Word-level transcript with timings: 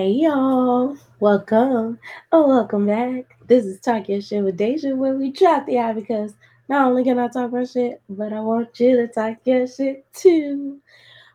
Hey 0.00 0.12
y'all, 0.12 0.96
welcome. 1.18 1.98
Oh, 2.32 2.48
welcome 2.48 2.86
back. 2.86 3.36
This 3.46 3.66
is 3.66 3.80
Talk 3.80 4.08
Your 4.08 4.22
Shit 4.22 4.42
with 4.42 4.56
Deja, 4.56 4.96
where 4.96 5.12
we 5.12 5.30
drop 5.30 5.66
the 5.66 5.78
eye 5.78 5.92
because 5.92 6.32
not 6.70 6.86
only 6.88 7.04
can 7.04 7.18
I 7.18 7.28
talk 7.28 7.52
my 7.52 7.66
shit, 7.66 8.00
but 8.08 8.32
I 8.32 8.40
want 8.40 8.80
you 8.80 8.96
to 8.96 9.08
talk 9.08 9.36
your 9.44 9.66
shit 9.66 10.10
too. 10.14 10.80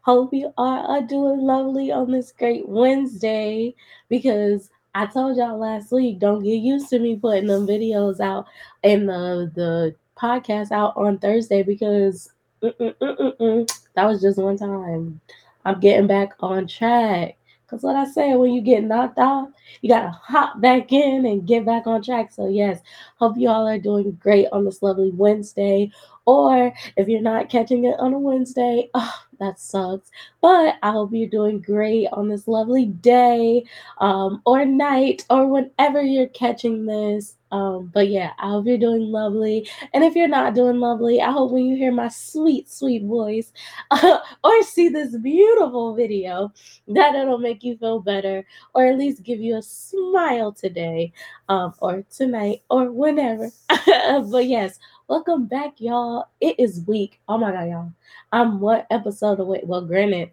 Hope 0.02 0.34
you 0.34 0.52
are, 0.58 0.80
are 0.80 1.04
doing 1.04 1.42
lovely 1.42 1.92
on 1.92 2.10
this 2.10 2.32
great 2.32 2.68
Wednesday 2.68 3.76
because 4.10 4.72
I 4.96 5.06
told 5.06 5.38
y'all 5.38 5.60
last 5.60 5.92
week, 5.92 6.18
don't 6.18 6.44
get 6.44 6.56
used 6.56 6.90
to 6.90 6.98
me 6.98 7.18
putting 7.18 7.46
them 7.46 7.68
videos 7.68 8.20
out 8.20 8.48
and 8.84 9.08
the 9.08 9.52
the 9.54 9.96
podcast 10.20 10.72
out 10.72 10.98
on 10.98 11.20
Thursday 11.20 11.62
because 11.62 12.32
mm-mm-mm-mm-mm, 12.64 13.80
that 13.94 14.06
was 14.06 14.24
just 14.24 14.40
one 14.40 14.58
time. 14.58 15.22
I'm 15.66 15.80
getting 15.80 16.08
back 16.08 16.34
on 16.40 16.66
track. 16.66 17.38
Cause 17.68 17.82
what 17.82 17.96
I 17.96 18.06
say, 18.06 18.36
when 18.36 18.54
you 18.54 18.62
get 18.62 18.84
knocked 18.84 19.18
off, 19.18 19.50
you 19.82 19.90
gotta 19.90 20.10
hop 20.10 20.62
back 20.62 20.92
in 20.92 21.26
and 21.26 21.48
get 21.48 21.66
back 21.66 21.88
on 21.88 22.04
track. 22.04 22.32
So 22.32 22.48
yes, 22.48 22.80
hope 23.18 23.38
you 23.38 23.50
all 23.50 23.68
are 23.68 23.80
doing 23.80 24.12
great 24.22 24.48
on 24.52 24.66
this 24.66 24.84
lovely 24.84 25.12
Wednesday. 25.12 25.92
Or 26.26 26.74
if 26.98 27.08
you're 27.08 27.22
not 27.22 27.50
catching 27.50 27.86
it 27.86 28.00
on 28.00 28.14
a 28.14 28.20
Wednesday, 28.20 28.90
oh, 28.94 29.14
that 29.40 29.60
sucks. 29.60 30.10
But 30.42 30.76
I 30.82 30.92
hope 30.92 31.12
you're 31.14 31.30
doing 31.30 31.62
great 31.62 32.08
on 32.12 32.30
this 32.30 32.48
lovely 32.48 32.86
day, 32.86 33.66
um, 34.00 34.42
or 34.46 34.66
night, 34.66 35.26
or 35.30 35.48
whenever 35.48 36.02
you're 36.02 36.28
catching 36.28 36.86
this. 36.86 37.36
Um, 37.52 37.90
but 37.94 38.10
yeah, 38.10 38.32
I 38.40 38.50
hope 38.50 38.66
you're 38.66 38.78
doing 38.78 39.12
lovely. 39.12 39.70
And 39.94 40.04
if 40.04 40.16
you're 40.16 40.28
not 40.28 40.56
doing 40.56 40.80
lovely, 40.80 41.22
I 41.22 41.32
hope 41.32 41.52
when 41.52 41.66
you 41.66 41.78
hear 41.78 41.92
my 41.92 42.10
sweet, 42.10 42.70
sweet 42.70 43.04
voice 43.04 43.54
uh, 43.92 44.20
or 44.44 44.64
see 44.64 44.90
this 44.90 45.16
beautiful 45.18 45.96
video, 45.96 46.52
that 46.88 47.16
it'll 47.16 47.38
make 47.38 47.64
you 47.64 47.78
feel 47.78 48.00
better 48.00 48.46
or 48.74 48.86
at 48.88 48.98
least 48.98 49.24
give 49.24 49.40
you 49.40 49.56
a 49.58 49.62
smile 49.62 50.52
today 50.52 51.14
um, 51.48 51.74
or 51.80 52.04
tonight 52.14 52.62
or 52.70 52.92
whenever. 52.92 53.52
but 53.70 54.46
yes, 54.48 54.80
welcome 55.08 55.46
back, 55.46 55.74
y'all. 55.78 56.26
It 56.42 56.60
is 56.60 56.84
week. 56.88 57.20
Oh 57.28 57.38
my 57.38 57.52
God, 57.52 57.70
y'all. 57.70 57.92
I'm 58.32 58.60
one 58.60 58.84
episode 58.90 59.40
away. 59.40 59.62
Well, 59.64 59.86
granted, 59.86 60.32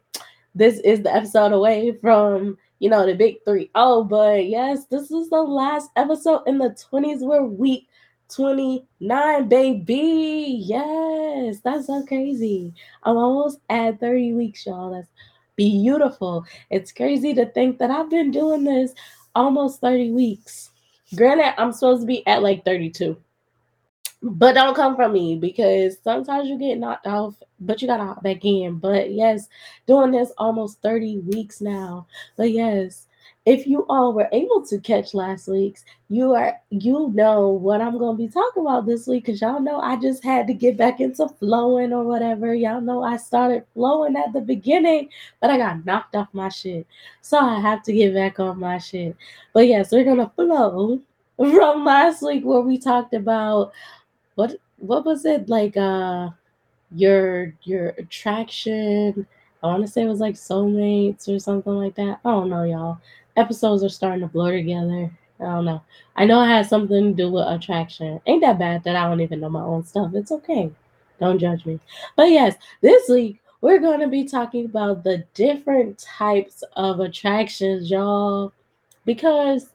this 0.55 0.79
is 0.81 1.03
the 1.03 1.14
episode 1.14 1.53
away 1.53 1.98
from 2.01 2.56
you 2.83 2.89
know, 2.89 3.06
the 3.06 3.14
big 3.14 3.37
three. 3.45 3.70
Oh, 3.77 4.03
but 4.03 4.47
yes, 4.47 4.87
this 4.87 5.12
is 5.12 5.31
the 5.31 5.41
last 5.41 5.91
episode 5.95 6.42
in 6.48 6.59
the 6.59 6.70
20s. 6.70 7.20
We're 7.20 7.45
week 7.45 7.87
29, 8.29 9.48
baby. 9.48 10.56
Yes, 10.64 11.61
that's 11.62 11.86
so 11.86 12.05
crazy. 12.05 12.75
I'm 13.05 13.17
almost 13.17 13.61
at 13.70 14.01
30 14.01 14.33
weeks, 14.33 14.67
y'all. 14.67 14.92
That's 14.92 15.07
beautiful. 15.55 16.45
It's 16.70 16.91
crazy 16.91 17.33
to 17.34 17.47
think 17.47 17.79
that 17.79 17.92
I've 17.92 18.11
been 18.11 18.33
doing 18.33 18.64
this 18.64 18.95
almost 19.36 19.81
30 19.81 20.11
weeks. 20.11 20.70
Granted, 21.14 21.55
I'm 21.61 21.70
supposed 21.70 22.01
to 22.01 22.07
be 22.09 22.27
at 22.27 22.42
like 22.42 22.64
32 22.64 23.17
but 24.23 24.55
don't 24.55 24.77
come 24.77 24.95
from 24.95 25.12
me 25.12 25.37
because 25.37 25.97
sometimes 26.03 26.48
you 26.48 26.59
get 26.59 26.78
knocked 26.78 27.06
off, 27.06 27.34
but 27.61 27.83
you 27.83 27.89
gotta 27.89 28.05
hop 28.05 28.23
back 28.23 28.45
in. 28.45 28.79
But 28.79 29.12
yes, 29.12 29.48
doing 29.87 30.12
this 30.12 30.33
almost 30.39 30.81
30 30.83 31.19
weeks 31.19 31.61
now. 31.61 32.06
But 32.37 32.53
yes, 32.53 33.09
if 33.45 33.67
you 33.67 33.84
all 33.89 34.12
were 34.12 34.29
able 34.31 34.64
to 34.67 34.79
catch 34.79 35.14
last 35.14 35.48
week's, 35.48 35.84
you 36.09 36.33
are 36.34 36.56
you 36.70 37.11
know 37.14 37.48
what 37.48 37.81
I'm 37.81 37.98
gonna 37.98 38.17
be 38.17 38.29
talking 38.29 38.62
about 38.62 38.87
this 38.87 39.09
week 39.09 39.25
because 39.25 39.41
y'all 39.41 39.61
know 39.61 39.81
I 39.81 39.97
just 39.97 40.23
had 40.23 40.47
to 40.47 40.55
get 40.55 40.77
back 40.77 41.01
into 41.01 41.29
flowing 41.29 41.92
or 41.92 42.05
whatever. 42.05 42.55
Y'all 42.55 42.81
know 42.81 43.03
I 43.03 43.17
started 43.17 43.64
flowing 43.75 44.14
at 44.17 44.33
the 44.33 44.41
beginning, 44.41 45.09
but 45.41 45.51
I 45.51 45.58
got 45.58 45.85
knocked 45.85 46.14
off 46.14 46.29
my 46.33 46.48
shit. 46.48 46.86
So 47.23 47.39
I 47.39 47.58
have 47.58 47.83
to 47.85 47.92
get 47.92 48.14
back 48.14 48.39
on 48.39 48.61
my 48.61 48.79
shit. 48.79 49.17
But 49.52 49.67
yes, 49.67 49.91
we're 49.91 50.05
gonna 50.05 50.30
flow 50.36 51.01
from 51.36 51.85
last 51.85 52.23
week 52.23 52.45
where 52.45 52.61
we 52.61 52.79
talked 52.79 53.14
about 53.14 53.73
what 54.35 54.57
what 54.79 55.05
was 55.05 55.25
it 55.25 55.48
like 55.48 55.77
uh 55.77 56.31
your 56.95 57.55
your 57.63 57.89
attraction? 57.98 59.27
I 59.63 59.67
want 59.67 59.87
to 59.87 59.91
say 59.91 60.03
it 60.03 60.09
was 60.09 60.20
like 60.20 60.35
soulmates 60.35 61.29
or 61.29 61.39
something 61.39 61.75
like 61.75 61.95
that. 61.95 62.19
I 62.25 62.31
don't 62.31 62.51
know 62.51 62.65
y'all. 62.65 62.98
Episodes 63.37 63.85
are 63.85 63.89
starting 63.89 64.21
to 64.21 64.27
blur 64.27 64.53
together. 64.53 65.11
I 65.41 65.45
don't 65.45 65.65
know. 65.65 65.83
I 66.17 66.25
know 66.25 66.42
it 66.42 66.48
has 66.48 66.69
something 66.69 67.17
to 67.17 67.23
do 67.23 67.31
with 67.31 67.47
attraction. 67.47 68.21
Ain't 68.27 68.42
that 68.42 68.59
bad 68.59 68.85
that 68.85 68.97
i 68.97 69.09
don't 69.09 69.21
even 69.21 69.41
know 69.41 69.48
my 69.48 69.63
own 69.63 69.85
stuff. 69.85 70.13
It's 70.15 70.33
okay. 70.33 70.71
Don't 71.21 71.39
judge 71.39 71.65
me. 71.65 71.79
But 72.17 72.31
yes 72.31 72.57
this 72.81 73.09
week 73.09 73.41
we're 73.61 73.79
going 73.79 74.01
to 74.01 74.09
be 74.09 74.25
talking 74.25 74.65
about 74.65 75.05
the 75.05 75.25
different 75.35 75.98
types 75.98 76.65
of 76.75 77.01
attractions 77.01 77.91
y'all. 77.91 78.53
Because 79.05 79.69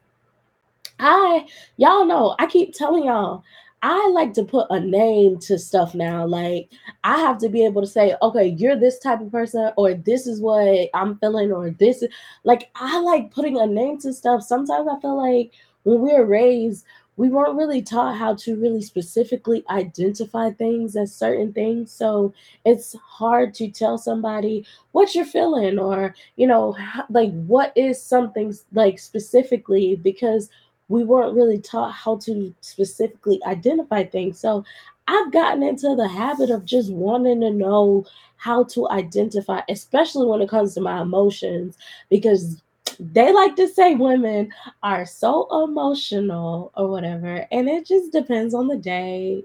i 0.99 1.45
y'all 1.75 2.05
know 2.05 2.35
i 2.39 2.47
keep 2.47 2.73
telling 2.73 3.05
y'all 3.05 3.43
I 3.83 4.09
like 4.09 4.33
to 4.33 4.43
put 4.43 4.67
a 4.69 4.79
name 4.79 5.37
to 5.39 5.59
stuff 5.59 5.93
now. 5.93 6.25
Like 6.25 6.69
I 7.03 7.17
have 7.19 7.37
to 7.39 7.49
be 7.49 7.63
able 7.63 7.81
to 7.81 7.87
say, 7.87 8.15
okay, 8.21 8.47
you're 8.47 8.75
this 8.75 8.99
type 8.99 9.21
of 9.21 9.31
person, 9.31 9.71
or 9.77 9.93
this 9.93 10.25
is 10.27 10.41
what 10.41 10.89
I'm 10.93 11.17
feeling, 11.19 11.51
or 11.51 11.69
this 11.71 12.01
is 12.01 12.09
like 12.43 12.69
I 12.75 12.99
like 12.99 13.31
putting 13.31 13.59
a 13.59 13.67
name 13.67 13.99
to 13.99 14.13
stuff. 14.13 14.43
Sometimes 14.43 14.87
I 14.87 14.99
feel 14.99 15.17
like 15.17 15.51
when 15.83 16.01
we 16.01 16.13
were 16.13 16.25
raised, 16.25 16.85
we 17.17 17.29
weren't 17.29 17.57
really 17.57 17.81
taught 17.81 18.15
how 18.15 18.35
to 18.35 18.55
really 18.55 18.81
specifically 18.81 19.63
identify 19.69 20.51
things 20.51 20.95
as 20.95 21.15
certain 21.15 21.51
things. 21.51 21.91
So 21.91 22.33
it's 22.65 22.95
hard 23.03 23.53
to 23.55 23.69
tell 23.69 23.97
somebody 23.97 24.65
what 24.91 25.15
you're 25.15 25.25
feeling, 25.25 25.79
or 25.79 26.15
you 26.35 26.47
know, 26.47 26.75
like 27.09 27.31
what 27.45 27.73
is 27.75 28.01
something 28.01 28.55
like 28.73 28.99
specifically 28.99 29.95
because 29.95 30.49
we 30.89 31.03
weren't 31.03 31.35
really 31.35 31.59
taught 31.59 31.91
how 31.91 32.17
to 32.17 32.53
specifically 32.61 33.39
identify 33.45 34.03
things. 34.03 34.39
So 34.39 34.63
I've 35.07 35.31
gotten 35.31 35.63
into 35.63 35.95
the 35.95 36.07
habit 36.07 36.49
of 36.49 36.65
just 36.65 36.91
wanting 36.91 37.41
to 37.41 37.51
know 37.51 38.05
how 38.37 38.63
to 38.65 38.89
identify, 38.89 39.61
especially 39.69 40.27
when 40.27 40.41
it 40.41 40.49
comes 40.49 40.73
to 40.75 40.81
my 40.81 41.01
emotions, 41.01 41.77
because 42.09 42.61
they 42.99 43.31
like 43.33 43.55
to 43.55 43.67
say 43.67 43.95
women 43.95 44.51
are 44.83 45.05
so 45.05 45.47
emotional 45.63 46.71
or 46.75 46.89
whatever. 46.89 47.47
And 47.51 47.69
it 47.69 47.85
just 47.85 48.11
depends 48.11 48.53
on 48.53 48.67
the 48.67 48.77
day. 48.77 49.43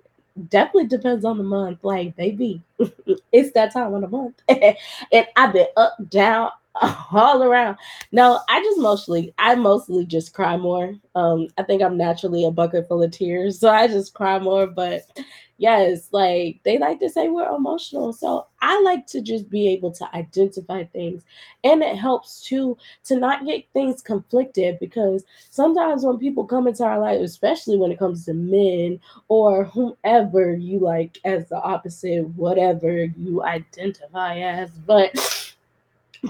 Definitely 0.48 0.88
depends 0.88 1.24
on 1.24 1.38
the 1.38 1.44
month. 1.44 1.80
Like, 1.82 2.16
baby, 2.16 2.62
it's 3.32 3.52
that 3.52 3.72
time 3.72 3.94
of 3.94 4.00
the 4.00 4.08
month. 4.08 4.40
and 4.48 5.26
I've 5.36 5.52
been 5.52 5.66
up, 5.76 5.96
down, 6.08 6.50
all 7.12 7.42
around. 7.42 7.76
No, 8.12 8.40
I 8.48 8.60
just 8.60 8.78
mostly 8.78 9.34
I 9.38 9.54
mostly 9.54 10.06
just 10.06 10.32
cry 10.32 10.56
more. 10.56 10.94
Um, 11.14 11.48
I 11.58 11.62
think 11.64 11.82
I'm 11.82 11.98
naturally 11.98 12.44
a 12.44 12.50
bucket 12.50 12.88
full 12.88 13.02
of 13.02 13.10
tears, 13.10 13.58
so 13.60 13.68
I 13.68 13.88
just 13.88 14.14
cry 14.14 14.38
more. 14.38 14.66
But 14.66 15.02
yes, 15.58 16.08
like 16.12 16.60
they 16.64 16.78
like 16.78 16.98
to 17.00 17.10
say 17.10 17.28
we're 17.28 17.54
emotional. 17.54 18.12
So 18.14 18.46
I 18.62 18.80
like 18.80 19.06
to 19.08 19.20
just 19.20 19.50
be 19.50 19.68
able 19.68 19.92
to 19.92 20.16
identify 20.16 20.84
things. 20.84 21.24
And 21.62 21.82
it 21.82 21.96
helps 21.96 22.42
too 22.42 22.78
to 23.04 23.16
not 23.16 23.44
get 23.44 23.64
things 23.74 24.00
conflicted 24.00 24.78
because 24.80 25.24
sometimes 25.50 26.04
when 26.04 26.18
people 26.18 26.46
come 26.46 26.66
into 26.66 26.84
our 26.84 26.98
life, 26.98 27.20
especially 27.20 27.76
when 27.76 27.92
it 27.92 27.98
comes 27.98 28.24
to 28.24 28.34
men 28.34 28.98
or 29.28 29.64
whomever 29.64 30.54
you 30.54 30.78
like 30.78 31.18
as 31.24 31.48
the 31.48 31.60
opposite, 31.60 32.26
whatever 32.30 33.04
you 33.04 33.42
identify 33.42 34.38
as, 34.38 34.70
but 34.70 35.41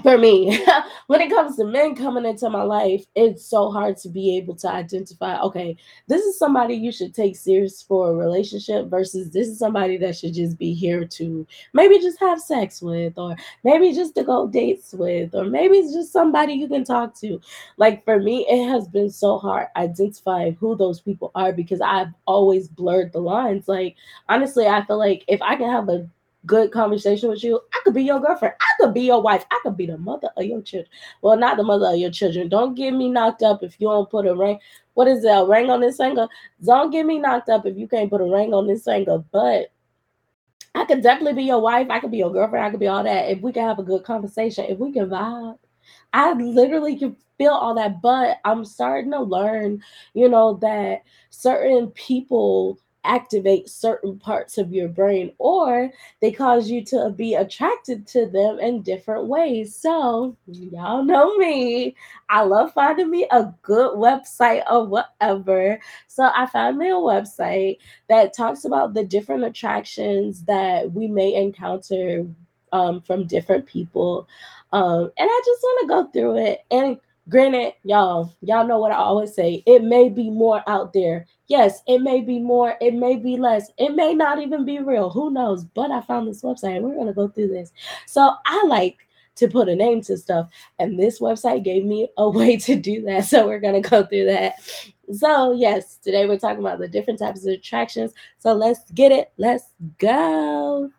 for 0.01 0.17
me, 0.17 0.59
when 1.07 1.21
it 1.21 1.29
comes 1.29 1.55
to 1.57 1.65
men 1.65 1.95
coming 1.95 2.25
into 2.25 2.49
my 2.49 2.63
life, 2.63 3.05
it's 3.15 3.45
so 3.45 3.69
hard 3.71 3.95
to 3.97 4.09
be 4.09 4.35
able 4.37 4.55
to 4.55 4.69
identify 4.69 5.39
okay, 5.39 5.77
this 6.07 6.23
is 6.23 6.37
somebody 6.37 6.73
you 6.73 6.91
should 6.91 7.13
take 7.13 7.35
serious 7.35 7.81
for 7.81 8.09
a 8.11 8.15
relationship 8.15 8.87
versus 8.87 9.29
this 9.29 9.47
is 9.47 9.59
somebody 9.59 9.97
that 9.97 10.15
should 10.17 10.33
just 10.33 10.57
be 10.57 10.73
here 10.73 11.05
to 11.05 11.45
maybe 11.73 11.99
just 11.99 12.19
have 12.19 12.39
sex 12.41 12.81
with, 12.81 13.17
or 13.17 13.35
maybe 13.63 13.93
just 13.93 14.15
to 14.15 14.23
go 14.23 14.47
dates 14.47 14.93
with, 14.93 15.35
or 15.35 15.45
maybe 15.45 15.77
it's 15.77 15.93
just 15.93 16.11
somebody 16.11 16.53
you 16.53 16.67
can 16.67 16.83
talk 16.83 17.15
to. 17.19 17.39
Like 17.77 18.03
for 18.03 18.19
me, 18.19 18.45
it 18.49 18.67
has 18.69 18.87
been 18.87 19.11
so 19.11 19.37
hard 19.37 19.67
identifying 19.75 20.55
who 20.55 20.75
those 20.75 21.01
people 21.01 21.31
are 21.35 21.53
because 21.53 21.81
I've 21.81 22.13
always 22.25 22.67
blurred 22.67 23.13
the 23.13 23.19
lines. 23.19 23.67
Like, 23.67 23.95
honestly, 24.27 24.65
I 24.65 24.83
feel 24.85 24.97
like 24.97 25.23
if 25.27 25.41
I 25.41 25.55
can 25.55 25.69
have 25.69 25.89
a 25.89 26.07
good 26.45 26.71
conversation 26.71 27.29
with 27.29 27.43
you, 27.43 27.59
I 27.73 27.79
could 27.83 27.93
be 27.93 28.03
your 28.03 28.19
girlfriend. 28.19 28.55
I 28.59 28.65
could 28.79 28.93
be 28.93 29.01
your 29.01 29.21
wife. 29.21 29.45
I 29.51 29.59
could 29.63 29.77
be 29.77 29.85
the 29.85 29.97
mother 29.97 30.29
of 30.35 30.45
your 30.45 30.61
children. 30.61 30.89
Well, 31.21 31.37
not 31.37 31.57
the 31.57 31.63
mother 31.63 31.87
of 31.87 31.97
your 31.97 32.11
children. 32.11 32.49
Don't 32.49 32.75
get 32.75 32.91
me 32.91 33.09
knocked 33.09 33.43
up 33.43 33.63
if 33.63 33.79
you 33.79 33.87
don't 33.87 34.09
put 34.09 34.27
a 34.27 34.35
ring. 34.35 34.59
What 34.93 35.07
is 35.07 35.23
that? 35.23 35.47
Ring 35.47 35.69
on 35.69 35.81
this 35.81 35.97
finger? 35.97 36.27
Don't 36.63 36.91
get 36.91 37.05
me 37.05 37.19
knocked 37.19 37.49
up 37.49 37.65
if 37.65 37.77
you 37.77 37.87
can't 37.87 38.09
put 38.09 38.21
a 38.21 38.25
ring 38.25 38.53
on 38.53 38.67
this 38.67 38.83
finger. 38.83 39.23
But 39.31 39.71
I 40.75 40.85
could 40.85 41.01
definitely 41.01 41.33
be 41.33 41.43
your 41.43 41.61
wife. 41.61 41.87
I 41.89 41.99
could 41.99 42.11
be 42.11 42.17
your 42.17 42.31
girlfriend. 42.31 42.65
I 42.65 42.71
could 42.71 42.79
be 42.79 42.87
all 42.87 43.03
that. 43.03 43.29
If 43.29 43.41
we 43.41 43.51
can 43.51 43.67
have 43.67 43.79
a 43.79 43.83
good 43.83 44.03
conversation, 44.03 44.65
if 44.67 44.77
we 44.79 44.91
can 44.91 45.09
vibe, 45.09 45.57
I 46.11 46.33
literally 46.33 46.97
can 46.97 47.15
feel 47.37 47.51
all 47.51 47.75
that. 47.75 48.01
But 48.01 48.37
I'm 48.43 48.65
starting 48.65 49.11
to 49.11 49.21
learn, 49.21 49.83
you 50.13 50.29
know, 50.29 50.55
that 50.61 51.03
certain 51.29 51.91
people 51.91 52.79
activate 53.03 53.69
certain 53.69 54.17
parts 54.17 54.57
of 54.57 54.73
your 54.73 54.87
brain 54.87 55.33
or 55.37 55.91
they 56.21 56.31
cause 56.31 56.69
you 56.69 56.83
to 56.85 57.09
be 57.15 57.35
attracted 57.35 58.07
to 58.07 58.27
them 58.27 58.59
in 58.59 58.81
different 58.81 59.27
ways. 59.27 59.75
So, 59.75 60.35
y'all 60.47 61.03
know 61.03 61.35
me. 61.37 61.95
I 62.29 62.41
love 62.41 62.73
finding 62.73 63.09
me 63.09 63.27
a 63.31 63.53
good 63.61 63.95
website 63.97 64.63
or 64.71 64.85
whatever. 64.85 65.79
So, 66.07 66.31
I 66.35 66.45
found 66.47 66.77
me 66.77 66.89
a 66.89 66.93
website 66.93 67.77
that 68.09 68.35
talks 68.35 68.65
about 68.65 68.93
the 68.93 69.03
different 69.03 69.43
attractions 69.43 70.43
that 70.43 70.91
we 70.91 71.07
may 71.07 71.35
encounter 71.35 72.25
um, 72.73 73.01
from 73.01 73.27
different 73.27 73.65
people. 73.65 74.27
Um, 74.73 75.11
and 75.17 75.29
I 75.29 75.41
just 75.45 75.61
want 75.61 75.81
to 75.81 75.87
go 75.87 76.11
through 76.11 76.45
it. 76.45 76.65
And 76.71 76.97
granted, 77.29 77.73
y'all, 77.83 78.35
y'all 78.41 78.67
know 78.67 78.79
what 78.79 78.91
I 78.91 78.95
always 78.95 79.33
say. 79.33 79.63
It 79.65 79.83
may 79.83 80.09
be 80.09 80.29
more 80.29 80.63
out 80.67 80.93
there 80.93 81.25
Yes, 81.53 81.81
it 81.87 81.99
may 81.99 82.21
be 82.21 82.39
more, 82.39 82.75
it 82.81 82.93
may 82.93 83.15
be 83.15 83.37
less, 83.37 83.69
it 83.77 83.93
may 83.95 84.13
not 84.13 84.41
even 84.41 84.65
be 84.65 84.79
real. 84.79 85.09
Who 85.09 85.29
knows? 85.29 85.65
But 85.65 85.91
I 85.91 86.01
found 86.01 86.27
this 86.27 86.41
website 86.41 86.77
and 86.77 86.85
we're 86.85 86.95
to 87.05 87.13
go 87.13 87.27
through 87.27 87.49
this. 87.49 87.71
So 88.07 88.31
I 88.45 88.65
like 88.65 88.97
to 89.35 89.47
put 89.47 89.67
a 89.67 89.75
name 89.75 90.01
to 90.01 90.17
stuff, 90.17 90.49
and 90.79 90.97
this 90.97 91.19
website 91.19 91.63
gave 91.63 91.85
me 91.85 92.07
a 92.17 92.29
way 92.37 92.57
to 92.57 92.75
do 92.75 93.01
that. 93.03 93.25
So 93.25 93.45
we're 93.45 93.59
to 93.83 93.87
go 93.87 94.03
through 94.03 94.25
that. 94.25 94.55
So, 95.11 95.51
yes, 95.53 95.97
today 95.97 96.25
we're 96.27 96.39
talking 96.39 96.59
about 96.59 96.79
the 96.79 96.87
different 96.87 97.19
types 97.19 97.45
of 97.45 97.53
attractions. 97.53 98.13
So 98.39 98.53
let's 98.53 98.89
get 98.91 99.11
it. 99.11 99.31
Let's 99.37 99.65
go. 99.99 100.89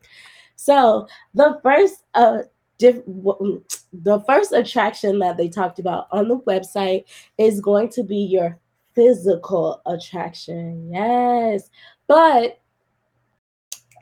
So, 0.56 1.08
the 1.34 1.58
first 1.62 2.04
uh 2.14 2.42
diff- 2.78 3.04
mm, 3.06 3.62
the 3.92 4.20
first 4.20 4.52
attraction 4.52 5.18
that 5.20 5.36
they 5.36 5.48
talked 5.48 5.78
about 5.78 6.08
on 6.10 6.28
the 6.28 6.38
website 6.40 7.04
is 7.38 7.60
going 7.60 7.88
to 7.90 8.02
be 8.02 8.16
your 8.16 8.58
physical 8.94 9.80
attraction. 9.86 10.90
Yes. 10.92 11.70
But 12.06 12.60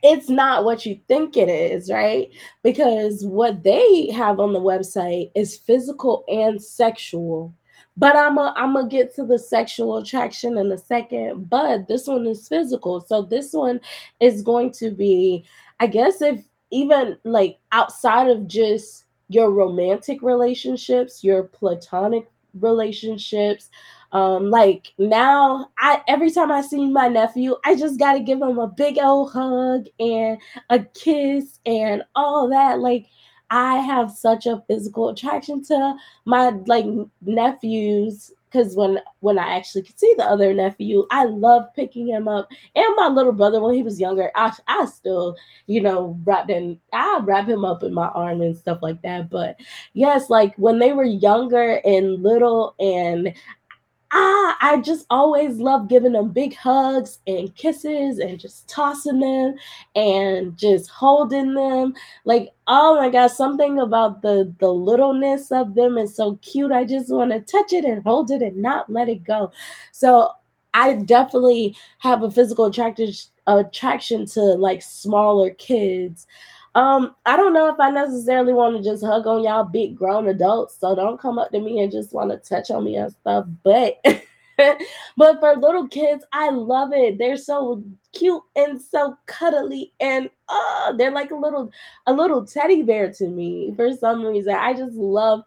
it's 0.02 0.28
not 0.28 0.64
what 0.64 0.84
you 0.84 0.98
think 1.06 1.36
it 1.36 1.48
is, 1.48 1.90
right? 1.90 2.28
Because 2.62 3.24
what 3.24 3.62
they 3.62 4.10
have 4.10 4.40
on 4.40 4.52
the 4.52 4.60
website 4.60 5.30
is 5.34 5.56
physical 5.56 6.24
and 6.28 6.60
sexual. 6.60 7.54
But 7.96 8.16
I'm 8.16 8.38
a, 8.38 8.52
I'm 8.56 8.74
gonna 8.74 8.88
get 8.88 9.14
to 9.16 9.24
the 9.24 9.38
sexual 9.38 9.98
attraction 9.98 10.58
in 10.58 10.72
a 10.72 10.78
second. 10.78 11.48
But 11.48 11.88
this 11.88 12.06
one 12.06 12.26
is 12.26 12.48
physical, 12.48 13.00
so 13.02 13.22
this 13.22 13.52
one 13.52 13.80
is 14.18 14.42
going 14.42 14.72
to 14.72 14.90
be, 14.90 15.44
I 15.78 15.86
guess, 15.86 16.20
if 16.22 16.42
even 16.72 17.16
like 17.24 17.58
outside 17.70 18.28
of 18.28 18.48
just 18.48 19.04
your 19.28 19.50
romantic 19.50 20.22
relationships, 20.22 21.22
your 21.22 21.44
platonic 21.44 22.28
relationships, 22.54 23.70
um, 24.12 24.50
like 24.50 24.92
now, 24.98 25.70
I 25.78 26.02
every 26.06 26.30
time 26.30 26.52
I 26.52 26.60
see 26.60 26.86
my 26.90 27.08
nephew, 27.08 27.56
I 27.64 27.74
just 27.74 27.98
gotta 27.98 28.20
give 28.20 28.42
him 28.42 28.58
a 28.58 28.68
big 28.68 28.98
old 28.98 29.32
hug 29.32 29.86
and 29.98 30.38
a 30.68 30.80
kiss 30.80 31.60
and 31.64 32.02
all 32.14 32.48
that. 32.50 32.80
Like 32.80 33.06
I 33.50 33.76
have 33.76 34.10
such 34.10 34.46
a 34.46 34.62
physical 34.68 35.08
attraction 35.08 35.64
to 35.64 35.94
my 36.26 36.50
like 36.66 36.86
nephews 37.22 38.32
because 38.52 38.76
when 38.76 38.98
when 39.20 39.38
I 39.38 39.56
actually 39.56 39.82
could 39.82 39.98
see 39.98 40.14
the 40.16 40.24
other 40.24 40.52
nephew, 40.52 41.06
I 41.10 41.24
love 41.24 41.64
picking 41.74 42.08
him 42.08 42.28
up. 42.28 42.48
And 42.74 42.96
my 42.96 43.08
little 43.08 43.32
brother, 43.32 43.60
when 43.60 43.74
he 43.74 43.82
was 43.82 44.00
younger, 44.00 44.30
I 44.34 44.52
I 44.68 44.84
still, 44.86 45.36
you 45.66 45.80
know, 45.80 46.18
wrapped 46.24 46.50
in 46.50 46.78
I 46.92 47.20
wrap 47.22 47.48
him 47.48 47.64
up 47.64 47.82
in 47.82 47.94
my 47.94 48.08
arm 48.08 48.42
and 48.42 48.56
stuff 48.56 48.80
like 48.82 49.00
that. 49.02 49.30
But 49.30 49.56
yes, 49.94 50.28
like 50.28 50.54
when 50.56 50.78
they 50.78 50.92
were 50.92 51.04
younger 51.04 51.80
and 51.84 52.22
little, 52.22 52.74
and 52.78 53.32
ah, 54.12 54.56
I 54.60 54.80
just 54.80 55.06
always 55.10 55.56
love 55.58 55.88
giving 55.88 56.12
them 56.12 56.30
big 56.30 56.54
hugs 56.54 57.18
and 57.26 57.54
kisses 57.56 58.18
and 58.18 58.38
just 58.38 58.68
tossing 58.68 59.20
them 59.20 59.54
and 59.96 60.56
just 60.56 60.90
holding 60.90 61.54
them. 61.54 61.94
Like, 62.24 62.50
oh 62.66 62.96
my 62.96 63.08
gosh, 63.10 63.32
something 63.32 63.78
about 63.78 64.22
the 64.22 64.54
the 64.60 64.68
littleness 64.72 65.50
of 65.52 65.74
them 65.74 65.98
is 65.98 66.14
so 66.16 66.36
cute. 66.42 66.72
I 66.72 66.84
just 66.84 67.10
want 67.12 67.32
to 67.32 67.40
touch 67.40 67.72
it 67.72 67.84
and 67.84 68.02
hold 68.02 68.30
it 68.30 68.42
and 68.42 68.56
not 68.58 68.90
let 68.90 69.08
it 69.08 69.24
go. 69.24 69.52
So 69.92 70.30
I 70.74 70.94
definitely 70.94 71.76
have 71.98 72.22
a 72.22 72.30
physical 72.30 72.66
attraction 72.66 73.12
attraction 73.46 74.26
to 74.26 74.40
like 74.40 74.82
smaller 74.82 75.50
kids. 75.50 76.26
Um, 76.74 77.14
I 77.26 77.36
don't 77.36 77.52
know 77.52 77.68
if 77.68 77.78
I 77.78 77.90
necessarily 77.90 78.54
want 78.54 78.76
to 78.76 78.82
just 78.82 79.04
hug 79.04 79.26
on 79.26 79.42
y'all 79.44 79.64
big 79.64 79.96
grown 79.96 80.28
adults, 80.28 80.76
so 80.78 80.94
don't 80.94 81.20
come 81.20 81.38
up 81.38 81.50
to 81.52 81.60
me 81.60 81.80
and 81.80 81.92
just 81.92 82.12
want 82.14 82.30
to 82.30 82.38
touch 82.38 82.70
on 82.70 82.84
me 82.84 82.96
and 82.96 83.12
stuff. 83.12 83.46
But 83.62 83.98
but 85.16 85.40
for 85.40 85.54
little 85.56 85.86
kids, 85.88 86.24
I 86.32 86.48
love 86.50 86.92
it. 86.94 87.18
They're 87.18 87.36
so 87.36 87.82
cute 88.14 88.42
and 88.56 88.80
so 88.80 89.16
cuddly, 89.26 89.92
and 90.00 90.30
uh, 90.48 90.92
they're 90.94 91.10
like 91.12 91.30
a 91.30 91.36
little 91.36 91.70
a 92.06 92.12
little 92.12 92.46
teddy 92.46 92.82
bear 92.82 93.12
to 93.14 93.28
me 93.28 93.74
for 93.76 93.94
some 93.94 94.24
reason. 94.24 94.54
I 94.54 94.72
just 94.72 94.94
love 94.94 95.42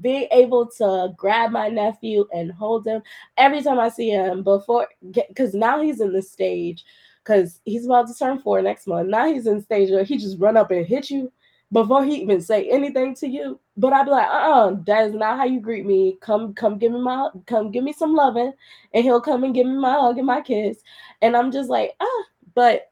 being 0.00 0.28
able 0.30 0.66
to 0.78 1.12
grab 1.16 1.50
my 1.50 1.68
nephew 1.68 2.26
and 2.32 2.52
hold 2.52 2.86
him 2.86 3.02
every 3.36 3.62
time 3.62 3.80
I 3.80 3.88
see 3.88 4.10
him 4.10 4.42
before 4.42 4.86
because 5.12 5.54
now 5.54 5.80
he's 5.80 6.00
in 6.00 6.12
the 6.12 6.22
stage 6.22 6.84
because 7.28 7.60
he's 7.66 7.84
about 7.84 8.08
to 8.08 8.14
turn 8.14 8.38
four 8.38 8.62
next 8.62 8.86
month. 8.86 9.10
Now 9.10 9.30
he's 9.30 9.46
in 9.46 9.60
stage 9.60 9.90
where 9.90 10.04
he 10.04 10.16
just 10.16 10.38
run 10.38 10.56
up 10.56 10.70
and 10.70 10.86
hit 10.86 11.10
you 11.10 11.30
before 11.70 12.02
he 12.02 12.22
even 12.22 12.40
say 12.40 12.70
anything 12.70 13.14
to 13.16 13.28
you. 13.28 13.60
But 13.76 13.92
I'd 13.92 14.04
be 14.04 14.12
like, 14.12 14.26
uh-uh, 14.26 14.76
that 14.86 15.08
is 15.08 15.14
not 15.14 15.36
how 15.36 15.44
you 15.44 15.60
greet 15.60 15.84
me. 15.84 16.16
Come, 16.22 16.54
come 16.54 16.78
give 16.78 16.92
me 16.92 17.00
my 17.00 17.28
come 17.46 17.70
give 17.70 17.84
me 17.84 17.92
some 17.92 18.14
loving. 18.14 18.52
And 18.94 19.04
he'll 19.04 19.20
come 19.20 19.44
and 19.44 19.54
give 19.54 19.66
me 19.66 19.74
my 19.74 19.92
hug 19.92 20.16
and 20.16 20.26
my 20.26 20.40
kiss. 20.40 20.78
And 21.20 21.36
I'm 21.36 21.52
just 21.52 21.68
like, 21.68 21.92
ah, 22.00 22.24
but 22.54 22.90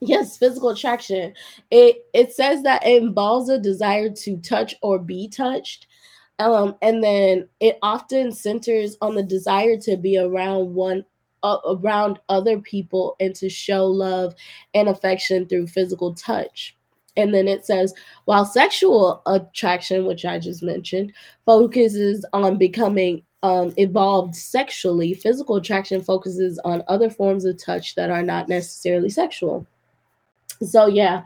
yes, 0.00 0.36
physical 0.36 0.68
attraction. 0.68 1.32
It 1.70 2.04
it 2.12 2.34
says 2.34 2.62
that 2.64 2.86
it 2.86 3.02
involves 3.02 3.48
a 3.48 3.58
desire 3.58 4.10
to 4.10 4.36
touch 4.38 4.74
or 4.82 4.98
be 4.98 5.28
touched. 5.28 5.86
Um, 6.38 6.74
and 6.82 7.02
then 7.02 7.48
it 7.60 7.78
often 7.80 8.32
centers 8.32 8.96
on 9.00 9.14
the 9.14 9.22
desire 9.22 9.78
to 9.82 9.96
be 9.96 10.18
around 10.18 10.74
one 10.74 11.04
uh, 11.44 11.58
around 11.66 12.18
other 12.28 12.58
people 12.58 13.14
and 13.20 13.36
to 13.36 13.48
show 13.48 13.86
love 13.86 14.34
and 14.74 14.88
affection 14.88 15.46
through 15.46 15.68
physical 15.68 16.14
touch. 16.14 16.76
And 17.16 17.32
then 17.32 17.46
it 17.46 17.64
says, 17.64 17.94
while 18.24 18.44
sexual 18.44 19.22
attraction, 19.26 20.04
which 20.04 20.24
I 20.24 20.40
just 20.40 20.62
mentioned, 20.64 21.12
focuses 21.46 22.24
on 22.32 22.58
becoming 22.58 23.22
um, 23.44 23.72
involved 23.76 24.34
sexually, 24.34 25.14
physical 25.14 25.56
attraction 25.56 26.02
focuses 26.02 26.58
on 26.64 26.82
other 26.88 27.10
forms 27.10 27.44
of 27.44 27.62
touch 27.62 27.94
that 27.94 28.10
are 28.10 28.22
not 28.22 28.48
necessarily 28.48 29.10
sexual. 29.10 29.64
So, 30.66 30.86
yeah, 30.86 31.24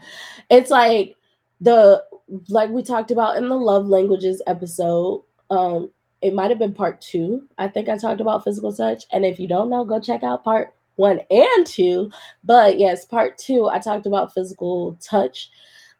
it's 0.50 0.70
like 0.70 1.16
the, 1.60 2.04
like 2.48 2.70
we 2.70 2.82
talked 2.82 3.10
about 3.10 3.36
in 3.36 3.48
the 3.48 3.56
love 3.56 3.86
languages 3.86 4.42
episode, 4.46 5.22
um, 5.48 5.90
it 6.22 6.34
might 6.34 6.50
have 6.50 6.58
been 6.58 6.74
part 6.74 7.00
two. 7.00 7.46
I 7.58 7.68
think 7.68 7.88
I 7.88 7.96
talked 7.96 8.20
about 8.20 8.44
physical 8.44 8.72
touch. 8.72 9.04
And 9.12 9.24
if 9.24 9.38
you 9.38 9.46
don't 9.46 9.70
know, 9.70 9.84
go 9.84 10.00
check 10.00 10.22
out 10.22 10.44
part 10.44 10.74
one 10.96 11.20
and 11.30 11.66
two. 11.66 12.10
But 12.44 12.78
yes, 12.78 13.04
part 13.04 13.38
two, 13.38 13.68
I 13.68 13.78
talked 13.78 14.06
about 14.06 14.34
physical 14.34 14.98
touch. 15.00 15.50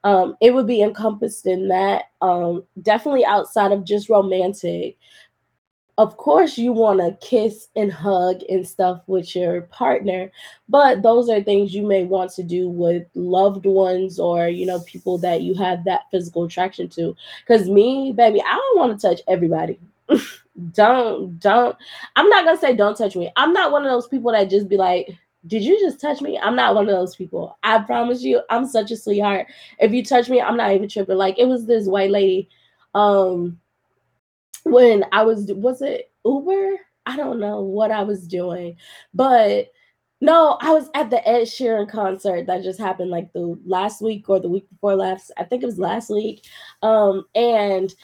Um, 0.05 0.37
it 0.41 0.55
would 0.55 0.67
be 0.67 0.83
encompassed 0.83 1.47
in 1.47 1.69
that. 1.69 2.05
Um, 2.21 2.65
definitely 2.83 3.25
outside 3.25 3.73
of 3.73 3.85
just 3.85 4.09
romantic. 4.09 4.97
Of 5.99 6.17
course, 6.17 6.57
you 6.57 6.73
want 6.73 7.01
to 7.01 7.27
kiss 7.27 7.69
and 7.75 7.93
hug 7.93 8.43
and 8.49 8.67
stuff 8.67 9.03
with 9.09 9.35
your 9.35 9.63
partner, 9.63 10.31
but 10.69 11.03
those 11.03 11.29
are 11.29 11.43
things 11.43 11.75
you 11.75 11.85
may 11.85 12.05
want 12.05 12.31
to 12.35 12.45
do 12.45 12.69
with 12.69 13.05
loved 13.17 13.67
ones 13.67 14.21
or 14.21 14.47
you 14.47 14.65
know 14.65 14.79
people 14.81 15.19
that 15.19 15.43
you 15.43 15.55
have 15.55 15.85
that 15.87 16.03
physical 16.13 16.45
attraction 16.45 16.89
to. 16.91 17.17
Because 17.41 17.69
me, 17.69 18.13
baby, 18.13 18.41
I 18.41 18.55
don't 18.55 18.79
want 18.79 19.01
to 19.01 19.09
touch 19.09 19.23
everybody. 19.27 19.81
Don't 20.73 21.39
don't 21.39 21.77
i'm 22.17 22.29
not 22.29 22.45
gonna 22.45 22.59
say 22.59 22.75
don't 22.75 22.97
touch 22.97 23.15
me. 23.17 23.31
I'm 23.37 23.53
not 23.53 23.71
one 23.71 23.85
of 23.85 23.91
those 23.91 24.09
people 24.09 24.33
that 24.33 24.51
just 24.51 24.69
be 24.69 24.77
like 24.77 25.09
did 25.47 25.63
you 25.63 25.79
just 25.81 26.01
touch 26.01 26.21
me? 26.21 26.37
I'm 26.37 26.57
not 26.57 26.75
one 26.75 26.89
of 26.89 26.95
those 26.95 27.15
people. 27.15 27.57
I 27.63 27.79
promise 27.81 28.23
you 28.23 28.43
i'm 28.51 28.67
such 28.67 28.91
a 28.91 28.97
sweetheart. 28.97 29.47
If 29.79 29.93
you 29.93 30.05
touch 30.05 30.29
me 30.29 30.41
i'm 30.41 30.57
not 30.57 30.73
even 30.73 30.89
tripping. 30.89 31.17
Like 31.17 31.39
it 31.39 31.47
was 31.47 31.67
this 31.67 31.87
white 31.87 32.11
lady 32.11 32.49
um 32.95 33.61
when 34.65 35.05
i 35.13 35.23
was 35.23 35.53
was 35.53 35.83
it 35.83 36.11
uber? 36.25 36.77
I 37.07 37.17
don't 37.17 37.41
know 37.41 37.63
what 37.63 37.91
i 37.91 38.03
was 38.03 38.27
doing 38.27 38.77
but 39.15 39.69
no, 40.21 40.59
I 40.61 40.71
was 40.73 40.91
at 40.95 41.11
the 41.11 41.27
Ed 41.29 41.43
Sheeran 41.43 41.89
concert 41.89 42.47
that 42.47 42.65
just 42.65 42.81
happened 42.81 43.11
like 43.11 43.33
the 43.33 43.59
last 43.65 44.03
week 44.03 44.29
or 44.29 44.41
the 44.41 44.49
week 44.49 44.69
before 44.69 44.97
last. 44.97 45.31
I 45.39 45.45
think 45.45 45.63
it 45.63 45.67
was 45.67 45.79
last 45.79 46.11
week. 46.11 46.45
Um, 46.83 47.25
and 47.37 47.95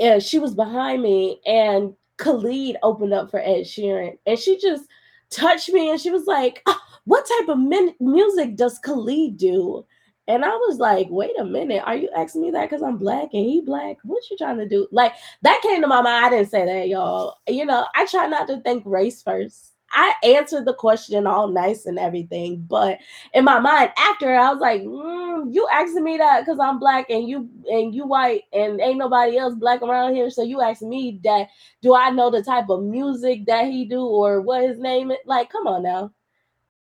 and 0.00 0.22
she 0.22 0.38
was 0.38 0.54
behind 0.54 1.02
me, 1.02 1.40
and 1.46 1.94
Khalid 2.18 2.76
opened 2.82 3.14
up 3.14 3.30
for 3.30 3.40
Ed 3.40 3.62
Sheeran, 3.64 4.18
and 4.26 4.38
she 4.38 4.58
just 4.58 4.84
touched 5.30 5.70
me, 5.70 5.90
and 5.90 6.00
she 6.00 6.10
was 6.10 6.26
like, 6.26 6.62
oh, 6.66 6.80
"What 7.04 7.26
type 7.38 7.48
of 7.48 7.58
min- 7.58 7.94
music 8.00 8.56
does 8.56 8.78
Khalid 8.78 9.36
do?" 9.36 9.84
And 10.28 10.44
I 10.44 10.50
was 10.50 10.78
like, 10.78 11.06
wait 11.10 11.32
a 11.40 11.44
minute, 11.44 11.82
are 11.86 11.96
you 11.96 12.10
asking 12.14 12.42
me 12.42 12.50
that 12.50 12.68
because 12.68 12.82
I'm 12.82 12.98
black 12.98 13.30
and 13.32 13.46
he 13.46 13.62
black? 13.62 13.96
What 14.04 14.22
you 14.30 14.36
trying 14.36 14.58
to 14.58 14.68
do? 14.68 14.86
Like 14.92 15.14
that 15.42 15.60
came 15.62 15.80
to 15.80 15.86
my 15.88 16.02
mind. 16.02 16.26
I 16.26 16.30
didn't 16.30 16.50
say 16.50 16.66
that, 16.66 16.88
y'all. 16.88 17.36
You 17.48 17.64
know, 17.64 17.86
I 17.94 18.04
try 18.06 18.26
not 18.26 18.46
to 18.48 18.60
think 18.60 18.82
race 18.86 19.22
first. 19.22 19.72
I 19.92 20.14
answered 20.22 20.64
the 20.66 20.74
question 20.74 21.26
all 21.26 21.48
nice 21.48 21.86
and 21.86 21.98
everything, 21.98 22.64
but 22.68 22.98
in 23.34 23.44
my 23.44 23.58
mind 23.60 23.92
after 23.98 24.34
I 24.34 24.50
was 24.52 24.60
like, 24.60 24.82
mm, 24.82 25.52
"You 25.54 25.66
asking 25.72 26.04
me 26.04 26.18
that 26.18 26.40
because 26.40 26.58
I'm 26.60 26.78
black 26.78 27.10
and 27.10 27.28
you 27.28 27.48
and 27.70 27.94
you 27.94 28.06
white 28.06 28.44
and 28.52 28.80
ain't 28.80 28.98
nobody 28.98 29.38
else 29.38 29.54
black 29.54 29.82
around 29.82 30.14
here, 30.14 30.30
so 30.30 30.42
you 30.42 30.60
asking 30.60 30.90
me 30.90 31.20
that? 31.24 31.48
Do 31.82 31.94
I 31.94 32.10
know 32.10 32.30
the 32.30 32.42
type 32.42 32.68
of 32.70 32.82
music 32.84 33.46
that 33.46 33.66
he 33.66 33.84
do 33.86 34.04
or 34.04 34.40
what 34.42 34.62
his 34.62 34.78
name 34.78 35.10
is? 35.10 35.18
Like, 35.26 35.50
come 35.50 35.66
on 35.66 35.82
now." 35.82 36.12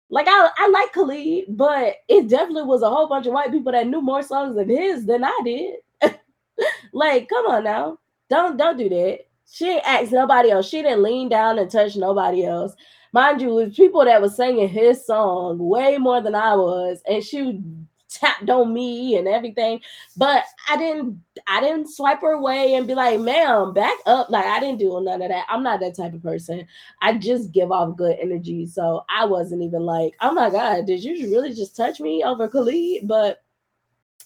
Like 0.10 0.28
I, 0.30 0.50
I 0.58 0.68
like 0.70 0.92
Khalid, 0.94 1.46
but 1.50 1.96
it 2.10 2.28
definitely 2.28 2.64
was 2.64 2.82
a 2.82 2.90
whole 2.90 3.08
bunch 3.08 3.28
of 3.28 3.34
white 3.34 3.52
people 3.52 3.72
that 3.72 3.88
knew 3.88 4.02
more 4.02 4.22
songs 4.22 4.58
of 4.58 4.68
his 4.68 5.06
than 5.06 5.24
I 5.24 5.40
did. 5.46 5.76
like, 6.94 7.30
come 7.30 7.46
on 7.48 7.64
now. 7.64 7.98
Don't 8.30 8.58
don't 8.58 8.78
do 8.78 8.90
that. 8.90 9.20
She 9.52 9.66
didn't 9.66 9.86
ask 9.86 10.12
nobody 10.12 10.50
else. 10.50 10.70
She 10.70 10.82
didn't 10.82 11.04
lean 11.04 11.28
down 11.28 11.60
and 11.60 11.70
touch 11.70 11.98
nobody 11.98 12.46
else. 12.46 12.74
Mind 13.12 13.42
you, 13.42 13.60
it 13.60 13.76
people 13.76 14.06
that 14.06 14.22
was 14.22 14.38
singing 14.38 14.70
his 14.70 15.06
song 15.06 15.58
way 15.60 15.98
more 15.98 16.22
than 16.22 16.34
I 16.34 16.56
was, 16.56 17.02
and 17.06 17.22
she 17.22 17.62
tapped 18.08 18.50
on 18.50 18.74
me 18.74 19.18
and 19.18 19.28
everything. 19.28 19.82
But 20.16 20.46
I 20.70 20.78
didn't 20.78 21.22
I 21.48 21.60
didn't 21.60 21.90
swipe 21.90 22.22
her 22.22 22.32
away 22.32 22.76
and 22.76 22.88
be 22.88 22.96
like, 22.96 23.20
ma'am, 23.20 23.74
back 23.74 23.98
up. 24.06 24.30
Like 24.30 24.46
I 24.46 24.62
didn't 24.62 24.80
do 24.80 25.02
none 25.04 25.22
of 25.22 25.28
that. 25.30 25.46
I'm 25.50 25.64
not 25.64 25.82
that 25.82 25.98
type 25.98 26.14
of 26.14 26.24
person. 26.24 26.66
I 27.02 27.18
just 27.18 27.52
give 27.52 27.72
off 27.74 27.98
good 27.98 28.18
energy. 28.22 28.66
So 28.68 29.04
I 29.10 29.26
wasn't 29.26 29.64
even 29.64 29.82
like, 29.82 30.14
oh 30.22 30.32
my 30.32 30.50
God, 30.50 30.86
did 30.86 31.04
you 31.04 31.30
really 31.30 31.54
just 31.54 31.76
touch 31.76 32.00
me 32.00 32.24
over 32.24 32.48
Khalid? 32.48 33.06
But 33.06 33.44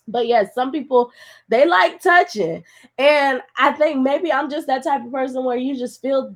but 0.08 0.28
yes, 0.28 0.54
some 0.54 0.72
people 0.72 1.12
they 1.50 1.66
like 1.66 2.02
touching. 2.02 2.64
And 2.98 3.42
I 3.58 3.72
think 3.74 4.02
maybe 4.02 4.32
I'm 4.32 4.50
just 4.50 4.68
that 4.68 4.84
type 4.84 5.06
of 5.06 5.12
person 5.12 5.44
where 5.44 5.58
you 5.58 5.78
just 5.78 6.02
feel 6.02 6.36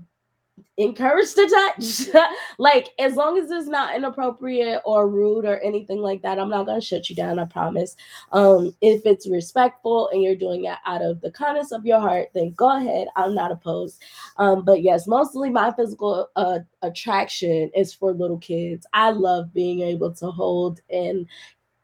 encouraged 0.77 1.35
to 1.35 1.47
touch. 1.47 2.09
like 2.59 2.89
as 2.99 3.15
long 3.15 3.37
as 3.37 3.51
it's 3.51 3.67
not 3.67 3.95
inappropriate 3.95 4.81
or 4.85 5.09
rude 5.09 5.45
or 5.45 5.59
anything 5.59 5.99
like 5.99 6.21
that, 6.21 6.39
I'm 6.39 6.49
not 6.49 6.65
gonna 6.65 6.81
shut 6.81 7.09
you 7.09 7.15
down. 7.15 7.39
I 7.39 7.45
promise. 7.45 7.95
Um, 8.31 8.75
if 8.81 9.05
it's 9.05 9.27
respectful 9.27 10.09
and 10.09 10.23
you're 10.23 10.35
doing 10.35 10.65
it 10.65 10.77
out 10.85 11.01
of 11.01 11.21
the 11.21 11.31
kindness 11.31 11.71
of 11.71 11.85
your 11.85 11.99
heart, 11.99 12.29
then 12.33 12.53
go 12.55 12.77
ahead. 12.77 13.07
I'm 13.15 13.35
not 13.35 13.51
opposed. 13.51 14.01
Um, 14.37 14.63
but 14.63 14.81
yes, 14.81 15.07
mostly 15.07 15.49
my 15.49 15.71
physical 15.73 16.29
uh, 16.35 16.59
attraction 16.81 17.71
is 17.75 17.93
for 17.93 18.13
little 18.13 18.39
kids. 18.39 18.87
I 18.93 19.11
love 19.11 19.53
being 19.53 19.81
able 19.81 20.13
to 20.15 20.31
hold 20.31 20.81
and 20.89 21.27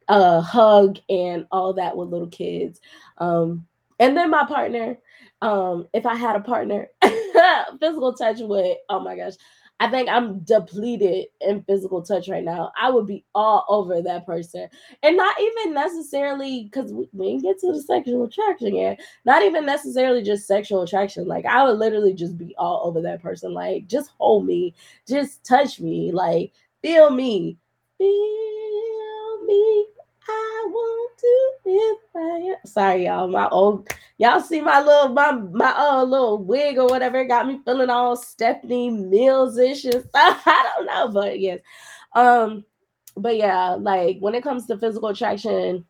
uh, 0.07 0.41
hug 0.41 0.97
and 1.09 1.45
all 1.51 1.73
that 1.73 1.95
with 1.95 2.09
little 2.09 2.27
kids. 2.27 2.79
Um, 3.17 3.65
and 3.99 4.15
then 4.15 4.29
my 4.29 4.45
partner, 4.45 4.97
um, 5.41 5.87
if 5.93 6.05
I 6.05 6.15
had 6.15 6.35
a 6.35 6.41
partner, 6.41 6.87
physical 7.79 8.13
touch 8.13 8.39
would, 8.39 8.75
oh 8.89 8.99
my 8.99 9.15
gosh, 9.15 9.33
I 9.79 9.89
think 9.89 10.07
I'm 10.07 10.39
depleted 10.39 11.27
in 11.41 11.63
physical 11.63 12.01
touch 12.01 12.29
right 12.29 12.43
now. 12.43 12.71
I 12.81 12.89
would 12.89 13.05
be 13.05 13.25
all 13.35 13.65
over 13.67 14.01
that 14.01 14.25
person. 14.25 14.69
And 15.03 15.17
not 15.17 15.35
even 15.39 15.73
necessarily 15.73 16.63
because 16.63 16.93
we, 16.93 17.09
we 17.11 17.27
didn't 17.27 17.43
get 17.43 17.59
to 17.59 17.73
the 17.73 17.81
sexual 17.81 18.23
attraction 18.23 18.75
yet. 18.75 19.01
Not 19.25 19.43
even 19.43 19.65
necessarily 19.65 20.23
just 20.23 20.47
sexual 20.47 20.83
attraction. 20.83 21.27
Like 21.27 21.45
I 21.45 21.63
would 21.63 21.77
literally 21.77 22.13
just 22.13 22.37
be 22.37 22.55
all 22.57 22.87
over 22.87 23.01
that 23.01 23.21
person. 23.21 23.53
Like 23.53 23.87
just 23.87 24.11
hold 24.17 24.45
me, 24.45 24.73
just 25.07 25.43
touch 25.43 25.81
me, 25.81 26.11
like 26.13 26.53
feel 26.81 27.09
me, 27.09 27.57
feel 27.97 29.43
me. 29.45 29.87
I 30.27 30.65
want 30.67 31.17
to 31.19 31.51
live 31.65 31.97
by 32.13 32.69
Sorry, 32.69 33.05
y'all. 33.05 33.27
My 33.27 33.47
old 33.49 33.89
y'all 34.17 34.41
see 34.41 34.61
my 34.61 34.81
little 34.81 35.09
my 35.09 35.31
my 35.31 35.71
uh 35.71 36.03
little 36.03 36.43
wig 36.43 36.77
or 36.77 36.87
whatever 36.87 37.23
got 37.25 37.47
me 37.47 37.59
feeling 37.65 37.89
all 37.89 38.15
Stephanie 38.15 38.89
Mills 38.89 39.57
ish 39.57 39.85
and 39.85 40.03
stuff. 40.03 40.41
I 40.45 40.71
don't 40.75 40.85
know, 40.87 41.09
but 41.09 41.39
yes. 41.39 41.59
Um, 42.13 42.65
but 43.17 43.37
yeah, 43.37 43.71
like 43.71 44.17
when 44.19 44.35
it 44.35 44.43
comes 44.43 44.65
to 44.67 44.77
physical 44.77 45.09
attraction, 45.09 45.85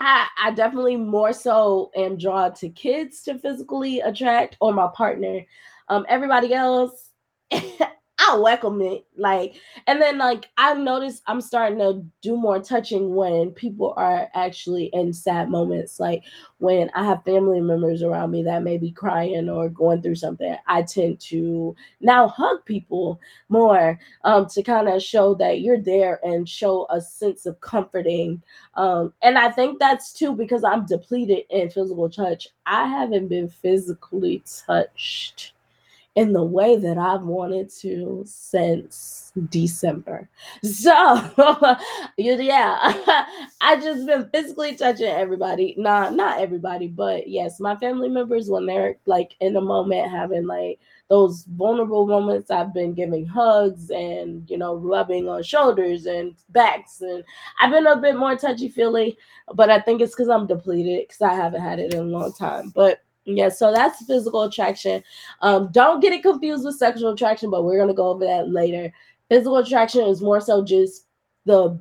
I 0.00 0.26
I 0.38 0.50
definitely 0.52 0.96
more 0.96 1.32
so 1.32 1.90
am 1.96 2.18
drawn 2.18 2.54
to 2.54 2.68
kids 2.68 3.22
to 3.22 3.38
physically 3.38 4.00
attract 4.00 4.56
or 4.60 4.72
my 4.72 4.88
partner. 4.94 5.40
Um, 5.88 6.04
everybody 6.08 6.52
else. 6.52 7.10
I 8.26 8.36
welcome 8.36 8.80
it. 8.80 9.04
Like, 9.16 9.54
and 9.86 10.00
then 10.00 10.16
like 10.18 10.48
I 10.56 10.72
noticed 10.74 11.22
I'm 11.26 11.40
starting 11.40 11.78
to 11.78 12.04
do 12.22 12.36
more 12.36 12.58
touching 12.58 13.14
when 13.14 13.50
people 13.50 13.92
are 13.96 14.28
actually 14.34 14.86
in 14.94 15.12
sad 15.12 15.50
moments. 15.50 16.00
Like 16.00 16.24
when 16.58 16.90
I 16.94 17.04
have 17.04 17.24
family 17.24 17.60
members 17.60 18.02
around 18.02 18.30
me 18.30 18.42
that 18.44 18.62
may 18.62 18.78
be 18.78 18.90
crying 18.92 19.50
or 19.50 19.68
going 19.68 20.00
through 20.00 20.14
something, 20.14 20.56
I 20.66 20.82
tend 20.82 21.20
to 21.20 21.76
now 22.00 22.28
hug 22.28 22.64
people 22.64 23.20
more 23.50 23.98
um, 24.24 24.46
to 24.46 24.62
kind 24.62 24.88
of 24.88 25.02
show 25.02 25.34
that 25.34 25.60
you're 25.60 25.80
there 25.80 26.20
and 26.24 26.48
show 26.48 26.86
a 26.90 27.00
sense 27.02 27.44
of 27.44 27.60
comforting. 27.60 28.42
Um, 28.74 29.12
and 29.22 29.36
I 29.36 29.50
think 29.50 29.78
that's 29.78 30.14
too 30.14 30.32
because 30.32 30.64
I'm 30.64 30.86
depleted 30.86 31.44
in 31.50 31.68
physical 31.68 32.08
touch. 32.08 32.48
I 32.64 32.86
haven't 32.86 33.28
been 33.28 33.48
physically 33.48 34.42
touched 34.66 35.52
in 36.14 36.32
the 36.32 36.44
way 36.44 36.76
that 36.76 36.96
I've 36.96 37.22
wanted 37.22 37.70
to 37.80 38.22
since 38.26 39.32
December. 39.50 40.28
So, 40.62 40.92
yeah, 42.16 42.78
I 43.60 43.76
just 43.80 44.06
been 44.06 44.28
physically 44.30 44.76
touching 44.76 45.06
everybody. 45.08 45.74
Nah, 45.76 46.10
not 46.10 46.40
everybody, 46.40 46.86
but 46.86 47.28
yes, 47.28 47.58
my 47.58 47.74
family 47.76 48.08
members 48.08 48.48
when 48.48 48.66
they're 48.66 48.96
like 49.06 49.34
in 49.40 49.56
a 49.56 49.60
moment 49.60 50.10
having 50.10 50.46
like 50.46 50.78
those 51.08 51.44
vulnerable 51.56 52.06
moments, 52.06 52.50
I've 52.50 52.72
been 52.72 52.94
giving 52.94 53.26
hugs 53.26 53.90
and 53.90 54.48
you 54.48 54.56
know 54.56 54.76
rubbing 54.76 55.28
on 55.28 55.42
shoulders 55.42 56.06
and 56.06 56.34
backs, 56.50 57.00
and 57.00 57.24
I've 57.60 57.72
been 57.72 57.86
a 57.86 57.96
bit 57.96 58.16
more 58.16 58.36
touchy 58.36 58.68
feely. 58.68 59.18
But 59.52 59.68
I 59.68 59.80
think 59.80 60.00
it's 60.00 60.14
because 60.14 60.28
I'm 60.28 60.46
depleted 60.46 61.08
because 61.08 61.20
I 61.20 61.34
haven't 61.34 61.60
had 61.60 61.78
it 61.78 61.92
in 61.92 62.00
a 62.00 62.04
long 62.04 62.32
time. 62.32 62.70
But 62.74 63.00
yeah, 63.24 63.48
so 63.48 63.72
that's 63.72 64.04
physical 64.04 64.42
attraction. 64.42 65.02
Um, 65.40 65.70
don't 65.72 66.00
get 66.00 66.12
it 66.12 66.22
confused 66.22 66.64
with 66.64 66.76
sexual 66.76 67.12
attraction, 67.12 67.50
but 67.50 67.64
we're 67.64 67.78
gonna 67.78 67.94
go 67.94 68.08
over 68.08 68.24
that 68.24 68.50
later. 68.50 68.92
Physical 69.28 69.56
attraction 69.58 70.02
is 70.02 70.20
more 70.20 70.40
so 70.40 70.64
just 70.64 71.06
the 71.46 71.78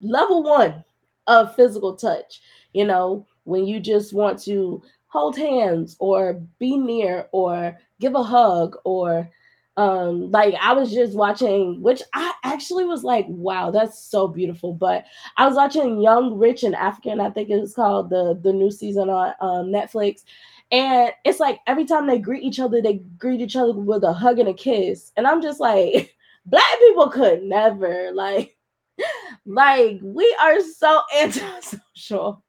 level 0.00 0.42
one 0.42 0.84
of 1.26 1.54
physical 1.54 1.94
touch. 1.96 2.40
You 2.72 2.86
know, 2.86 3.26
when 3.44 3.66
you 3.66 3.80
just 3.80 4.14
want 4.14 4.40
to 4.44 4.82
hold 5.08 5.36
hands 5.36 5.96
or 6.00 6.40
be 6.58 6.76
near 6.76 7.28
or 7.32 7.78
give 8.00 8.14
a 8.14 8.22
hug 8.22 8.76
or 8.84 9.30
um 9.76 10.30
like 10.30 10.54
i 10.60 10.72
was 10.72 10.92
just 10.92 11.16
watching 11.16 11.82
which 11.82 12.00
i 12.12 12.32
actually 12.44 12.84
was 12.84 13.02
like 13.02 13.26
wow 13.28 13.70
that's 13.72 13.98
so 13.98 14.28
beautiful. 14.28 14.72
But 14.72 15.04
i 15.36 15.46
was 15.46 15.56
watching 15.56 16.00
young 16.00 16.38
rich 16.38 16.62
and 16.62 16.76
african 16.76 17.20
i 17.20 17.30
think 17.30 17.50
it 17.50 17.60
was 17.60 17.74
called 17.74 18.10
the 18.10 18.38
the 18.40 18.52
new 18.52 18.70
season 18.70 19.10
on 19.10 19.34
um, 19.40 19.66
netflix. 19.66 20.22
And 20.70 21.12
it's 21.24 21.40
like 21.40 21.60
every 21.66 21.84
time 21.84 22.06
they 22.06 22.18
greet 22.18 22.42
each 22.44 22.60
other 22.60 22.80
they 22.80 23.02
greet 23.18 23.40
each 23.40 23.56
other 23.56 23.72
with 23.72 24.04
a 24.04 24.12
hug 24.12 24.38
and 24.38 24.48
a 24.48 24.54
kiss. 24.54 25.10
And 25.16 25.26
i'm 25.26 25.42
just 25.42 25.58
like 25.60 26.14
black 26.46 26.78
people 26.78 27.08
could 27.08 27.42
never 27.42 28.12
like 28.12 28.56
like 29.46 29.98
we 30.02 30.36
are 30.40 30.60
so 30.60 31.02
antisocial. 31.18 32.42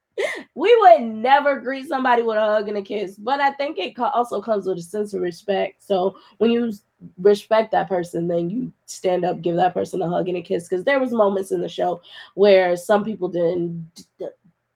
We 0.54 0.74
would 0.80 1.02
never 1.02 1.60
greet 1.60 1.90
somebody 1.90 2.22
with 2.22 2.38
a 2.38 2.40
hug 2.40 2.70
and 2.70 2.78
a 2.78 2.82
kiss. 2.82 3.16
But 3.18 3.42
i 3.42 3.52
think 3.52 3.78
it 3.80 3.98
also 4.00 4.42
comes 4.42 4.68
with 4.68 4.78
a 4.78 4.82
sense 4.82 5.14
of 5.14 5.22
respect. 5.22 5.84
So 5.84 6.18
when 6.38 6.52
you 6.52 6.72
respect 7.18 7.72
that 7.72 7.90
person, 7.90 8.28
then 8.28 8.50
you 8.50 8.72
stand 8.86 9.26
up, 9.26 9.42
give 9.42 9.56
that 9.56 9.74
person 9.74 10.02
a 10.02 10.10
hug 10.10 10.28
and 10.28 10.38
a 10.38 10.42
kiss. 10.42 10.68
Because 10.68 10.84
there 10.86 11.00
was 11.00 11.12
moments 11.12 11.52
in 11.52 11.62
the 11.62 11.70
show 11.70 12.02
where 12.36 12.76
some 12.78 13.04
people 13.04 13.28
didn't 13.28 14.06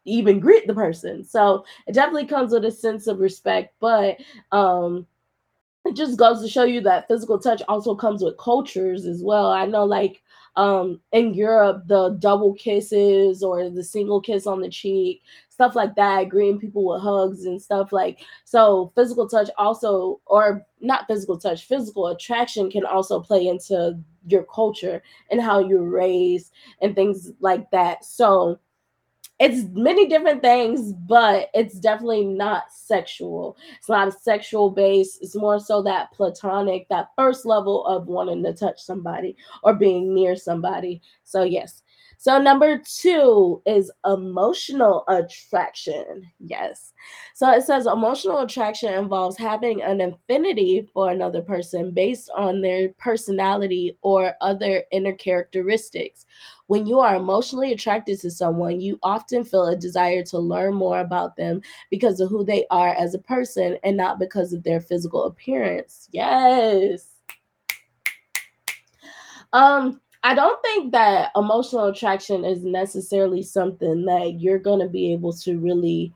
even 0.06 0.40
greet 0.40 0.68
the 0.68 0.74
person. 0.74 1.24
So 1.24 1.66
it 1.88 1.94
definitely 1.94 2.26
comes 2.26 2.52
with 2.52 2.66
a 2.66 2.72
sense 2.72 3.08
of 3.08 3.20
respect, 3.20 3.74
but 3.80 4.18
um 4.52 5.06
it 5.86 5.96
just 5.96 6.20
goes 6.20 6.42
to 6.42 6.50
show 6.50 6.64
you 6.64 6.82
that 6.82 7.08
physical 7.08 7.40
touch 7.40 7.62
also 7.68 7.96
comes 7.96 8.22
with 8.22 8.38
cultures 8.38 9.06
as 9.06 9.24
well. 9.24 9.50
I 9.52 9.66
know 9.66 9.86
like 9.86 10.22
um 10.60 11.00
in 11.12 11.34
Europe 11.34 11.84
the 11.88 12.10
double 12.20 12.54
kisses 12.54 13.42
or 13.44 13.70
the 13.70 13.84
single 13.84 14.22
kiss 14.22 14.46
on 14.46 14.60
the 14.62 14.70
cheek 14.70 15.22
stuff 15.60 15.76
like 15.76 15.94
that, 15.96 16.30
greeting 16.30 16.58
people 16.58 16.86
with 16.86 17.02
hugs 17.02 17.44
and 17.44 17.62
stuff 17.62 17.92
like 17.92 18.20
so 18.46 18.94
physical 18.96 19.28
touch 19.28 19.50
also 19.58 20.22
or 20.26 20.66
not 20.80 21.06
physical 21.06 21.38
touch, 21.38 21.66
physical 21.66 22.08
attraction 22.08 22.72
can 22.72 22.86
also 22.86 23.20
play 23.20 23.46
into 23.46 24.00
your 24.26 24.44
culture 24.44 25.04
and 25.30 25.42
how 25.42 25.60
you're 25.60 25.90
raised 25.90 26.54
and 26.82 26.96
things 26.96 27.32
like 27.42 27.70
that. 27.72 28.06
So 28.06 28.58
it's 29.40 29.68
many 29.74 30.08
different 30.08 30.42
things, 30.42 30.92
but 30.94 31.50
it's 31.54 31.80
definitely 31.80 32.26
not 32.26 32.64
sexual. 32.72 33.58
It's 33.78 33.88
not 33.88 34.10
a 34.10 34.12
sexual 34.12 34.70
base. 34.70 35.18
It's 35.22 35.36
more 35.36 35.60
so 35.60 35.82
that 35.84 36.12
platonic, 36.12 36.88
that 36.90 37.12
first 37.18 37.46
level 37.46 37.86
of 37.86 38.08
wanting 38.08 38.44
to 38.44 38.54
touch 38.54 38.82
somebody 38.82 39.38
or 39.64 39.74
being 39.74 40.14
near 40.14 40.36
somebody. 40.36 41.02
So, 41.24 41.44
yes. 41.44 41.84
So, 42.22 42.38
number 42.38 42.78
two 42.78 43.62
is 43.66 43.90
emotional 44.06 45.06
attraction. 45.08 46.30
Yes. 46.42 46.92
So, 47.34 47.50
it 47.50 47.64
says 47.64 47.88
emotional 47.88 48.40
attraction 48.40 48.94
involves 48.94 49.38
having 49.38 49.82
an 49.82 50.02
affinity 50.02 50.86
for 50.94 51.12
another 51.12 51.42
person 51.42 51.92
based 51.92 52.30
on 52.36 52.62
their 52.62 52.90
personality 52.98 53.98
or 54.02 54.34
other 54.42 54.84
inner 54.92 55.14
characteristics. 55.14 56.26
When 56.68 56.86
you 56.86 57.00
are 57.00 57.16
emotionally 57.16 57.72
attracted 57.72 58.20
to 58.20 58.32
someone, 58.32 58.82
you 58.82 59.00
often 59.02 59.46
feel 59.46 59.68
a 59.68 59.78
desire 59.78 60.22
to 60.26 60.40
learn 60.40 60.74
more 60.74 61.00
about 61.00 61.38
them 61.38 61.62
because 61.90 62.20
of 62.20 62.30
who 62.30 62.44
they 62.44 62.66
are 62.70 62.94
as 62.96 63.14
a 63.14 63.20
person 63.20 63.78
and 63.86 63.96
not 63.96 64.20
because 64.20 64.52
of 64.52 64.64
their 64.64 64.82
physical 64.82 65.24
appearance. 65.24 66.10
Yes. 66.12 67.06
Um, 69.54 70.02
I 70.24 70.36
don't 70.36 70.62
think 70.62 70.92
that 70.92 71.32
emotional 71.36 71.86
attraction 71.86 72.44
is 72.44 72.64
necessarily 72.64 73.42
something 73.42 74.06
that 74.06 74.40
you're 74.40 74.60
going 74.60 74.80
to 74.80 74.90
be 74.90 75.14
able 75.14 75.34
to 75.34 75.58
really 75.60 76.14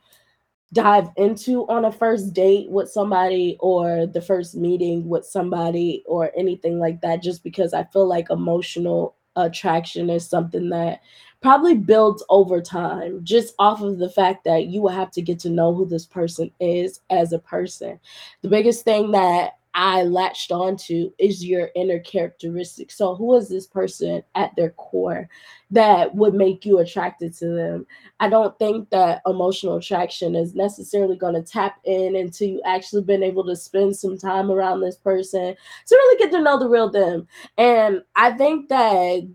dive 0.73 1.07
into 1.17 1.67
on 1.67 1.85
a 1.85 1.91
first 1.91 2.33
date 2.33 2.69
with 2.69 2.89
somebody 2.89 3.55
or 3.59 4.07
the 4.07 4.21
first 4.21 4.55
meeting 4.55 5.07
with 5.07 5.25
somebody 5.25 6.03
or 6.07 6.31
anything 6.35 6.79
like 6.79 6.99
that 7.01 7.21
just 7.21 7.43
because 7.43 7.73
I 7.73 7.83
feel 7.85 8.07
like 8.07 8.29
emotional 8.29 9.15
attraction 9.35 10.09
is 10.09 10.27
something 10.27 10.69
that 10.69 11.01
probably 11.41 11.75
builds 11.75 12.23
over 12.29 12.61
time 12.61 13.23
just 13.23 13.53
off 13.59 13.81
of 13.81 13.99
the 13.99 14.09
fact 14.09 14.43
that 14.45 14.67
you 14.67 14.81
will 14.81 14.89
have 14.89 15.11
to 15.11 15.21
get 15.21 15.39
to 15.39 15.49
know 15.49 15.73
who 15.73 15.85
this 15.85 16.05
person 16.05 16.49
is 16.59 17.01
as 17.09 17.33
a 17.33 17.39
person. 17.39 17.99
The 18.41 18.49
biggest 18.49 18.83
thing 18.83 19.11
that 19.11 19.57
I 19.75 20.03
latched 20.03 20.51
onto 20.51 21.11
is 21.17 21.43
your 21.43 21.69
inner 21.75 21.99
characteristics. 21.99 22.95
So, 22.95 23.15
who 23.15 23.35
is 23.35 23.49
this 23.49 23.65
person 23.65 24.23
at 24.35 24.55
their 24.55 24.71
core 24.71 25.27
that 25.71 26.13
would 26.13 26.35
make 26.35 26.65
you 26.65 26.79
attracted 26.79 27.33
to 27.37 27.47
them? 27.47 27.87
I 28.19 28.29
don't 28.29 28.57
think 28.59 28.89
that 28.91 29.21
emotional 29.25 29.77
attraction 29.77 30.35
is 30.35 30.53
necessarily 30.53 31.15
going 31.15 31.33
to 31.33 31.41
tap 31.41 31.79
in 31.85 32.15
until 32.15 32.49
you 32.49 32.61
actually 32.65 33.03
been 33.03 33.23
able 33.23 33.45
to 33.45 33.55
spend 33.55 33.95
some 33.95 34.17
time 34.17 34.51
around 34.51 34.81
this 34.81 34.97
person 34.97 35.55
to 35.87 35.95
really 35.95 36.19
get 36.19 36.31
to 36.31 36.41
know 36.41 36.59
the 36.59 36.69
real 36.69 36.89
them. 36.89 37.27
And 37.57 38.03
I 38.15 38.31
think 38.31 38.69
that 38.69 39.27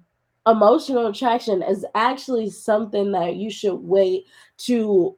emotional 0.47 1.09
attraction 1.09 1.62
is 1.62 1.85
actually 1.95 2.50
something 2.50 3.12
that 3.12 3.37
you 3.37 3.50
should 3.50 3.76
wait 3.76 4.25
to 4.59 5.16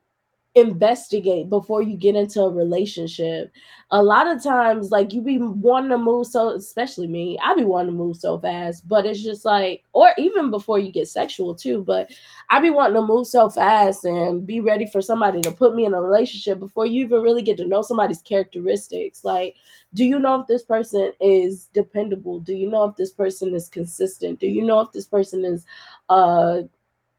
investigate 0.57 1.49
before 1.49 1.81
you 1.81 1.97
get 1.97 2.17
into 2.17 2.41
a 2.43 2.51
relationship. 2.51 3.53
A 3.93 4.03
lot 4.03 4.27
of 4.27 4.43
times, 4.43 4.91
like 4.91 5.13
you 5.13 5.21
be 5.21 5.39
wanting 5.39 5.91
to 5.91 5.99
move 5.99 6.27
so, 6.27 6.51
especially 6.51 7.07
me, 7.07 7.39
I 7.43 7.55
be 7.55 7.65
wanting 7.65 7.93
to 7.93 7.97
move 7.99 8.17
so 8.17 8.39
fast, 8.39 8.87
but 8.89 9.07
it's 9.07 9.23
just 9.23 9.45
like, 9.45 9.85
or 9.93 10.11
even 10.19 10.51
before 10.51 10.79
you 10.79 10.91
get 10.91 11.09
sexual 11.09 11.55
too, 11.55 11.85
but 11.85 12.11
I 12.51 12.61
be 12.61 12.71
wanting 12.71 12.95
to 12.97 13.07
move 13.07 13.29
so 13.29 13.49
fast 13.49 14.05
and 14.05 14.45
be 14.45 14.61
ready 14.61 14.87
for 14.87 15.01
somebody 15.01 15.41
to 15.43 15.53
put 15.53 15.75
me 15.75 15.85
in 15.85 15.95
a 15.95 16.01
relationship 16.01 16.59
before 16.59 16.87
you 16.87 17.05
even 17.05 17.23
really 17.23 17.43
get 17.43 17.57
to 17.59 17.67
know 17.67 17.83
somebody's 17.83 18.23
characteristics. 18.23 19.25
Like, 19.25 19.55
do 19.95 20.05
you 20.05 20.19
know 20.19 20.41
if 20.41 20.49
this 20.49 20.65
person 20.65 21.13
is 21.21 21.67
dependable? 21.73 22.41
Do 22.41 22.55
you 22.55 22.69
know 22.69 22.85
if 22.85 22.97
this 22.97 23.13
person 23.13 23.55
is 23.55 23.69
consistent? 23.69 24.41
Do 24.41 24.49
you 24.49 24.65
know 24.65 24.81
if 24.81 24.91
this 24.93 25.07
person 25.07 25.45
is 25.45 25.65
uh, 26.09 26.63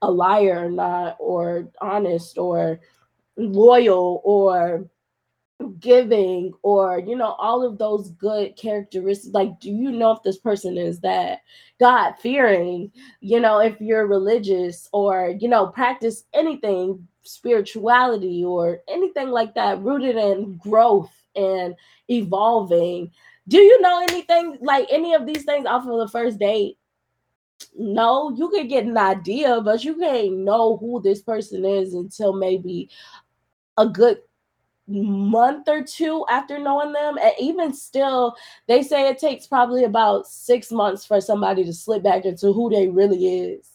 a 0.01 0.11
liar 0.11 0.65
or 0.65 0.69
not, 0.69 1.15
or 1.19 1.69
honest, 1.79 2.37
or 2.37 2.79
loyal 3.41 4.21
or 4.23 4.89
giving 5.79 6.51
or 6.63 6.99
you 6.99 7.15
know 7.15 7.35
all 7.37 7.65
of 7.65 7.77
those 7.77 8.11
good 8.11 8.55
characteristics. 8.55 9.33
Like 9.33 9.59
do 9.59 9.69
you 9.69 9.91
know 9.91 10.11
if 10.11 10.23
this 10.23 10.37
person 10.37 10.77
is 10.77 10.99
that 11.01 11.39
god 11.79 12.13
fearing 12.19 12.91
you 13.19 13.39
know 13.39 13.59
if 13.59 13.79
you're 13.79 14.07
religious 14.07 14.87
or 14.93 15.35
you 15.39 15.47
know 15.47 15.67
practice 15.67 16.25
anything 16.33 17.07
spirituality 17.23 18.43
or 18.43 18.79
anything 18.87 19.29
like 19.29 19.53
that 19.55 19.81
rooted 19.81 20.15
in 20.15 20.57
growth 20.57 21.11
and 21.35 21.75
evolving? 22.09 23.11
Do 23.47 23.57
you 23.57 23.81
know 23.81 24.05
anything 24.09 24.57
like 24.61 24.87
any 24.89 25.13
of 25.13 25.25
these 25.25 25.43
things 25.43 25.65
off 25.65 25.87
of 25.87 25.97
the 25.97 26.07
first 26.07 26.39
date? 26.39 26.77
No 27.77 28.31
you 28.35 28.49
can 28.49 28.67
get 28.67 28.85
an 28.85 28.97
idea 28.97 29.61
but 29.61 29.83
you 29.83 29.95
can't 29.95 30.39
know 30.39 30.77
who 30.77 30.99
this 31.01 31.21
person 31.21 31.63
is 31.63 31.93
until 31.93 32.33
maybe 32.33 32.89
a 33.81 33.87
good 33.87 34.19
month 34.87 35.67
or 35.67 35.83
two 35.83 36.25
after 36.29 36.59
knowing 36.59 36.91
them. 36.91 37.17
And 37.21 37.33
even 37.39 37.73
still 37.73 38.35
they 38.67 38.83
say 38.83 39.07
it 39.07 39.17
takes 39.17 39.47
probably 39.47 39.83
about 39.83 40.27
six 40.27 40.71
months 40.71 41.05
for 41.05 41.21
somebody 41.21 41.63
to 41.65 41.73
slip 41.73 42.03
back 42.03 42.25
into 42.25 42.53
who 42.53 42.69
they 42.69 42.87
really 42.87 43.41
is. 43.41 43.67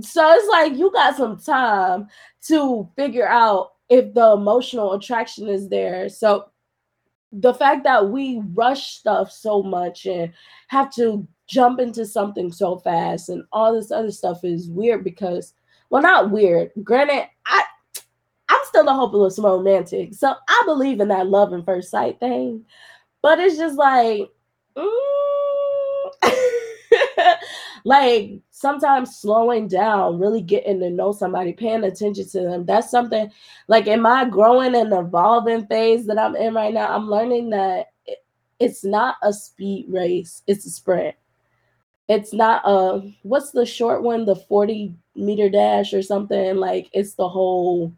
So 0.00 0.32
it's 0.32 0.48
like 0.48 0.76
you 0.76 0.90
got 0.92 1.16
some 1.16 1.38
time 1.38 2.08
to 2.48 2.88
figure 2.96 3.28
out 3.28 3.72
if 3.88 4.14
the 4.14 4.32
emotional 4.32 4.94
attraction 4.94 5.48
is 5.48 5.68
there. 5.68 6.08
So 6.08 6.50
the 7.32 7.54
fact 7.54 7.84
that 7.84 8.08
we 8.08 8.42
rush 8.54 8.94
stuff 8.96 9.30
so 9.30 9.62
much 9.62 10.06
and 10.06 10.32
have 10.68 10.92
to 10.94 11.26
jump 11.46 11.78
into 11.78 12.06
something 12.06 12.50
so 12.50 12.78
fast 12.78 13.28
and 13.28 13.44
all 13.52 13.74
this 13.74 13.90
other 13.90 14.10
stuff 14.10 14.44
is 14.44 14.70
weird 14.70 15.04
because 15.04 15.54
well 15.90 16.02
not 16.02 16.30
weird. 16.30 16.70
Granted 16.82 17.28
i 17.46 17.62
still 18.74 18.88
a 18.88 18.92
hopeless 18.92 19.38
romantic. 19.38 20.12
So 20.14 20.34
I 20.48 20.62
believe 20.66 20.98
in 21.00 21.08
that 21.08 21.28
love 21.28 21.52
and 21.52 21.64
first 21.64 21.90
sight 21.90 22.18
thing. 22.18 22.64
But 23.22 23.38
it's 23.38 23.56
just 23.56 23.78
like, 23.78 24.28
mm. 24.76 26.10
like 27.84 28.32
sometimes 28.50 29.16
slowing 29.16 29.68
down, 29.68 30.18
really 30.18 30.40
getting 30.40 30.80
to 30.80 30.90
know 30.90 31.12
somebody, 31.12 31.52
paying 31.52 31.84
attention 31.84 32.28
to 32.30 32.40
them. 32.40 32.66
That's 32.66 32.90
something 32.90 33.30
like 33.68 33.86
in 33.86 34.00
my 34.00 34.24
growing 34.24 34.74
and 34.74 34.92
evolving 34.92 35.66
phase 35.68 36.04
that 36.06 36.18
I'm 36.18 36.34
in 36.34 36.54
right 36.54 36.74
now, 36.74 36.88
I'm 36.88 37.08
learning 37.08 37.50
that 37.50 37.92
it's 38.58 38.84
not 38.84 39.16
a 39.22 39.32
speed 39.32 39.86
race, 39.88 40.42
it's 40.48 40.66
a 40.66 40.70
sprint. 40.70 41.14
It's 42.08 42.32
not 42.32 42.62
a 42.66 43.08
what's 43.22 43.52
the 43.52 43.64
short 43.64 44.02
one, 44.02 44.24
the 44.24 44.36
40 44.36 44.94
meter 45.14 45.48
dash 45.48 45.94
or 45.94 46.02
something. 46.02 46.56
Like 46.56 46.90
it's 46.92 47.14
the 47.14 47.28
whole 47.28 47.92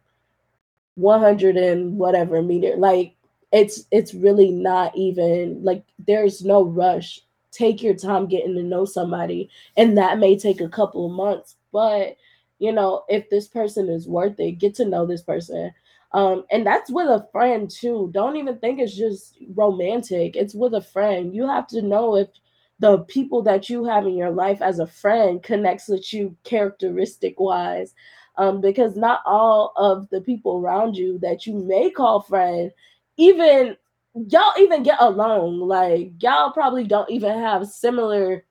100 0.96 1.56
and 1.56 1.98
whatever 1.98 2.42
meter. 2.42 2.74
Like 2.76 3.14
it's 3.52 3.84
it's 3.90 4.14
really 4.14 4.50
not 4.50 4.96
even 4.96 5.62
like 5.62 5.84
there's 6.06 6.44
no 6.44 6.64
rush. 6.64 7.20
Take 7.52 7.82
your 7.82 7.94
time 7.94 8.26
getting 8.26 8.54
to 8.56 8.62
know 8.62 8.84
somebody 8.84 9.48
and 9.76 9.96
that 9.96 10.18
may 10.18 10.36
take 10.38 10.60
a 10.60 10.68
couple 10.68 11.06
of 11.06 11.12
months 11.12 11.56
but 11.72 12.16
you 12.58 12.70
know 12.70 13.02
if 13.08 13.30
this 13.30 13.48
person 13.48 13.88
is 13.88 14.06
worth 14.06 14.38
it 14.38 14.52
get 14.52 14.74
to 14.76 14.84
know 14.84 15.06
this 15.06 15.22
person. 15.22 15.72
Um 16.12 16.44
and 16.50 16.66
that's 16.66 16.90
with 16.90 17.08
a 17.08 17.26
friend 17.32 17.70
too. 17.70 18.10
Don't 18.12 18.36
even 18.36 18.58
think 18.58 18.78
it's 18.78 18.96
just 18.96 19.38
romantic. 19.54 20.36
It's 20.36 20.54
with 20.54 20.74
a 20.74 20.80
friend. 20.82 21.34
You 21.34 21.46
have 21.46 21.66
to 21.68 21.82
know 21.82 22.16
if 22.16 22.28
the 22.78 22.98
people 23.00 23.42
that 23.42 23.70
you 23.70 23.84
have 23.84 24.06
in 24.06 24.16
your 24.16 24.30
life 24.30 24.60
as 24.60 24.78
a 24.78 24.86
friend 24.86 25.42
connects 25.42 25.88
with 25.88 26.12
you 26.12 26.36
characteristic 26.44 27.40
wise 27.40 27.94
um, 28.38 28.60
because 28.60 28.96
not 28.96 29.20
all 29.24 29.72
of 29.76 30.08
the 30.10 30.20
people 30.20 30.58
around 30.58 30.96
you 30.96 31.18
that 31.20 31.46
you 31.46 31.54
may 31.54 31.90
call 31.90 32.20
friend 32.20 32.70
even 33.16 33.76
y'all 34.28 34.52
even 34.58 34.82
get 34.82 35.00
along 35.00 35.60
like 35.60 36.10
y'all 36.20 36.52
probably 36.52 36.84
don't 36.84 37.10
even 37.10 37.38
have 37.38 37.66
similar 37.66 38.44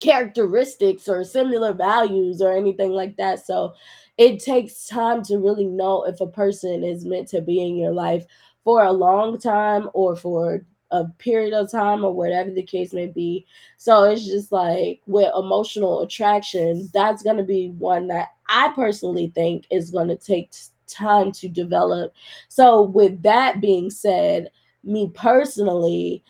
characteristics 0.00 1.08
or 1.08 1.24
similar 1.24 1.72
values 1.72 2.42
or 2.42 2.52
anything 2.52 2.90
like 2.90 3.16
that 3.16 3.44
so 3.44 3.72
it 4.18 4.40
takes 4.40 4.86
time 4.86 5.22
to 5.22 5.38
really 5.38 5.66
know 5.66 6.04
if 6.04 6.20
a 6.20 6.26
person 6.26 6.82
is 6.82 7.04
meant 7.04 7.28
to 7.28 7.40
be 7.40 7.62
in 7.62 7.76
your 7.76 7.92
life 7.92 8.24
for 8.64 8.84
a 8.84 8.92
long 8.92 9.38
time 9.38 9.88
or 9.92 10.16
for 10.16 10.64
a 10.90 11.04
period 11.18 11.52
of 11.52 11.70
time 11.70 12.04
or 12.04 12.12
whatever 12.12 12.50
the 12.50 12.62
case 12.62 12.92
may 12.92 13.06
be. 13.06 13.46
So 13.76 14.04
it's 14.04 14.24
just 14.24 14.52
like 14.52 15.00
with 15.06 15.32
emotional 15.36 16.02
attraction, 16.02 16.88
that's 16.92 17.22
going 17.22 17.36
to 17.36 17.42
be 17.42 17.70
one 17.70 18.06
that 18.08 18.28
I 18.48 18.72
personally 18.74 19.32
think 19.34 19.66
is 19.70 19.90
going 19.90 20.08
to 20.08 20.16
take 20.16 20.52
time 20.86 21.32
to 21.32 21.48
develop. 21.48 22.14
So, 22.48 22.82
with 22.82 23.22
that 23.22 23.60
being 23.60 23.90
said, 23.90 24.50
me 24.84 25.10
personally, 25.14 26.22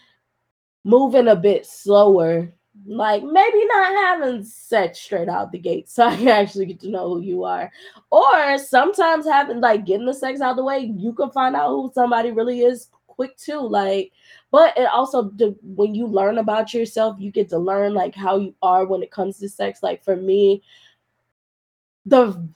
moving 0.85 1.29
a 1.29 1.37
bit 1.37 1.67
slower, 1.67 2.53
like 2.87 3.23
maybe 3.23 3.65
not 3.67 4.21
having 4.21 4.45
sex 4.45 5.01
straight 5.01 5.29
out 5.29 5.51
the 5.51 5.59
gate 5.59 5.89
so 5.89 6.07
I 6.07 6.17
can 6.17 6.29
actually 6.29 6.67
get 6.67 6.81
to 6.81 6.91
know 6.91 7.15
who 7.15 7.21
you 7.21 7.45
are. 7.45 7.71
Or 8.11 8.59
sometimes 8.59 9.27
having 9.27 9.61
like 9.61 9.87
getting 9.87 10.07
the 10.07 10.15
sex 10.15 10.41
out 10.41 10.57
the 10.57 10.65
way, 10.65 10.93
you 10.97 11.13
can 11.13 11.31
find 11.31 11.57
out 11.57 11.71
who 11.71 11.91
somebody 11.95 12.31
really 12.31 12.61
is 12.61 12.89
quick 13.07 13.37
too. 13.37 13.61
Like, 13.61 14.13
but 14.51 14.77
it 14.77 14.89
also 14.93 15.33
when 15.63 15.95
you 15.95 16.07
learn 16.07 16.39
about 16.39 16.73
yourself, 16.73 17.17
you 17.19 17.31
get 17.31 17.49
to 17.51 17.59
learn 17.59 17.95
like 17.95 18.15
how 18.15 18.39
you 18.39 18.55
are 18.63 18.87
when 18.87 19.03
it 19.03 19.11
comes 19.11 19.39
to 19.39 19.49
sex. 19.49 19.83
Like 19.83 20.05
for 20.05 20.17
me, 20.17 20.63
the 22.07 22.49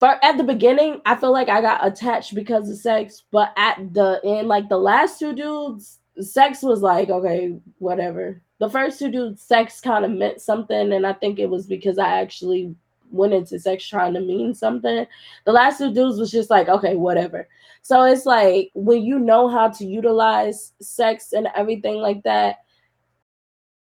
but 0.00 0.18
at 0.22 0.38
the 0.38 0.44
beginning, 0.44 1.02
I 1.04 1.14
feel 1.14 1.30
like 1.30 1.50
I 1.50 1.60
got 1.60 1.86
attached 1.86 2.34
because 2.34 2.70
of 2.70 2.78
sex, 2.78 3.24
but 3.30 3.52
at 3.58 3.92
the 3.92 4.18
end, 4.24 4.48
like 4.48 4.70
the 4.70 4.78
last 4.78 5.18
two 5.18 5.34
dudes, 5.34 5.98
sex 6.18 6.62
was 6.62 6.80
like, 6.80 7.10
okay, 7.10 7.54
whatever. 7.78 8.40
The 8.60 8.70
first 8.70 8.98
two 8.98 9.10
dudes, 9.10 9.42
sex 9.42 9.78
kind 9.80 10.06
of 10.06 10.10
meant 10.10 10.40
something, 10.40 10.92
and 10.92 11.06
I 11.06 11.12
think 11.12 11.38
it 11.38 11.50
was 11.50 11.66
because 11.66 11.98
I 11.98 12.20
actually 12.20 12.74
went 13.10 13.34
into 13.34 13.58
sex 13.58 13.86
trying 13.86 14.14
to 14.14 14.20
mean 14.20 14.54
something. 14.54 15.06
The 15.44 15.52
last 15.52 15.78
two 15.78 15.92
dudes 15.92 16.18
was 16.18 16.30
just 16.30 16.48
like, 16.48 16.68
okay, 16.68 16.96
whatever. 16.96 17.46
So 17.82 18.02
it's 18.04 18.24
like 18.24 18.70
when 18.74 19.02
you 19.02 19.18
know 19.18 19.48
how 19.48 19.68
to 19.68 19.86
utilize 19.86 20.72
sex 20.80 21.32
and 21.32 21.48
everything 21.54 21.96
like 21.96 22.22
that, 22.22 22.56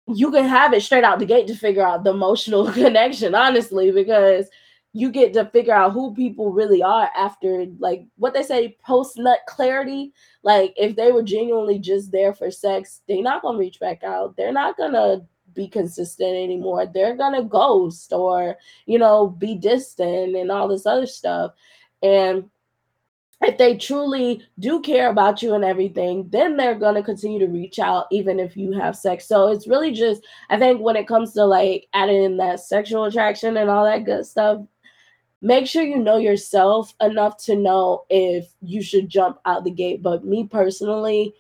you 0.08 0.32
can 0.32 0.46
have 0.46 0.74
it 0.74 0.84
straight 0.84 1.04
out 1.04 1.18
the 1.18 1.26
gate 1.26 1.48
to 1.48 1.56
figure 1.56 1.86
out 1.86 2.04
the 2.04 2.12
emotional 2.12 2.72
connection, 2.72 3.34
honestly, 3.34 3.92
because 3.92 4.48
you 4.96 5.12
get 5.12 5.34
to 5.34 5.44
figure 5.48 5.74
out 5.74 5.92
who 5.92 6.16
people 6.16 6.54
really 6.54 6.82
are 6.82 7.12
after 7.18 7.66
like 7.80 8.08
what 8.16 8.34
they 8.34 8.42
say 8.42 8.78
post 8.82 9.18
nut 9.18 9.40
clarity. 9.46 10.14
Like 10.42 10.74
if 10.78 10.96
they 10.96 11.12
were 11.12 11.22
genuinely 11.22 11.80
just 11.80 12.14
there 12.14 12.34
for 12.34 12.50
sex 12.50 13.02
they're 13.06 13.22
not 13.22 13.42
gonna 13.42 13.58
reach 13.58 13.78
back 13.82 14.06
out. 14.06 14.38
They're 14.38 14.54
not 14.54 14.78
gonna 14.78 15.28
be 15.54 15.68
consistent 15.68 16.30
anymore. 16.30 16.86
They're 16.86 17.18
gonna 17.18 17.44
ghost 17.44 18.14
or 18.14 18.56
you 18.86 18.98
know 18.98 19.28
be 19.28 19.56
distant 19.56 20.34
and 20.34 20.50
all 20.50 20.70
this 20.70 20.86
other 20.86 21.08
stuff. 21.08 21.52
And 22.02 22.50
if 23.42 23.58
they 23.58 23.76
truly 23.76 24.44
do 24.60 24.80
care 24.80 25.10
about 25.10 25.44
you 25.44 25.56
and 25.56 25.66
everything, 25.66 26.30
then 26.30 26.56
they're 26.56 26.80
going 26.80 26.96
to 26.96 27.04
continue 27.04 27.40
to 27.40 27.48
reach 27.48 27.80
out 27.80 28.08
even 28.10 28.40
if 28.40 28.56
you 28.56 28.72
have 28.72 28.96
sex. 28.96 29.28
So 29.28 29.50
it's 29.50 29.68
really 29.68 29.92
just, 29.92 30.26
I 30.50 30.58
think 30.58 30.80
when 30.80 30.96
it 30.96 31.06
comes 31.06 31.34
to 31.34 31.44
like 31.44 31.88
adding 31.94 32.24
in 32.24 32.38
that 32.38 32.62
sexual 32.62 33.04
attraction 33.04 33.58
and 33.58 33.70
all 33.70 33.84
that 33.84 34.06
good 34.06 34.26
stuff, 34.26 34.62
make 35.46 35.68
sure 35.68 35.84
you 35.84 36.00
know 36.00 36.18
yourself 36.18 36.94
enough 37.02 37.38
to 37.46 37.56
know 37.56 38.04
if 38.10 38.48
you 38.62 38.82
should 38.82 39.08
jump 39.08 39.38
out 39.46 39.64
the 39.64 39.72
gate. 39.72 40.02
But 40.02 40.26
me 40.26 40.48
personally, 40.48 41.36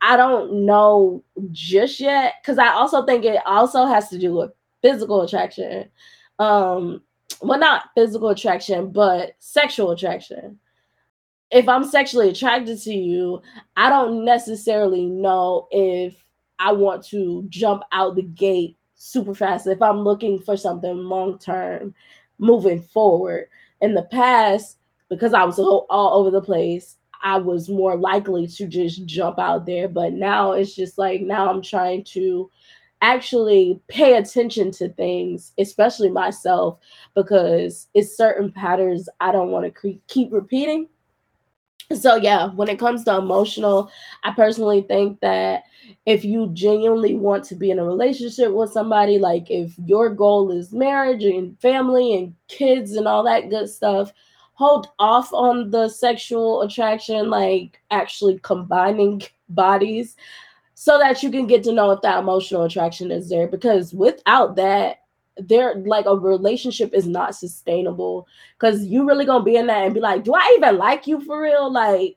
I 0.00 0.16
don't 0.16 0.64
know 0.64 1.24
just 1.50 1.98
yet 1.98 2.34
because 2.40 2.58
I 2.58 2.68
also 2.68 3.04
think 3.04 3.24
it 3.24 3.40
also 3.44 3.84
has 3.86 4.08
to 4.10 4.18
do 4.18 4.32
with 4.32 4.52
physical 4.80 5.22
attraction. 5.22 5.88
Um, 6.38 7.02
well, 7.42 7.58
not 7.58 7.90
physical 7.96 8.28
attraction, 8.28 8.92
but 8.92 9.32
sexual 9.40 9.90
attraction 9.90 10.58
if 11.50 11.66
I'm 11.66 11.84
sexually 11.84 12.28
attracted 12.28 12.78
to 12.82 12.92
you, 12.92 13.40
I 13.74 13.88
don't 13.88 14.24
necessarily 14.24 15.06
know 15.06 15.66
if 15.70 16.14
I 16.58 16.72
want 16.72 17.06
to 17.06 17.46
jump 17.48 17.84
out 17.90 18.16
the 18.16 18.22
gate 18.22 18.76
super 19.00 19.32
fast 19.32 19.66
if 19.68 19.80
I'm 19.80 20.00
looking 20.00 20.40
for 20.40 20.56
something 20.56 20.92
long 20.92 21.38
term 21.38 21.94
moving 22.38 22.82
forward. 22.82 23.48
In 23.80 23.94
the 23.94 24.02
past, 24.02 24.78
because 25.08 25.32
I 25.32 25.44
was 25.44 25.58
all, 25.58 25.86
over 25.90 26.30
the 26.30 26.40
place, 26.40 26.96
I 27.22 27.38
was 27.38 27.68
more 27.68 27.96
likely 27.96 28.46
to 28.46 28.66
just 28.66 29.06
jump 29.06 29.38
out 29.38 29.66
there. 29.66 29.88
But 29.88 30.12
now 30.12 30.52
it's 30.52 30.74
just 30.74 30.98
like 30.98 31.20
now 31.20 31.48
I'm 31.48 31.62
trying 31.62 32.04
to 32.04 32.50
actually 33.00 33.80
pay 33.88 34.16
attention 34.16 34.72
to 34.72 34.88
things, 34.88 35.52
especially 35.58 36.10
myself, 36.10 36.78
because 37.14 37.88
it's 37.94 38.16
certain 38.16 38.50
patterns 38.50 39.08
I 39.20 39.30
don't 39.30 39.50
want 39.50 39.66
to 39.66 39.70
cre- 39.70 40.00
keep 40.08 40.32
repeating 40.32 40.88
so 41.92 42.16
yeah 42.16 42.50
when 42.50 42.68
it 42.68 42.78
comes 42.78 43.04
to 43.04 43.16
emotional 43.16 43.90
i 44.24 44.30
personally 44.30 44.82
think 44.82 45.18
that 45.20 45.64
if 46.04 46.24
you 46.24 46.50
genuinely 46.52 47.14
want 47.14 47.42
to 47.44 47.54
be 47.54 47.70
in 47.70 47.78
a 47.78 47.84
relationship 47.84 48.52
with 48.52 48.70
somebody 48.70 49.18
like 49.18 49.50
if 49.50 49.72
your 49.86 50.10
goal 50.10 50.50
is 50.50 50.72
marriage 50.72 51.24
and 51.24 51.58
family 51.60 52.14
and 52.14 52.34
kids 52.48 52.92
and 52.92 53.08
all 53.08 53.22
that 53.22 53.50
good 53.50 53.68
stuff 53.68 54.12
hold 54.52 54.88
off 54.98 55.32
on 55.32 55.70
the 55.70 55.88
sexual 55.88 56.62
attraction 56.62 57.30
like 57.30 57.80
actually 57.90 58.38
combining 58.42 59.22
bodies 59.48 60.16
so 60.80 60.96
that 60.96 61.24
you 61.24 61.30
can 61.32 61.48
get 61.48 61.64
to 61.64 61.72
know 61.72 61.90
if 61.90 62.00
that 62.02 62.20
emotional 62.20 62.62
attraction 62.62 63.10
is 63.10 63.28
there. 63.28 63.48
Because 63.48 63.92
without 63.92 64.54
that 64.54 65.00
they're 65.38 65.76
like 65.76 66.06
a 66.06 66.16
relationship 66.16 66.92
is 66.92 67.06
not 67.06 67.34
sustainable 67.34 68.26
because 68.58 68.84
you 68.84 69.06
really 69.06 69.24
gonna 69.24 69.44
be 69.44 69.56
in 69.56 69.66
that 69.68 69.84
and 69.84 69.94
be 69.94 70.00
like, 70.00 70.24
do 70.24 70.34
I 70.34 70.54
even 70.56 70.78
like 70.78 71.06
you 71.06 71.20
for 71.20 71.40
real? 71.40 71.70
Like, 71.70 72.16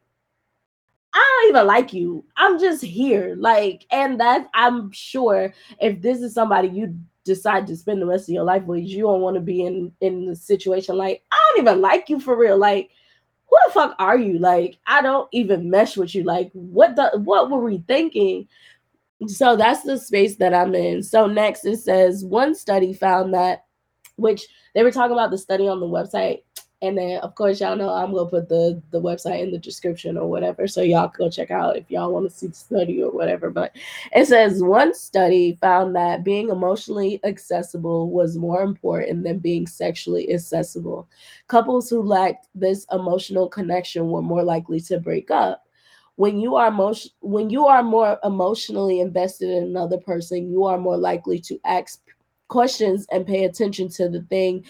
I 1.13 1.41
don't 1.43 1.49
even 1.49 1.67
like 1.67 1.93
you. 1.93 2.25
I'm 2.37 2.59
just 2.59 2.83
here. 2.83 3.35
Like, 3.37 3.85
and 3.91 4.19
that 4.19 4.47
I'm 4.53 4.91
sure 4.91 5.53
if 5.79 6.01
this 6.01 6.21
is 6.21 6.33
somebody 6.33 6.69
you 6.69 6.97
decide 7.23 7.67
to 7.67 7.75
spend 7.75 8.01
the 8.01 8.05
rest 8.05 8.29
of 8.29 8.33
your 8.33 8.43
life 8.43 8.63
with, 8.63 8.83
you 8.83 9.01
don't 9.01 9.21
want 9.21 9.35
to 9.35 9.41
be 9.41 9.65
in 9.65 9.91
in 10.01 10.25
the 10.25 10.35
situation 10.35 10.97
like, 10.97 11.23
I 11.31 11.37
don't 11.55 11.63
even 11.63 11.81
like 11.81 12.09
you 12.09 12.19
for 12.19 12.35
real. 12.37 12.57
Like, 12.57 12.91
who 13.49 13.57
the 13.67 13.73
fuck 13.73 13.95
are 13.99 14.17
you? 14.17 14.39
Like, 14.39 14.77
I 14.87 15.01
don't 15.01 15.27
even 15.33 15.69
mesh 15.69 15.97
with 15.97 16.15
you. 16.15 16.23
Like, 16.23 16.49
what 16.53 16.95
the 16.95 17.11
what 17.19 17.51
were 17.51 17.59
we 17.59 17.83
thinking? 17.87 18.47
So 19.27 19.55
that's 19.55 19.83
the 19.83 19.97
space 19.97 20.35
that 20.37 20.53
I'm 20.53 20.73
in. 20.73 21.03
So 21.03 21.27
next 21.27 21.65
it 21.65 21.77
says 21.77 22.25
one 22.25 22.55
study 22.55 22.93
found 22.93 23.33
that, 23.33 23.65
which 24.15 24.47
they 24.73 24.83
were 24.83 24.91
talking 24.91 25.13
about 25.13 25.31
the 25.31 25.37
study 25.37 25.67
on 25.67 25.79
the 25.79 25.85
website. 25.85 26.41
And 26.83 26.97
then 26.97 27.19
of 27.19 27.35
course 27.35 27.61
y'all 27.61 27.75
know 27.75 27.93
I'm 27.93 28.11
gonna 28.11 28.27
put 28.27 28.49
the 28.49 28.81
the 28.89 28.99
website 28.99 29.43
in 29.43 29.51
the 29.51 29.59
description 29.59 30.17
or 30.17 30.27
whatever. 30.27 30.67
So 30.67 30.81
y'all 30.81 31.11
go 31.15 31.29
check 31.29 31.51
out 31.51 31.77
if 31.77 31.91
y'all 31.91 32.11
want 32.11 32.27
to 32.27 32.35
see 32.35 32.47
the 32.47 32.55
study 32.55 33.03
or 33.03 33.11
whatever. 33.11 33.51
But 33.51 33.75
it 34.11 34.25
says 34.25 34.63
one 34.63 34.95
study 34.95 35.59
found 35.61 35.95
that 35.95 36.23
being 36.23 36.49
emotionally 36.49 37.19
accessible 37.23 38.09
was 38.09 38.37
more 38.37 38.63
important 38.63 39.23
than 39.23 39.37
being 39.37 39.67
sexually 39.67 40.33
accessible. 40.33 41.07
Couples 41.47 41.91
who 41.91 42.01
lacked 42.01 42.47
this 42.55 42.87
emotional 42.91 43.47
connection 43.47 44.09
were 44.09 44.23
more 44.23 44.43
likely 44.43 44.79
to 44.79 44.99
break 44.99 45.29
up 45.29 45.67
when 46.21 46.39
you 46.39 46.55
are 46.55 46.69
most 46.69 47.15
when 47.21 47.49
you 47.49 47.65
are 47.65 47.81
more 47.81 48.19
emotionally 48.23 48.99
invested 48.99 49.49
in 49.49 49.63
another 49.63 49.97
person 49.97 50.51
you 50.51 50.65
are 50.65 50.77
more 50.77 50.95
likely 50.95 51.39
to 51.39 51.59
ask 51.65 51.99
questions 52.47 53.07
and 53.11 53.25
pay 53.25 53.45
attention 53.45 53.89
to 53.89 54.07
the 54.07 54.21
thing 54.29 54.63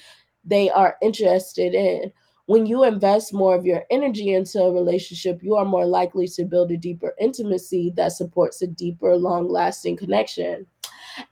they 0.45 0.69
are 0.69 0.95
interested 1.01 1.73
in 1.73 2.09
when 2.45 2.65
you 2.65 2.85
invest 2.85 3.33
more 3.33 3.53
of 3.53 3.65
your 3.65 3.83
energy 3.91 4.33
into 4.33 4.61
a 4.61 4.71
relationship 4.71 5.43
you 5.43 5.53
are 5.53 5.65
more 5.65 5.85
likely 5.85 6.25
to 6.25 6.45
build 6.45 6.71
a 6.71 6.77
deeper 6.77 7.13
intimacy 7.19 7.91
that 7.97 8.13
supports 8.13 8.61
a 8.61 8.67
deeper 8.67 9.17
long 9.17 9.49
lasting 9.49 9.97
connection 9.97 10.65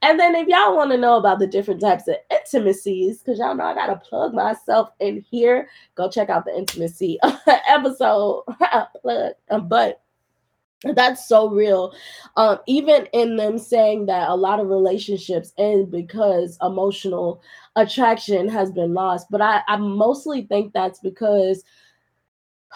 and 0.01 0.19
then 0.19 0.35
if 0.35 0.49
y'all 0.49 0.75
want 0.75 0.91
to 0.91 0.97
know 0.97 1.15
about 1.15 1.39
the 1.39 1.47
different 1.47 1.79
types 1.79 2.09
of 2.09 2.15
intimacies, 2.29 3.19
because 3.19 3.39
y'all 3.39 3.55
know 3.55 3.63
I 3.63 3.73
gotta 3.73 3.95
plug 3.95 4.33
myself 4.33 4.89
in 4.99 5.21
here, 5.31 5.69
go 5.95 6.09
check 6.09 6.29
out 6.29 6.43
the 6.43 6.53
intimacy 6.53 7.17
episode. 7.69 8.43
plug, 9.01 9.31
um, 9.49 9.69
but 9.69 10.01
that's 10.95 11.27
so 11.27 11.49
real. 11.49 11.93
Um 12.37 12.59
even 12.67 13.07
in 13.13 13.35
them 13.35 13.57
saying 13.57 14.05
that 14.07 14.29
a 14.29 14.35
lot 14.35 14.59
of 14.59 14.67
relationships 14.67 15.51
end 15.57 15.91
because 15.91 16.57
emotional 16.61 17.41
attraction 17.75 18.49
has 18.49 18.71
been 18.71 18.93
lost 18.93 19.27
but 19.29 19.41
i 19.41 19.61
i 19.67 19.77
mostly 19.77 20.41
think 20.43 20.73
that's 20.73 20.99
because 20.99 21.63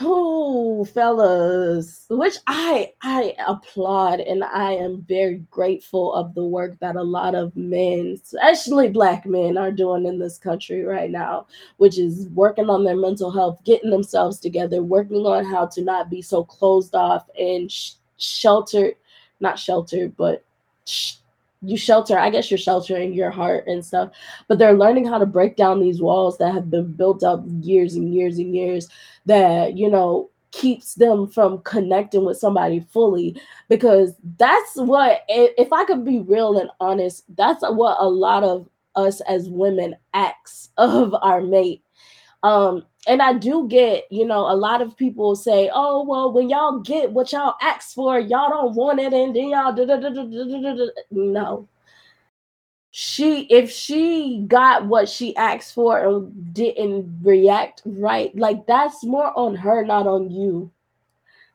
Oh, 0.02 0.86
fellas, 0.86 2.06
which 2.10 2.38
I 2.48 2.94
I 3.04 3.36
applaud 3.48 4.20
and 4.22 4.44
I 4.44 4.72
am 4.74 5.04
very 5.04 5.38
grateful 5.52 6.14
of 6.16 6.34
the 6.34 6.44
work 6.44 6.80
that 6.80 6.96
a 6.96 7.04
lot 7.04 7.36
of 7.36 7.56
men, 7.56 8.20
especially 8.24 8.90
black 8.90 9.26
men, 9.28 9.56
are 9.58 9.72
doing 9.72 10.06
in 10.08 10.18
this 10.18 10.40
country 10.40 10.84
right 10.84 11.12
now, 11.12 11.46
which 11.78 12.00
is 12.00 12.28
working 12.30 12.70
on 12.72 12.84
their 12.84 12.96
mental 12.96 13.30
health, 13.32 13.60
getting 13.66 13.92
themselves 13.92 14.40
together, 14.40 14.82
working 14.82 15.26
on 15.28 15.46
how 15.46 15.68
to 15.68 15.82
not 15.84 16.10
be 16.10 16.22
so 16.24 16.44
closed 16.44 16.96
off 16.96 17.30
and 17.40 17.72
sh- 17.72 17.92
sheltered, 18.18 18.96
not 19.42 19.60
sheltered, 19.60 20.18
but 20.18 20.44
sh- 20.86 21.16
you 21.64 21.78
shelter 21.78 22.18
i 22.20 22.30
guess 22.30 22.52
you're 22.52 22.58
sheltering 22.58 23.14
your 23.14 23.32
heart 23.32 23.66
and 23.68 23.86
stuff 23.86 24.12
but 24.48 24.60
they're 24.60 24.78
learning 24.78 25.06
how 25.06 25.18
to 25.18 25.26
break 25.26 25.56
down 25.56 25.80
these 25.80 26.02
walls 26.02 26.38
that 26.38 26.54
have 26.54 26.70
been 26.70 26.92
built 26.94 27.24
up 27.24 27.44
years 27.62 27.96
and 27.96 28.14
years 28.14 28.38
and 28.38 28.56
years 28.56 28.90
that 29.26 29.78
you 29.78 29.90
know 29.90 30.30
keeps 30.52 30.94
them 30.96 31.28
from 31.28 31.58
connecting 31.64 32.26
with 32.26 32.38
somebody 32.38 32.80
fully 32.80 33.36
because 33.70 34.14
that's 34.38 34.76
what 34.76 35.22
if 35.28 35.74
i 35.74 35.84
could 35.86 36.06
be 36.06 36.20
real 36.20 36.60
and 36.60 36.70
honest 36.80 37.24
that's 37.36 37.64
what 37.64 37.98
a 38.00 38.08
lot 38.08 38.44
of 38.44 38.70
us 38.96 39.22
as 39.22 39.50
women 39.50 39.96
acts 40.14 40.70
of 40.78 41.16
our 41.22 41.42
mate 41.42 41.82
um 42.44 42.86
and 43.08 43.22
I 43.22 43.34
do 43.34 43.68
get, 43.68 44.06
you 44.12 44.26
know, 44.26 44.50
a 44.50 44.56
lot 44.56 44.82
of 44.82 44.96
people 44.96 45.36
say, 45.36 45.70
"Oh, 45.74 46.04
well, 46.04 46.32
when 46.32 46.50
y'all 46.50 46.80
get 46.80 47.12
what 47.12 47.32
y'all 47.34 47.56
asked 47.62 47.96
for, 47.96 48.20
y'all 48.20 48.50
don't 48.50 48.76
want 48.76 49.00
it, 49.00 49.14
and 49.14 49.36
then 49.36 49.50
y'all 49.50 49.74
da, 49.74 49.86
da, 49.86 49.98
da, 49.98 50.88
no." 51.12 51.68
She, 52.92 53.42
if 53.48 53.72
she 53.72 54.46
got 54.48 54.86
what 54.86 55.10
she 55.10 55.36
asked 55.36 55.74
for 55.74 55.98
and 55.98 56.54
didn't 56.54 57.20
react 57.24 57.82
right, 57.86 58.36
like 58.38 58.68
that's 58.68 59.04
more 59.04 59.38
on 59.38 59.56
her, 59.56 59.84
not 59.84 60.06
on 60.08 60.30
you. 60.30 60.72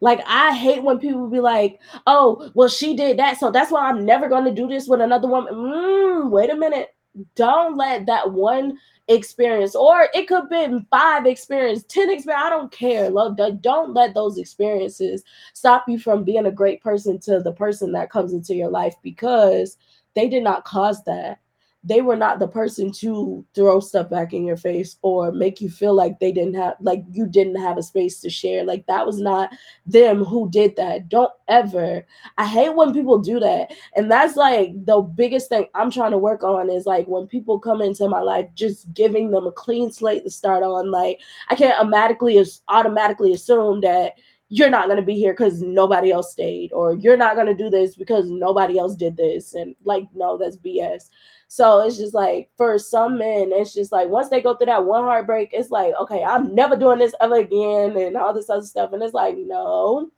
Like 0.01 0.21
I 0.27 0.55
hate 0.55 0.83
when 0.83 0.99
people 0.99 1.29
be 1.29 1.41
like, 1.41 1.81
"Oh, 2.07 2.51
well, 2.55 2.69
she 2.69 2.95
did 2.97 3.19
that, 3.19 3.39
so 3.39 3.51
that's 3.51 3.71
why 3.73 3.89
I'm 3.89 4.05
never 4.05 4.29
going 4.29 4.45
to 4.45 4.53
do 4.55 4.69
this 4.69 4.89
with 4.89 5.01
another 5.01 5.29
woman." 5.29 5.55
Mm, 5.55 6.31
wait 6.31 6.51
a 6.51 6.57
minute 6.57 6.95
don't 7.35 7.77
let 7.77 8.07
that 8.07 8.33
one 8.33 8.79
experience 9.09 9.75
or 9.75 10.09
it 10.15 10.29
could 10.29 10.49
be 10.51 10.67
five 10.91 11.25
experience 11.25 11.83
10 11.85 12.11
experience 12.11 12.45
i 12.45 12.51
don't 12.51 12.71
care. 12.71 13.09
Love 13.09 13.39
don't 13.61 13.95
let 13.95 14.15
those 14.15 14.37
experiences 14.39 15.25
stop 15.55 15.89
you 15.89 15.99
from 15.99 16.25
being 16.25 16.47
a 16.47 16.53
great 16.53 16.83
person 16.83 17.19
to 17.19 17.41
the 17.41 17.53
person 17.53 17.91
that 17.93 18.11
comes 18.11 18.33
into 18.33 18.55
your 18.55 18.69
life 18.69 18.95
because 19.03 19.79
they 20.15 20.29
did 20.29 20.43
not 20.43 20.65
cause 20.65 21.03
that 21.05 21.39
they 21.85 22.03
were 22.03 22.17
not 22.17 22.39
the 22.39 22.49
person 22.49 22.91
to 22.91 23.45
throw 23.55 23.79
stuff 23.79 24.11
back 24.11 24.33
in 24.33 24.45
your 24.45 24.57
face 24.57 24.97
or 25.03 25.31
make 25.31 25.61
you 25.61 25.71
feel 25.71 25.95
like 25.95 26.19
they 26.19 26.33
didn't 26.33 26.55
have 26.55 26.75
like 26.81 27.05
you 27.11 27.27
didn't 27.27 27.61
have 27.61 27.79
a 27.79 27.83
space 27.83 28.21
to 28.21 28.29
share. 28.29 28.65
Like 28.65 28.87
that 28.87 29.07
was 29.07 29.21
not 29.21 29.51
them 29.87 30.25
who 30.25 30.51
did 30.51 30.75
that. 30.77 31.09
Don't 31.09 31.33
ever 31.47 32.05
i 32.37 32.47
hate 32.47 32.75
when 32.75 32.93
people 32.93 33.19
do 33.19 33.39
that. 33.41 33.73
And 33.95 34.11
that's 34.11 34.37
like 34.37 34.73
the 34.85 35.01
biggest 35.01 35.49
thing 35.49 35.67
i'm 35.75 35.91
trying 35.91 36.11
to 36.11 36.19
work 36.19 36.43
on 36.43 36.69
is 36.69 36.85
like 36.85 37.07
when 37.07 37.27
people 37.27 37.59
come 37.61 37.81
into 37.81 38.09
my 38.09 38.21
life 38.21 38.49
just 38.55 38.93
giving 38.93 39.31
them 39.31 39.47
a 39.47 39.53
clean 39.53 39.93
slate 39.93 40.25
to 40.25 40.31
start 40.31 40.63
on. 40.63 40.91
Like 40.91 41.21
i 41.49 41.55
can't 41.55 41.79
automatically 41.79 42.45
automatically 42.69 43.33
assume 43.33 43.81
that 43.83 44.15
you're 44.51 44.71
not 44.71 44.87
going 44.87 44.97
to 44.97 45.03
be 45.03 45.15
here 45.15 45.33
because 45.33 45.61
nobody 45.61 46.11
else 46.11 46.33
stayed 46.33 46.73
or 46.73 46.95
you're 46.95 47.19
not 47.19 47.35
going 47.35 47.47
to 47.47 47.55
do 47.55 47.69
this 47.69 47.95
because 47.97 48.31
nobody 48.31 48.79
else 48.79 48.97
did 48.97 49.17
this. 49.17 49.55
And 49.55 49.77
like 49.85 50.07
no 50.15 50.37
that's 50.37 50.57
bs 50.57 51.11
so 51.49 51.81
it's 51.81 51.97
just 51.97 52.13
like 52.13 52.51
for 52.59 52.79
some 52.79 53.17
men, 53.17 53.51
it's 53.53 53.73
just 53.73 53.91
like 53.91 54.09
once 54.09 54.29
they 54.29 54.43
go 54.43 54.55
through 54.55 54.67
that 54.67 54.85
one 54.85 55.05
heartbreak, 55.05 55.49
it's 55.53 55.71
like, 55.71 55.95
okay, 55.99 56.23
I'm 56.23 56.55
never 56.55 56.77
doing 56.77 56.99
this 56.99 57.15
ever 57.23 57.37
again 57.37 57.97
and 57.97 58.17
all 58.19 58.35
this 58.35 58.51
other 58.51 58.67
stuff. 58.67 58.93
And 58.93 59.03
it's 59.03 59.15
like, 59.15 59.35
no, 59.39 60.11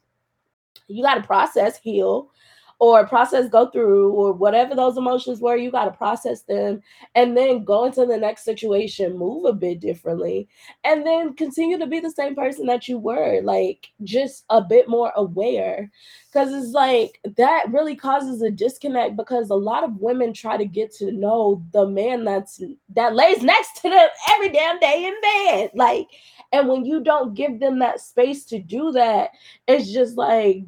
you 0.89 1.05
got 1.05 1.15
to 1.15 1.23
process, 1.23 1.79
heal, 1.79 2.33
or 2.81 3.07
process 3.07 3.49
go 3.49 3.71
through 3.71 4.11
or 4.13 4.33
whatever 4.33 4.75
those 4.75 4.97
emotions 4.97 5.41
were 5.41 5.57
you 5.57 5.71
got 5.71 5.85
to 5.85 5.91
process 5.93 6.43
them 6.43 6.83
and 7.15 7.37
then 7.37 7.63
go 7.63 7.85
into 7.85 8.05
the 8.07 8.17
next 8.17 8.45
situation 8.45 9.17
move 9.17 9.45
a 9.45 9.53
bit 9.53 9.81
differently 9.81 10.49
and 10.85 11.07
then 11.07 11.35
continue 11.35 11.79
to 11.79 11.87
be 11.87 12.01
the 12.01 12.11
same 12.11 12.35
person 12.35 12.67
that 12.67 12.89
you 12.89 12.99
were 12.99 13.41
like 13.43 13.89
just 14.03 14.45
a 14.51 14.61
bit 14.61 14.89
more 14.89 15.13
aware. 15.17 15.91
Because 16.33 16.53
it's 16.53 16.73
like 16.73 17.21
that 17.37 17.67
really 17.71 17.97
causes 17.97 18.41
a 18.43 18.51
disconnect 18.51 19.17
because 19.17 19.51
a 19.51 19.55
lot 19.55 19.85
of 19.85 20.01
women 20.01 20.33
try 20.33 20.57
to 20.57 20.65
get 20.65 20.93
to 20.97 21.13
know 21.13 21.63
the 21.73 21.87
man 21.87 22.25
that's 22.25 22.63
that 22.95 23.15
lays 23.15 23.43
next 23.43 23.81
to 23.83 23.91
them 23.91 24.09
every 24.31 24.51
damn 24.51 24.79
day 24.79 25.07
in 25.07 25.15
bed 25.21 25.71
like 25.75 26.07
and 26.53 26.69
when 26.69 26.85
you 26.85 27.03
don't 27.03 27.35
give 27.35 27.59
them 27.59 27.81
that 27.81 28.01
space 28.01 28.45
to 28.45 28.61
do 28.61 28.93
that 28.93 29.31
it's 29.67 29.91
just 29.91 30.17
like 30.17 30.65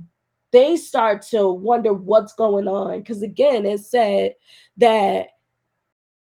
they 0.52 0.76
start 0.76 1.22
to 1.22 1.48
wonder 1.48 1.92
what's 1.92 2.34
going 2.34 2.68
on. 2.68 2.98
Because 3.00 3.22
again, 3.22 3.66
it 3.66 3.80
said 3.80 4.34
that 4.76 5.28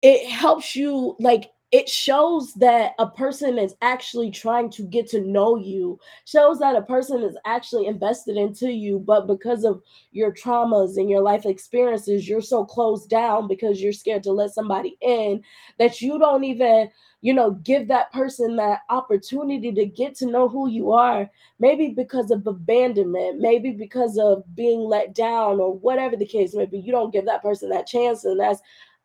it 0.02 0.30
helps 0.30 0.76
you, 0.76 1.16
like, 1.18 1.50
it 1.70 1.88
shows 1.88 2.54
that 2.54 2.92
a 2.98 3.06
person 3.06 3.58
is 3.58 3.74
actually 3.82 4.30
trying 4.30 4.70
to 4.70 4.82
get 4.84 5.08
to 5.10 5.20
know 5.20 5.56
you, 5.56 5.98
shows 6.24 6.58
that 6.60 6.76
a 6.76 6.82
person 6.82 7.22
is 7.22 7.36
actually 7.44 7.86
invested 7.86 8.36
into 8.36 8.72
you, 8.72 8.98
but 8.98 9.26
because 9.26 9.64
of 9.64 9.82
your 10.12 10.32
traumas 10.32 10.96
and 10.96 11.10
your 11.10 11.20
life 11.20 11.44
experiences, 11.44 12.26
you're 12.26 12.40
so 12.40 12.64
closed 12.64 13.10
down 13.10 13.48
because 13.48 13.82
you're 13.82 13.92
scared 13.92 14.22
to 14.22 14.32
let 14.32 14.50
somebody 14.50 14.96
in 15.02 15.42
that 15.78 16.00
you 16.00 16.18
don't 16.18 16.44
even 16.44 16.88
you 17.20 17.34
know, 17.34 17.50
give 17.50 17.88
that 17.88 18.12
person 18.12 18.56
that 18.56 18.80
opportunity 18.90 19.72
to 19.72 19.84
get 19.84 20.14
to 20.14 20.26
know 20.26 20.48
who 20.48 20.68
you 20.68 20.92
are, 20.92 21.28
maybe 21.58 21.88
because 21.88 22.30
of 22.30 22.46
abandonment, 22.46 23.40
maybe 23.40 23.72
because 23.72 24.18
of 24.18 24.44
being 24.54 24.80
let 24.80 25.14
down, 25.14 25.58
or 25.58 25.76
whatever 25.78 26.16
the 26.16 26.26
case 26.26 26.54
may 26.54 26.66
be. 26.66 26.78
You 26.78 26.92
don't 26.92 27.12
give 27.12 27.24
that 27.24 27.42
person 27.42 27.70
that 27.70 27.88
chance, 27.88 28.24
and 28.24 28.38
that's 28.38 28.60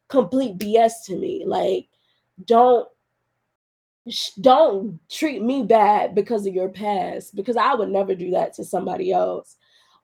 complete 0.10 0.60
BS 0.60 0.91
to 1.06 1.15
me. 1.17 1.43
Like, 1.45 1.88
don't 2.46 2.88
don't 4.41 5.00
treat 5.10 5.41
me 5.41 5.63
bad 5.63 6.13
because 6.13 6.46
of 6.46 6.54
your 6.54 6.69
past 6.69 7.36
because 7.36 7.56
I 7.56 7.74
would 7.74 7.89
never 7.89 8.15
do 8.15 8.32
that 8.32 8.54
to 8.56 8.63
somebody 8.65 9.12
else. 9.12 9.56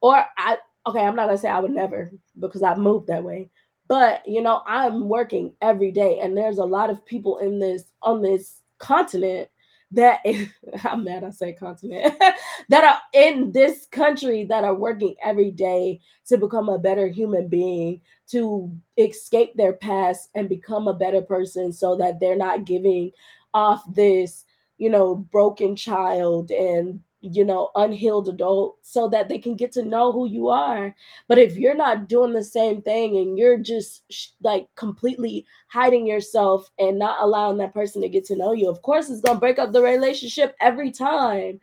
Or 0.02 0.24
I 0.38 0.58
okay, 0.88 1.02
I'm 1.02 1.15
not 1.15 1.26
gonna 1.26 1.38
say 1.38 1.50
I 1.50 1.60
would 1.60 1.72
never 1.72 2.12
because 2.39 2.63
I've 2.63 2.78
moved 2.78 3.08
that 3.08 3.24
way. 3.24 3.50
But 3.88 4.26
you 4.28 4.42
know, 4.42 4.62
I'm 4.65 5.10
working 5.10 5.54
every 5.62 5.92
day, 5.92 6.20
and 6.20 6.38
there's 6.38 6.60
a 6.60 6.65
lot 6.65 6.89
of 6.89 7.06
people 7.06 7.39
in 7.39 7.60
this 7.60 7.84
on 8.02 8.22
this 8.22 8.62
continent 8.78 9.50
that 9.91 10.19
is, 10.25 10.49
I'm 10.84 11.04
mad 11.04 11.23
I 11.23 11.32
say 11.32 11.54
continent 11.54 12.15
that 12.69 12.84
are 12.84 12.99
in 13.13 13.52
this 13.52 13.86
country 13.91 14.45
that 14.45 14.63
are 14.63 14.75
working 14.75 15.15
every 15.23 15.52
day 15.52 15.99
to 16.28 16.38
become 16.38 16.69
a 16.69 16.80
better 16.80 17.08
human 17.08 17.47
being, 17.47 18.02
to 18.30 18.71
escape 18.97 19.56
their 19.56 19.73
past 19.73 20.30
and 20.36 20.47
become 20.49 20.88
a 20.88 20.93
better 20.93 21.21
person 21.21 21.73
so 21.73 21.95
that 21.97 22.19
they're 22.19 22.36
not 22.36 22.65
giving 22.65 23.12
off 23.54 23.84
this, 23.93 24.45
you 24.78 24.89
know, 24.89 25.15
broken 25.15 25.75
child 25.75 26.52
and 26.52 27.02
you 27.21 27.43
know, 27.43 27.69
unhealed 27.75 28.29
adult 28.29 28.77
so 28.82 29.10
that 29.10 29.27
they 29.27 29.38
can 29.38 29.55
get 29.55 29.71
to 29.73 29.84
know 29.84 30.12
who 30.12 30.27
you 30.27 30.47
are. 30.47 30.95
But 31.27 31.38
if 31.38 31.58
you're 31.58 31.75
not 31.75 32.08
doing 32.08 32.34
the 32.34 32.43
same 32.43 32.82
thing 32.82 33.17
and 33.17 33.38
you're 33.38 33.58
just 33.58 34.03
sh- 34.10 34.29
like 34.41 34.67
completely 34.75 35.45
hiding 35.67 36.08
yourself 36.08 36.69
and 36.79 36.97
not 36.97 37.21
allowing 37.21 37.58
that 37.58 37.73
person 37.73 38.01
to 38.01 38.10
get 38.10 38.25
to 38.25 38.36
know 38.36 38.53
you, 38.53 38.69
of 38.69 38.82
course 38.82 39.10
it's 39.10 39.21
going 39.21 39.36
to 39.36 39.39
break 39.39 39.60
up 39.60 39.73
the 39.73 39.82
relationship 39.82 40.55
every 40.62 40.91
time. 40.91 41.60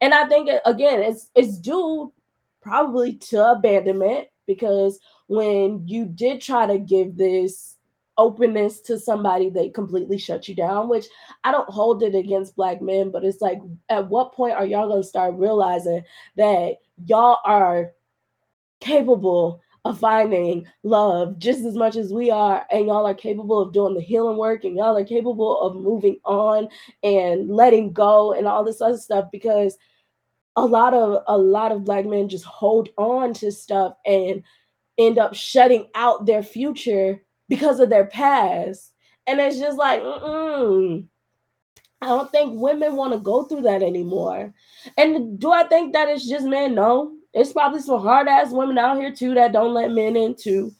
And 0.00 0.14
I 0.14 0.26
think 0.26 0.50
again, 0.66 1.00
it's 1.02 1.28
it's 1.34 1.58
due 1.58 2.12
probably 2.60 3.14
to 3.14 3.50
abandonment 3.50 4.28
because 4.46 5.00
when 5.26 5.86
you 5.86 6.04
did 6.04 6.40
try 6.40 6.66
to 6.66 6.78
give 6.78 7.16
this 7.16 7.76
openness 8.18 8.80
to 8.80 8.98
somebody 8.98 9.48
they 9.48 9.70
completely 9.70 10.18
shut 10.18 10.46
you 10.46 10.54
down 10.54 10.88
which 10.88 11.06
i 11.44 11.50
don't 11.50 11.68
hold 11.70 12.02
it 12.02 12.14
against 12.14 12.56
black 12.56 12.82
men 12.82 13.10
but 13.10 13.24
it's 13.24 13.40
like 13.40 13.58
at 13.88 14.08
what 14.08 14.34
point 14.34 14.54
are 14.54 14.66
y'all 14.66 14.88
going 14.88 15.02
to 15.02 15.08
start 15.08 15.34
realizing 15.36 16.02
that 16.36 16.76
y'all 17.06 17.38
are 17.44 17.92
capable 18.80 19.62
of 19.84 19.98
finding 19.98 20.66
love 20.84 21.38
just 21.38 21.64
as 21.64 21.74
much 21.74 21.96
as 21.96 22.12
we 22.12 22.30
are 22.30 22.64
and 22.70 22.86
y'all 22.86 23.06
are 23.06 23.14
capable 23.14 23.58
of 23.58 23.72
doing 23.72 23.94
the 23.94 24.00
healing 24.00 24.36
work 24.36 24.64
and 24.64 24.76
y'all 24.76 24.96
are 24.96 25.04
capable 25.04 25.60
of 25.60 25.74
moving 25.74 26.16
on 26.24 26.68
and 27.02 27.48
letting 27.48 27.92
go 27.92 28.32
and 28.32 28.46
all 28.46 28.62
this 28.62 28.80
other 28.80 28.96
stuff? 28.96 29.28
Because 29.32 29.76
a 30.54 30.64
lot 30.64 30.94
of 30.94 31.22
a 31.26 31.36
lot 31.36 31.72
of 31.72 31.84
black 31.84 32.06
men 32.06 32.28
just 32.28 32.44
hold 32.44 32.90
on 32.96 33.32
to 33.34 33.50
stuff 33.50 33.94
and 34.06 34.42
end 34.98 35.18
up 35.18 35.34
shutting 35.34 35.88
out 35.94 36.26
their 36.26 36.42
future 36.42 37.20
because 37.52 37.80
of 37.80 37.90
their 37.90 38.06
past. 38.06 38.92
And 39.26 39.38
it's 39.38 39.58
just 39.58 39.76
like, 39.76 40.00
mm 40.00 41.04
I 42.00 42.06
don't 42.06 42.32
think 42.32 42.60
women 42.60 42.96
want 42.96 43.12
to 43.12 43.20
go 43.20 43.44
through 43.44 43.62
that 43.62 43.82
anymore. 43.82 44.52
And 44.96 45.38
do 45.38 45.52
I 45.52 45.62
think 45.64 45.92
that 45.92 46.08
it's 46.08 46.26
just 46.26 46.46
men? 46.46 46.74
No. 46.74 47.12
It's 47.32 47.52
probably 47.52 47.80
some 47.80 48.00
hard 48.00 48.26
ass 48.26 48.50
women 48.50 48.76
out 48.76 48.96
here 48.96 49.14
too 49.14 49.34
that 49.34 49.52
don't 49.52 49.74
let 49.74 49.92
men 49.92 50.16
in 50.16 50.34
too. 50.34 50.72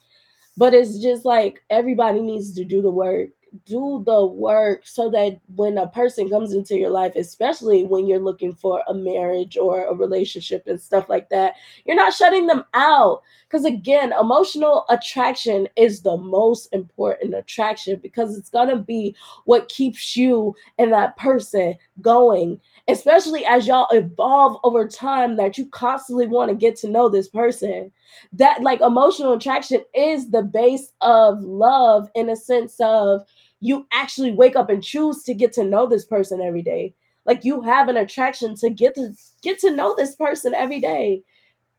But 0.57 0.73
it's 0.73 0.99
just 0.99 1.23
like 1.25 1.61
everybody 1.69 2.19
needs 2.19 2.53
to 2.55 2.65
do 2.65 2.81
the 2.81 2.91
work 2.91 3.29
do 3.65 4.03
the 4.05 4.25
work 4.25 4.81
so 4.85 5.09
that 5.11 5.39
when 5.55 5.77
a 5.77 5.87
person 5.87 6.29
comes 6.29 6.53
into 6.53 6.77
your 6.77 6.89
life, 6.89 7.13
especially 7.15 7.83
when 7.83 8.07
you're 8.07 8.19
looking 8.19 8.53
for 8.53 8.83
a 8.87 8.93
marriage 8.93 9.57
or 9.57 9.85
a 9.85 9.93
relationship 9.93 10.63
and 10.67 10.79
stuff 10.79 11.09
like 11.09 11.29
that, 11.29 11.55
you're 11.85 11.95
not 11.95 12.13
shutting 12.13 12.47
them 12.47 12.63
out. 12.73 13.21
Because 13.47 13.65
again, 13.65 14.13
emotional 14.19 14.85
attraction 14.89 15.67
is 15.75 16.01
the 16.01 16.17
most 16.17 16.73
important 16.73 17.35
attraction 17.35 17.99
because 18.01 18.37
it's 18.37 18.49
going 18.49 18.69
to 18.69 18.77
be 18.77 19.15
what 19.45 19.69
keeps 19.69 20.17
you 20.17 20.55
and 20.79 20.91
that 20.91 21.15
person 21.17 21.75
going 22.01 22.59
especially 22.87 23.45
as 23.45 23.65
y'all 23.65 23.87
evolve 23.91 24.59
over 24.63 24.87
time 24.87 25.37
that 25.37 25.57
you 25.57 25.65
constantly 25.67 26.27
want 26.27 26.49
to 26.49 26.55
get 26.55 26.75
to 26.75 26.89
know 26.89 27.07
this 27.07 27.29
person 27.29 27.91
that 28.33 28.61
like 28.61 28.81
emotional 28.81 29.33
attraction 29.33 29.83
is 29.95 30.29
the 30.29 30.41
base 30.41 30.91
of 31.01 31.41
love 31.41 32.09
in 32.15 32.29
a 32.29 32.35
sense 32.35 32.75
of 32.79 33.21
you 33.63 33.87
actually 33.93 34.33
wake 34.33 34.57
up 34.57 34.69
and 34.69 34.83
choose 34.83 35.23
to 35.23 35.33
get 35.33 35.53
to 35.53 35.63
know 35.63 35.87
this 35.87 36.03
person 36.03 36.41
every 36.41 36.61
day. 36.61 36.93
Like 37.25 37.45
you 37.45 37.61
have 37.61 37.87
an 37.87 37.95
attraction 37.95 38.55
to 38.57 38.69
get 38.69 38.93
to 38.95 39.13
get 39.41 39.57
to 39.59 39.71
know 39.71 39.95
this 39.95 40.15
person 40.17 40.53
every 40.53 40.81
day. 40.81 41.23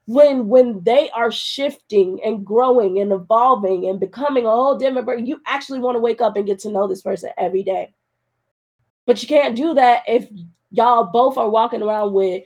When 0.06 0.48
when 0.48 0.82
they 0.82 1.10
are 1.10 1.30
shifting 1.30 2.20
and 2.24 2.44
growing 2.44 3.00
and 3.00 3.12
evolving 3.12 3.86
and 3.86 4.00
becoming 4.00 4.46
a 4.46 4.50
whole 4.50 4.78
different 4.78 5.06
person, 5.06 5.26
you 5.26 5.42
actually 5.46 5.80
want 5.80 5.96
to 5.96 6.00
wake 6.00 6.22
up 6.22 6.36
and 6.36 6.46
get 6.46 6.58
to 6.60 6.70
know 6.70 6.88
this 6.88 7.02
person 7.02 7.30
every 7.36 7.62
day. 7.62 7.92
But 9.04 9.20
you 9.20 9.28
can't 9.28 9.54
do 9.54 9.74
that 9.74 10.04
if 10.08 10.26
y'all 10.70 11.04
both 11.04 11.36
are 11.36 11.50
walking 11.50 11.82
around 11.82 12.14
with 12.14 12.44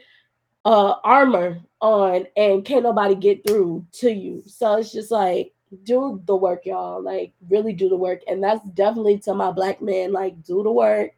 uh 0.64 0.94
armor 1.04 1.60
on 1.80 2.26
and 2.36 2.64
can't 2.64 2.82
nobody 2.82 3.14
get 3.14 3.46
through 3.46 3.86
to 3.92 4.10
you. 4.10 4.42
So 4.46 4.78
it's 4.78 4.90
just 4.90 5.12
like 5.12 5.52
do 5.84 6.20
the 6.26 6.36
work, 6.36 6.66
y'all. 6.66 7.02
Like, 7.02 7.32
really 7.48 7.72
do 7.72 7.88
the 7.88 7.96
work. 7.96 8.20
And 8.26 8.42
that's 8.42 8.66
definitely 8.70 9.18
to 9.20 9.34
my 9.34 9.50
black 9.50 9.80
men, 9.82 10.12
like, 10.12 10.42
do 10.42 10.62
the 10.62 10.72
work. 10.72 11.12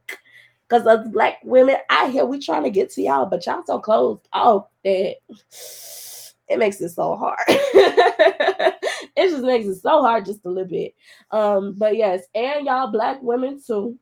Because 0.68 0.86
us 0.86 1.08
black 1.08 1.38
women 1.42 1.76
out 1.88 2.12
here, 2.12 2.24
we 2.24 2.38
trying 2.38 2.62
to 2.62 2.70
get 2.70 2.90
to 2.92 3.02
y'all, 3.02 3.26
but 3.26 3.44
y'all 3.44 3.64
so 3.66 3.80
closed 3.80 4.28
off 4.32 4.66
that 4.84 5.16
it 6.50 6.58
makes 6.58 6.80
it 6.80 6.90
so 6.90 7.16
hard. 7.16 7.38
it 7.48 9.30
just 9.30 9.44
makes 9.44 9.66
it 9.66 9.80
so 9.80 10.02
hard 10.02 10.26
just 10.26 10.44
a 10.44 10.48
little 10.48 10.68
bit. 10.68 10.94
Um, 11.30 11.74
but 11.78 11.96
yes, 11.96 12.22
and 12.34 12.66
y'all 12.66 12.90
black 12.90 13.22
women 13.22 13.60
too. 13.64 13.98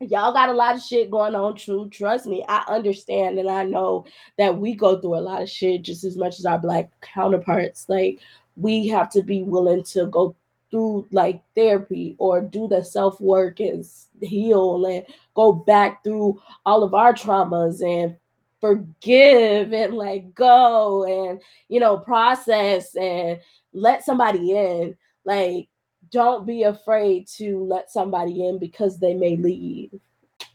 Y'all 0.00 0.32
got 0.32 0.48
a 0.48 0.52
lot 0.52 0.76
of 0.76 0.82
shit 0.82 1.10
going 1.10 1.34
on, 1.34 1.56
true. 1.56 1.90
Trust 1.90 2.26
me, 2.26 2.44
I 2.48 2.64
understand 2.68 3.38
and 3.38 3.50
I 3.50 3.64
know 3.64 4.06
that 4.38 4.56
we 4.56 4.74
go 4.74 5.00
through 5.00 5.16
a 5.16 5.20
lot 5.20 5.42
of 5.42 5.50
shit 5.50 5.82
just 5.82 6.04
as 6.04 6.16
much 6.16 6.38
as 6.38 6.46
our 6.46 6.58
black 6.58 6.90
counterparts. 7.00 7.86
Like, 7.88 8.20
we 8.58 8.88
have 8.88 9.08
to 9.10 9.22
be 9.22 9.42
willing 9.42 9.84
to 9.84 10.06
go 10.06 10.34
through 10.70 11.06
like 11.12 11.42
therapy 11.54 12.16
or 12.18 12.40
do 12.40 12.68
the 12.68 12.84
self 12.84 13.20
work 13.20 13.60
and 13.60 13.86
heal 14.20 14.84
and 14.86 15.06
go 15.34 15.52
back 15.52 16.02
through 16.04 16.40
all 16.66 16.82
of 16.82 16.92
our 16.92 17.14
traumas 17.14 17.82
and 17.82 18.16
forgive 18.60 19.72
and 19.72 19.94
let 19.94 20.34
go 20.34 21.04
and 21.04 21.40
you 21.68 21.78
know 21.78 21.96
process 21.96 22.94
and 22.96 23.40
let 23.72 24.04
somebody 24.04 24.52
in. 24.52 24.96
Like 25.24 25.68
don't 26.10 26.46
be 26.46 26.64
afraid 26.64 27.28
to 27.36 27.64
let 27.64 27.90
somebody 27.90 28.46
in 28.46 28.58
because 28.58 28.98
they 28.98 29.14
may 29.14 29.36
leave. 29.36 29.90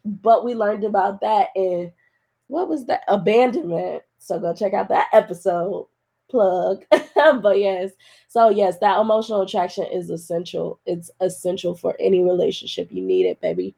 But 0.03 0.43
we 0.43 0.55
learned 0.55 0.83
about 0.83 1.21
that 1.21 1.49
in 1.55 1.91
what 2.47 2.67
was 2.67 2.85
that? 2.87 3.03
Abandonment. 3.07 4.03
So 4.19 4.39
go 4.39 4.53
check 4.53 4.73
out 4.73 4.89
that 4.89 5.09
episode 5.13 5.87
plug. 6.29 6.83
But 7.15 7.59
yes 7.59 7.91
so 8.27 8.49
yes 8.49 8.79
that 8.79 8.99
emotional 8.99 9.41
attraction 9.41 9.85
is 9.91 10.09
essential. 10.09 10.79
It's 10.85 11.11
essential 11.19 11.75
for 11.75 11.95
any 11.99 12.23
relationship 12.23 12.91
you 12.91 13.01
need 13.01 13.25
it 13.25 13.39
baby. 13.41 13.75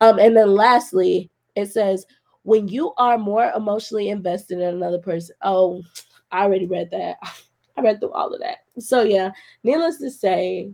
Um 0.00 0.18
and 0.18 0.36
then 0.36 0.54
lastly 0.54 1.30
it 1.54 1.66
says 1.66 2.06
when 2.42 2.68
you 2.68 2.92
are 2.98 3.18
more 3.18 3.50
emotionally 3.56 4.10
invested 4.10 4.58
in 4.60 4.74
another 4.74 4.98
person 4.98 5.34
oh 5.42 5.82
i 6.30 6.42
already 6.42 6.66
read 6.66 6.90
that. 6.90 7.16
I 7.78 7.82
read 7.82 8.00
through 8.00 8.12
all 8.12 8.32
of 8.32 8.40
that. 8.40 8.58
So 8.78 9.02
yeah 9.02 9.30
needless 9.64 9.98
to 9.98 10.10
say 10.10 10.72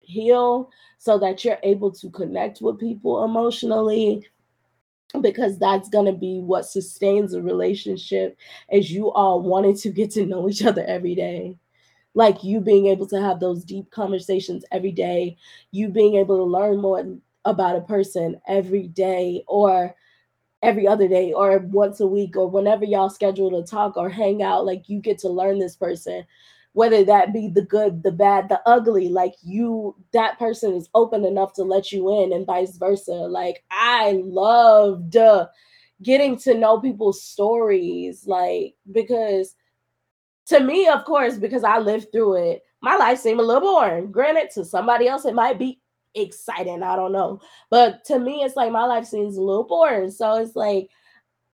heal 0.00 0.70
so 0.98 1.18
that 1.18 1.44
you're 1.44 1.58
able 1.62 1.90
to 1.92 2.10
connect 2.10 2.60
with 2.60 2.78
people 2.78 3.24
emotionally 3.24 4.26
because 5.20 5.58
that's 5.58 5.88
going 5.88 6.06
to 6.06 6.12
be 6.18 6.40
what 6.40 6.66
sustains 6.66 7.34
a 7.34 7.42
relationship 7.42 8.36
as 8.70 8.90
you 8.90 9.10
all 9.10 9.42
wanting 9.42 9.76
to 9.78 9.90
get 9.90 10.10
to 10.12 10.26
know 10.26 10.48
each 10.48 10.64
other 10.64 10.84
every 10.86 11.14
day. 11.14 11.56
Like 12.14 12.42
you 12.42 12.60
being 12.60 12.86
able 12.86 13.06
to 13.08 13.20
have 13.20 13.38
those 13.40 13.64
deep 13.64 13.90
conversations 13.90 14.64
every 14.72 14.92
day 14.92 15.36
you 15.70 15.88
being 15.88 16.16
able 16.16 16.36
to 16.38 16.44
learn 16.44 16.80
more 16.80 17.04
about 17.44 17.76
a 17.76 17.80
person 17.82 18.40
every 18.48 18.88
day 18.88 19.44
or 19.46 19.94
every 20.62 20.86
other 20.86 21.08
day 21.08 21.32
or 21.32 21.58
once 21.58 22.00
a 22.00 22.06
week 22.06 22.36
or 22.36 22.48
whenever 22.48 22.84
y'all 22.84 23.08
schedule 23.08 23.50
to 23.50 23.68
talk 23.68 23.96
or 23.96 24.08
hang 24.10 24.42
out 24.42 24.66
like 24.66 24.88
you 24.88 25.00
get 25.00 25.18
to 25.18 25.28
learn 25.28 25.58
this 25.58 25.76
person 25.76 26.24
whether 26.72 27.04
that 27.04 27.32
be 27.32 27.48
the 27.48 27.62
good 27.62 28.02
the 28.02 28.12
bad 28.12 28.48
the 28.48 28.60
ugly 28.66 29.08
like 29.08 29.34
you 29.42 29.94
that 30.12 30.38
person 30.38 30.74
is 30.74 30.88
open 30.94 31.24
enough 31.24 31.52
to 31.52 31.62
let 31.62 31.90
you 31.92 32.22
in 32.22 32.32
and 32.32 32.46
vice 32.46 32.76
versa 32.76 33.12
like 33.12 33.64
i 33.70 34.22
loved 34.24 35.16
uh, 35.16 35.46
getting 36.02 36.36
to 36.36 36.54
know 36.54 36.80
people's 36.80 37.22
stories 37.22 38.26
like 38.26 38.74
because 38.92 39.54
to 40.46 40.60
me 40.60 40.86
of 40.88 41.04
course 41.04 41.36
because 41.38 41.64
i 41.64 41.78
lived 41.78 42.06
through 42.12 42.36
it 42.36 42.62
my 42.82 42.96
life 42.96 43.18
seemed 43.18 43.40
a 43.40 43.42
little 43.42 43.60
boring 43.60 44.10
granted 44.10 44.48
to 44.50 44.64
somebody 44.64 45.08
else 45.08 45.24
it 45.24 45.34
might 45.34 45.58
be 45.58 45.80
exciting. 46.14 46.82
I 46.82 46.96
don't 46.96 47.12
know. 47.12 47.40
But 47.70 48.04
to 48.06 48.18
me, 48.18 48.42
it's 48.42 48.56
like 48.56 48.72
my 48.72 48.84
life 48.84 49.06
seems 49.06 49.36
a 49.36 49.42
little 49.42 49.64
boring. 49.64 50.10
So 50.10 50.34
it's 50.36 50.56
like 50.56 50.88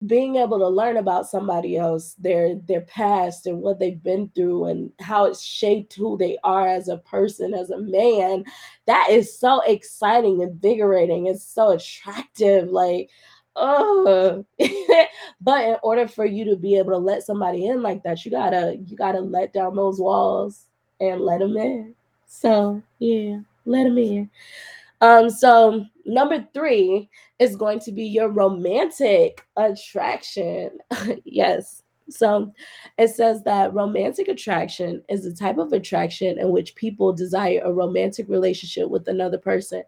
being 0.07 0.37
able 0.37 0.59
to 0.59 0.69
learn 0.69 0.97
about 0.97 1.29
somebody 1.29 1.77
else, 1.77 2.15
their 2.15 2.57
their 2.57 2.83
past 2.83 3.47
and 3.47 3.61
what 3.61 3.79
they've 3.79 4.03
been 4.03 4.31
through 4.35 4.67
and 4.67 4.93
how 5.01 5.25
it's 5.25 5.43
shaped 5.43 5.95
who 5.95 6.17
they 6.19 6.39
are 6.45 6.67
as 6.67 6.89
a 6.89 6.99
person, 6.99 7.55
as 7.55 7.71
a 7.71 7.79
man, 7.79 8.45
that 8.87 9.09
is 9.11 9.37
so 9.39 9.61
exciting, 9.63 10.41
invigorating, 10.41 11.27
it's 11.27 11.45
so 11.45 11.71
attractive. 11.71 12.69
Like, 12.71 13.11
oh 13.57 14.45
but 15.41 15.65
in 15.65 15.77
order 15.83 16.09
for 16.09 16.27
you 16.27 16.45
to 16.45 16.57
be 16.57 16.77
able 16.77 16.91
to 16.91 16.99
let 16.99 17.23
somebody 17.23 17.67
in 17.67 17.83
like 17.83 18.03
that, 18.03 18.25
you 18.25 18.31
gotta 18.31 18.77
you 18.87 18.97
gotta 18.97 19.21
let 19.21 19.53
down 19.53 19.77
those 19.77 20.01
walls 20.01 20.67
and 21.01 21.21
let 21.21 21.41
them 21.41 21.57
in. 21.57 21.95
So 22.27 22.83
yeah. 22.99 23.41
Let 23.67 23.85
them 23.85 23.99
in. 23.99 24.31
Um, 25.05 25.29
so 25.29 25.85
number 26.07 26.49
three 26.55 27.11
is 27.39 27.57
going 27.57 27.79
to 27.81 27.93
be 27.93 28.05
your 28.05 28.31
romantic 28.31 29.47
attraction. 29.55 30.71
yes. 31.27 31.83
So 32.09 32.51
it 32.97 33.09
says 33.09 33.43
that 33.43 33.75
romantic 33.75 34.29
attraction 34.29 35.03
is 35.11 35.27
a 35.27 35.37
type 35.37 35.59
of 35.59 35.75
attraction 35.75 36.39
in 36.39 36.53
which 36.53 36.75
people 36.75 37.13
desire 37.13 37.61
a 37.63 37.73
romantic 37.73 38.31
relationship 38.31 38.89
with 38.89 39.07
another 39.07 39.37
person. 39.37 39.83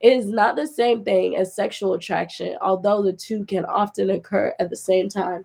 It 0.00 0.12
is 0.14 0.26
not 0.26 0.56
the 0.56 0.66
same 0.66 1.04
thing 1.04 1.36
as 1.36 1.54
sexual 1.54 1.94
attraction, 1.94 2.56
although 2.60 3.04
the 3.04 3.12
two 3.12 3.44
can 3.44 3.64
often 3.66 4.10
occur 4.10 4.52
at 4.58 4.68
the 4.68 4.76
same 4.76 5.08
time. 5.08 5.44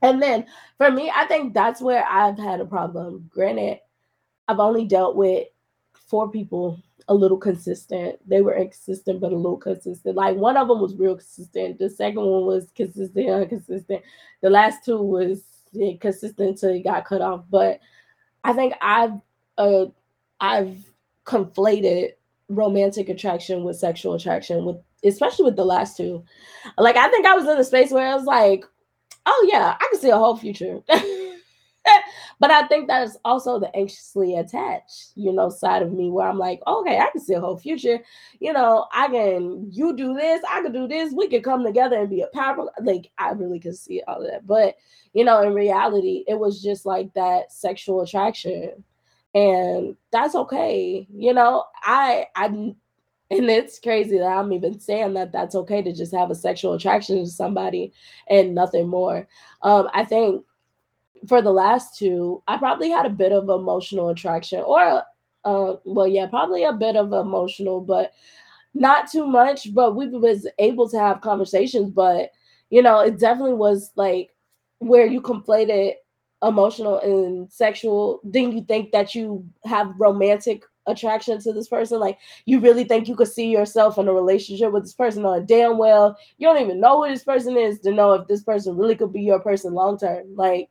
And 0.00 0.22
then 0.22 0.46
for 0.78 0.92
me, 0.92 1.10
I 1.12 1.26
think 1.26 1.54
that's 1.54 1.80
where 1.80 2.04
I've 2.08 2.38
had 2.38 2.60
a 2.60 2.66
problem. 2.66 3.28
Granted, 3.34 3.80
I've 4.46 4.60
only 4.60 4.84
dealt 4.84 5.16
with 5.16 5.48
four 5.92 6.30
people 6.30 6.78
a 7.08 7.14
little 7.14 7.36
consistent. 7.36 8.18
They 8.28 8.40
were 8.40 8.54
inconsistent, 8.54 9.20
but 9.20 9.32
a 9.32 9.36
little 9.36 9.56
consistent. 9.56 10.16
Like 10.16 10.36
one 10.36 10.56
of 10.56 10.68
them 10.68 10.80
was 10.80 10.96
real 10.96 11.16
consistent. 11.16 11.78
The 11.78 11.90
second 11.90 12.20
one 12.20 12.46
was 12.46 12.70
consistent, 12.74 13.28
inconsistent. 13.28 14.02
The 14.40 14.50
last 14.50 14.84
two 14.84 15.02
was 15.02 15.42
consistent 16.00 16.48
until 16.48 16.72
he 16.72 16.82
got 16.82 17.04
cut 17.04 17.20
off. 17.22 17.44
But 17.50 17.80
I 18.44 18.52
think 18.52 18.74
I've 18.80 19.20
uh, 19.58 19.86
I've 20.40 20.78
conflated 21.24 22.12
romantic 22.48 23.08
attraction 23.08 23.64
with 23.64 23.76
sexual 23.76 24.14
attraction 24.14 24.64
with 24.64 24.76
especially 25.04 25.44
with 25.44 25.56
the 25.56 25.64
last 25.64 25.96
two. 25.96 26.24
Like 26.78 26.96
I 26.96 27.08
think 27.08 27.26
I 27.26 27.34
was 27.34 27.48
in 27.48 27.58
a 27.58 27.64
space 27.64 27.90
where 27.90 28.08
I 28.08 28.14
was 28.14 28.24
like, 28.24 28.64
oh 29.26 29.48
yeah, 29.50 29.76
I 29.80 29.88
can 29.90 30.00
see 30.00 30.10
a 30.10 30.18
whole 30.18 30.36
future. 30.36 30.80
but 32.42 32.50
I 32.50 32.66
think 32.66 32.88
that's 32.88 33.16
also 33.24 33.60
the 33.60 33.72
anxiously 33.76 34.34
attached, 34.34 35.12
you 35.14 35.32
know, 35.32 35.48
side 35.48 35.80
of 35.80 35.92
me 35.92 36.10
where 36.10 36.26
I'm 36.26 36.40
like, 36.40 36.60
okay, 36.66 36.98
I 36.98 37.08
can 37.12 37.20
see 37.20 37.34
a 37.34 37.40
whole 37.40 37.56
future. 37.56 38.00
You 38.40 38.52
know, 38.52 38.86
I 38.92 39.06
can, 39.06 39.68
you 39.70 39.94
do 39.94 40.12
this, 40.12 40.42
I 40.50 40.60
can 40.60 40.72
do 40.72 40.88
this, 40.88 41.14
we 41.16 41.28
could 41.28 41.44
come 41.44 41.62
together 41.62 42.00
and 42.00 42.10
be 42.10 42.22
a 42.22 42.26
power. 42.34 42.68
Like, 42.82 43.12
I 43.16 43.30
really 43.30 43.60
can 43.60 43.76
see 43.76 44.02
all 44.08 44.22
of 44.22 44.28
that. 44.28 44.44
But, 44.44 44.74
you 45.12 45.24
know, 45.24 45.40
in 45.42 45.54
reality, 45.54 46.24
it 46.26 46.36
was 46.36 46.60
just 46.60 46.84
like 46.84 47.14
that 47.14 47.52
sexual 47.52 48.00
attraction. 48.00 48.82
And 49.36 49.96
that's 50.10 50.34
okay. 50.34 51.06
You 51.14 51.34
know, 51.34 51.62
I, 51.84 52.26
I, 52.34 52.46
and 52.46 52.76
it's 53.30 53.78
crazy 53.78 54.18
that 54.18 54.26
I'm 54.26 54.52
even 54.52 54.80
saying 54.80 55.14
that 55.14 55.30
that's 55.30 55.54
okay 55.54 55.80
to 55.80 55.92
just 55.92 56.12
have 56.12 56.32
a 56.32 56.34
sexual 56.34 56.72
attraction 56.72 57.18
to 57.18 57.30
somebody 57.30 57.92
and 58.28 58.52
nothing 58.52 58.88
more. 58.88 59.28
Um, 59.62 59.88
I 59.94 60.04
think 60.04 60.44
for 61.28 61.42
the 61.42 61.52
last 61.52 61.98
two, 61.98 62.42
I 62.48 62.56
probably 62.56 62.90
had 62.90 63.06
a 63.06 63.10
bit 63.10 63.32
of 63.32 63.48
emotional 63.48 64.08
attraction, 64.08 64.60
or 64.60 65.02
uh, 65.44 65.76
well, 65.84 66.06
yeah, 66.06 66.26
probably 66.26 66.64
a 66.64 66.72
bit 66.72 66.96
of 66.96 67.12
emotional, 67.12 67.80
but 67.80 68.12
not 68.74 69.10
too 69.10 69.26
much. 69.26 69.72
But 69.74 69.96
we 69.96 70.08
was 70.08 70.46
able 70.58 70.88
to 70.90 70.98
have 70.98 71.20
conversations, 71.20 71.90
but 71.90 72.30
you 72.70 72.82
know, 72.82 73.00
it 73.00 73.18
definitely 73.18 73.54
was 73.54 73.92
like 73.96 74.30
where 74.78 75.06
you 75.06 75.20
conflated 75.20 75.94
emotional 76.42 76.98
and 76.98 77.52
sexual. 77.52 78.20
Then 78.24 78.52
you 78.52 78.64
think 78.64 78.92
that 78.92 79.14
you 79.14 79.46
have 79.64 79.94
romantic 79.98 80.64
attraction 80.86 81.40
to 81.40 81.52
this 81.52 81.68
person 81.68 82.00
like 82.00 82.18
you 82.46 82.58
really 82.58 82.84
think 82.84 83.06
you 83.06 83.14
could 83.14 83.28
see 83.28 83.48
yourself 83.48 83.98
in 83.98 84.08
a 84.08 84.12
relationship 84.12 84.72
with 84.72 84.82
this 84.82 84.94
person 84.94 85.24
on 85.24 85.46
damn 85.46 85.78
well 85.78 86.16
you 86.38 86.46
don't 86.46 86.60
even 86.60 86.80
know 86.80 87.02
who 87.02 87.08
this 87.08 87.22
person 87.22 87.56
is 87.56 87.78
to 87.78 87.92
know 87.92 88.14
if 88.14 88.26
this 88.26 88.42
person 88.42 88.76
really 88.76 88.96
could 88.96 89.12
be 89.12 89.22
your 89.22 89.38
person 89.38 89.74
long 89.74 89.96
term 89.96 90.24
like 90.34 90.68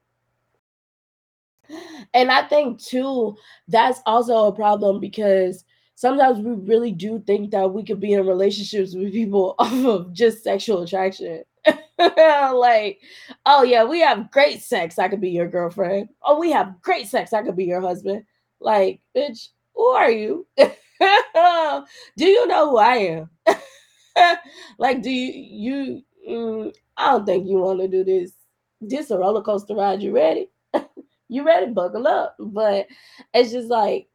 and 2.14 2.32
I 2.32 2.44
think 2.44 2.82
too, 2.82 3.36
that's 3.68 4.02
also 4.06 4.48
a 4.48 4.56
problem 4.56 5.00
because 5.00 5.64
sometimes 5.96 6.40
we 6.40 6.54
really 6.54 6.92
do 6.92 7.24
think 7.26 7.52
that 7.52 7.72
we 7.74 7.84
could 7.84 8.00
be 8.00 8.14
in 8.14 8.26
relationships 8.26 8.96
with 8.96 9.12
people 9.14 9.56
off 9.60 9.86
of 9.86 10.14
just 10.14 10.44
sexual 10.44 10.82
attraction. 10.84 11.44
like, 12.00 13.00
oh 13.46 13.64
yeah, 13.64 13.84
we 13.84 14.00
have 14.02 14.32
great 14.32 14.62
sex. 14.62 14.98
I 14.98 15.08
could 15.08 15.22
be 15.22 15.30
your 15.30 15.48
girlfriend. 15.48 16.10
Oh, 16.24 16.40
we 16.40 16.52
have 16.52 16.82
great 16.82 17.08
sex. 17.08 17.34
I 17.34 17.44
could 17.44 17.56
be 17.56 17.66
your 17.66 17.82
husband. 17.82 18.24
Like, 18.60 19.02
bitch, 19.16 19.50
who 19.76 19.86
are 19.88 20.12
you? 20.12 20.48
do 20.58 20.66
you 22.26 22.48
know 22.48 22.72
who 22.72 22.78
I 22.78 22.96
am? 22.96 23.30
like, 24.78 25.02
do 25.02 25.10
you 25.10 25.32
you? 25.34 26.02
Mm, 26.30 26.76
I 26.98 27.12
don't 27.12 27.26
think 27.26 27.48
you 27.48 27.58
want 27.58 27.80
to 27.80 27.88
do 27.88 28.04
this. 28.04 28.34
This 28.80 29.12
a 29.12 29.18
roller 29.18 29.42
coaster 29.42 29.76
ride. 29.76 30.02
You 30.02 30.16
ready? 30.16 30.50
You 31.32 31.44
ready, 31.46 31.72
buckle 31.72 32.08
up. 32.08 32.36
But 32.40 32.88
it's 33.34 33.52
just 33.52 33.70
like 33.70 34.08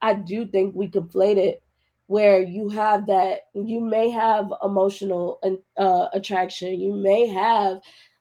I 0.00 0.14
do 0.14 0.46
think 0.46 0.74
we 0.74 0.88
conflate 0.88 1.36
it 1.36 1.62
where 2.06 2.40
you 2.42 2.68
have 2.68 3.06
that 3.06 3.42
you 3.54 3.80
may 3.80 4.10
have 4.10 4.52
emotional 4.64 5.40
uh, 5.76 6.06
attraction, 6.12 6.80
you 6.80 6.94
may 6.94 7.26
have 7.26 7.80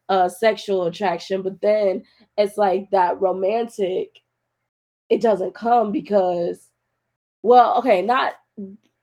uh 0.10 0.28
sexual 0.28 0.88
attraction, 0.88 1.44
but 1.44 1.62
then 1.62 2.04
it's 2.38 2.58
like 2.58 2.90
that 2.92 3.22
romantic 3.22 4.20
it 5.10 5.22
doesn't 5.22 5.54
come 5.54 5.92
because 5.92 6.70
well, 7.42 7.78
okay, 7.78 8.02
not 8.02 8.34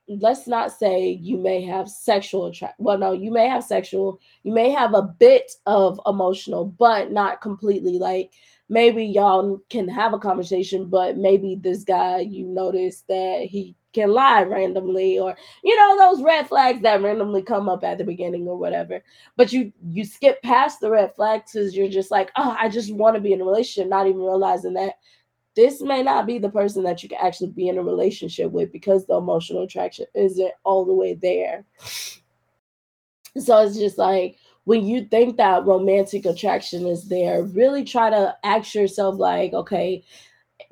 let's 0.09 0.47
not 0.47 0.72
say 0.72 1.18
you 1.20 1.36
may 1.38 1.62
have 1.62 1.88
sexual 1.88 2.47
attraction. 2.47 2.84
Well, 2.84 2.99
no, 2.99 3.12
you 3.12 3.30
may 3.30 3.49
have 3.49 3.64
sexual, 3.64 4.20
you 4.42 4.53
may 4.53 4.70
have 4.70 4.94
a 4.94 5.03
bit 5.03 5.51
of 5.66 6.01
emotional, 6.07 6.64
but 6.64 7.11
not 7.11 7.40
completely. 7.40 7.99
Like 7.99 8.32
maybe 8.68 9.04
y'all 9.04 9.60
can 9.70 9.88
have 9.88 10.12
a 10.12 10.18
conversation, 10.18 10.86
but 10.86 11.16
maybe 11.16 11.58
this 11.60 11.84
guy 11.84 12.20
you 12.20 12.46
notice 12.46 13.04
that 13.08 13.42
he 13.42 13.74
can 13.92 14.10
lie 14.10 14.42
randomly 14.42 15.18
or 15.18 15.34
you 15.64 15.74
know 15.74 15.96
those 15.96 16.22
red 16.22 16.46
flags 16.46 16.82
that 16.82 17.00
randomly 17.00 17.40
come 17.40 17.66
up 17.66 17.82
at 17.82 17.96
the 17.96 18.04
beginning 18.04 18.46
or 18.46 18.58
whatever 18.58 19.02
but 19.38 19.54
you 19.54 19.72
you 19.88 20.04
skip 20.04 20.42
past 20.42 20.80
the 20.80 20.90
red 20.90 21.14
flags 21.14 21.50
because 21.50 21.74
you're 21.74 21.88
just 21.88 22.10
like 22.10 22.30
oh 22.36 22.54
i 22.60 22.68
just 22.68 22.92
want 22.94 23.14
to 23.14 23.22
be 23.22 23.32
in 23.32 23.40
a 23.40 23.44
relationship 23.44 23.88
not 23.88 24.06
even 24.06 24.20
realizing 24.20 24.74
that 24.74 24.96
this 25.56 25.80
may 25.80 26.02
not 26.02 26.26
be 26.26 26.38
the 26.38 26.50
person 26.50 26.84
that 26.84 27.02
you 27.02 27.08
can 27.08 27.18
actually 27.20 27.50
be 27.50 27.68
in 27.68 27.78
a 27.78 27.82
relationship 27.82 28.52
with 28.52 28.70
because 28.70 29.06
the 29.06 29.14
emotional 29.14 29.62
attraction 29.62 30.04
isn't 30.14 30.52
all 30.64 30.84
the 30.84 30.92
way 30.92 31.14
there. 31.14 31.64
So 33.38 33.64
it's 33.64 33.78
just 33.78 33.96
like 33.96 34.36
when 34.66 34.84
you 34.84 35.04
think 35.04 35.36
that 35.36 35.64
romantic 35.64 36.26
attraction 36.26 36.86
is 36.86 37.08
there, 37.08 37.44
really 37.44 37.84
try 37.84 38.10
to 38.10 38.36
ask 38.42 38.74
yourself, 38.74 39.14
like, 39.16 39.52
okay, 39.52 40.02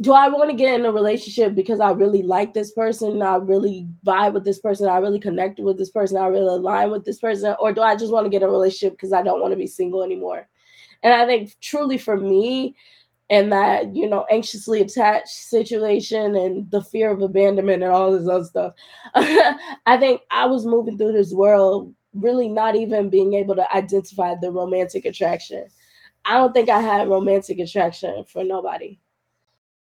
do 0.00 0.12
I 0.12 0.28
want 0.28 0.50
to 0.50 0.56
get 0.56 0.74
in 0.74 0.84
a 0.84 0.90
relationship 0.90 1.54
because 1.54 1.78
I 1.78 1.92
really 1.92 2.24
like 2.24 2.54
this 2.54 2.72
person, 2.72 3.22
I 3.22 3.36
really 3.36 3.86
vibe 4.04 4.34
with 4.34 4.44
this 4.44 4.58
person, 4.58 4.88
I 4.88 4.96
really 4.96 5.20
connect 5.20 5.60
with 5.60 5.78
this 5.78 5.90
person, 5.90 6.16
I 6.16 6.26
really 6.26 6.56
align 6.56 6.90
with 6.90 7.04
this 7.04 7.20
person, 7.20 7.54
or 7.60 7.72
do 7.72 7.82
I 7.82 7.94
just 7.94 8.12
want 8.12 8.26
to 8.26 8.30
get 8.30 8.42
in 8.42 8.48
a 8.48 8.50
relationship 8.50 8.94
because 8.94 9.12
I 9.12 9.22
don't 9.22 9.40
want 9.40 9.52
to 9.52 9.56
be 9.56 9.68
single 9.68 10.02
anymore? 10.02 10.48
And 11.04 11.14
I 11.14 11.24
think 11.24 11.54
truly 11.60 11.96
for 11.96 12.16
me, 12.16 12.74
and 13.30 13.52
that 13.52 13.94
you 13.94 14.08
know 14.08 14.26
anxiously 14.30 14.80
attached 14.80 15.28
situation 15.28 16.36
and 16.36 16.70
the 16.70 16.82
fear 16.82 17.10
of 17.10 17.22
abandonment 17.22 17.82
and 17.82 17.90
all 17.90 18.12
this 18.12 18.28
other 18.28 18.44
stuff 18.44 18.74
i 19.86 19.96
think 19.98 20.20
i 20.30 20.44
was 20.44 20.66
moving 20.66 20.98
through 20.98 21.12
this 21.12 21.32
world 21.32 21.94
really 22.14 22.48
not 22.48 22.76
even 22.76 23.10
being 23.10 23.34
able 23.34 23.54
to 23.56 23.76
identify 23.76 24.34
the 24.34 24.50
romantic 24.50 25.04
attraction. 25.04 25.66
I 26.24 26.38
don't 26.38 26.54
think 26.54 26.68
i 26.68 26.80
had 26.80 27.08
romantic 27.08 27.58
attraction 27.58 28.24
for 28.24 28.44
nobody. 28.44 28.98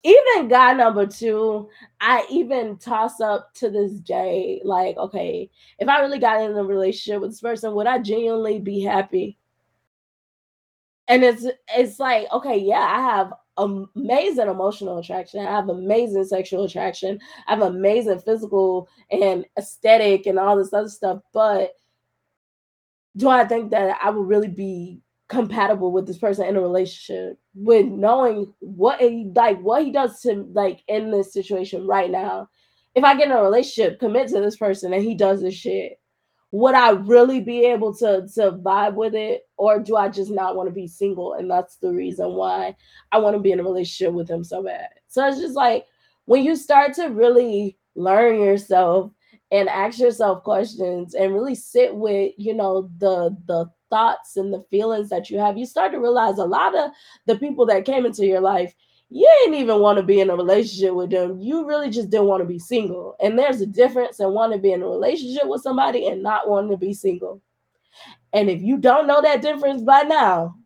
Even 0.05 0.49
guy 0.49 0.73
number 0.73 1.07
two 1.07 1.69
i 2.01 2.27
even 2.31 2.77
toss 2.77 3.21
up 3.21 3.55
to 3.55 3.71
this 3.71 3.93
day 4.01 4.61
like 4.65 4.97
okay 4.97 5.49
if 5.79 5.89
i 5.89 6.01
really 6.01 6.19
got 6.19 6.41
in 6.43 6.57
a 6.57 6.65
relationship 6.65 7.21
with 7.21 7.31
this 7.31 7.41
person 7.41 7.73
would 7.75 7.87
i 7.87 7.99
genuinely 7.99 8.59
be 8.59 8.81
happy? 8.81 9.39
And 11.09 11.23
it's 11.23 11.47
it's 11.69 12.01
like 12.01 12.27
okay 12.33 12.57
yeah 12.59 12.81
i 12.81 13.01
have 13.01 13.33
amazing 13.59 14.49
emotional 14.49 14.99
attraction. 14.99 15.41
I 15.47 15.51
have 15.51 15.69
amazing 15.69 16.25
sexual 16.25 16.65
attraction. 16.65 17.19
I 17.47 17.53
have 17.55 17.63
amazing 17.63 18.19
physical 18.21 18.89
and 19.11 19.45
aesthetic 19.59 20.27
and 20.27 20.39
all 20.39 20.57
this 20.57 20.73
other 20.73 20.89
stuff 20.89 21.21
but 21.33 21.73
do 23.17 23.29
i 23.29 23.45
think 23.45 23.71
that 23.71 23.97
i 24.03 24.11
would 24.11 24.27
really 24.27 24.49
be 24.49 25.01
compatible 25.29 25.93
with 25.93 26.07
this 26.07 26.19
person 26.19 26.47
in 26.47 26.57
a 26.57 26.61
relationship 26.61 27.39
with 27.55 27.87
knowing 27.87 28.53
what 28.61 29.01
he 29.01 29.31
like 29.35 29.59
what 29.61 29.85
he 29.85 29.91
does 29.91 30.21
to 30.21 30.47
like 30.53 30.83
in 30.89 31.11
this 31.11 31.33
situation 31.33 31.87
right 31.87 32.11
now 32.11 32.49
if 32.95 33.03
i 33.05 33.15
get 33.17 33.27
in 33.27 33.33
a 33.33 33.43
relationship 33.43 33.99
commit 33.99 34.29
to 34.29 34.41
this 34.41 34.57
person 34.57 34.93
and 34.93 35.03
he 35.03 35.15
does 35.15 35.41
this 35.41 35.55
shit 35.55 35.99
would 36.53 36.75
I 36.75 36.91
really 36.91 37.41
be 37.41 37.65
able 37.65 37.95
to 37.97 38.29
to 38.35 38.53
vibe 38.53 38.95
with 38.95 39.15
it, 39.15 39.49
or 39.57 39.81
do 39.81 39.97
I 39.97 40.09
just 40.09 40.31
not 40.31 40.55
want 40.55 40.69
to 40.69 40.75
be 40.75 40.87
single? 40.87 41.33
And 41.33 41.51
that's 41.51 41.77
the 41.77 41.91
reason 41.91 42.35
why 42.35 42.77
I 43.11 43.19
want 43.19 43.35
to 43.35 43.41
be 43.41 43.53
in 43.53 43.61
a 43.61 43.65
relationship 43.65 44.13
with 44.13 44.29
him 44.29 44.45
so 44.45 44.63
bad. 44.63 44.89
So 45.09 45.27
it's 45.27 45.41
just 45.41 45.57
like 45.57 45.87
when 46.27 46.45
you 46.45 46.55
start 46.55 46.93
to 46.95 47.07
really 47.07 47.79
learn 47.97 48.39
yourself 48.41 49.13
and 49.53 49.69
ask 49.69 50.01
yourself 50.01 50.43
questions 50.43 51.15
and 51.15 51.33
really 51.33 51.55
sit 51.55 51.95
with 51.95 52.33
you 52.37 52.55
know 52.55 52.91
the 52.99 53.37
the 53.47 53.71
thoughts 53.91 54.37
and 54.37 54.53
the 54.53 54.65
feelings 54.71 55.11
that 55.11 55.31
you 55.31 55.39
have, 55.39 55.59
you 55.59 55.67
start 55.67 55.93
to 55.93 56.01
realize 56.01 56.39
a 56.39 56.45
lot 56.45 56.77
of 56.77 56.91
the 57.27 57.37
people 57.37 57.67
that 57.67 57.85
came 57.85 58.07
into 58.07 58.27
your 58.27 58.41
life 58.41 58.75
you 59.15 59.31
didn't 59.41 59.61
even 59.61 59.79
want 59.81 59.99
to 59.99 60.03
be 60.03 60.21
in 60.21 60.31
a 60.31 60.37
relationship 60.37 60.95
with 60.95 61.11
them. 61.11 61.39
You 61.39 61.67
really 61.67 61.91
just 61.91 62.09
didn't 62.09 62.29
want 62.29 62.41
to 62.41 62.49
be 62.49 62.59
single. 62.59 63.15
And 63.21 63.39
there's 63.39 63.61
a 63.61 63.67
difference 63.67 64.21
in 64.21 64.33
wanting 64.33 64.59
to 64.59 64.63
be 64.63 64.73
in 64.73 64.81
a 64.81 64.89
relationship 64.89 65.47
with 65.47 65.61
somebody 65.61 66.07
and 66.07 66.23
not 66.23 66.49
wanting 66.49 66.71
to 66.71 66.79
be 66.79 66.95
single. 66.95 67.43
And 68.33 68.49
if 68.49 68.63
you 68.63 68.79
don't 68.79 69.07
know 69.07 69.21
that 69.21 69.43
difference 69.43 69.83
by 69.83 70.01
now, 70.01 70.57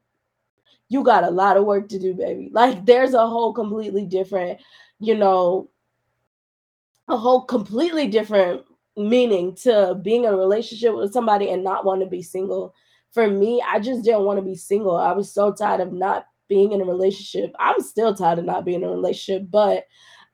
you 0.88 1.02
got 1.02 1.24
a 1.24 1.30
lot 1.30 1.56
of 1.56 1.64
work 1.64 1.88
to 1.88 1.98
do, 1.98 2.14
baby. 2.14 2.48
Like 2.52 2.86
there's 2.86 3.14
a 3.14 3.26
whole 3.26 3.52
completely 3.52 4.06
different, 4.06 4.60
you 5.00 5.16
know, 5.16 5.68
a 7.08 7.16
whole 7.16 7.42
completely 7.42 8.06
different 8.06 8.62
meaning 8.96 9.54
to 9.54 9.98
being 10.02 10.24
in 10.24 10.32
a 10.32 10.36
relationship 10.36 10.94
with 10.94 11.12
somebody 11.12 11.50
and 11.50 11.62
not 11.62 11.84
want 11.84 12.00
to 12.00 12.06
be 12.06 12.22
single. 12.22 12.74
For 13.12 13.28
me, 13.28 13.62
I 13.66 13.78
just 13.78 14.04
didn't 14.04 14.24
want 14.24 14.38
to 14.38 14.44
be 14.44 14.54
single. 14.54 14.96
I 14.96 15.12
was 15.12 15.32
so 15.32 15.52
tired 15.52 15.80
of 15.80 15.92
not 15.92 16.26
being 16.48 16.72
in 16.72 16.80
a 16.80 16.84
relationship. 16.84 17.54
I'm 17.58 17.80
still 17.80 18.14
tired 18.14 18.38
of 18.38 18.44
not 18.44 18.64
being 18.64 18.82
in 18.82 18.88
a 18.88 18.92
relationship, 18.92 19.48
but 19.50 19.84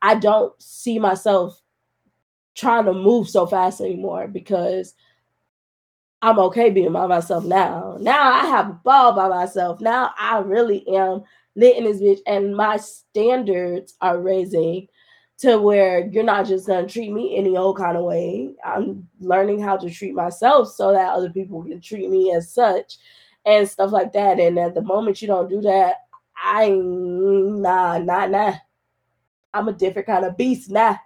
I 0.03 0.17
don't 0.17 0.53
see 0.61 0.99
myself 0.99 1.61
trying 2.55 2.85
to 2.85 2.93
move 2.93 3.29
so 3.29 3.47
fast 3.47 3.81
anymore 3.81 4.29
because 4.29 4.95
I'm 6.21 6.39
okay 6.39 6.71
being 6.71 6.93
by 6.93 7.07
myself 7.07 7.45
now. 7.45 7.97
Now 8.01 8.33
I 8.33 8.47
have 8.47 8.69
a 8.69 8.81
ball 8.85 9.13
by 9.15 9.29
myself. 9.29 9.81
Now 9.81 10.11
I 10.19 10.39
really 10.39 10.87
am 10.89 11.23
lit 11.57 11.77
in 11.77 11.85
this 11.85 12.01
bitch, 12.01 12.21
and 12.27 12.57
my 12.57 12.77
standards 12.77 13.95
are 14.01 14.21
raising 14.21 14.87
to 15.43 15.59
where 15.59 16.07
you're 16.07 16.23
not 16.23 16.47
just 16.47 16.69
gonna 16.69 16.87
treat 16.87 17.13
me 17.13 17.37
any 17.37 17.57
old 17.57 17.77
kind 17.77 17.97
of 17.97 18.05
way. 18.05 18.55
I'm 18.65 19.09
learning 19.19 19.61
how 19.61 19.77
to 19.77 19.91
treat 19.91 20.15
myself 20.15 20.69
so 20.73 20.93
that 20.93 21.13
other 21.13 21.31
people 21.31 21.65
can 21.65 21.81
treat 21.81 22.09
me 22.09 22.33
as 22.33 22.55
such 22.55 22.99
and 23.45 23.69
stuff 23.69 23.91
like 23.91 24.13
that. 24.13 24.39
And 24.39 24.57
at 24.57 24.75
the 24.75 24.83
moment 24.83 25.21
you 25.21 25.27
don't 25.27 25.51
do 25.51 25.61
that, 25.63 25.97
I 26.37 26.69
nah 26.71 27.99
nah 27.99 28.27
nah. 28.27 28.55
I'm 29.53 29.67
a 29.67 29.73
different 29.73 30.07
kind 30.07 30.25
of 30.25 30.37
beast 30.37 30.71
now. 30.71 31.01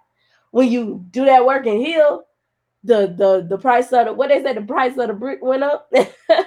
When 0.51 0.69
you 0.71 1.03
do 1.09 1.25
that 1.25 1.43
work 1.43 1.65
and 1.65 1.83
heal, 1.83 2.21
the 2.83 3.07
the 3.17 3.43
the 3.49 3.57
price 3.57 3.91
of 3.91 4.05
the 4.05 4.13
what 4.13 4.29
they 4.29 4.43
say 4.43 4.53
the 4.53 4.61
price 4.61 4.95
of 4.99 5.07
the 5.07 5.13
brick 5.13 5.39
went 5.41 5.63
up. 5.63 5.91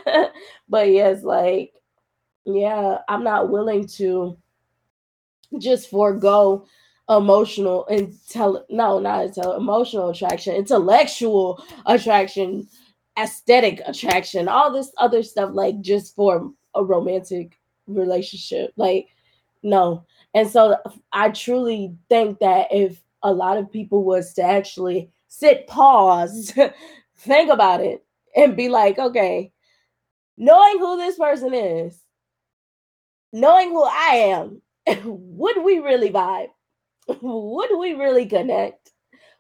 but 0.69 0.89
yes, 0.91 1.25
like 1.25 1.73
yeah, 2.45 2.99
I'm 3.09 3.25
not 3.25 3.51
willing 3.51 3.89
to 3.99 4.39
just 5.59 5.91
forego 5.91 6.67
emotional 7.11 7.87
intel 7.91 8.63
no 8.71 8.99
not 8.99 9.27
intel 9.27 9.57
emotional 9.57 10.11
attraction 10.11 10.55
intellectual 10.55 11.63
attraction 11.87 12.67
aesthetic 13.19 13.83
attraction 13.87 14.49
all 14.49 14.73
this 14.73 14.93
other 14.97 15.23
stuff 15.23 15.51
like 15.53 15.81
just 15.81 16.15
for 16.15 16.53
a 16.75 16.85
romantic 16.85 17.59
relationship. 17.87 18.73
Like, 18.77 19.09
no. 19.63 20.05
And 20.35 20.49
so 20.49 20.77
I 21.13 21.31
truly 21.31 21.97
think 22.09 22.39
that 22.39 22.69
if 22.71 23.03
a 23.23 23.33
lot 23.33 23.59
of 23.59 23.71
people 23.71 24.05
was 24.05 24.33
to 24.35 24.43
actually 24.43 25.11
sit, 25.29 25.67
pause, 25.67 26.53
think 27.19 27.51
about 27.51 27.81
it, 27.81 28.05
and 28.35 28.57
be 28.57 28.69
like, 28.69 28.99
okay, 28.99 29.53
knowing 30.37 30.79
who 30.79 30.97
this 30.97 31.19
person 31.19 31.53
is, 31.53 31.99
knowing 33.33 33.71
who 33.71 33.83
I 33.83 34.11
am, 34.33 34.63
would 35.05 35.63
we 35.63 35.79
really 35.79 36.11
vibe? 36.11 36.49
would 37.23 37.79
we 37.79 37.95
really 37.95 38.27
connect? 38.27 38.93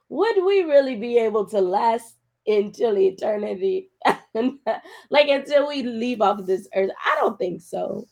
Would 0.08 0.44
we 0.44 0.62
really 0.62 0.96
be 0.96 1.18
able 1.18 1.46
to 1.46 1.60
last 1.60 2.16
until 2.46 2.98
eternity? 2.98 3.90
like 4.34 5.28
until 5.28 5.68
we 5.68 5.82
leave 5.82 6.20
off 6.20 6.46
this 6.46 6.68
earth? 6.74 6.90
I 7.04 7.16
don't 7.20 7.38
think 7.38 7.60
so. 7.60 8.06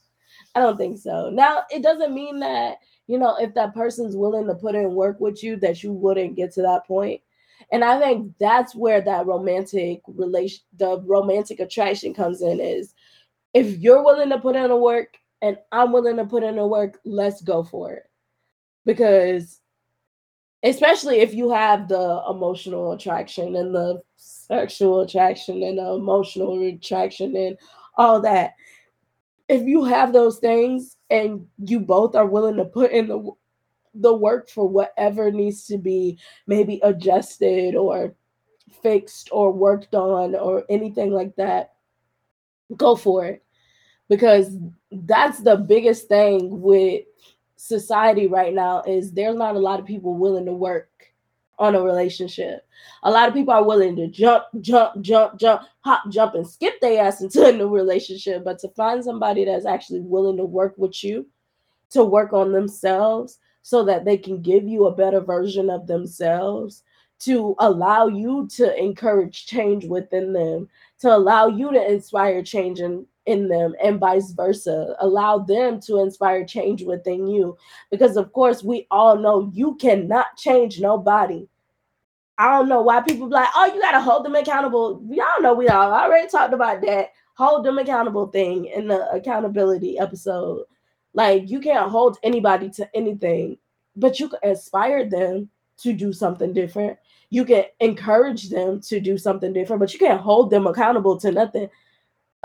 I 0.55 0.61
don't 0.61 0.77
think 0.77 0.99
so. 0.99 1.31
Now, 1.31 1.65
it 1.71 1.83
doesn't 1.83 2.15
mean 2.15 2.41
that, 2.41 2.79
you 3.07 3.19
know, 3.19 3.37
if 3.39 3.55
that 3.55 3.75
person's 3.75 4.17
willing 4.17 4.47
to 4.47 4.55
put 4.55 4.75
in 4.75 4.95
work 4.95 5.21
with 5.21 5.43
you, 5.43 5.57
that 5.57 5.83
you 5.83 5.93
wouldn't 5.93 6.37
get 6.37 6.53
to 6.55 6.63
that 6.63 6.87
point. 6.87 7.21
And 7.73 7.85
I 7.85 7.99
think 7.99 8.33
that's 8.39 8.75
where 8.75 9.01
that 9.01 9.27
romantic 9.27 10.01
relation, 10.07 10.61
the 10.77 11.01
romantic 11.01 11.61
attraction 11.61 12.15
comes 12.15 12.41
in 12.43 12.61
is 12.61 12.95
if 13.55 13.79
you're 13.79 14.05
willing 14.05 14.31
to 14.31 14.39
put 14.39 14.57
in 14.57 14.69
the 14.69 14.77
work 14.77 15.17
and 15.43 15.59
I'm 15.73 15.93
willing 15.93 16.17
to 16.17 16.25
put 16.25 16.45
in 16.45 16.57
the 16.57 16.67
work, 16.67 16.99
let's 17.05 17.43
go 17.43 17.63
for 17.65 17.93
it. 17.95 18.08
Because 18.89 19.61
especially 20.63 21.21
if 21.21 21.35
you 21.35 21.51
have 21.51 21.89
the 21.89 22.23
emotional 22.31 22.93
attraction 22.93 23.55
and 23.57 23.75
the 23.75 24.01
sexual 24.17 25.03
attraction 25.03 25.63
and 25.63 25.79
the 25.79 25.87
emotional 25.93 26.61
attraction 26.67 27.37
and 27.37 27.57
all 27.97 28.21
that. 28.23 28.55
If 29.49 29.63
you 29.63 29.85
have 29.85 30.13
those 30.13 30.39
things 30.39 30.97
and 31.11 31.47
you 31.59 31.81
both 31.81 32.15
are 32.15 32.27
willing 32.27 32.57
to 32.57 32.65
put 32.65 32.91
in 32.93 33.09
the 33.09 33.31
the 33.95 34.15
work 34.15 34.49
for 34.49 34.69
whatever 34.69 35.31
needs 35.33 35.67
to 35.67 35.79
be 35.79 36.19
maybe 36.47 36.79
adjusted 36.85 37.75
or 37.75 38.15
fixed 38.83 39.29
or 39.33 39.51
worked 39.51 39.95
on 39.95 40.35
or 40.37 40.65
anything 40.69 41.11
like 41.11 41.35
that 41.37 41.73
go 42.77 42.95
for 42.95 43.25
it. 43.25 43.43
Because 44.09 44.57
that's 44.91 45.41
the 45.41 45.57
biggest 45.57 46.07
thing 46.09 46.61
with 46.61 47.05
society 47.59 48.29
right 48.29 48.55
now 48.55 48.83
is 48.87 49.13
there's 49.13 49.37
not 49.37 49.57
a 49.57 49.59
lot 49.59 49.81
of 49.81 49.87
people 49.87 50.15
willing 50.15 50.47
to 50.47 50.53
work 50.53 50.89
on 51.59 51.75
a 51.75 51.83
relationship. 51.83 52.65
A 53.03 53.11
lot 53.11 53.29
of 53.29 53.35
people 53.35 53.53
are 53.53 53.65
willing 53.65 53.97
to 53.97 54.07
jump, 54.07 54.45
jump, 54.61 55.01
jump, 55.03 55.39
jump, 55.39 55.63
hop, 55.81 56.09
jump, 56.09 56.35
and 56.35 56.47
skip 56.47 56.81
their 56.81 57.05
ass 57.05 57.21
into 57.21 57.45
a 57.45 57.53
new 57.53 57.69
relationship. 57.69 58.45
But 58.45 58.61
to 58.61 58.69
find 58.69 59.03
somebody 59.03 59.45
that's 59.45 59.67
actually 59.67 60.01
willing 60.01 60.37
to 60.37 60.45
work 60.45 60.75
with 60.79 61.03
you, 61.03 61.27
to 61.91 62.05
work 62.05 62.33
on 62.33 62.53
themselves 62.53 63.39
so 63.63 63.85
that 63.85 64.05
they 64.05 64.17
can 64.17 64.41
give 64.41 64.65
you 64.65 64.87
a 64.87 64.95
better 64.95 65.21
version 65.21 65.69
of 65.69 65.89
themselves, 65.89 66.85
to 67.21 67.57
allow 67.59 68.07
you 68.07 68.47
to 68.53 68.81
encourage 68.81 69.47
change 69.47 69.85
within 69.85 70.33
them, 70.33 70.69
to 71.01 71.15
allow 71.15 71.49
you 71.49 71.73
to 71.73 71.93
inspire 71.93 72.41
change 72.41 72.79
in, 72.79 73.05
in 73.29 73.49
them, 73.49 73.75
and 73.83 74.01
vice 74.01 74.33
versa. 74.33 74.97
Allow 75.01 75.39
them 75.39 75.81
to 75.83 75.99
inspire 75.99 76.45
change 76.45 76.83
within 76.83 77.27
you. 77.27 77.57
Because, 77.91 78.17
of 78.17 78.33
course, 78.33 78.65
we 78.65 78.87
all 78.91 79.17
know 79.17 79.51
you 79.53 79.77
cannot 79.77 80.37
change 80.37 80.81
nobody. 80.81 81.47
I 82.39 82.57
don't 82.57 82.69
know 82.69 82.83
why 82.83 83.01
people 83.03 83.29
be 83.29 83.35
like, 83.35 83.49
oh, 83.55 83.73
you 83.73 83.81
got 83.81 83.93
to 83.93 84.01
hold 84.01 84.25
them 84.25 84.35
accountable. 84.35 85.05
Y'all 85.11 85.41
know 85.41 85.55
we 85.55 85.69
all 85.69 85.93
already 85.93 86.29
talked 86.29 86.55
about 86.55 86.81
that. 86.83 87.11
Hold 87.35 87.65
them 87.65 87.79
accountable 87.79 88.29
thing 88.29 88.67
in 88.67 88.89
the 88.89 89.09
accountability 89.11 89.99
episode. 89.99 90.65
Like, 91.15 91.49
you 91.51 91.61
can't 91.61 91.91
hold 91.91 92.19
anybody 92.23 92.71
to 92.71 92.89
anything, 92.95 93.59
but 93.97 94.19
you 94.19 94.29
can 94.29 94.39
inspire 94.43 95.09
them 95.09 95.51
to 95.79 95.93
do 95.93 96.13
something 96.13 96.53
different 96.53 96.99
you 97.31 97.45
can 97.45 97.65
encourage 97.81 98.49
them 98.49 98.81
to 98.83 99.01
do 99.01 99.19
something 99.19 99.53
different, 99.53 99.81
but 99.81 99.93
you 99.93 99.99
can't 99.99 100.21
hold 100.21 100.51
them 100.51 100.67
accountable 100.67 101.19
to 101.21 101.31
nothing. 101.31 101.69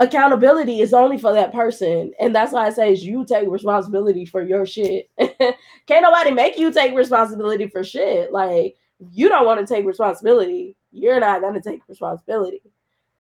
Accountability 0.00 0.80
is 0.80 0.92
only 0.92 1.18
for 1.18 1.32
that 1.32 1.52
person. 1.52 2.12
And 2.18 2.34
that's 2.34 2.52
why 2.52 2.66
I 2.66 2.70
say 2.70 2.92
you 2.94 3.24
take 3.24 3.48
responsibility 3.48 4.24
for 4.24 4.42
your 4.42 4.66
shit. 4.66 5.08
can't 5.18 6.02
nobody 6.02 6.32
make 6.32 6.58
you 6.58 6.72
take 6.72 6.96
responsibility 6.96 7.68
for 7.68 7.84
shit. 7.84 8.32
Like 8.32 8.76
you 9.12 9.28
don't 9.28 9.46
want 9.46 9.64
to 9.64 9.72
take 9.72 9.86
responsibility, 9.86 10.76
you're 10.90 11.20
not 11.20 11.40
gonna 11.40 11.60
take 11.60 11.80
responsibility. 11.88 12.62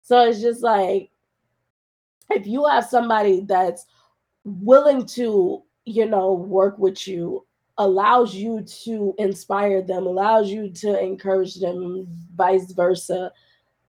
So 0.03 0.29
it's 0.29 0.41
just 0.41 0.63
like 0.63 1.11
if 2.31 2.47
you 2.47 2.67
have 2.67 2.85
somebody 2.85 3.41
that's 3.41 3.87
willing 4.45 5.07
to, 5.07 5.63
you 5.85 6.07
know, 6.07 6.33
work 6.33 6.79
with 6.79 7.07
you 7.07 7.47
allows 7.79 8.35
you 8.35 8.63
to 8.63 9.15
inspire 9.19 9.83
them, 9.83 10.07
allows 10.07 10.51
you 10.51 10.71
to 10.71 10.99
encourage 10.99 11.57
them, 11.57 12.07
vice 12.35 12.73
versa, 12.73 13.33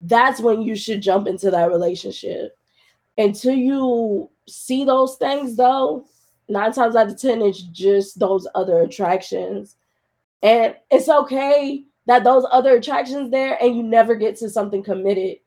that's 0.01 0.41
when 0.41 0.63
you 0.63 0.77
should 0.77 1.03
jump 1.03 1.27
into 1.27 1.51
that 1.51 1.71
relationship. 1.71 2.57
Until 3.17 3.55
you 3.55 4.31
see 4.49 4.85
those 4.85 5.17
things, 5.17 5.57
though, 5.57 6.07
nine 6.49 6.73
times 6.73 6.97
out 6.97 7.09
of 7.09 7.21
10, 7.21 7.43
it's 7.43 7.63
just 7.63 8.19
those 8.19 8.47
other 8.55 8.81
attractions. 8.81 9.77
And 10.43 10.77
it's 10.91 11.09
okay 11.09 11.85
that 12.07 12.25
those 12.25 12.45
other 12.51 12.77
attractions 12.77 13.31
there 13.31 13.63
and 13.63 13.77
you 13.77 13.83
never 13.83 14.15
get 14.15 14.37
to 14.37 14.49
something 14.49 14.83
committed. 14.83 15.39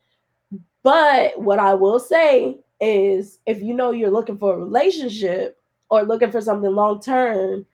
But 0.83 1.39
what 1.39 1.59
I 1.59 1.73
will 1.73 1.99
say 1.99 2.59
is 2.79 3.39
if 3.45 3.61
you 3.61 3.73
know 3.73 3.91
you're 3.91 4.11
looking 4.11 4.37
for 4.37 4.53
a 4.53 4.59
relationship 4.59 5.57
or 5.89 6.03
looking 6.03 6.31
for 6.31 6.41
something 6.41 6.71
long 6.71 7.01
term, 7.01 7.65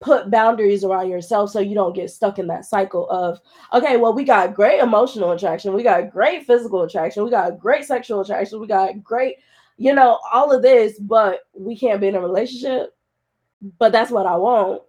put 0.00 0.30
boundaries 0.30 0.84
around 0.84 1.08
yourself 1.08 1.50
so 1.50 1.58
you 1.58 1.74
don't 1.74 1.94
get 1.94 2.10
stuck 2.10 2.38
in 2.38 2.46
that 2.46 2.66
cycle 2.66 3.08
of 3.08 3.40
okay 3.72 3.96
well 3.96 4.12
we 4.12 4.24
got 4.24 4.54
great 4.54 4.78
emotional 4.78 5.32
attraction 5.32 5.72
we 5.72 5.82
got 5.82 6.10
great 6.10 6.46
physical 6.46 6.82
attraction 6.82 7.24
we 7.24 7.30
got 7.30 7.58
great 7.58 7.84
sexual 7.84 8.20
attraction 8.20 8.60
we 8.60 8.66
got 8.66 9.02
great 9.02 9.36
you 9.78 9.94
know 9.94 10.18
all 10.30 10.52
of 10.52 10.60
this 10.60 10.98
but 10.98 11.40
we 11.54 11.74
can't 11.76 12.00
be 12.00 12.08
in 12.08 12.14
a 12.14 12.20
relationship 12.20 12.94
but 13.78 13.92
that's 13.92 14.10
what 14.10 14.26
i 14.26 14.36
want. 14.36 14.82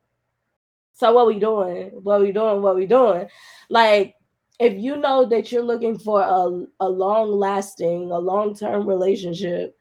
So 0.94 1.14
what 1.14 1.28
we 1.28 1.40
doing? 1.40 1.92
What 2.02 2.22
we 2.22 2.32
doing? 2.32 2.62
What 2.62 2.76
we 2.76 2.88
doing? 2.88 3.28
Like 3.70 4.16
if 4.60 4.74
you 4.74 4.98
know 4.98 5.26
that 5.26 5.52
you're 5.52 5.64
looking 5.64 5.98
for 5.98 6.22
a, 6.22 6.66
a 6.80 6.90
long 6.90 7.32
lasting 7.32 8.12
a 8.12 8.18
long-term 8.18 8.88
relationship 8.88 9.78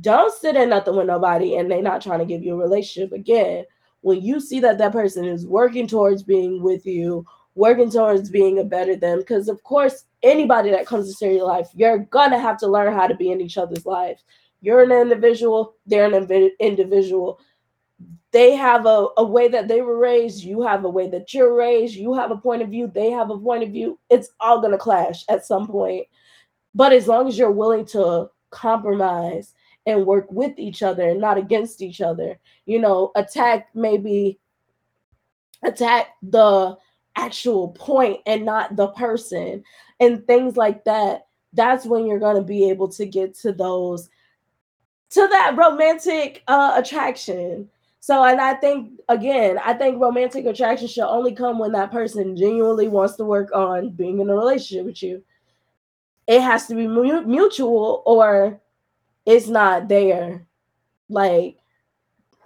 don't 0.00 0.32
sit 0.32 0.56
in 0.56 0.68
nothing 0.68 0.94
with 0.96 1.06
nobody 1.06 1.56
and 1.56 1.70
they're 1.70 1.82
not 1.82 2.00
trying 2.00 2.20
to 2.20 2.24
give 2.24 2.42
you 2.42 2.54
a 2.54 2.56
relationship 2.56 3.12
again 3.12 3.64
when 4.04 4.20
you 4.20 4.38
see 4.38 4.60
that 4.60 4.76
that 4.76 4.92
person 4.92 5.24
is 5.24 5.46
working 5.46 5.86
towards 5.86 6.22
being 6.22 6.62
with 6.62 6.84
you, 6.84 7.24
working 7.54 7.90
towards 7.90 8.28
being 8.28 8.58
a 8.58 8.64
better 8.64 8.94
them, 8.94 9.20
because 9.20 9.48
of 9.48 9.62
course, 9.62 10.04
anybody 10.22 10.70
that 10.70 10.84
comes 10.86 11.08
into 11.08 11.34
your 11.34 11.46
life, 11.46 11.70
you're 11.74 12.00
gonna 12.00 12.38
have 12.38 12.58
to 12.58 12.66
learn 12.66 12.92
how 12.92 13.06
to 13.06 13.14
be 13.14 13.32
in 13.32 13.40
each 13.40 13.56
other's 13.56 13.86
lives. 13.86 14.22
You're 14.60 14.82
an 14.82 14.92
individual, 14.92 15.76
they're 15.86 16.04
an 16.04 16.50
individual. 16.60 17.40
They 18.30 18.54
have 18.54 18.84
a, 18.84 19.08
a 19.16 19.24
way 19.24 19.48
that 19.48 19.68
they 19.68 19.80
were 19.80 19.96
raised, 19.96 20.44
you 20.44 20.60
have 20.60 20.84
a 20.84 20.90
way 20.90 21.08
that 21.08 21.32
you're 21.32 21.54
raised, 21.54 21.94
you 21.94 22.12
have 22.12 22.30
a 22.30 22.36
point 22.36 22.60
of 22.60 22.68
view, 22.68 22.88
they 22.88 23.10
have 23.10 23.30
a 23.30 23.38
point 23.38 23.62
of 23.62 23.70
view. 23.70 23.98
It's 24.10 24.28
all 24.38 24.60
gonna 24.60 24.76
clash 24.76 25.24
at 25.30 25.46
some 25.46 25.66
point. 25.66 26.06
But 26.74 26.92
as 26.92 27.08
long 27.08 27.26
as 27.26 27.38
you're 27.38 27.50
willing 27.50 27.86
to 27.86 28.28
compromise 28.50 29.54
and 29.86 30.06
work 30.06 30.30
with 30.30 30.58
each 30.58 30.82
other 30.82 31.08
and 31.08 31.20
not 31.20 31.38
against 31.38 31.82
each 31.82 32.00
other. 32.00 32.38
You 32.66 32.78
know, 32.78 33.12
attack 33.16 33.68
maybe 33.74 34.38
attack 35.62 36.08
the 36.22 36.76
actual 37.16 37.68
point 37.68 38.20
and 38.26 38.44
not 38.44 38.76
the 38.76 38.88
person 38.88 39.62
and 40.00 40.26
things 40.26 40.56
like 40.56 40.84
that. 40.84 41.26
That's 41.52 41.86
when 41.86 42.06
you're 42.06 42.18
going 42.18 42.36
to 42.36 42.42
be 42.42 42.68
able 42.70 42.88
to 42.88 43.06
get 43.06 43.34
to 43.38 43.52
those 43.52 44.08
to 45.10 45.28
that 45.28 45.56
romantic 45.56 46.42
uh 46.48 46.74
attraction. 46.76 47.68
So, 48.00 48.22
and 48.24 48.40
I 48.40 48.54
think 48.54 49.00
again, 49.08 49.58
I 49.64 49.72
think 49.72 50.00
romantic 50.00 50.44
attraction 50.44 50.88
should 50.88 51.08
only 51.08 51.34
come 51.34 51.58
when 51.58 51.72
that 51.72 51.92
person 51.92 52.36
genuinely 52.36 52.88
wants 52.88 53.16
to 53.16 53.24
work 53.24 53.50
on 53.54 53.90
being 53.90 54.20
in 54.20 54.28
a 54.28 54.34
relationship 54.34 54.84
with 54.84 55.02
you. 55.02 55.22
It 56.26 56.40
has 56.40 56.66
to 56.66 56.74
be 56.74 56.86
mutual, 56.86 58.02
or 58.04 58.60
it's 59.26 59.48
not 59.48 59.88
there. 59.88 60.46
Like 61.08 61.58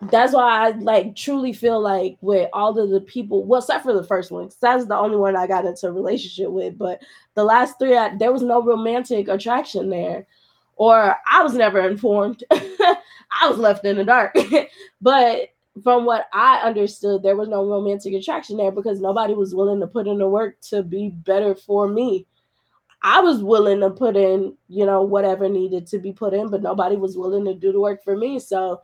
that's 0.03 0.33
why 0.33 0.69
I 0.69 0.71
like 0.71 1.17
truly 1.17 1.53
feel 1.53 1.81
like 1.81 2.19
with 2.21 2.49
all 2.53 2.79
of 2.79 2.91
the 2.91 3.01
people, 3.01 3.45
well, 3.45 3.61
except 3.61 3.85
for 3.85 3.93
the 3.93 4.05
first 4.05 4.31
one, 4.31 4.45
because 4.45 4.59
that's 4.61 4.87
the 4.87 4.97
only 4.97 5.17
one 5.17 5.35
I 5.37 5.47
got 5.47 5.65
into 5.65 5.89
a 5.89 5.93
relationship 5.93 6.51
with. 6.51 6.79
But 6.79 7.01
the 7.35 7.45
last 7.45 7.79
three, 7.79 7.97
I, 7.97 8.17
there 8.17 8.33
was 8.33 8.43
no 8.43 8.63
romantic 8.63 9.29
attraction 9.29 9.91
there, 9.91 10.27
or 10.77 11.17
I 11.27 11.43
was 11.43 11.55
never 11.55 11.81
informed. 11.89 12.45
I 12.51 13.49
was 13.49 13.59
left 13.59 13.85
in 13.85 13.97
the 13.97 14.05
dark. 14.05 14.37
but 15.01 15.49
from 15.83 16.05
what 16.05 16.27
I 16.33 16.61
understood, 16.61 17.23
there 17.23 17.37
was 17.37 17.49
no 17.49 17.69
romantic 17.69 18.15
attraction 18.15 18.57
there 18.57 18.73
because 18.73 19.01
nobody 19.01 19.35
was 19.35 19.55
willing 19.55 19.81
to 19.81 19.87
put 19.87 20.07
in 20.07 20.19
the 20.19 20.29
work 20.29 20.61
to 20.71 20.83
be 20.83 21.11
better 21.11 21.55
for 21.55 21.89
me. 21.89 22.27
I 23.03 23.21
was 23.21 23.43
willing 23.43 23.81
to 23.81 23.91
put 23.91 24.17
in, 24.17 24.57
you 24.69 24.85
know, 24.85 25.03
whatever 25.03 25.49
needed 25.49 25.87
to 25.89 25.99
be 25.99 26.13
put 26.13 26.35
in, 26.35 26.49
but 26.51 26.63
nobody 26.63 26.97
was 26.97 27.17
willing 27.17 27.45
to 27.45 27.55
do 27.55 27.73
the 27.73 27.81
work 27.81 28.03
for 28.03 28.17
me. 28.17 28.39
So 28.41 28.81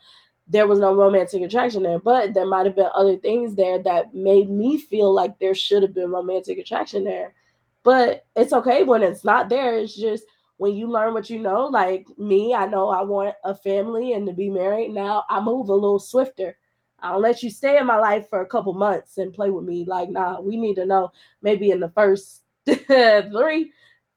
there 0.46 0.66
was 0.66 0.78
no 0.78 0.94
romantic 0.94 1.42
attraction 1.42 1.82
there. 1.82 1.98
But 1.98 2.34
there 2.34 2.46
might 2.46 2.66
have 2.66 2.76
been 2.76 2.90
other 2.94 3.16
things 3.16 3.54
there 3.54 3.82
that 3.82 4.14
made 4.14 4.50
me 4.50 4.78
feel 4.78 5.12
like 5.12 5.38
there 5.38 5.54
should 5.54 5.82
have 5.82 5.94
been 5.94 6.10
romantic 6.10 6.58
attraction 6.58 7.04
there. 7.04 7.34
But 7.82 8.24
it's 8.36 8.52
okay 8.52 8.82
when 8.82 9.02
it's 9.02 9.24
not 9.24 9.48
there. 9.48 9.78
It's 9.78 9.96
just 9.96 10.24
when 10.58 10.74
you 10.74 10.86
learn 10.88 11.12
what 11.14 11.28
you 11.28 11.40
know, 11.40 11.66
like 11.66 12.06
me, 12.16 12.54
I 12.54 12.66
know 12.66 12.88
I 12.88 13.02
want 13.02 13.34
a 13.44 13.54
family 13.54 14.12
and 14.12 14.26
to 14.26 14.32
be 14.32 14.48
married. 14.48 14.92
Now 14.92 15.24
I 15.28 15.40
move 15.40 15.68
a 15.68 15.74
little 15.74 15.98
swifter. 15.98 16.56
I'll 17.00 17.20
let 17.20 17.42
you 17.42 17.50
stay 17.50 17.78
in 17.78 17.86
my 17.86 17.98
life 17.98 18.28
for 18.30 18.40
a 18.40 18.46
couple 18.46 18.72
months 18.72 19.18
and 19.18 19.34
play 19.34 19.50
with 19.50 19.64
me. 19.64 19.84
Like, 19.84 20.08
nah, 20.08 20.40
we 20.40 20.56
need 20.56 20.76
to 20.76 20.86
know 20.86 21.10
maybe 21.42 21.70
in 21.70 21.80
the 21.80 21.90
first 21.90 22.42
three 22.66 23.72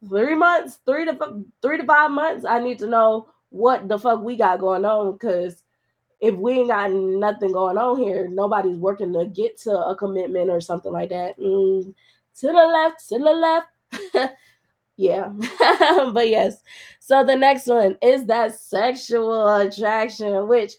three 0.07 0.35
months, 0.35 0.79
three 0.85 1.05
to 1.05 1.43
three 1.61 1.77
to 1.77 1.85
five 1.85 2.11
months, 2.11 2.45
I 2.45 2.59
need 2.59 2.79
to 2.79 2.87
know 2.87 3.29
what 3.49 3.87
the 3.87 3.97
fuck 3.97 4.21
we 4.21 4.35
got 4.35 4.59
going 4.59 4.85
on. 4.85 5.13
Because 5.13 5.63
if 6.19 6.35
we 6.35 6.53
ain't 6.53 6.69
got 6.69 6.91
nothing 6.91 7.51
going 7.51 7.77
on 7.77 7.97
here, 7.97 8.27
nobody's 8.27 8.77
working 8.77 9.13
to 9.13 9.25
get 9.25 9.57
to 9.61 9.71
a 9.71 9.95
commitment 9.95 10.49
or 10.49 10.61
something 10.61 10.91
like 10.91 11.09
that. 11.09 11.37
Mm, 11.39 11.93
to 12.39 12.47
the 12.47 12.53
left, 12.53 13.07
to 13.09 13.19
the 13.19 13.63
left. 14.13 14.35
yeah, 14.97 15.27
but 16.11 16.29
yes. 16.29 16.61
So 16.99 17.23
the 17.23 17.35
next 17.35 17.67
one 17.67 17.97
is 18.01 18.25
that 18.25 18.59
sexual 18.59 19.55
attraction, 19.57 20.47
which 20.47 20.73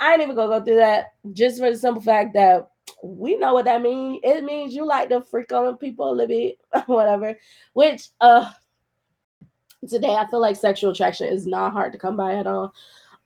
I 0.00 0.12
ain't 0.12 0.22
even 0.22 0.36
gonna 0.36 0.58
go 0.58 0.64
through 0.64 0.76
that 0.76 1.12
just 1.32 1.58
for 1.58 1.70
the 1.70 1.76
simple 1.76 2.02
fact 2.02 2.34
that 2.34 2.70
we 3.02 3.36
know 3.36 3.54
what 3.54 3.64
that 3.66 3.82
means. 3.82 4.20
It 4.22 4.44
means 4.44 4.74
you 4.74 4.84
like 4.86 5.08
to 5.10 5.20
freak 5.20 5.52
on 5.52 5.76
people 5.76 6.10
a 6.10 6.12
little 6.12 6.26
bit, 6.26 6.58
whatever. 6.86 7.38
Which 7.72 8.08
uh 8.20 8.50
today 9.88 10.14
I 10.14 10.28
feel 10.28 10.40
like 10.40 10.56
sexual 10.56 10.90
attraction 10.90 11.28
is 11.28 11.46
not 11.46 11.72
hard 11.72 11.92
to 11.92 11.98
come 11.98 12.16
by 12.16 12.34
at 12.34 12.46
all. 12.46 12.72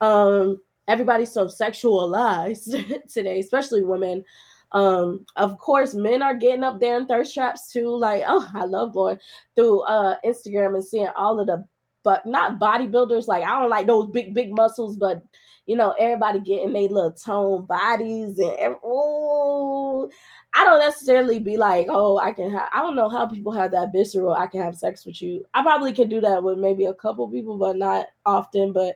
Um 0.01 0.59
everybody's 0.87 1.31
so 1.31 1.47
sexualized 1.47 3.07
today, 3.13 3.39
especially 3.39 3.83
women. 3.83 4.23
Um, 4.71 5.25
of 5.35 5.59
course, 5.59 5.93
men 5.93 6.23
are 6.23 6.33
getting 6.33 6.63
up 6.63 6.79
there 6.79 6.97
in 6.97 7.05
thirst 7.05 7.35
traps 7.35 7.71
too. 7.71 7.95
Like, 7.95 8.23
oh, 8.27 8.49
I 8.53 8.65
love 8.65 8.93
going 8.93 9.19
through 9.55 9.81
uh 9.81 10.17
Instagram 10.25 10.75
and 10.75 10.83
seeing 10.83 11.09
all 11.15 11.39
of 11.39 11.47
the 11.47 11.65
but 12.03 12.25
not 12.25 12.59
bodybuilders. 12.59 13.27
Like 13.27 13.43
I 13.43 13.59
don't 13.59 13.69
like 13.69 13.87
those 13.87 14.09
big 14.11 14.33
big 14.33 14.53
muscles, 14.53 14.97
but 14.97 15.23
you 15.65 15.75
know 15.75 15.95
everybody 15.99 16.39
getting 16.39 16.73
their 16.73 16.83
little 16.83 17.11
tone 17.11 17.65
bodies 17.65 18.39
and 18.39 18.75
oh, 18.83 20.09
I 20.55 20.65
don't 20.65 20.79
necessarily 20.79 21.39
be 21.39 21.57
like, 21.57 21.87
oh, 21.89 22.17
I 22.17 22.31
can 22.31 22.51
have. 22.51 22.69
I 22.71 22.81
don't 22.81 22.95
know 22.95 23.09
how 23.09 23.25
people 23.25 23.51
have 23.53 23.71
that 23.71 23.91
visceral. 23.91 24.33
I 24.33 24.47
can 24.47 24.61
have 24.61 24.75
sex 24.75 25.05
with 25.05 25.21
you. 25.21 25.45
I 25.53 25.63
probably 25.63 25.93
can 25.93 26.09
do 26.09 26.21
that 26.21 26.43
with 26.43 26.59
maybe 26.59 26.85
a 26.85 26.93
couple 26.93 27.27
people, 27.27 27.57
but 27.57 27.75
not 27.75 28.07
often. 28.25 28.71
But 28.71 28.95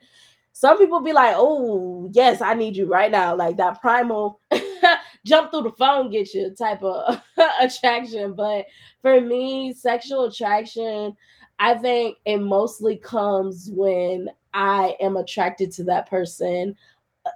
some 0.54 0.78
people 0.78 1.02
be 1.02 1.14
like, 1.14 1.34
oh, 1.36 2.10
yes, 2.14 2.42
I 2.42 2.54
need 2.54 2.76
you 2.76 2.86
right 2.86 3.12
now. 3.12 3.36
Like 3.36 3.58
that 3.58 3.82
primal 3.82 4.40
jump 5.26 5.52
through 5.52 5.64
the 5.64 5.72
phone 5.72 6.12
get 6.12 6.34
you 6.34 6.54
type 6.54 6.84
of 6.84 7.22
attraction. 7.60 8.34
But 8.34 8.66
for 9.02 9.20
me, 9.20 9.74
sexual 9.74 10.26
attraction, 10.26 11.16
I 11.60 11.74
think 11.74 12.18
it 12.26 12.38
mostly 12.38 12.98
comes 12.98 13.70
when 13.74 14.30
I 14.58 14.96
am 15.00 15.18
attracted 15.18 15.72
to 15.74 15.84
that 15.84 16.10
person, 16.10 16.76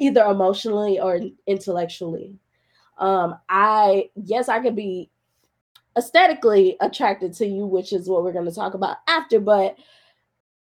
either 0.02 0.24
emotionally 0.24 1.00
or 1.00 1.20
intellectually. 1.46 2.36
Um, 2.98 3.36
I 3.48 4.10
yes, 4.16 4.50
I 4.50 4.60
could 4.60 4.76
be 4.76 5.12
aesthetically 5.96 6.78
attracted 6.82 7.34
to 7.34 7.46
you, 7.46 7.68
which 7.68 7.94
is 7.94 8.10
what 8.10 8.24
we're 8.24 8.34
going 8.34 8.48
to 8.48 8.56
talk 8.56 8.74
about 8.74 8.98
after, 9.08 9.40
but 9.40 9.78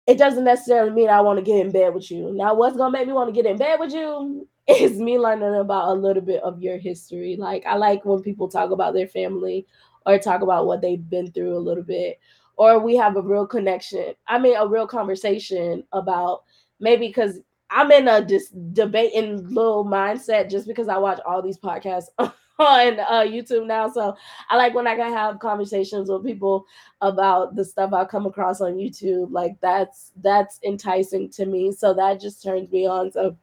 it 0.07 0.17
doesn't 0.17 0.45
necessarily 0.45 0.93
mean 0.93 1.11
I 1.11 1.21
want 1.21 1.39
to 1.39 1.45
get 1.45 1.61
in 1.61 1.73
bed 1.73 1.93
with 1.93 2.11
you. 2.11 2.33
Now, 2.33 2.55
what's 2.55 2.77
gonna 2.77 2.91
make 2.91 3.07
me 3.07 3.13
want 3.13 3.29
to 3.29 3.35
get 3.43 3.51
in 3.51 3.59
bed 3.59 3.79
with 3.79 3.93
you 3.93 4.49
is 4.67 4.99
me 4.99 5.19
learning 5.19 5.57
about 5.57 5.89
a 5.89 6.01
little 6.01 6.23
bit 6.23 6.43
of 6.43 6.63
your 6.63 6.79
history. 6.79 7.37
Like 7.37 7.67
I 7.67 7.77
like 7.77 8.07
when 8.07 8.23
people 8.23 8.49
talk 8.49 8.71
about 8.71 8.95
their 8.95 9.09
family 9.09 9.67
or 10.07 10.19
talk 10.19 10.41
about 10.41 10.67
what 10.67 10.81
they've 10.81 11.11
been 11.11 11.31
through 11.33 11.55
a 11.55 11.61
little 11.61 11.85
bit, 11.85 12.19
or 12.57 12.79
we 12.79 12.97
have 12.97 13.17
a 13.17 13.23
real 13.23 13.47
connection. 13.47 14.15
I 14.27 14.39
mean, 14.39 14.57
a 14.57 14.67
real 14.67 14.87
conversation 14.87 15.85
about 15.93 16.45
maybe 16.81 17.09
because 17.09 17.41
I'm 17.71 17.91
in 17.91 18.09
a 18.09 18.25
dis- 18.25 18.51
debating 18.73 19.53
little 19.53 19.85
mindset 19.85 20.51
just 20.51 20.67
because 20.67 20.89
I 20.89 20.99
watch 20.99 21.21
all 21.27 21.43
these 21.43 21.59
podcasts 21.59 22.07
on 22.19 23.01
uh, 23.01 23.25
YouTube 23.27 23.67
now. 23.67 23.91
So 23.91 24.17
I 24.49 24.57
like 24.57 24.75
when 24.75 24.87
I 24.87 24.97
can 24.97 25.13
have 25.13 25.39
conversations 25.41 26.09
with 26.09 26.25
people 26.25 26.65
about 27.01 27.57
the 27.57 27.65
stuff 27.65 27.93
I 27.93 28.05
come 28.05 28.27
across 28.27 28.61
on 28.61 28.75
YouTube. 28.75 29.29
Like 29.31 29.57
that's 29.61 30.13
that's 30.23 30.59
enticing 30.65 31.31
to 31.33 31.47
me. 31.47 31.73
So 31.73 31.93
that 31.95 32.21
just 32.21 32.43
turns 32.43 32.71
me 32.71 32.87
on. 32.87 33.11
So 33.13 33.37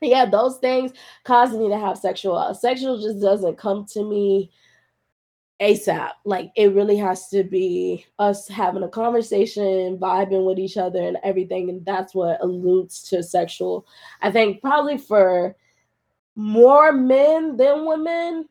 yeah, 0.00 0.24
those 0.26 0.58
things 0.58 0.92
cause 1.24 1.52
me 1.52 1.68
to 1.68 1.78
have 1.78 1.98
sexual. 1.98 2.36
Uh, 2.36 2.54
sexual 2.54 3.00
just 3.00 3.20
doesn't 3.20 3.58
come 3.58 3.84
to 3.92 4.04
me 4.04 4.50
ASAP. 5.60 6.10
Like 6.24 6.50
it 6.56 6.74
really 6.74 6.96
has 6.96 7.28
to 7.28 7.44
be 7.44 8.06
us 8.18 8.48
having 8.48 8.82
a 8.82 8.88
conversation, 8.88 9.98
vibing 9.98 10.46
with 10.46 10.58
each 10.58 10.76
other, 10.76 11.02
and 11.02 11.18
everything. 11.24 11.68
And 11.70 11.84
that's 11.84 12.14
what 12.14 12.42
alludes 12.42 13.02
to 13.10 13.22
sexual. 13.22 13.86
I 14.22 14.30
think 14.30 14.60
probably 14.60 14.98
for 14.98 15.56
more 16.36 16.92
men 16.92 17.56
than 17.56 17.84
women, 17.84 18.48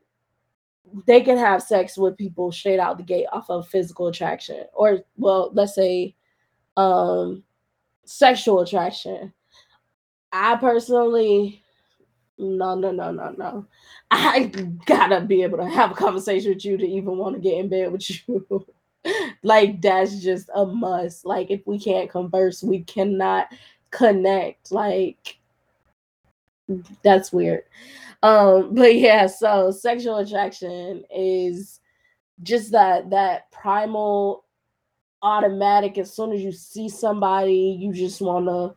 they 1.05 1.22
can 1.22 1.38
have 1.38 1.64
sex 1.64 1.97
with 1.97 2.18
people 2.18 2.51
straight 2.51 2.80
out 2.80 2.97
the 2.97 3.03
gate 3.03 3.28
off 3.32 3.49
of 3.49 3.68
physical 3.68 4.08
attraction 4.08 4.66
or 4.74 4.99
well, 5.18 5.51
let's 5.53 5.76
say 5.76 6.16
um 6.76 7.43
sexual 8.05 8.62
attraction. 8.62 9.34
I 10.32 10.55
personally 10.58 11.64
no, 12.38 12.76
no, 12.76 12.92
no, 12.92 13.12
no, 13.12 13.34
no. 13.38 13.66
I 14.12 14.52
gotta 14.86 15.22
be 15.22 15.44
able 15.44 15.58
to 15.58 15.68
have 15.68 15.92
a 15.92 15.96
conversation 15.96 16.54
with 16.54 16.64
you 16.64 16.78
to 16.78 16.86
even 16.86 17.18
want 17.18 17.36
to 17.36 17.42
get 17.42 17.58
in 17.58 17.70
bed 17.70 17.92
with 17.92 18.28
you. 18.28 18.66
like 19.44 19.82
that's 19.82 20.22
just 20.22 20.50
a 20.54 20.66
must. 20.66 21.26
Like 21.26 21.52
if 21.52 21.66
we 21.66 21.80
can't 21.80 22.10
converse, 22.10 22.64
we 22.64 22.84
cannot 22.84 23.48
connect. 23.92 24.72
Like 24.72 25.38
that's 27.04 27.32
weird. 27.32 27.64
Um, 28.24 28.74
but 28.74 28.96
yeah, 28.96 29.28
so 29.28 29.72
sexual 29.72 30.18
attraction 30.18 31.04
is 31.16 31.80
just 32.44 32.72
that 32.72 33.10
that 33.10 33.52
primal 33.52 34.46
automatic 35.24 35.98
as 35.98 36.14
soon 36.14 36.32
as 36.32 36.42
you 36.42 36.52
see 36.52 36.90
somebody, 36.90 37.78
you 37.80 37.94
just 37.94 38.22
wanna 38.22 38.76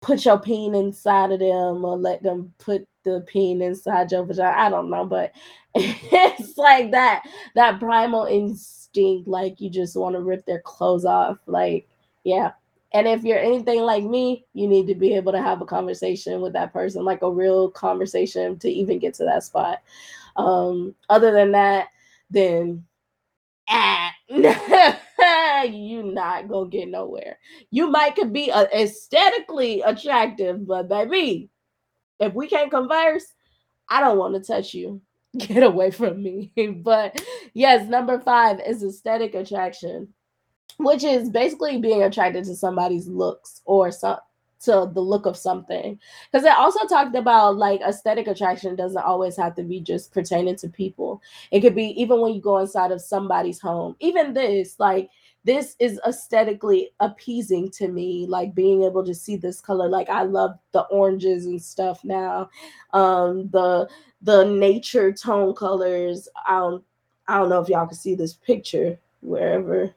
put 0.00 0.24
your 0.24 0.38
peen 0.38 0.74
inside 0.74 1.32
of 1.32 1.40
them 1.40 1.84
or 1.84 1.96
let 1.96 2.22
them 2.22 2.52
put 2.58 2.86
the 3.04 3.24
peen 3.26 3.62
inside 3.62 4.12
your 4.12 4.24
vagina. 4.24 4.56
I 4.56 4.70
don't 4.70 4.90
know, 4.90 5.04
but 5.04 5.32
it's 5.74 6.56
like 6.58 6.90
that 6.92 7.22
that 7.54 7.80
primal 7.80 8.24
instinct, 8.24 9.28
like 9.28 9.60
you 9.60 9.70
just 9.70 9.96
want 9.96 10.14
to 10.16 10.22
rip 10.22 10.44
their 10.46 10.60
clothes 10.60 11.04
off. 11.04 11.38
Like, 11.46 11.88
yeah, 12.24 12.52
and 12.92 13.06
if 13.06 13.22
you're 13.24 13.38
anything 13.38 13.80
like 13.80 14.04
me, 14.04 14.46
you 14.54 14.66
need 14.66 14.86
to 14.86 14.94
be 14.94 15.14
able 15.14 15.32
to 15.32 15.42
have 15.42 15.60
a 15.60 15.66
conversation 15.66 16.40
with 16.40 16.52
that 16.54 16.72
person, 16.72 17.04
like 17.04 17.22
a 17.22 17.30
real 17.30 17.70
conversation 17.70 18.58
to 18.60 18.70
even 18.70 18.98
get 18.98 19.14
to 19.14 19.24
that 19.24 19.44
spot. 19.44 19.82
Um, 20.36 20.94
other 21.08 21.32
than 21.32 21.52
that, 21.52 21.88
then 22.30 22.84
ah, 23.68 24.12
you 25.70 26.02
not 26.02 26.48
gonna 26.48 26.70
get 26.70 26.88
nowhere. 26.88 27.38
You 27.70 27.90
might 27.90 28.16
could 28.16 28.32
be 28.32 28.50
uh, 28.50 28.66
aesthetically 28.74 29.80
attractive, 29.82 30.66
but 30.66 30.88
baby, 30.88 31.50
if 32.20 32.34
we 32.34 32.48
can't 32.48 32.70
converse, 32.70 33.24
I 33.88 34.00
don't 34.00 34.18
want 34.18 34.34
to 34.34 34.40
touch 34.40 34.74
you. 34.74 35.00
Get 35.36 35.62
away 35.62 35.90
from 35.90 36.22
me. 36.22 36.52
but 36.82 37.22
yes, 37.52 37.88
number 37.88 38.18
five 38.18 38.60
is 38.66 38.82
aesthetic 38.82 39.34
attraction 39.34 40.14
which 40.78 41.04
is 41.04 41.28
basically 41.28 41.78
being 41.78 42.02
attracted 42.02 42.44
to 42.44 42.54
somebody's 42.54 43.08
looks 43.08 43.60
or 43.64 43.90
some 43.90 44.18
to 44.60 44.90
the 44.92 45.00
look 45.00 45.26
of 45.26 45.36
something. 45.36 45.98
Because 46.30 46.44
it 46.44 46.52
also 46.52 46.86
talked 46.86 47.16
about 47.16 47.56
like 47.56 47.80
aesthetic 47.80 48.26
attraction 48.26 48.76
doesn't 48.76 49.02
always 49.02 49.36
have 49.36 49.54
to 49.56 49.62
be 49.62 49.80
just 49.80 50.12
pertaining 50.12 50.56
to 50.56 50.68
people. 50.68 51.22
It 51.50 51.60
could 51.60 51.74
be 51.74 52.00
even 52.00 52.20
when 52.20 52.34
you 52.34 52.40
go 52.40 52.58
inside 52.58 52.92
of 52.92 53.00
somebody's 53.00 53.60
home. 53.60 53.96
Even 54.00 54.34
this 54.34 54.78
like 54.78 55.10
this 55.44 55.76
is 55.78 56.00
aesthetically 56.06 56.90
appeasing 57.00 57.70
to 57.70 57.88
me 57.88 58.26
like 58.28 58.54
being 58.54 58.82
able 58.82 59.04
to 59.04 59.14
see 59.14 59.36
this 59.36 59.60
color. 59.60 59.88
Like 59.88 60.08
i 60.08 60.22
love 60.22 60.58
the 60.72 60.82
oranges 60.82 61.46
and 61.46 61.62
stuff 61.62 62.04
now. 62.04 62.50
Um 62.92 63.48
the 63.50 63.88
the 64.22 64.44
nature 64.44 65.12
tone 65.12 65.54
colors. 65.54 66.28
I 66.46 66.58
don't 66.58 66.84
i 67.28 67.38
don't 67.38 67.48
know 67.48 67.60
if 67.60 67.68
y'all 67.68 67.86
can 67.86 67.96
see 67.96 68.14
this 68.14 68.34
picture 68.34 68.98
wherever 69.20 69.94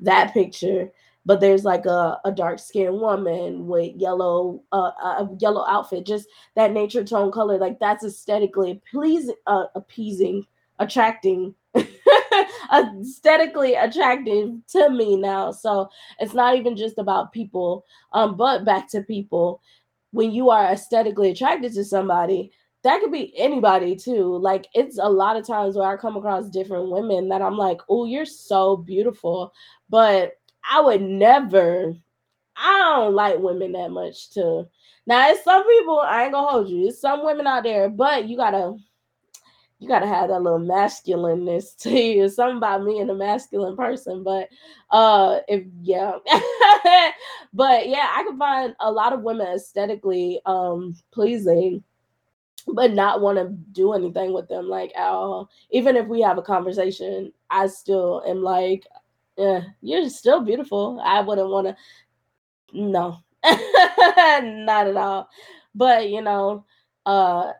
that 0.00 0.34
picture 0.34 0.90
but 1.26 1.40
there's 1.40 1.64
like 1.64 1.84
a, 1.84 2.18
a 2.24 2.32
dark 2.32 2.58
skinned 2.58 3.00
woman 3.00 3.66
with 3.66 3.92
yellow 3.96 4.62
uh, 4.72 4.92
a 5.02 5.28
yellow 5.40 5.66
outfit 5.68 6.06
just 6.06 6.28
that 6.54 6.72
nature 6.72 7.04
tone 7.04 7.30
color 7.30 7.58
like 7.58 7.78
that's 7.78 8.04
aesthetically 8.04 8.80
pleasing 8.90 9.34
uh, 9.46 9.64
appeasing 9.74 10.46
attracting 10.78 11.54
aesthetically 12.72 13.74
attractive 13.74 14.50
to 14.68 14.88
me 14.90 15.16
now 15.16 15.50
so 15.50 15.88
it's 16.20 16.34
not 16.34 16.56
even 16.56 16.76
just 16.76 16.96
about 16.98 17.32
people 17.32 17.84
um 18.12 18.36
but 18.36 18.64
back 18.64 18.88
to 18.88 19.02
people 19.02 19.60
when 20.12 20.30
you 20.30 20.48
are 20.48 20.72
aesthetically 20.72 21.30
attracted 21.30 21.72
to 21.74 21.84
somebody 21.84 22.50
that 22.82 23.00
could 23.00 23.10
be 23.10 23.36
anybody 23.36 23.96
too. 23.96 24.36
Like 24.38 24.68
it's 24.72 24.96
a 24.96 25.08
lot 25.08 25.36
of 25.36 25.44
times 25.44 25.74
where 25.74 25.88
I 25.88 25.96
come 25.96 26.16
across 26.16 26.48
different 26.48 26.88
women 26.88 27.28
that 27.30 27.42
I'm 27.42 27.56
like, 27.56 27.80
oh, 27.88 28.04
you're 28.04 28.24
so 28.24 28.76
beautiful. 28.76 29.52
But 29.90 30.34
I 30.70 30.80
would 30.80 31.02
never, 31.02 31.94
I 32.56 32.78
don't 32.96 33.14
like 33.14 33.38
women 33.38 33.72
that 33.72 33.90
much 33.90 34.30
to 34.30 34.68
now 35.06 35.30
it's 35.30 35.44
some 35.44 35.66
people, 35.66 36.00
I 36.00 36.24
ain't 36.24 36.32
gonna 36.32 36.48
hold 36.48 36.68
you. 36.68 36.88
It's 36.88 37.00
some 37.00 37.24
women 37.24 37.46
out 37.46 37.62
there, 37.62 37.88
but 37.88 38.26
you 38.28 38.36
gotta 38.36 38.76
you 39.78 39.88
gotta 39.88 40.06
have 40.06 40.30
that 40.30 40.42
little 40.42 40.58
masculineness 40.58 41.74
to 41.80 41.90
you. 41.90 42.28
Something 42.28 42.56
about 42.56 42.82
me 42.82 43.00
and 43.00 43.10
a 43.10 43.14
masculine 43.14 43.76
person. 43.76 44.24
But 44.24 44.48
uh 44.90 45.40
if 45.48 45.64
yeah. 45.80 46.12
but 47.52 47.88
yeah, 47.88 48.12
I 48.14 48.24
can 48.24 48.36
find 48.38 48.74
a 48.80 48.90
lot 48.90 49.12
of 49.12 49.22
women 49.22 49.46
aesthetically 49.46 50.40
um 50.44 50.96
pleasing 51.12 51.82
but 52.68 52.92
not 52.92 53.20
want 53.20 53.38
to 53.38 53.50
do 53.70 53.92
anything 53.92 54.32
with 54.32 54.48
them 54.48 54.68
like 54.68 54.90
at 54.96 55.06
all. 55.06 55.48
Even 55.70 55.94
if 55.94 56.08
we 56.08 56.20
have 56.20 56.36
a 56.36 56.42
conversation, 56.42 57.32
I 57.48 57.68
still 57.68 58.24
am 58.26 58.42
like, 58.42 58.84
yeah, 59.36 59.62
you're 59.82 60.08
still 60.08 60.40
beautiful. 60.40 61.00
I 61.04 61.20
wouldn't 61.20 61.48
want 61.48 61.68
to. 61.68 61.76
No, 62.72 63.18
not 63.44 64.86
at 64.88 64.96
all. 64.96 65.28
But 65.74 66.08
you 66.10 66.22
know, 66.22 66.64
uh, 67.04 67.52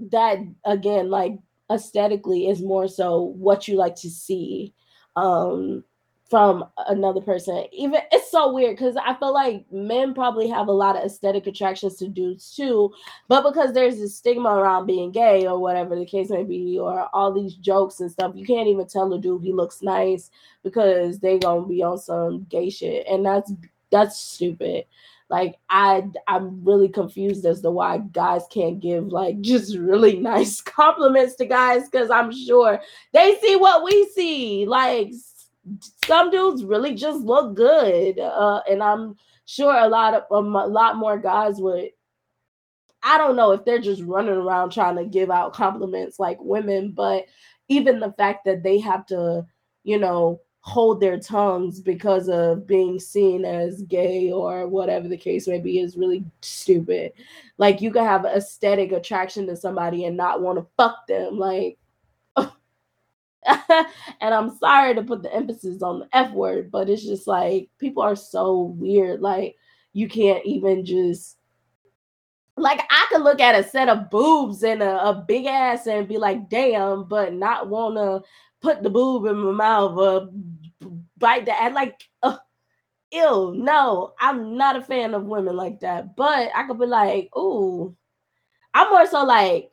that 0.00 0.38
again, 0.64 1.10
like 1.10 1.38
aesthetically, 1.70 2.48
is 2.48 2.62
more 2.62 2.88
so 2.88 3.20
what 3.22 3.68
you 3.68 3.76
like 3.76 3.96
to 3.96 4.10
see. 4.10 4.74
Um, 5.16 5.84
from 6.28 6.64
another 6.88 7.20
person. 7.20 7.64
Even 7.72 8.00
it's 8.12 8.30
so 8.30 8.52
weird 8.52 8.76
because 8.76 8.96
I 8.96 9.14
feel 9.14 9.32
like 9.32 9.64
men 9.72 10.12
probably 10.12 10.48
have 10.48 10.68
a 10.68 10.72
lot 10.72 10.96
of 10.96 11.04
aesthetic 11.04 11.46
attractions 11.46 11.96
to 11.96 12.08
dudes 12.08 12.54
too, 12.54 12.92
but 13.28 13.48
because 13.48 13.72
there's 13.72 13.98
this 13.98 14.16
stigma 14.16 14.50
around 14.50 14.86
being 14.86 15.10
gay 15.10 15.46
or 15.46 15.58
whatever 15.58 15.96
the 15.96 16.04
case 16.04 16.28
may 16.28 16.44
be, 16.44 16.78
or 16.78 17.08
all 17.14 17.32
these 17.32 17.54
jokes 17.54 18.00
and 18.00 18.10
stuff, 18.10 18.32
you 18.34 18.44
can't 18.44 18.68
even 18.68 18.86
tell 18.86 19.12
a 19.12 19.18
dude 19.18 19.42
he 19.42 19.52
looks 19.52 19.82
nice 19.82 20.30
because 20.62 21.18
they 21.18 21.38
gonna 21.38 21.66
be 21.66 21.82
on 21.82 21.98
some 21.98 22.44
gay 22.50 22.68
shit, 22.68 23.06
and 23.06 23.24
that's 23.24 23.52
that's 23.90 24.18
stupid. 24.18 24.84
Like 25.30 25.56
I 25.68 26.04
I'm 26.26 26.64
really 26.64 26.88
confused 26.88 27.44
as 27.44 27.60
to 27.60 27.70
why 27.70 27.98
guys 27.98 28.42
can't 28.50 28.80
give 28.80 29.08
like 29.08 29.40
just 29.42 29.76
really 29.76 30.18
nice 30.18 30.60
compliments 30.62 31.36
to 31.36 31.46
guys 31.46 31.88
because 31.88 32.10
I'm 32.10 32.32
sure 32.32 32.80
they 33.12 33.36
see 33.40 33.56
what 33.56 33.84
we 33.84 34.10
see. 34.14 34.66
Like 34.66 35.12
some 36.04 36.30
dudes 36.30 36.64
really 36.64 36.94
just 36.94 37.20
look 37.20 37.54
good, 37.54 38.18
uh, 38.18 38.60
and 38.68 38.82
I'm 38.82 39.16
sure 39.46 39.74
a 39.74 39.88
lot 39.88 40.14
of 40.14 40.22
um, 40.30 40.54
a 40.54 40.66
lot 40.66 40.96
more 40.96 41.18
guys 41.18 41.56
would. 41.58 41.90
I 43.02 43.16
don't 43.16 43.36
know 43.36 43.52
if 43.52 43.64
they're 43.64 43.78
just 43.78 44.02
running 44.02 44.34
around 44.34 44.70
trying 44.70 44.96
to 44.96 45.04
give 45.04 45.30
out 45.30 45.52
compliments 45.52 46.18
like 46.18 46.38
women, 46.40 46.92
but 46.92 47.26
even 47.68 48.00
the 48.00 48.12
fact 48.12 48.44
that 48.44 48.62
they 48.62 48.80
have 48.80 49.06
to, 49.06 49.46
you 49.84 49.98
know, 49.98 50.40
hold 50.60 51.00
their 51.00 51.18
tongues 51.18 51.80
because 51.80 52.28
of 52.28 52.66
being 52.66 52.98
seen 52.98 53.44
as 53.44 53.82
gay 53.82 54.30
or 54.30 54.66
whatever 54.68 55.08
the 55.08 55.16
case 55.16 55.48
may 55.48 55.58
be 55.58 55.78
is 55.78 55.96
really 55.96 56.24
stupid. 56.42 57.12
Like 57.56 57.80
you 57.80 57.90
can 57.90 58.04
have 58.04 58.24
aesthetic 58.24 58.92
attraction 58.92 59.46
to 59.46 59.56
somebody 59.56 60.04
and 60.04 60.16
not 60.16 60.42
want 60.42 60.58
to 60.58 60.66
fuck 60.76 61.06
them. 61.06 61.38
Like 61.38 61.78
and 64.20 64.34
I'm 64.34 64.56
sorry 64.58 64.94
to 64.94 65.02
put 65.02 65.22
the 65.22 65.34
emphasis 65.34 65.82
on 65.82 66.00
the 66.00 66.08
F 66.12 66.32
word, 66.32 66.70
but 66.70 66.88
it's 66.88 67.04
just 67.04 67.26
like 67.26 67.70
people 67.78 68.02
are 68.02 68.16
so 68.16 68.74
weird. 68.76 69.20
Like 69.20 69.56
you 69.92 70.08
can't 70.08 70.44
even 70.44 70.84
just 70.84 71.36
like 72.56 72.80
I 72.90 73.06
could 73.10 73.22
look 73.22 73.40
at 73.40 73.58
a 73.58 73.68
set 73.68 73.88
of 73.88 74.10
boobs 74.10 74.62
and 74.62 74.82
a, 74.82 75.08
a 75.08 75.24
big 75.26 75.46
ass 75.46 75.86
and 75.86 76.08
be 76.08 76.18
like, 76.18 76.48
damn, 76.48 77.04
but 77.04 77.32
not 77.32 77.68
wanna 77.68 78.20
put 78.60 78.82
the 78.82 78.90
boob 78.90 79.26
in 79.26 79.36
my 79.38 79.52
mouth 79.52 79.96
or 79.98 80.30
bite 81.16 81.46
the 81.46 81.52
ass. 81.52 81.74
Like, 81.74 82.02
uh, 82.22 82.36
ew, 83.12 83.54
no, 83.56 84.14
I'm 84.18 84.56
not 84.56 84.76
a 84.76 84.82
fan 84.82 85.14
of 85.14 85.24
women 85.24 85.56
like 85.56 85.80
that. 85.80 86.16
But 86.16 86.50
I 86.54 86.66
could 86.66 86.78
be 86.78 86.86
like, 86.86 87.30
ooh, 87.36 87.96
I'm 88.74 88.90
more 88.90 89.06
so 89.06 89.24
like, 89.24 89.72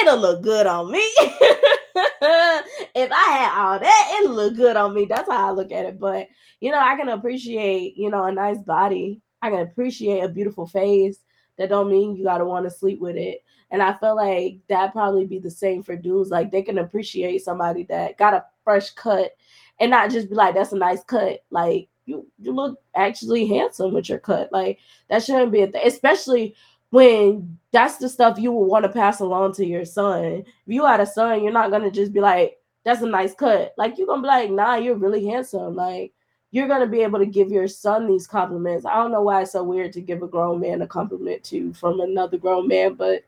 it'll 0.00 0.18
look 0.18 0.42
good 0.42 0.66
on 0.66 0.90
me. 0.90 1.04
if 2.94 3.12
I 3.12 3.24
had 3.30 3.64
all 3.64 3.78
that, 3.78 4.18
it'll 4.20 4.34
look 4.34 4.56
good 4.56 4.76
on 4.76 4.94
me. 4.94 5.04
That's 5.04 5.30
how 5.30 5.48
I 5.48 5.50
look 5.52 5.70
at 5.70 5.86
it. 5.86 6.00
But 6.00 6.28
you 6.60 6.70
know, 6.70 6.80
I 6.80 6.96
can 6.96 7.08
appreciate, 7.08 7.96
you 7.96 8.10
know, 8.10 8.24
a 8.24 8.32
nice 8.32 8.58
body. 8.58 9.20
I 9.42 9.50
can 9.50 9.60
appreciate 9.60 10.20
a 10.20 10.28
beautiful 10.28 10.66
face. 10.66 11.18
That 11.56 11.68
don't 11.68 11.90
mean 11.90 12.16
you 12.16 12.24
gotta 12.24 12.44
want 12.44 12.64
to 12.64 12.70
sleep 12.70 12.98
with 13.00 13.16
it. 13.16 13.44
And 13.70 13.82
I 13.82 13.92
feel 13.94 14.16
like 14.16 14.58
that 14.68 14.92
probably 14.92 15.26
be 15.26 15.38
the 15.38 15.50
same 15.50 15.82
for 15.82 15.96
dudes. 15.96 16.30
Like 16.30 16.50
they 16.50 16.62
can 16.62 16.78
appreciate 16.78 17.44
somebody 17.44 17.84
that 17.84 18.18
got 18.18 18.34
a 18.34 18.44
fresh 18.64 18.90
cut 18.90 19.32
and 19.78 19.90
not 19.90 20.10
just 20.10 20.28
be 20.28 20.34
like, 20.34 20.54
that's 20.54 20.72
a 20.72 20.76
nice 20.76 21.04
cut. 21.04 21.44
Like 21.50 21.88
you 22.06 22.26
you 22.38 22.52
look 22.52 22.78
actually 22.94 23.46
handsome 23.46 23.94
with 23.94 24.08
your 24.08 24.18
cut. 24.18 24.50
Like 24.52 24.78
that 25.08 25.22
shouldn't 25.22 25.52
be 25.52 25.62
a 25.62 25.66
thing, 25.68 25.86
especially 25.86 26.54
when 26.94 27.58
that's 27.72 27.96
the 27.96 28.08
stuff 28.08 28.38
you 28.38 28.52
will 28.52 28.66
want 28.66 28.84
to 28.84 28.88
pass 28.88 29.18
along 29.18 29.52
to 29.52 29.66
your 29.66 29.84
son. 29.84 30.44
If 30.46 30.46
you 30.66 30.86
had 30.86 31.00
a 31.00 31.06
son, 31.06 31.42
you're 31.42 31.52
not 31.52 31.72
gonna 31.72 31.90
just 31.90 32.12
be 32.12 32.20
like, 32.20 32.56
"That's 32.84 33.02
a 33.02 33.06
nice 33.06 33.34
cut." 33.34 33.74
Like 33.76 33.98
you're 33.98 34.06
gonna 34.06 34.22
be 34.22 34.28
like, 34.28 34.50
"Nah, 34.50 34.76
you're 34.76 34.94
really 34.94 35.26
handsome." 35.26 35.74
Like 35.74 36.12
you're 36.52 36.68
gonna 36.68 36.86
be 36.86 37.00
able 37.00 37.18
to 37.18 37.26
give 37.26 37.50
your 37.50 37.66
son 37.66 38.06
these 38.06 38.28
compliments. 38.28 38.86
I 38.86 38.94
don't 38.94 39.10
know 39.10 39.22
why 39.22 39.42
it's 39.42 39.52
so 39.52 39.64
weird 39.64 39.92
to 39.94 40.00
give 40.00 40.22
a 40.22 40.28
grown 40.28 40.60
man 40.60 40.82
a 40.82 40.86
compliment 40.86 41.42
to 41.44 41.72
from 41.74 42.00
another 42.00 42.38
grown 42.38 42.68
man, 42.68 42.94
but 42.94 43.24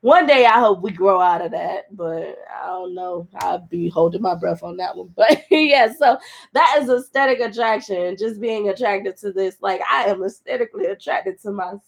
one 0.00 0.26
day 0.26 0.46
I 0.46 0.58
hope 0.58 0.80
we 0.80 0.90
grow 0.90 1.20
out 1.20 1.44
of 1.44 1.50
that, 1.52 1.94
but 1.94 2.38
I 2.62 2.66
don't 2.66 2.94
know. 2.94 3.28
I'll 3.36 3.58
be 3.58 3.90
holding 3.90 4.22
my 4.22 4.34
breath 4.34 4.62
on 4.62 4.78
that 4.78 4.96
one. 4.96 5.12
But 5.16 5.44
yeah, 5.50 5.92
so 5.92 6.18
that 6.54 6.78
is 6.80 6.88
aesthetic 6.88 7.40
attraction, 7.40 8.16
just 8.16 8.40
being 8.40 8.70
attracted 8.70 9.18
to 9.18 9.32
this. 9.32 9.56
Like 9.60 9.82
I 9.90 10.04
am 10.04 10.22
aesthetically 10.24 10.86
attracted 10.86 11.40
to 11.42 11.50
myself 11.52 11.82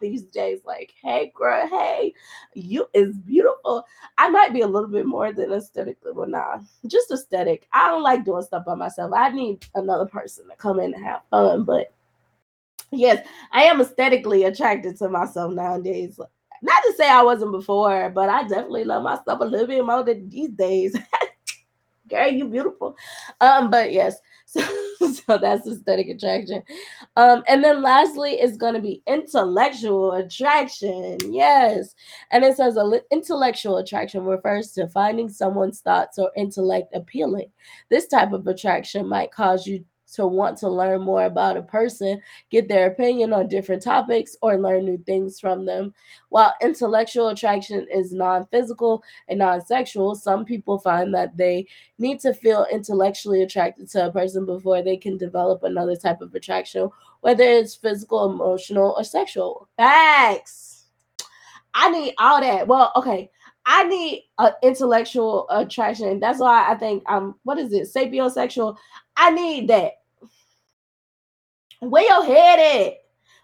these 0.00 0.22
days. 0.24 0.60
Like, 0.64 0.94
hey, 1.02 1.32
girl, 1.34 1.66
hey, 1.68 2.14
you 2.54 2.86
is 2.94 3.16
beautiful. 3.16 3.84
I 4.18 4.28
might 4.28 4.52
be 4.52 4.60
a 4.60 4.66
little 4.66 4.88
bit 4.88 5.06
more 5.06 5.32
than 5.32 5.52
aesthetically, 5.52 6.12
but 6.14 6.28
nah, 6.28 6.58
just 6.86 7.10
aesthetic. 7.10 7.66
I 7.72 7.88
don't 7.88 8.02
like 8.02 8.24
doing 8.24 8.42
stuff 8.42 8.64
by 8.64 8.74
myself. 8.74 9.12
I 9.14 9.30
need 9.30 9.64
another 9.74 10.06
person 10.06 10.48
to 10.48 10.56
come 10.56 10.80
in 10.80 10.94
and 10.94 11.04
have 11.04 11.22
fun, 11.30 11.64
but 11.64 11.92
yes, 12.90 13.26
I 13.52 13.64
am 13.64 13.80
aesthetically 13.80 14.44
attracted 14.44 14.96
to 14.98 15.08
myself 15.08 15.52
nowadays. 15.52 16.18
Not 16.62 16.82
to 16.84 16.94
say 16.94 17.08
I 17.08 17.22
wasn't 17.22 17.52
before, 17.52 18.10
but 18.10 18.28
I 18.28 18.42
definitely 18.42 18.84
love 18.84 19.02
myself 19.02 19.40
a 19.40 19.44
little 19.44 19.66
bit 19.66 19.84
more 19.84 20.02
than 20.02 20.28
these 20.30 20.50
days. 20.50 20.96
Girl, 22.08 22.28
you 22.28 22.48
beautiful. 22.48 22.96
Um, 23.40 23.70
but 23.70 23.92
yes, 23.92 24.16
so, 24.54 25.12
so 25.12 25.38
that's 25.38 25.66
aesthetic 25.66 26.08
attraction. 26.08 26.62
Um, 27.16 27.42
and 27.48 27.62
then 27.62 27.82
lastly 27.82 28.32
is 28.32 28.56
going 28.56 28.74
to 28.74 28.80
be 28.80 29.02
intellectual 29.06 30.12
attraction. 30.12 31.18
Yes. 31.32 31.94
And 32.30 32.44
it 32.44 32.56
says 32.56 32.78
intellectual 33.10 33.78
attraction 33.78 34.24
refers 34.24 34.72
to 34.72 34.88
finding 34.88 35.28
someone's 35.28 35.80
thoughts 35.80 36.18
or 36.18 36.30
intellect 36.36 36.94
appealing. 36.94 37.50
This 37.90 38.06
type 38.06 38.32
of 38.32 38.46
attraction 38.46 39.08
might 39.08 39.32
cause 39.32 39.66
you 39.66 39.84
to 40.14 40.26
want 40.26 40.58
to 40.58 40.68
learn 40.68 41.02
more 41.02 41.24
about 41.24 41.56
a 41.56 41.62
person, 41.62 42.20
get 42.50 42.68
their 42.68 42.86
opinion 42.88 43.32
on 43.32 43.48
different 43.48 43.82
topics, 43.82 44.36
or 44.42 44.58
learn 44.58 44.84
new 44.84 44.98
things 44.98 45.40
from 45.40 45.64
them. 45.64 45.94
While 46.28 46.54
intellectual 46.62 47.28
attraction 47.28 47.86
is 47.92 48.12
non 48.12 48.46
physical 48.46 49.02
and 49.28 49.38
non 49.38 49.64
sexual, 49.64 50.14
some 50.14 50.44
people 50.44 50.78
find 50.78 51.14
that 51.14 51.36
they 51.36 51.66
need 51.98 52.20
to 52.20 52.34
feel 52.34 52.66
intellectually 52.70 53.42
attracted 53.42 53.90
to 53.90 54.06
a 54.06 54.12
person 54.12 54.46
before 54.46 54.82
they 54.82 54.96
can 54.96 55.16
develop 55.16 55.62
another 55.62 55.96
type 55.96 56.20
of 56.20 56.34
attraction, 56.34 56.90
whether 57.20 57.44
it's 57.44 57.74
physical, 57.74 58.30
emotional, 58.30 58.94
or 58.96 59.04
sexual. 59.04 59.68
Facts. 59.76 60.84
I 61.74 61.90
need 61.90 62.14
all 62.18 62.40
that. 62.40 62.66
Well, 62.68 62.92
okay. 62.96 63.30
I 63.66 63.84
need 63.84 64.24
an 64.38 64.52
intellectual 64.62 65.46
attraction. 65.48 66.20
That's 66.20 66.38
why 66.38 66.70
I 66.70 66.74
think 66.74 67.02
I'm. 67.06 67.34
What 67.44 67.58
is 67.58 67.72
it? 67.72 67.88
Sapiosexual. 67.92 68.76
I 69.16 69.30
need 69.30 69.68
that. 69.68 69.92
Where 71.90 72.04
your 72.04 72.24
head 72.24 72.58
at? 72.58 72.94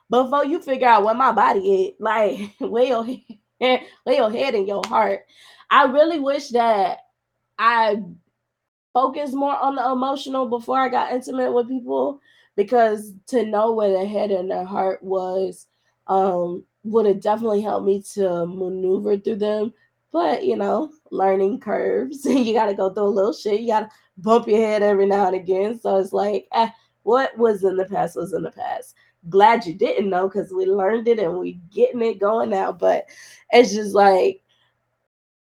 Before 0.09 0.45
you 0.45 0.61
figure 0.61 0.88
out 0.88 1.05
where 1.05 1.14
my 1.14 1.30
body 1.30 1.61
is, 1.61 1.95
like 2.01 2.51
where 2.59 2.84
your 2.84 3.05
head, 3.05 3.82
where 4.05 4.16
your 4.16 4.30
head 4.30 4.55
and 4.55 4.66
your 4.66 4.82
heart. 4.86 5.20
I 5.70 5.84
really 5.84 6.18
wish 6.18 6.49
that 6.49 6.99
I 7.59 8.03
focused 8.93 9.34
more 9.34 9.57
on 9.57 9.76
the 9.76 9.91
emotional 9.91 10.49
before 10.49 10.78
I 10.78 10.88
got 10.88 11.12
intimate 11.12 11.53
with 11.53 11.68
people 11.68 12.20
because 12.57 13.12
to 13.28 13.47
know 13.47 13.72
where 13.72 13.93
their 13.93 14.07
head 14.07 14.30
and 14.30 14.51
their 14.51 14.64
heart 14.64 15.03
was 15.03 15.66
um, 16.09 16.64
would 16.82 17.07
have 17.07 17.20
definitely 17.20 17.61
helped 17.61 17.86
me 17.86 18.03
to 18.14 18.47
maneuver 18.47 19.16
through 19.16 19.36
them. 19.36 19.72
But 20.12 20.45
you 20.45 20.57
know, 20.57 20.91
learning 21.11 21.61
curves, 21.61 22.24
you 22.24 22.53
got 22.53 22.66
to 22.66 22.74
go 22.74 22.91
through 22.91 23.05
a 23.05 23.09
little 23.09 23.32
shit. 23.32 23.61
You 23.61 23.68
got 23.68 23.80
to 23.80 23.91
bump 24.18 24.49
your 24.49 24.59
head 24.59 24.82
every 24.82 25.07
now 25.07 25.26
and 25.26 25.36
again. 25.36 25.80
So 25.80 25.99
it's 25.99 26.12
like, 26.12 26.49
eh, 26.53 26.68
what 27.03 27.36
was 27.38 27.64
in 27.64 27.76
the 27.76 27.84
past 27.84 28.16
was 28.16 28.32
in 28.32 28.42
the 28.42 28.51
past. 28.51 28.94
Glad 29.28 29.66
you 29.66 29.74
didn't 29.74 30.09
know 30.09 30.28
because 30.28 30.53
we 30.53 30.64
learned 30.66 31.09
it 31.09 31.18
and 31.18 31.38
we 31.38 31.61
getting 31.70 32.03
it 32.03 32.18
going 32.18 32.51
now. 32.51 32.72
But 32.72 33.07
it's 33.51 33.72
just 33.72 33.94
like 33.94 34.42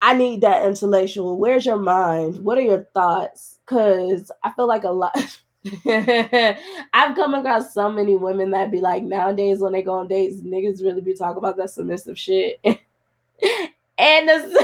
I 0.01 0.13
need 0.13 0.41
that 0.41 0.65
intellectual. 0.65 1.37
Where's 1.37 1.65
your 1.65 1.77
mind? 1.77 2.43
What 2.43 2.57
are 2.57 2.61
your 2.61 2.87
thoughts? 2.93 3.59
Because 3.65 4.31
I 4.43 4.51
feel 4.51 4.67
like 4.67 4.83
a 4.83 4.89
lot. 4.89 5.15
I've 5.85 7.15
come 7.15 7.35
across 7.35 7.73
so 7.73 7.91
many 7.91 8.15
women 8.15 8.49
that 8.51 8.71
be 8.71 8.81
like 8.81 9.03
nowadays 9.03 9.59
when 9.59 9.73
they 9.73 9.83
go 9.83 9.93
on 9.93 10.07
dates, 10.07 10.41
niggas 10.41 10.81
really 10.81 11.01
be 11.01 11.13
talking 11.13 11.37
about 11.37 11.55
that 11.57 11.69
submissive 11.69 12.17
shit. 12.17 12.59
and 13.97 14.29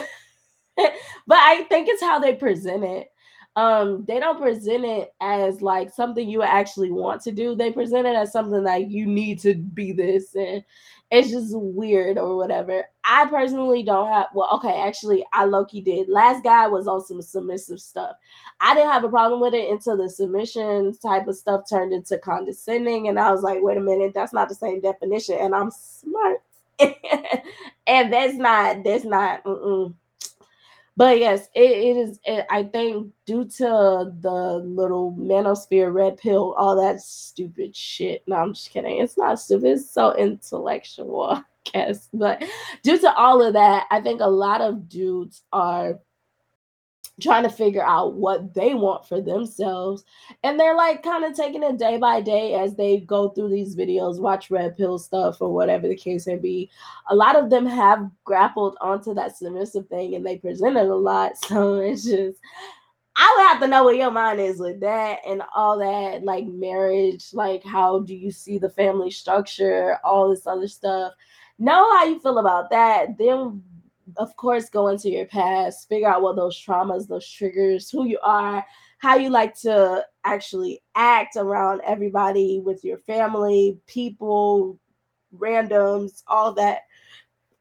but 1.27 1.37
I 1.37 1.65
think 1.69 1.87
it's 1.87 2.01
how 2.01 2.19
they 2.19 2.33
present 2.33 2.83
it 2.83 3.11
um 3.57 4.05
they 4.07 4.19
don't 4.19 4.39
present 4.39 4.85
it 4.85 5.15
as 5.19 5.63
like 5.63 5.89
something 5.91 6.29
you 6.29 6.43
actually 6.43 6.91
want 6.91 7.21
to 7.23 7.31
do. 7.31 7.55
They 7.55 7.71
present 7.71 8.05
it 8.05 8.15
as 8.15 8.31
something 8.31 8.63
like 8.63 8.87
you 8.87 9.07
need 9.07 9.39
to 9.39 9.55
be 9.55 9.91
this 9.91 10.35
and 10.35 10.63
it's 11.09 11.31
just 11.31 11.57
weird 11.57 12.19
or 12.19 12.37
whatever. 12.37 12.85
I 13.03 13.25
personally 13.25 13.81
don't 13.81 14.11
have 14.13 14.27
well 14.35 14.49
okay 14.55 14.79
actually 14.81 15.25
i 15.33 15.45
loki 15.45 15.81
did. 15.81 16.07
Last 16.07 16.43
guy 16.43 16.67
was 16.67 16.87
on 16.87 17.03
some 17.03 17.21
submissive 17.21 17.81
stuff. 17.81 18.15
I 18.61 18.75
didn't 18.75 18.91
have 18.91 19.03
a 19.03 19.09
problem 19.09 19.41
with 19.41 19.55
it 19.55 19.71
until 19.71 19.97
the 19.97 20.09
submission 20.09 20.95
type 20.99 21.27
of 21.27 21.35
stuff 21.35 21.63
turned 21.67 21.93
into 21.93 22.19
condescending 22.19 23.07
and 23.07 23.19
i 23.19 23.31
was 23.31 23.41
like 23.41 23.57
wait 23.61 23.77
a 23.77 23.81
minute 23.81 24.13
that's 24.13 24.33
not 24.33 24.49
the 24.49 24.55
same 24.55 24.81
definition 24.81 25.37
and 25.39 25.55
i'm 25.55 25.71
smart. 25.71 26.41
And 27.87 28.11
that's 28.11 28.35
not 28.35 28.83
that's 28.83 29.05
not 29.05 29.43
mm-mm 29.45 29.93
but 30.97 31.19
yes, 31.19 31.47
it, 31.53 31.71
it 31.71 31.97
is. 31.97 32.19
It, 32.25 32.45
I 32.49 32.63
think 32.63 33.13
due 33.27 33.45
to 33.45 34.11
the 34.19 34.61
little 34.65 35.13
manosphere, 35.13 35.93
red 35.93 36.17
pill, 36.17 36.55
all 36.57 36.75
that 36.81 37.01
stupid 37.01 37.75
shit. 37.75 38.23
No, 38.27 38.37
I'm 38.37 38.55
just 38.55 38.71
kidding. 38.71 38.99
It's 38.99 39.15
not 39.15 39.39
stupid. 39.39 39.73
It's 39.73 39.91
so 39.91 40.15
intellectual, 40.15 41.23
I 41.31 41.43
guess. 41.71 42.09
But 42.11 42.43
due 42.81 42.97
to 42.97 43.13
all 43.13 43.43
of 43.43 43.53
that, 43.53 43.85
I 43.91 44.01
think 44.01 44.21
a 44.21 44.27
lot 44.27 44.61
of 44.61 44.89
dudes 44.89 45.43
are 45.53 45.99
trying 47.21 47.43
to 47.43 47.49
figure 47.49 47.83
out 47.83 48.13
what 48.13 48.53
they 48.53 48.73
want 48.73 49.07
for 49.07 49.21
themselves. 49.21 50.03
And 50.43 50.59
they're 50.59 50.75
like 50.75 51.01
kind 51.01 51.23
of 51.23 51.35
taking 51.35 51.63
it 51.63 51.77
day 51.77 51.97
by 51.97 52.21
day 52.21 52.53
as 52.53 52.75
they 52.75 52.99
go 52.99 53.29
through 53.29 53.49
these 53.49 53.75
videos, 53.75 54.19
watch 54.19 54.51
red 54.51 54.77
pill 54.77 54.99
stuff 54.99 55.41
or 55.41 55.53
whatever 55.53 55.87
the 55.87 55.95
case 55.95 56.27
may 56.27 56.35
be. 56.35 56.69
A 57.09 57.15
lot 57.15 57.35
of 57.35 57.49
them 57.49 57.65
have 57.65 58.09
grappled 58.23 58.77
onto 58.81 59.13
that 59.15 59.35
submissive 59.35 59.87
thing 59.87 60.15
and 60.15 60.25
they 60.25 60.37
present 60.37 60.77
it 60.77 60.87
a 60.87 60.95
lot. 60.95 61.33
So 61.47 61.75
it's 61.79 62.03
just 62.03 62.39
I 63.19 63.35
would 63.35 63.47
have 63.47 63.61
to 63.61 63.67
know 63.67 63.83
what 63.83 63.95
your 63.97 64.11
mind 64.11 64.39
is 64.39 64.59
with 64.59 64.79
that 64.81 65.21
and 65.25 65.41
all 65.55 65.79
that, 65.79 66.23
like 66.23 66.45
marriage, 66.45 67.33
like 67.33 67.63
how 67.63 67.99
do 67.99 68.13
you 68.13 68.31
see 68.31 68.59
the 68.59 68.69
family 68.69 69.09
structure, 69.09 69.97
all 70.03 70.29
this 70.29 70.45
other 70.45 70.67
stuff. 70.67 71.13
Know 71.57 71.97
how 71.97 72.05
you 72.05 72.19
feel 72.19 72.37
about 72.37 72.69
that. 72.69 73.17
Then 73.17 73.63
of 74.15 74.35
course, 74.37 74.69
go 74.69 74.87
into 74.87 75.09
your 75.09 75.25
past, 75.25 75.89
figure 75.89 76.07
out 76.07 76.21
what 76.21 76.35
those 76.35 76.57
traumas, 76.57 77.07
those 77.07 77.29
triggers, 77.29 77.89
who 77.89 78.05
you 78.05 78.19
are, 78.23 78.65
how 78.99 79.15
you 79.15 79.29
like 79.29 79.55
to 79.59 80.05
actually 80.23 80.81
act 80.95 81.35
around 81.35 81.81
everybody 81.85 82.61
with 82.63 82.83
your 82.83 82.97
family, 82.97 83.77
people, 83.85 84.79
randoms, 85.37 86.23
all 86.27 86.53
that. 86.53 86.83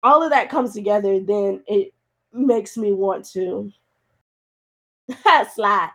All 0.03 0.23
of 0.23 0.31
that 0.31 0.51
comes 0.51 0.73
together, 0.73 1.19
then 1.19 1.63
it 1.67 1.93
makes 2.33 2.77
me 2.77 2.93
want 2.93 3.25
to 3.33 3.73
slide. 5.55 5.91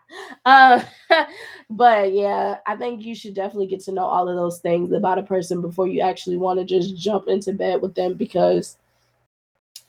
Uh, 0.45 0.83
but 1.69 2.11
yeah, 2.11 2.57
I 2.67 2.75
think 2.75 3.05
you 3.05 3.15
should 3.15 3.35
definitely 3.35 3.67
get 3.67 3.81
to 3.81 3.91
know 3.91 4.05
all 4.05 4.27
of 4.27 4.35
those 4.35 4.59
things 4.59 4.91
about 4.91 5.19
a 5.19 5.23
person 5.23 5.61
before 5.61 5.87
you 5.87 6.01
actually 6.01 6.37
want 6.37 6.59
to 6.59 6.65
just 6.65 6.97
jump 6.97 7.27
into 7.27 7.53
bed 7.53 7.81
with 7.81 7.95
them 7.95 8.15
because 8.15 8.77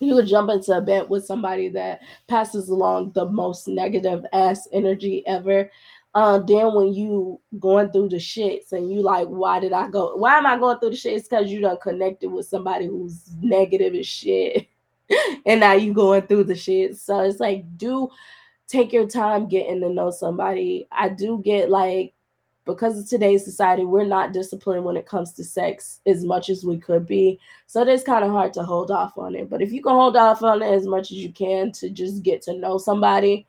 you 0.02 0.14
would 0.14 0.26
jump 0.26 0.50
into 0.50 0.72
a 0.76 0.80
bed 0.80 1.08
with 1.08 1.24
somebody 1.24 1.68
that 1.70 2.00
passes 2.28 2.68
along 2.68 3.12
the 3.12 3.26
most 3.26 3.68
negative 3.68 4.24
ass 4.32 4.68
energy 4.72 5.26
ever. 5.26 5.70
Uh, 6.14 6.38
then 6.38 6.74
when 6.74 6.92
you 6.92 7.40
going 7.58 7.90
through 7.90 8.08
the 8.08 8.16
shits 8.16 8.72
and 8.72 8.92
you 8.92 9.00
like, 9.00 9.26
why 9.28 9.58
did 9.58 9.72
I 9.72 9.88
go? 9.88 10.14
Why 10.16 10.36
am 10.36 10.46
I 10.46 10.58
going 10.58 10.78
through 10.78 10.90
the 10.90 10.96
shits? 10.96 11.22
Because 11.22 11.50
you 11.50 11.60
done 11.60 11.78
connected 11.82 12.30
with 12.30 12.46
somebody 12.46 12.86
who's 12.86 13.30
negative 13.40 13.94
as 13.94 14.06
shit, 14.06 14.66
and 15.46 15.60
now 15.60 15.72
you 15.72 15.94
going 15.94 16.22
through 16.22 16.44
the 16.44 16.54
shit. 16.54 16.98
So 16.98 17.20
it's 17.20 17.40
like, 17.40 17.64
do 17.78 18.10
take 18.66 18.92
your 18.92 19.06
time 19.06 19.48
getting 19.48 19.80
to 19.80 19.88
know 19.88 20.10
somebody. 20.10 20.86
I 20.92 21.08
do 21.08 21.40
get 21.42 21.70
like 21.70 22.12
because 22.64 22.98
of 22.98 23.08
today's 23.08 23.44
society, 23.44 23.84
we're 23.84 24.04
not 24.04 24.32
disciplined 24.32 24.84
when 24.84 24.96
it 24.96 25.06
comes 25.06 25.32
to 25.32 25.44
sex 25.44 26.00
as 26.06 26.24
much 26.24 26.48
as 26.48 26.64
we 26.64 26.78
could 26.78 27.06
be. 27.06 27.38
So 27.66 27.82
it 27.82 27.88
is 27.88 28.04
kind 28.04 28.24
of 28.24 28.30
hard 28.30 28.52
to 28.54 28.62
hold 28.62 28.90
off 28.90 29.18
on 29.18 29.34
it. 29.34 29.50
But 29.50 29.62
if 29.62 29.72
you 29.72 29.82
can 29.82 29.92
hold 29.92 30.16
off 30.16 30.42
on 30.42 30.62
it 30.62 30.72
as 30.72 30.86
much 30.86 31.10
as 31.10 31.18
you 31.18 31.32
can 31.32 31.72
to 31.72 31.90
just 31.90 32.22
get 32.22 32.42
to 32.42 32.56
know 32.56 32.78
somebody, 32.78 33.46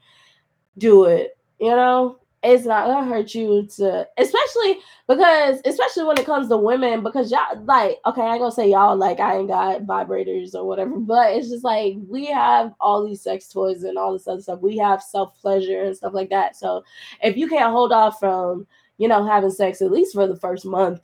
do 0.78 1.06
it. 1.06 1.38
You 1.60 1.70
know, 1.70 2.20
it's 2.44 2.66
not 2.66 2.88
gonna 2.88 3.08
hurt 3.08 3.34
you 3.34 3.66
to 3.78 4.06
especially 4.18 4.80
because 5.08 5.62
especially 5.66 6.04
when 6.04 6.18
it 6.18 6.26
comes 6.26 6.50
to 6.50 6.58
women 6.58 7.02
because 7.02 7.32
y'all 7.32 7.64
like 7.64 7.98
okay 8.06 8.22
i 8.22 8.34
ain't 8.34 8.40
gonna 8.40 8.52
say 8.52 8.70
y'all 8.70 8.98
like 8.98 9.20
i 9.22 9.38
ain't 9.38 9.48
got 9.48 9.84
vibrators 9.84 10.54
or 10.54 10.66
whatever 10.68 11.00
but 11.00 11.32
it's 11.34 11.50
just 11.50 11.64
like 11.64 11.96
we 12.10 12.26
have 12.26 12.74
all 12.82 13.06
these 13.06 13.22
sex 13.22 13.48
toys 13.48 13.84
and 13.84 13.98
all 13.98 14.12
this 14.12 14.28
other 14.28 14.42
stuff 14.42 14.60
we 14.60 14.78
have 14.78 15.02
self-pleasure 15.02 15.84
and 15.84 15.96
stuff 15.96 16.14
like 16.14 16.30
that 16.30 16.56
so 16.56 16.84
if 17.22 17.38
you 17.38 17.48
can't 17.48 17.72
hold 17.72 17.94
off 17.94 18.20
from 18.20 18.68
you 18.98 19.08
know, 19.08 19.26
having 19.26 19.52
sex 19.52 19.82
at 19.82 19.92
least 19.92 20.14
for 20.14 20.28
the 20.28 20.36
first 20.36 20.66
month, 20.66 21.02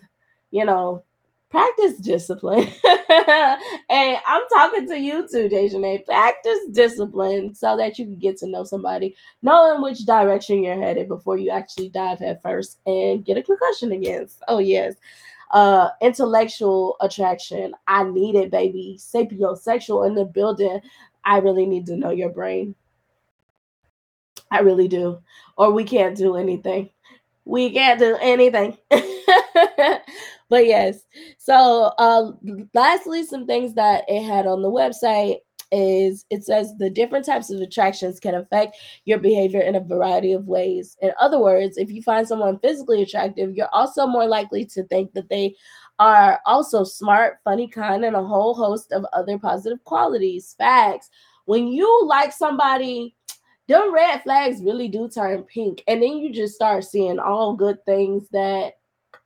you 0.52 0.66
know, 0.66 1.04
practice 1.50 1.98
discipline. 1.98 2.68
and 3.10 4.18
I'm 4.28 4.44
talking 4.52 4.88
to 4.88 5.00
you 5.00 5.28
too, 5.28 5.50
Dejanay. 5.50 6.06
Practice 6.06 6.60
discipline 6.72 7.56
so 7.56 7.76
that 7.78 7.98
you 7.98 8.06
can 8.06 8.20
get 8.20 8.38
to 8.38 8.48
know 8.48 8.64
somebody, 8.64 9.16
knowing 9.42 9.82
which 9.82 10.06
direction 10.06 10.64
you're 10.64 10.82
headed 10.82 11.08
before 11.08 11.38
you 11.38 11.50
actually 11.50 11.90
dive 11.90 12.20
head 12.20 12.40
first 12.42 12.80
and 12.86 13.26
get 13.26 13.38
a 13.38 13.44
concussion 13.44 13.92
against. 13.92 14.42
Oh, 14.48 14.60
yes. 14.60 14.96
Uh, 15.52 15.90
intellectual 16.02 16.96
attraction. 17.02 17.74
I 17.88 18.04
need 18.04 18.36
it, 18.36 18.52
baby. 18.52 18.98
Sapiosexual 19.00 20.08
in 20.08 20.14
the 20.14 20.26
building. 20.26 20.80
I 21.26 21.40
really 21.40 21.66
need 21.66 21.88
to 21.88 21.98
know 21.98 22.12
your 22.12 22.30
brain. 22.30 22.76
I 24.52 24.60
really 24.60 24.88
do. 24.88 25.20
Or 25.58 25.72
we 25.72 25.84
can't 25.84 26.16
do 26.16 26.36
anything 26.36 26.90
we 27.50 27.72
can't 27.72 28.00
do 28.00 28.16
anything. 28.22 28.78
but 30.50 30.66
yes. 30.66 31.00
So 31.40 31.92
uh, 31.98 32.32
lastly, 32.74 33.24
some 33.24 33.48
things 33.48 33.74
that 33.74 34.06
it 34.08 34.22
had 34.22 34.46
on 34.46 34.62
the 34.62 34.70
website 34.70 35.38
is 35.72 36.26
it 36.30 36.44
says 36.44 36.74
the 36.78 36.90
different 36.90 37.26
types 37.26 37.50
of 37.50 37.62
attractions 37.62 38.20
can 38.20 38.36
affect 38.36 38.76
your 39.06 39.20
behavior 39.20 39.62
in 39.62 39.76
a 39.76 39.80
variety 39.80 40.34
of 40.34 40.48
ways. 40.48 40.96
In 41.02 41.12
other 41.20 41.40
words, 41.40 41.78
if 41.78 41.92
you 41.92 42.02
find 42.02 42.28
someone 42.28 42.60
physically 42.60 43.02
attractive, 43.02 43.56
you're 43.56 43.74
also 43.74 44.06
more 44.06 44.28
likely 44.28 44.66
to 44.66 44.84
think 44.84 45.14
that 45.14 45.30
they 45.30 45.56
are 45.98 46.40
also 46.46 46.84
smart, 46.84 47.40
funny, 47.44 47.68
kind, 47.68 48.06
and 48.06 48.16
a 48.16 48.24
whole 48.24 48.54
host 48.54 48.92
of 48.92 49.06
other 49.12 49.38
positive 49.40 49.84
qualities. 49.84 50.56
Facts. 50.58 51.10
When 51.46 51.68
you 51.68 52.06
like 52.06 52.32
somebody 52.32 53.16
them 53.70 53.94
red 53.94 54.24
flags 54.24 54.62
really 54.62 54.88
do 54.88 55.08
turn 55.08 55.44
pink. 55.44 55.84
And 55.88 56.02
then 56.02 56.18
you 56.18 56.34
just 56.34 56.56
start 56.56 56.84
seeing 56.84 57.20
all 57.20 57.56
good 57.56 57.86
things 57.86 58.28
that 58.32 58.74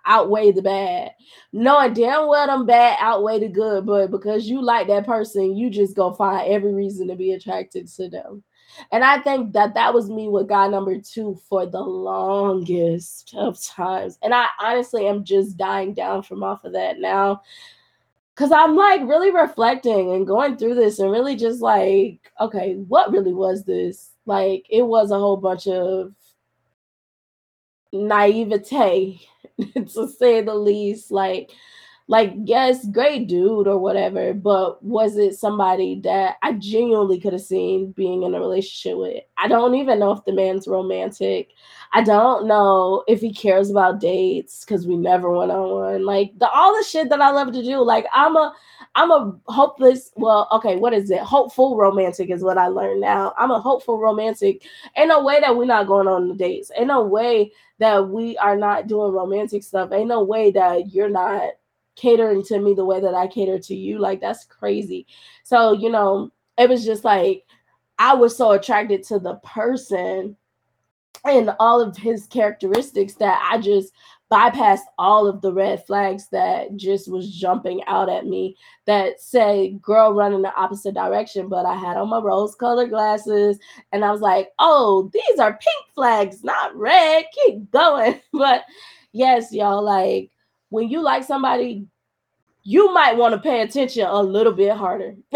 outweigh 0.05 0.51
the 0.51 0.61
bad. 0.61 1.11
Knowing 1.53 1.93
damn 1.93 2.27
well 2.27 2.47
them 2.47 2.65
bad 2.65 2.97
outweigh 2.99 3.39
the 3.39 3.47
good, 3.47 3.85
but 3.85 4.11
because 4.11 4.49
you 4.49 4.61
like 4.61 4.87
that 4.87 5.05
person, 5.05 5.55
you 5.55 5.69
just 5.69 5.95
go 5.95 6.11
find 6.11 6.51
every 6.51 6.73
reason 6.73 7.07
to 7.07 7.15
be 7.15 7.31
attracted 7.31 7.87
to 7.87 8.09
them. 8.09 8.43
And 8.91 9.03
I 9.03 9.19
think 9.19 9.53
that 9.53 9.75
that 9.75 9.93
was 9.93 10.09
me 10.09 10.27
with 10.27 10.49
guy 10.49 10.67
number 10.67 10.99
two 10.99 11.39
for 11.47 11.65
the 11.65 11.79
longest 11.79 13.33
of 13.37 13.63
times. 13.63 14.17
And 14.21 14.33
I 14.33 14.47
honestly 14.59 15.07
am 15.07 15.23
just 15.23 15.55
dying 15.55 15.93
down 15.93 16.23
from 16.23 16.43
off 16.43 16.65
of 16.65 16.73
that 16.73 16.99
now 16.99 17.43
because 18.35 18.51
I'm 18.51 18.75
like 18.75 19.01
really 19.01 19.31
reflecting 19.31 20.11
and 20.13 20.25
going 20.25 20.57
through 20.57 20.75
this 20.75 20.99
and 20.99 21.11
really 21.11 21.35
just 21.35 21.61
like, 21.61 22.31
okay, 22.39 22.75
what 22.87 23.11
really 23.11 23.33
was 23.33 23.63
this? 23.63 24.11
Like, 24.25 24.65
it 24.69 24.81
was 24.81 25.11
a 25.11 25.19
whole 25.19 25.37
bunch 25.37 25.67
of 25.67 26.13
naivete, 27.91 29.21
to 29.75 30.07
say 30.07 30.41
the 30.41 30.55
least. 30.55 31.11
Like, 31.11 31.51
like 32.07 32.33
yes 32.43 32.85
great 32.87 33.27
dude 33.27 33.67
or 33.67 33.77
whatever 33.77 34.33
but 34.33 34.83
was 34.83 35.15
it 35.17 35.35
somebody 35.35 36.01
that 36.03 36.35
i 36.43 36.51
genuinely 36.53 37.19
could 37.19 37.31
have 37.33 37.41
seen 37.41 37.91
being 37.91 38.23
in 38.23 38.35
a 38.35 38.39
relationship 38.39 38.97
with? 38.97 39.23
I 39.37 39.47
don't 39.47 39.75
even 39.75 39.99
know 39.99 40.11
if 40.11 40.23
the 40.25 40.33
man's 40.33 40.67
romantic. 40.67 41.49
I 41.93 42.01
don't 42.01 42.47
know 42.47 43.03
if 43.07 43.21
he 43.21 43.33
cares 43.33 43.69
about 43.69 43.99
dates 43.99 44.63
because 44.63 44.87
we 44.87 44.95
never 44.95 45.29
went 45.29 45.51
on 45.51 45.69
one 45.69 46.05
like 46.05 46.37
the 46.39 46.49
all 46.49 46.75
the 46.75 46.83
shit 46.83 47.09
that 47.09 47.21
i 47.21 47.29
love 47.29 47.51
to 47.53 47.63
do 47.63 47.81
like 47.83 48.05
i'm 48.13 48.35
a 48.35 48.53
i'm 48.95 49.11
a 49.11 49.35
hopeless 49.47 50.11
well 50.15 50.47
okay 50.51 50.75
what 50.75 50.93
is 50.93 51.09
it? 51.11 51.19
Hopeful 51.19 51.77
romantic 51.77 52.29
is 52.29 52.43
what 52.43 52.57
i 52.57 52.67
learned 52.67 53.01
now. 53.01 53.33
I'm 53.37 53.51
a 53.51 53.59
hopeful 53.59 53.99
romantic 53.99 54.63
ain't 54.97 55.09
no 55.09 55.23
way 55.23 55.39
that 55.39 55.55
we're 55.55 55.65
not 55.65 55.87
going 55.87 56.07
on 56.07 56.27
the 56.27 56.35
dates. 56.35 56.71
Ain't 56.77 56.87
no 56.87 57.03
way 57.03 57.51
that 57.79 58.09
we 58.09 58.37
are 58.37 58.55
not 58.55 58.87
doing 58.87 59.13
romantic 59.13 59.63
stuff. 59.63 59.91
Ain't 59.91 60.07
no 60.07 60.23
way 60.23 60.51
that 60.51 60.93
you're 60.93 61.09
not 61.09 61.51
catering 61.95 62.43
to 62.43 62.59
me 62.59 62.73
the 62.73 62.85
way 62.85 62.99
that 62.99 63.13
I 63.13 63.27
cater 63.27 63.59
to 63.59 63.75
you. 63.75 63.99
Like 63.99 64.21
that's 64.21 64.45
crazy. 64.45 65.07
So, 65.43 65.73
you 65.73 65.89
know, 65.89 66.31
it 66.57 66.69
was 66.69 66.85
just 66.85 67.03
like 67.03 67.43
I 67.99 68.13
was 68.13 68.35
so 68.35 68.51
attracted 68.51 69.03
to 69.03 69.19
the 69.19 69.35
person 69.35 70.35
and 71.25 71.55
all 71.59 71.79
of 71.79 71.95
his 71.95 72.27
characteristics 72.27 73.13
that 73.15 73.39
I 73.49 73.59
just 73.59 73.93
bypassed 74.33 74.85
all 74.97 75.27
of 75.27 75.41
the 75.41 75.53
red 75.53 75.85
flags 75.85 76.27
that 76.29 76.75
just 76.75 77.11
was 77.11 77.31
jumping 77.35 77.81
out 77.85 78.09
at 78.09 78.25
me 78.25 78.57
that 78.85 79.21
say 79.21 79.77
girl 79.81 80.11
running 80.11 80.37
in 80.37 80.41
the 80.41 80.55
opposite 80.55 80.95
direction 80.95 81.47
but 81.47 81.67
i 81.67 81.75
had 81.75 81.97
on 81.97 82.09
my 82.09 82.17
rose 82.17 82.55
colored 82.55 82.89
glasses 82.89 83.59
and 83.91 84.03
i 84.03 84.09
was 84.09 84.21
like 84.21 84.49
oh 84.57 85.07
these 85.13 85.39
are 85.39 85.51
pink 85.51 85.93
flags 85.93 86.43
not 86.43 86.75
red 86.75 87.25
keep 87.45 87.69
going 87.69 88.19
but 88.33 88.63
yes 89.11 89.51
y'all 89.51 89.83
like 89.83 90.31
when 90.73 90.89
you 90.89 91.03
like 91.03 91.23
somebody, 91.23 91.85
you 92.63 92.91
might 92.95 93.15
want 93.15 93.35
to 93.35 93.39
pay 93.39 93.61
attention 93.61 94.07
a 94.07 94.21
little 94.23 94.53
bit 94.53 94.75
harder. 94.75 95.15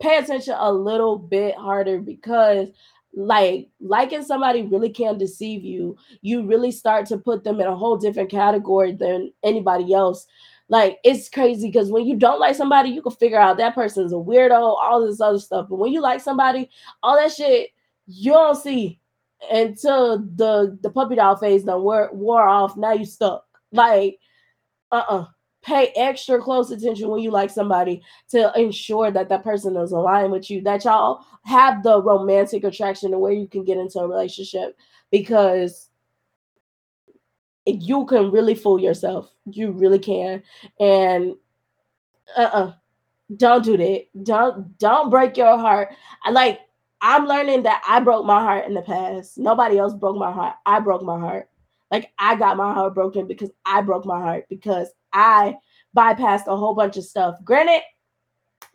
pay 0.00 0.18
attention 0.18 0.56
a 0.58 0.72
little 0.72 1.18
bit 1.18 1.54
harder 1.54 2.00
because 2.00 2.66
like 3.14 3.68
liking 3.80 4.24
somebody 4.24 4.62
really 4.62 4.88
can 4.88 5.18
deceive 5.18 5.62
you 5.62 5.94
you 6.22 6.44
really 6.46 6.72
start 6.72 7.06
to 7.06 7.18
put 7.18 7.44
them 7.44 7.60
in 7.60 7.66
a 7.66 7.76
whole 7.76 7.96
different 7.96 8.30
category 8.30 8.90
than 8.90 9.30
anybody 9.44 9.92
else 9.92 10.26
Like 10.68 10.98
it's 11.04 11.28
crazy 11.28 11.68
because 11.68 11.92
when 11.92 12.06
you 12.06 12.16
don't 12.16 12.40
like 12.40 12.56
somebody, 12.56 12.88
you 12.88 13.02
can 13.02 13.12
figure 13.12 13.38
out 13.38 13.58
that 13.58 13.74
person's 13.74 14.12
a 14.12 14.16
weirdo, 14.16 14.58
all 14.58 15.06
this 15.06 15.20
other 15.20 15.38
stuff. 15.38 15.66
But 15.68 15.76
when 15.76 15.92
you 15.92 16.00
like 16.00 16.22
somebody, 16.22 16.70
all 17.02 17.16
that 17.16 17.30
shit 17.30 17.68
you 18.06 18.32
don't 18.32 18.56
see 18.56 18.98
until 19.50 20.18
the 20.18 20.78
the 20.82 20.90
puppy 20.90 21.16
dog 21.16 21.40
phase 21.40 21.64
done 21.64 21.82
wore, 21.82 22.10
wore 22.12 22.46
off. 22.48 22.76
Now 22.76 22.92
you 22.92 23.04
stuck. 23.04 23.44
Like, 23.72 24.18
uh-uh. 24.90 25.26
Pay 25.62 25.92
extra 25.94 26.40
close 26.40 26.72
attention 26.72 27.08
when 27.08 27.22
you 27.22 27.30
like 27.30 27.48
somebody 27.48 28.02
to 28.30 28.52
ensure 28.58 29.12
that 29.12 29.28
that 29.28 29.44
person 29.44 29.76
is 29.76 29.92
aligned 29.92 30.32
with 30.32 30.50
you, 30.50 30.60
that 30.62 30.84
y'all 30.84 31.24
have 31.44 31.84
the 31.84 32.02
romantic 32.02 32.64
attraction 32.64 33.12
to 33.12 33.18
where 33.18 33.32
you 33.32 33.46
can 33.46 33.62
get 33.64 33.78
into 33.78 34.00
a 34.00 34.08
relationship 34.08 34.76
because 35.12 35.88
you 37.64 38.04
can 38.06 38.32
really 38.32 38.56
fool 38.56 38.80
yourself. 38.80 39.30
You 39.46 39.70
really 39.70 40.00
can. 40.00 40.42
And 40.80 41.36
uh-uh. 42.36 42.72
Don't 43.36 43.64
do 43.64 43.76
that. 43.76 44.06
Don't 44.24 44.76
don't 44.78 45.10
break 45.10 45.36
your 45.36 45.56
heart. 45.56 45.94
I 46.24 46.30
like 46.30 46.60
I'm 47.02 47.26
learning 47.26 47.64
that 47.64 47.82
I 47.86 47.98
broke 47.98 48.24
my 48.24 48.40
heart 48.40 48.66
in 48.66 48.74
the 48.74 48.82
past. 48.82 49.36
Nobody 49.36 49.76
else 49.76 49.92
broke 49.92 50.16
my 50.16 50.30
heart. 50.30 50.54
I 50.64 50.78
broke 50.78 51.02
my 51.02 51.18
heart. 51.18 51.48
Like 51.90 52.12
I 52.18 52.36
got 52.36 52.56
my 52.56 52.72
heart 52.72 52.94
broken 52.94 53.26
because 53.26 53.50
I 53.66 53.82
broke 53.82 54.06
my 54.06 54.20
heart 54.20 54.46
because 54.48 54.88
I 55.12 55.56
bypassed 55.96 56.46
a 56.46 56.56
whole 56.56 56.74
bunch 56.74 56.96
of 56.96 57.04
stuff. 57.04 57.34
Granted, 57.44 57.82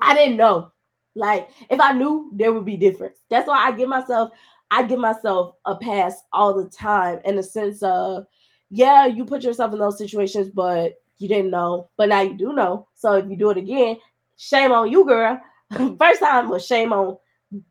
I 0.01 0.13
didn't 0.13 0.36
know. 0.36 0.71
Like 1.15 1.49
if 1.69 1.80
I 1.80 1.93
knew, 1.93 2.30
there 2.34 2.51
would 2.51 2.65
be 2.65 2.78
difference. 2.78 3.19
That's 3.30 3.47
why 3.47 3.65
I 3.65 3.71
give 3.71 3.89
myself 3.89 4.32
I 4.69 4.84
give 4.84 4.99
myself 4.99 5.55
a 5.65 5.78
pass 5.78 6.21
all 6.34 6.53
the 6.53 6.69
time 6.69 7.21
in 7.23 7.38
the 7.38 7.43
sense 7.43 7.82
of 7.82 8.28
yeah, 8.69 9.05
you 9.05 9.23
put 9.23 9.43
yourself 9.43 9.71
in 9.71 9.80
those 9.80 9.97
situations, 9.97 10.49
but 10.49 10.95
you 11.17 11.30
didn't 11.30 11.49
know, 11.49 11.89
but 11.97 12.09
now 12.09 12.21
you 12.21 12.38
do 12.38 12.51
know. 12.51 12.88
So 12.93 13.13
if 13.13 13.30
you 13.30 13.38
do 13.38 13.49
it 13.51 13.57
again, 13.57 13.97
shame 14.36 14.73
on 14.73 14.91
you, 14.91 15.05
girl. 15.05 15.41
First 15.97 16.19
time 16.19 16.49
was 16.49 16.65
shame 16.65 16.91
on 16.91 17.17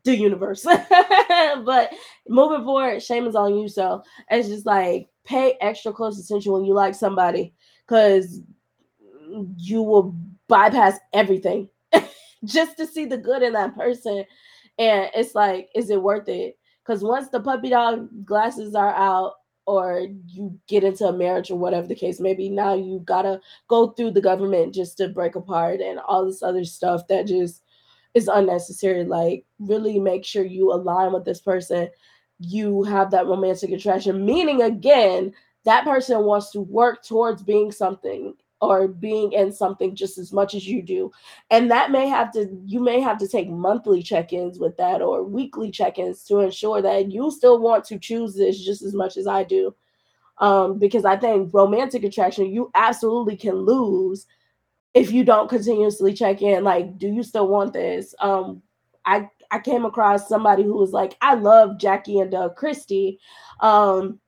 the 0.04 0.16
universe. 0.16 0.64
but 1.64 1.92
moving 2.28 2.64
forward, 2.64 3.02
shame 3.02 3.26
is 3.26 3.34
on 3.34 3.56
you. 3.56 3.68
So 3.68 4.02
it's 4.30 4.48
just 4.48 4.66
like 4.66 5.08
pay 5.24 5.56
extra 5.60 5.92
close 5.92 6.18
attention 6.18 6.52
when 6.52 6.64
you 6.64 6.74
like 6.74 6.94
somebody 6.94 7.54
because 7.86 8.40
you 9.56 9.82
will 9.82 10.14
bypass 10.48 10.98
everything 11.12 11.68
just 12.44 12.76
to 12.76 12.86
see 12.86 13.04
the 13.04 13.18
good 13.18 13.42
in 13.42 13.52
that 13.54 13.76
person. 13.76 14.24
And 14.78 15.10
it's 15.14 15.34
like, 15.34 15.68
is 15.74 15.90
it 15.90 16.02
worth 16.02 16.28
it? 16.28 16.58
Because 16.84 17.02
once 17.02 17.28
the 17.28 17.40
puppy 17.40 17.70
dog 17.70 18.08
glasses 18.24 18.74
are 18.74 18.94
out, 18.94 19.34
or 19.66 20.06
you 20.28 20.56
get 20.68 20.84
into 20.84 21.06
a 21.06 21.12
marriage 21.12 21.50
or 21.50 21.58
whatever 21.58 21.88
the 21.88 21.94
case 21.94 22.20
may 22.20 22.34
be, 22.34 22.48
now 22.48 22.72
you 22.74 23.02
gotta 23.04 23.40
go 23.68 23.88
through 23.88 24.12
the 24.12 24.20
government 24.20 24.72
just 24.72 24.96
to 24.96 25.08
break 25.08 25.34
apart 25.34 25.80
and 25.80 25.98
all 25.98 26.24
this 26.24 26.42
other 26.42 26.64
stuff 26.64 27.06
that 27.08 27.26
just 27.26 27.62
is 28.16 28.28
unnecessary. 28.28 29.04
Like, 29.04 29.44
really 29.58 30.00
make 30.00 30.24
sure 30.24 30.42
you 30.42 30.72
align 30.72 31.12
with 31.12 31.26
this 31.26 31.40
person. 31.40 31.90
You 32.38 32.82
have 32.84 33.10
that 33.10 33.26
romantic 33.26 33.70
attraction, 33.70 34.24
meaning 34.24 34.62
again, 34.62 35.34
that 35.64 35.84
person 35.84 36.24
wants 36.24 36.50
to 36.52 36.62
work 36.62 37.04
towards 37.04 37.42
being 37.42 37.70
something 37.70 38.34
or 38.62 38.88
being 38.88 39.32
in 39.32 39.52
something 39.52 39.94
just 39.94 40.16
as 40.16 40.32
much 40.32 40.54
as 40.54 40.66
you 40.66 40.80
do. 40.80 41.10
And 41.50 41.70
that 41.70 41.90
may 41.90 42.08
have 42.08 42.32
to, 42.32 42.48
you 42.64 42.80
may 42.80 43.00
have 43.00 43.18
to 43.18 43.28
take 43.28 43.50
monthly 43.50 44.02
check 44.02 44.32
ins 44.32 44.58
with 44.58 44.78
that 44.78 45.02
or 45.02 45.22
weekly 45.22 45.70
check 45.70 45.98
ins 45.98 46.24
to 46.24 46.38
ensure 46.38 46.80
that 46.80 47.12
you 47.12 47.30
still 47.30 47.58
want 47.58 47.84
to 47.84 47.98
choose 47.98 48.34
this 48.34 48.64
just 48.64 48.80
as 48.80 48.94
much 48.94 49.18
as 49.18 49.26
I 49.26 49.44
do. 49.44 49.74
Um, 50.38 50.78
because 50.78 51.04
I 51.04 51.16
think 51.16 51.52
romantic 51.52 52.02
attraction, 52.04 52.46
you 52.46 52.70
absolutely 52.74 53.36
can 53.36 53.56
lose 53.56 54.26
if 54.96 55.12
you 55.12 55.24
don't 55.24 55.50
continuously 55.50 56.14
check 56.14 56.40
in. 56.40 56.64
Like, 56.64 56.98
do 56.98 57.06
you 57.06 57.22
still 57.22 57.48
want 57.48 57.74
this? 57.74 58.14
Um, 58.18 58.62
I, 59.04 59.28
I 59.50 59.58
came 59.58 59.84
across 59.84 60.26
somebody 60.26 60.62
who 60.62 60.74
was 60.74 60.92
like, 60.92 61.18
I 61.20 61.34
love 61.34 61.78
Jackie 61.78 62.18
and 62.20 62.30
Doug 62.30 62.56
Christie. 62.56 63.20
Um, 63.60 64.18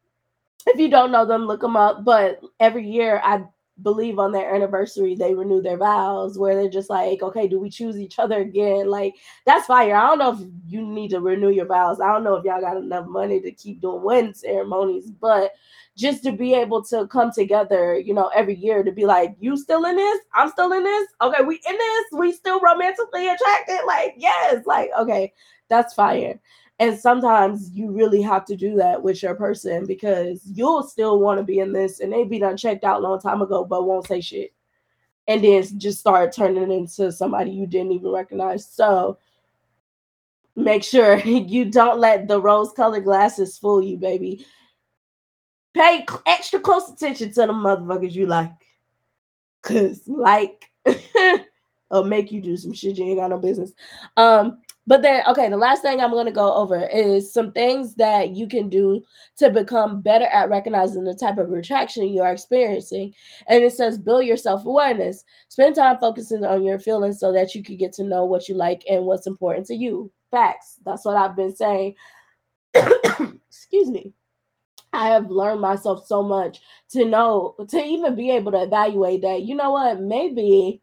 if 0.66 0.78
you 0.78 0.90
don't 0.90 1.10
know 1.10 1.24
them, 1.24 1.46
look 1.46 1.62
them 1.62 1.74
up. 1.74 2.04
But 2.04 2.42
every 2.60 2.86
year 2.86 3.18
I 3.24 3.44
believe 3.82 4.18
on 4.18 4.32
their 4.32 4.52
anniversary 4.54 5.14
they 5.14 5.34
renew 5.34 5.62
their 5.62 5.76
vows 5.76 6.36
where 6.36 6.56
they're 6.56 6.68
just 6.68 6.90
like 6.90 7.22
okay 7.22 7.46
do 7.46 7.60
we 7.60 7.70
choose 7.70 7.96
each 7.96 8.18
other 8.18 8.40
again 8.40 8.90
like 8.90 9.14
that's 9.46 9.66
fire 9.66 9.94
i 9.94 10.04
don't 10.04 10.18
know 10.18 10.32
if 10.32 10.48
you 10.66 10.84
need 10.84 11.10
to 11.10 11.20
renew 11.20 11.50
your 11.50 11.64
vows 11.64 12.00
i 12.00 12.12
don't 12.12 12.24
know 12.24 12.34
if 12.34 12.44
y'all 12.44 12.60
got 12.60 12.76
enough 12.76 13.06
money 13.06 13.40
to 13.40 13.52
keep 13.52 13.80
doing 13.80 14.02
wedding 14.02 14.34
ceremonies 14.34 15.12
but 15.12 15.52
just 15.98 16.22
to 16.22 16.30
be 16.30 16.54
able 16.54 16.80
to 16.80 17.06
come 17.08 17.32
together 17.32 17.98
you 17.98 18.14
know 18.14 18.30
every 18.34 18.54
year 18.54 18.84
to 18.84 18.92
be 18.92 19.04
like 19.04 19.34
you 19.40 19.56
still 19.56 19.84
in 19.84 19.96
this 19.96 20.20
i'm 20.32 20.48
still 20.48 20.72
in 20.72 20.84
this 20.84 21.08
okay 21.20 21.42
we 21.42 21.60
in 21.68 21.76
this 21.76 22.04
we 22.12 22.30
still 22.30 22.60
romantically 22.60 23.28
attracted 23.28 23.80
like 23.86 24.14
yes 24.16 24.64
like 24.64 24.90
okay 24.96 25.32
that's 25.68 25.92
fire 25.94 26.38
and 26.80 26.98
sometimes 26.98 27.70
you 27.72 27.90
really 27.90 28.22
have 28.22 28.44
to 28.44 28.56
do 28.56 28.76
that 28.76 29.02
with 29.02 29.22
your 29.22 29.34
person 29.34 29.84
because 29.84 30.40
you'll 30.44 30.84
still 30.84 31.18
want 31.18 31.38
to 31.38 31.44
be 31.44 31.58
in 31.58 31.72
this 31.72 31.98
and 31.98 32.12
they 32.12 32.22
be 32.22 32.38
done 32.38 32.56
checked 32.56 32.84
out 32.84 33.00
a 33.00 33.02
long 33.02 33.20
time 33.20 33.42
ago, 33.42 33.64
but 33.64 33.84
won't 33.84 34.06
say 34.06 34.20
shit. 34.20 34.52
And 35.26 35.42
then 35.42 35.64
just 35.78 35.98
start 35.98 36.32
turning 36.32 36.70
into 36.70 37.10
somebody 37.10 37.50
you 37.50 37.66
didn't 37.66 37.92
even 37.92 38.10
recognize. 38.12 38.64
So 38.64 39.18
make 40.54 40.84
sure 40.84 41.18
you 41.24 41.64
don't 41.64 41.98
let 41.98 42.28
the 42.28 42.40
rose 42.40 42.72
colored 42.72 43.04
glasses 43.04 43.58
fool 43.58 43.82
you, 43.82 43.96
baby. 43.96 44.46
Pay 45.78 46.04
extra 46.26 46.58
close 46.58 46.90
attention 46.90 47.28
to 47.28 47.40
the 47.42 47.52
motherfuckers 47.52 48.12
you 48.12 48.26
like. 48.26 48.50
Cause 49.62 50.02
like 50.06 50.70
or 51.90 52.04
make 52.04 52.32
you 52.32 52.40
do 52.40 52.56
some 52.56 52.72
shit 52.72 52.96
you 52.96 53.04
ain't 53.04 53.18
got 53.18 53.30
no 53.30 53.38
business. 53.38 53.72
Um 54.16 54.58
but 54.88 55.02
then, 55.02 55.22
okay, 55.28 55.50
the 55.50 55.56
last 55.58 55.82
thing 55.82 56.00
I'm 56.00 56.12
to 56.12 56.32
go 56.32 56.54
over 56.54 56.86
is 56.86 57.30
some 57.30 57.52
things 57.52 57.94
that 57.96 58.30
you 58.30 58.48
can 58.48 58.70
do 58.70 59.04
to 59.36 59.50
become 59.50 60.00
better 60.00 60.24
at 60.24 60.48
recognizing 60.48 61.04
the 61.04 61.14
type 61.14 61.36
of 61.36 61.50
retraction 61.50 62.08
you 62.08 62.22
are 62.22 62.32
experiencing. 62.32 63.12
And 63.48 63.62
it 63.62 63.74
says, 63.74 63.98
build 63.98 64.24
your 64.24 64.38
self 64.38 64.64
awareness. 64.64 65.24
Spend 65.48 65.74
time 65.76 65.98
focusing 65.98 66.42
on 66.42 66.64
your 66.64 66.78
feelings 66.78 67.20
so 67.20 67.34
that 67.34 67.54
you 67.54 67.62
can 67.62 67.76
get 67.76 67.92
to 67.94 68.02
know 68.02 68.24
what 68.24 68.48
you 68.48 68.54
like 68.54 68.82
and 68.88 69.04
what's 69.04 69.26
important 69.26 69.66
to 69.66 69.74
you. 69.74 70.10
Facts. 70.30 70.80
That's 70.86 71.04
what 71.04 71.18
I've 71.18 71.36
been 71.36 71.54
saying. 71.54 71.94
Excuse 72.74 73.90
me. 73.90 74.14
I 74.92 75.08
have 75.08 75.30
learned 75.30 75.60
myself 75.60 76.06
so 76.06 76.22
much 76.22 76.60
to 76.90 77.04
know, 77.04 77.54
to 77.68 77.82
even 77.82 78.14
be 78.14 78.30
able 78.30 78.52
to 78.52 78.62
evaluate 78.62 79.22
that, 79.22 79.42
you 79.42 79.54
know 79.54 79.72
what, 79.72 80.00
maybe 80.00 80.80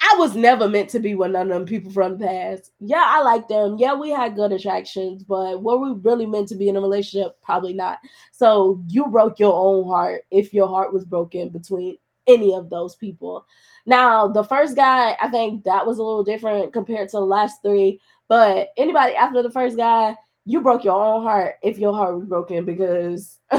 I 0.00 0.16
was 0.18 0.34
never 0.34 0.68
meant 0.68 0.90
to 0.90 0.98
be 0.98 1.14
with 1.14 1.30
none 1.30 1.50
of 1.50 1.56
them 1.56 1.64
people 1.64 1.92
from 1.92 2.18
the 2.18 2.26
past. 2.26 2.72
Yeah, 2.80 3.04
I 3.06 3.22
like 3.22 3.46
them. 3.46 3.76
Yeah, 3.78 3.94
we 3.94 4.10
had 4.10 4.34
good 4.34 4.50
attractions, 4.50 5.22
but 5.22 5.62
were 5.62 5.78
we 5.78 5.92
really 6.00 6.26
meant 6.26 6.48
to 6.48 6.56
be 6.56 6.68
in 6.68 6.76
a 6.76 6.80
relationship? 6.80 7.40
Probably 7.40 7.72
not. 7.72 7.98
So 8.32 8.82
you 8.88 9.06
broke 9.06 9.38
your 9.38 9.54
own 9.54 9.86
heart 9.86 10.22
if 10.30 10.52
your 10.52 10.66
heart 10.66 10.92
was 10.92 11.04
broken 11.04 11.50
between 11.50 11.98
any 12.26 12.52
of 12.54 12.68
those 12.68 12.96
people. 12.96 13.46
Now, 13.86 14.26
the 14.26 14.44
first 14.44 14.74
guy, 14.74 15.16
I 15.20 15.28
think 15.28 15.64
that 15.64 15.86
was 15.86 15.98
a 15.98 16.02
little 16.02 16.24
different 16.24 16.72
compared 16.72 17.08
to 17.10 17.18
the 17.18 17.26
last 17.26 17.62
three. 17.62 18.00
But 18.28 18.70
anybody 18.76 19.14
after 19.14 19.42
the 19.42 19.50
first 19.50 19.76
guy, 19.76 20.16
you 20.44 20.60
broke 20.60 20.84
your 20.84 21.02
own 21.02 21.22
heart 21.22 21.56
if 21.62 21.78
your 21.78 21.94
heart 21.94 22.16
was 22.16 22.26
broken 22.26 22.64
because 22.64 23.38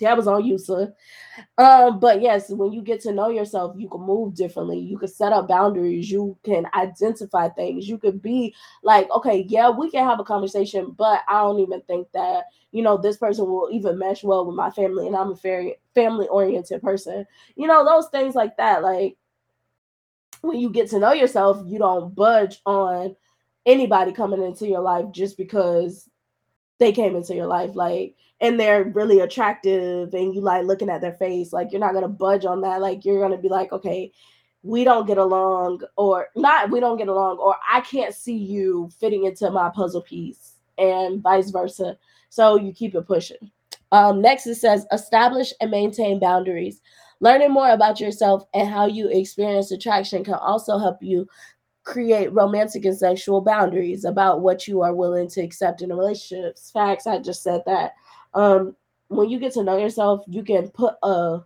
that 0.00 0.16
was 0.16 0.26
on 0.26 0.44
you, 0.44 0.58
sir. 0.58 0.92
Um, 1.58 1.98
but 1.98 2.20
yes, 2.20 2.50
when 2.50 2.72
you 2.72 2.82
get 2.82 3.00
to 3.02 3.12
know 3.12 3.28
yourself, 3.28 3.74
you 3.78 3.88
can 3.88 4.00
move 4.02 4.34
differently. 4.34 4.78
You 4.78 4.98
can 4.98 5.08
set 5.08 5.32
up 5.32 5.48
boundaries. 5.48 6.10
You 6.10 6.36
can 6.44 6.66
identify 6.74 7.48
things. 7.48 7.88
You 7.88 7.98
could 7.98 8.20
be 8.20 8.54
like, 8.82 9.10
okay, 9.10 9.46
yeah, 9.48 9.70
we 9.70 9.90
can 9.90 10.06
have 10.06 10.20
a 10.20 10.24
conversation, 10.24 10.94
but 10.96 11.22
I 11.28 11.40
don't 11.42 11.60
even 11.60 11.80
think 11.82 12.08
that 12.12 12.44
you 12.72 12.82
know 12.82 12.98
this 12.98 13.16
person 13.16 13.46
will 13.46 13.70
even 13.72 13.98
mesh 13.98 14.22
well 14.22 14.44
with 14.44 14.56
my 14.56 14.70
family, 14.70 15.06
and 15.06 15.16
I'm 15.16 15.32
a 15.32 15.36
very 15.36 15.76
family 15.94 16.26
oriented 16.28 16.82
person. 16.82 17.26
You 17.54 17.66
know 17.66 17.84
those 17.84 18.08
things 18.08 18.34
like 18.34 18.56
that. 18.58 18.82
Like 18.82 19.16
when 20.42 20.58
you 20.58 20.70
get 20.70 20.90
to 20.90 20.98
know 20.98 21.12
yourself, 21.12 21.62
you 21.64 21.78
don't 21.78 22.14
budge 22.14 22.60
on 22.66 23.16
anybody 23.64 24.12
coming 24.12 24.42
into 24.42 24.66
your 24.68 24.80
life 24.80 25.06
just 25.12 25.36
because 25.36 26.08
they 26.78 26.92
came 26.92 27.16
into 27.16 27.34
your 27.34 27.46
life. 27.46 27.74
Like 27.74 28.16
and 28.40 28.60
they're 28.60 28.84
really 28.84 29.20
attractive 29.20 30.12
and 30.12 30.34
you 30.34 30.40
like 30.40 30.64
looking 30.64 30.90
at 30.90 31.00
their 31.00 31.14
face 31.14 31.52
like 31.52 31.68
you're 31.70 31.80
not 31.80 31.92
going 31.92 32.02
to 32.02 32.08
budge 32.08 32.44
on 32.44 32.60
that 32.60 32.80
like 32.80 33.04
you're 33.04 33.18
going 33.18 33.32
to 33.32 33.38
be 33.38 33.48
like 33.48 33.72
okay 33.72 34.12
we 34.62 34.84
don't 34.84 35.06
get 35.06 35.18
along 35.18 35.80
or 35.96 36.28
not 36.36 36.70
we 36.70 36.80
don't 36.80 36.98
get 36.98 37.08
along 37.08 37.38
or 37.38 37.54
i 37.70 37.80
can't 37.80 38.14
see 38.14 38.36
you 38.36 38.90
fitting 38.98 39.24
into 39.24 39.50
my 39.50 39.70
puzzle 39.74 40.02
piece 40.02 40.54
and 40.78 41.22
vice 41.22 41.50
versa 41.50 41.96
so 42.28 42.56
you 42.56 42.72
keep 42.72 42.94
it 42.94 43.06
pushing 43.06 43.50
um, 43.92 44.20
next 44.20 44.46
it 44.46 44.56
says 44.56 44.84
establish 44.92 45.52
and 45.60 45.70
maintain 45.70 46.18
boundaries 46.18 46.80
learning 47.20 47.50
more 47.50 47.70
about 47.70 48.00
yourself 48.00 48.44
and 48.52 48.68
how 48.68 48.86
you 48.86 49.08
experience 49.08 49.70
attraction 49.70 50.24
can 50.24 50.34
also 50.34 50.76
help 50.76 50.98
you 51.00 51.26
create 51.86 52.32
romantic 52.34 52.84
and 52.84 52.98
sexual 52.98 53.40
boundaries 53.40 54.04
about 54.04 54.42
what 54.42 54.68
you 54.68 54.82
are 54.82 54.94
willing 54.94 55.28
to 55.28 55.40
accept 55.40 55.82
in 55.82 55.92
a 55.92 55.96
relationship. 55.96 56.58
Facts, 56.58 57.06
I 57.06 57.18
just 57.20 57.42
said 57.42 57.62
that 57.66 57.94
um 58.34 58.76
when 59.08 59.30
you 59.30 59.38
get 59.38 59.52
to 59.54 59.62
know 59.62 59.78
yourself 59.78 60.24
you 60.26 60.42
can 60.42 60.68
put 60.70 60.96
a 61.04 61.40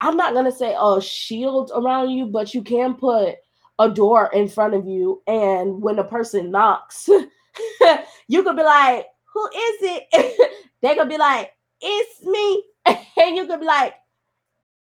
I'm 0.00 0.16
not 0.16 0.34
gonna 0.34 0.52
say 0.52 0.76
a 0.80 1.00
shield 1.00 1.72
around 1.74 2.10
you, 2.10 2.26
but 2.26 2.54
you 2.54 2.62
can 2.62 2.94
put 2.94 3.36
a 3.80 3.90
door 3.90 4.30
in 4.32 4.48
front 4.48 4.74
of 4.74 4.86
you, 4.86 5.22
and 5.26 5.82
when 5.82 5.98
a 5.98 6.04
person 6.04 6.50
knocks, 6.50 7.08
you 8.28 8.42
could 8.42 8.56
be 8.56 8.62
like, 8.62 9.06
"Who 9.34 9.46
is 9.46 9.76
it?" 9.82 10.52
they 10.82 10.94
could 10.94 11.08
be 11.08 11.18
like, 11.18 11.52
"It's 11.80 12.24
me," 12.24 12.64
and 12.86 13.36
you 13.36 13.46
could 13.46 13.60
be 13.60 13.66
like, 13.66 13.94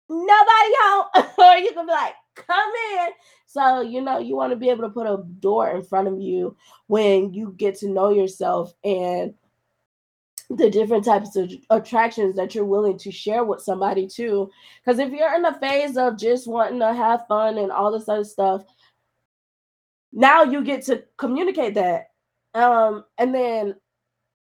"Nobody 0.09 0.73
home," 0.83 1.25
or 1.39 1.57
you 1.57 1.73
could 1.73 1.87
be 1.87 1.91
like, 1.91 2.13
"Come 2.35 2.71
in." 2.99 3.09
So 3.51 3.81
you 3.81 4.01
know 4.01 4.17
you 4.17 4.37
want 4.37 4.51
to 4.51 4.55
be 4.55 4.69
able 4.69 4.83
to 4.83 4.89
put 4.89 5.07
a 5.07 5.23
door 5.39 5.69
in 5.71 5.83
front 5.83 6.07
of 6.07 6.21
you 6.21 6.55
when 6.87 7.33
you 7.33 7.53
get 7.57 7.75
to 7.79 7.89
know 7.89 8.09
yourself 8.09 8.73
and 8.85 9.33
the 10.49 10.69
different 10.69 11.03
types 11.03 11.35
of 11.35 11.51
attractions 11.69 12.37
that 12.37 12.55
you're 12.55 12.63
willing 12.63 12.97
to 12.99 13.11
share 13.11 13.43
with 13.43 13.61
somebody 13.61 14.07
too. 14.07 14.49
Because 14.83 14.99
if 14.99 15.11
you're 15.11 15.35
in 15.35 15.43
a 15.43 15.59
phase 15.59 15.97
of 15.97 16.17
just 16.17 16.47
wanting 16.47 16.79
to 16.79 16.93
have 16.93 17.27
fun 17.27 17.57
and 17.57 17.73
all 17.73 17.91
this 17.91 18.07
other 18.07 18.23
stuff, 18.23 18.63
now 20.13 20.43
you 20.43 20.63
get 20.63 20.83
to 20.83 21.03
communicate 21.17 21.73
that. 21.73 22.11
Um, 22.53 23.03
and 23.17 23.35
then 23.35 23.75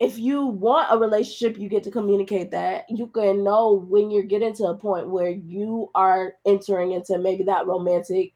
if 0.00 0.18
you 0.18 0.46
want 0.46 0.88
a 0.90 0.98
relationship, 0.98 1.58
you 1.58 1.70
get 1.70 1.82
to 1.84 1.90
communicate 1.90 2.50
that. 2.50 2.84
You 2.88 3.06
can 3.06 3.42
know 3.42 3.86
when 3.88 4.10
you're 4.10 4.22
getting 4.22 4.54
to 4.56 4.64
a 4.64 4.76
point 4.76 5.08
where 5.08 5.30
you 5.30 5.90
are 5.94 6.34
entering 6.46 6.92
into 6.92 7.18
maybe 7.18 7.44
that 7.44 7.66
romantic 7.66 8.34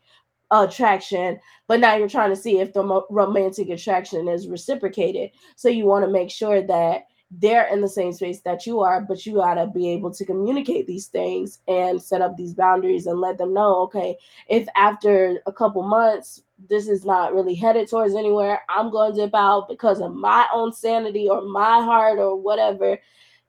attraction, 0.53 1.41
but 1.67 1.81
now 1.81 1.97
you're 1.97 2.09
trying 2.09 2.31
to 2.31 2.37
see 2.37 2.61
if 2.61 2.73
the 2.73 3.03
romantic 3.11 3.71
attraction 3.71 4.29
is 4.29 4.49
reciprocated. 4.49 5.31
So 5.57 5.69
you 5.69 5.87
want 5.87 6.05
to 6.05 6.11
make 6.11 6.31
sure 6.31 6.63
that 6.63 7.07
they're 7.39 7.67
in 7.69 7.81
the 7.81 7.89
same 7.89 8.13
space 8.13 8.43
that 8.43 8.67
you 8.67 8.81
are, 8.81 9.01
but 9.01 9.25
you 9.25 9.37
got 9.37 9.55
to 9.55 9.67
be 9.67 9.89
able 9.91 10.13
to 10.13 10.25
communicate 10.27 10.87
these 10.87 11.07
things 11.07 11.61
and 11.67 12.01
set 12.01 12.21
up 12.21 12.37
these 12.37 12.53
boundaries 12.53 13.07
and 13.07 13.21
let 13.21 13.39
them 13.39 13.55
know, 13.55 13.77
okay, 13.77 14.17
if 14.49 14.69
after 14.77 15.41
a 15.47 15.53
couple 15.53 15.83
months 15.83 16.43
this 16.69 16.89
is 16.89 17.07
not 17.07 17.35
really 17.35 17.55
headed 17.55 17.89
towards 17.89 18.15
anywhere, 18.15 18.61
I'm 18.69 18.91
going 18.91 19.15
to 19.15 19.21
dip 19.23 19.35
out 19.35 19.67
because 19.69 20.01
of 20.01 20.15
my 20.15 20.47
own 20.53 20.75
sanity 20.75 21.29
or 21.29 21.41
my 21.41 21.83
heart 21.83 22.19
or 22.19 22.37
whatever. 22.37 22.99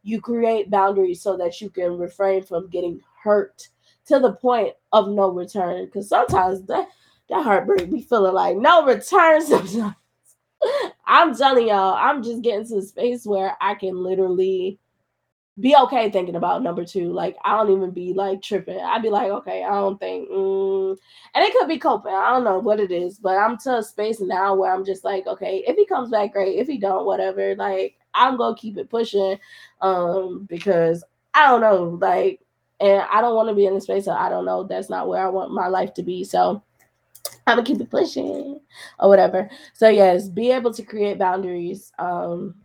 You 0.01 0.22
create 0.22 0.72
boundaries 0.72 1.22
so 1.22 1.36
that 1.38 1.60
you 1.60 1.70
can 1.70 1.97
refrain 1.97 2.43
from 2.43 2.70
getting 2.70 3.01
hurt 3.22 3.68
to 4.08 4.20
the 4.20 4.34
point 4.34 4.74
of 4.91 5.10
no 5.10 5.30
return. 5.30 5.86
Because 5.86 6.10
sometimes 6.10 6.64
that 6.68 6.88
that 7.30 7.43
heartbreak 7.43 7.89
be 7.89 8.01
feeling 8.01 8.34
like 8.34 8.58
no 8.58 8.86
return 8.86 9.41
sometimes. 9.45 9.95
I'm 11.06 11.36
telling 11.36 11.68
y'all, 11.68 11.93
I'm 11.93 12.24
just 12.24 12.41
getting 12.41 12.66
to 12.68 12.76
the 12.76 12.82
space 12.82 13.26
where 13.26 13.58
I 13.60 13.76
can 13.76 13.95
literally 13.95 14.80
be 15.60 15.76
okay 15.76 16.10
thinking 16.10 16.36
about 16.36 16.64
number 16.64 16.84
two. 16.84 17.12
Like 17.12 17.38
I 17.43 17.58
don't 17.58 17.76
even 17.76 17.91
be 17.91 18.14
like 18.14 18.41
tripping. 18.41 18.80
I'd 18.80 19.01
be 19.04 19.10
like, 19.10 19.30
okay, 19.30 19.64
I 19.64 19.72
don't 19.72 19.99
think, 19.99 20.30
mm. 20.30 20.97
and 21.36 21.43
it 21.43 21.54
could 21.54 21.68
be 21.68 21.78
coping. 21.78 22.14
I 22.14 22.32
don't 22.32 22.43
know 22.43 22.60
what 22.60 22.80
it 22.80 22.91
is, 22.91 23.18
but 23.20 23.38
I'm 23.38 23.58
to 23.60 23.78
a 23.78 23.84
space 23.84 24.20
now 24.20 24.56
where 24.56 24.74
I'm 24.74 24.86
just 24.86 25.04
like, 25.04 25.28
okay, 25.28 25.64
if 25.68 25.76
he 25.76 25.86
comes 25.86 26.10
back, 26.10 26.34
great. 26.34 26.58
If 26.58 26.68
he 26.68 26.78
don't, 26.78 27.06
whatever. 27.06 27.56
Like 27.56 27.97
I'm 28.14 28.38
gonna 28.38 28.56
keep 28.56 28.78
it 28.78 28.89
pushing, 28.89 29.38
um, 29.82 30.45
because 30.49 31.04
I 31.34 31.47
don't 31.47 31.62
know, 31.62 31.97
like, 32.01 32.39
and 32.84 33.07
I 33.11 33.21
don't 33.21 33.36
want 33.36 33.49
to 33.49 33.55
be 33.55 33.65
in 33.65 33.75
a 33.75 33.81
space 33.81 34.05
that 34.05 34.19
I 34.19 34.29
don't 34.29 34.45
know. 34.45 34.63
That's 34.63 34.89
not 34.89 35.07
where 35.07 35.25
I 35.25 35.29
want 35.29 35.53
my 35.53 35.67
life 35.67 35.93
to 35.95 36.03
be. 36.03 36.23
So 36.25 36.61
I'm 37.47 37.57
gonna 37.57 37.63
keep 37.63 37.81
it 37.81 37.89
pushing 37.89 38.59
or 38.99 39.09
whatever. 39.09 39.49
So 39.73 39.89
yes, 39.89 40.29
be 40.29 40.51
able 40.51 40.73
to 40.73 40.84
create 40.84 41.19
boundaries 41.19 41.91
um, 41.99 42.55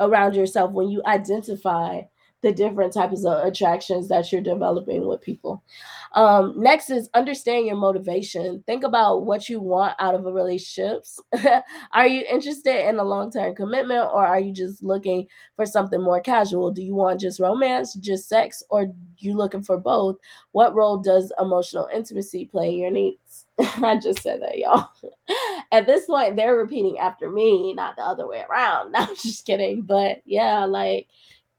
around 0.00 0.34
yourself 0.34 0.72
when 0.72 0.88
you 0.88 1.02
identify 1.06 2.02
the 2.42 2.52
different 2.52 2.92
types 2.92 3.24
of 3.24 3.44
attractions 3.44 4.08
that 4.08 4.30
you're 4.30 4.40
developing 4.40 5.06
with 5.06 5.22
people. 5.22 5.62
Um, 6.12 6.54
next 6.56 6.90
is 6.90 7.10
understand 7.14 7.66
your 7.66 7.76
motivation. 7.76 8.62
Think 8.66 8.84
about 8.84 9.24
what 9.24 9.48
you 9.48 9.60
want 9.60 9.94
out 9.98 10.14
of 10.14 10.26
a 10.26 10.32
relationships. 10.32 11.18
are 11.92 12.06
you 12.06 12.24
interested 12.30 12.88
in 12.88 12.98
a 12.98 13.04
long-term 13.04 13.54
commitment 13.54 14.08
or 14.12 14.24
are 14.24 14.40
you 14.40 14.52
just 14.52 14.82
looking 14.82 15.26
for 15.56 15.66
something 15.66 16.00
more 16.00 16.20
casual? 16.20 16.70
Do 16.70 16.82
you 16.82 16.94
want 16.94 17.20
just 17.20 17.40
romance, 17.40 17.94
just 17.94 18.28
sex, 18.28 18.62
or 18.70 18.92
you 19.18 19.34
looking 19.34 19.62
for 19.62 19.78
both? 19.78 20.16
What 20.52 20.74
role 20.74 20.98
does 20.98 21.32
emotional 21.40 21.88
intimacy 21.92 22.46
play 22.46 22.72
in 22.72 22.78
your 22.78 22.90
needs? 22.90 23.46
I 23.58 23.98
just 23.98 24.22
said 24.22 24.42
that, 24.42 24.58
y'all. 24.58 24.88
At 25.72 25.86
this 25.86 26.06
point, 26.06 26.36
they're 26.36 26.56
repeating 26.56 26.98
after 26.98 27.30
me, 27.30 27.74
not 27.74 27.96
the 27.96 28.02
other 28.02 28.28
way 28.28 28.44
around. 28.48 28.92
No, 28.92 29.00
I'm 29.00 29.16
just 29.16 29.44
kidding. 29.44 29.82
But 29.82 30.22
yeah, 30.24 30.64
like 30.64 31.08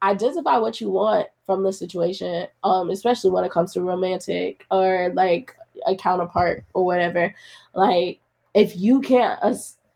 identify 0.04 0.58
what 0.58 0.80
you 0.80 0.90
want 0.90 1.28
from 1.46 1.64
the 1.64 1.74
situation, 1.74 2.48
um, 2.64 2.90
especially 2.90 3.32
when 3.32 3.44
it 3.44 3.52
comes 3.52 3.74
to 3.74 3.82
romantic 3.82 4.66
or 4.72 5.12
like 5.14 5.56
a 5.86 5.96
counterpart 5.96 6.66
or 6.74 6.86
whatever. 6.86 7.34
Like, 7.74 8.20
if 8.54 8.76
you 8.76 9.02
can't 9.02 9.40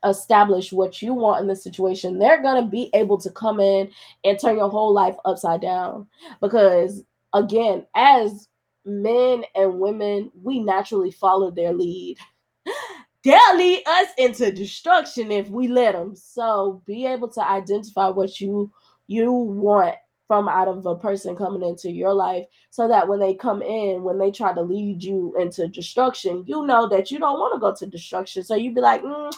establish 0.03 0.73
what 0.73 1.01
you 1.01 1.13
want 1.13 1.41
in 1.41 1.47
the 1.47 1.55
situation, 1.55 2.17
they're 2.17 2.41
gonna 2.41 2.65
be 2.65 2.89
able 2.93 3.17
to 3.19 3.29
come 3.31 3.59
in 3.59 3.91
and 4.23 4.39
turn 4.39 4.57
your 4.57 4.69
whole 4.69 4.93
life 4.93 5.15
upside 5.25 5.61
down. 5.61 6.07
Because 6.41 7.03
again, 7.33 7.85
as 7.95 8.47
men 8.85 9.43
and 9.55 9.79
women, 9.79 10.31
we 10.41 10.59
naturally 10.59 11.11
follow 11.11 11.51
their 11.51 11.73
lead. 11.73 12.17
They'll 13.23 13.55
lead 13.55 13.83
us 13.85 14.07
into 14.17 14.51
destruction 14.51 15.31
if 15.31 15.47
we 15.49 15.67
let 15.67 15.93
them. 15.93 16.15
So 16.15 16.81
be 16.87 17.05
able 17.05 17.27
to 17.29 17.47
identify 17.47 18.09
what 18.09 18.41
you 18.41 18.71
you 19.07 19.31
want 19.31 19.95
from 20.27 20.47
out 20.47 20.67
of 20.67 20.85
a 20.85 20.95
person 20.95 21.35
coming 21.35 21.67
into 21.67 21.91
your 21.91 22.13
life 22.13 22.45
so 22.69 22.87
that 22.87 23.07
when 23.07 23.19
they 23.19 23.33
come 23.33 23.61
in 23.61 24.03
when 24.03 24.17
they 24.17 24.31
try 24.31 24.53
to 24.53 24.61
lead 24.61 25.03
you 25.03 25.35
into 25.37 25.67
destruction 25.67 26.43
you 26.47 26.65
know 26.65 26.87
that 26.87 27.11
you 27.11 27.19
don't 27.19 27.39
want 27.39 27.53
to 27.53 27.59
go 27.59 27.73
to 27.75 27.85
destruction. 27.85 28.43
So 28.43 28.55
you'd 28.55 28.75
be 28.75 28.81
like 28.81 29.03
mm, 29.03 29.33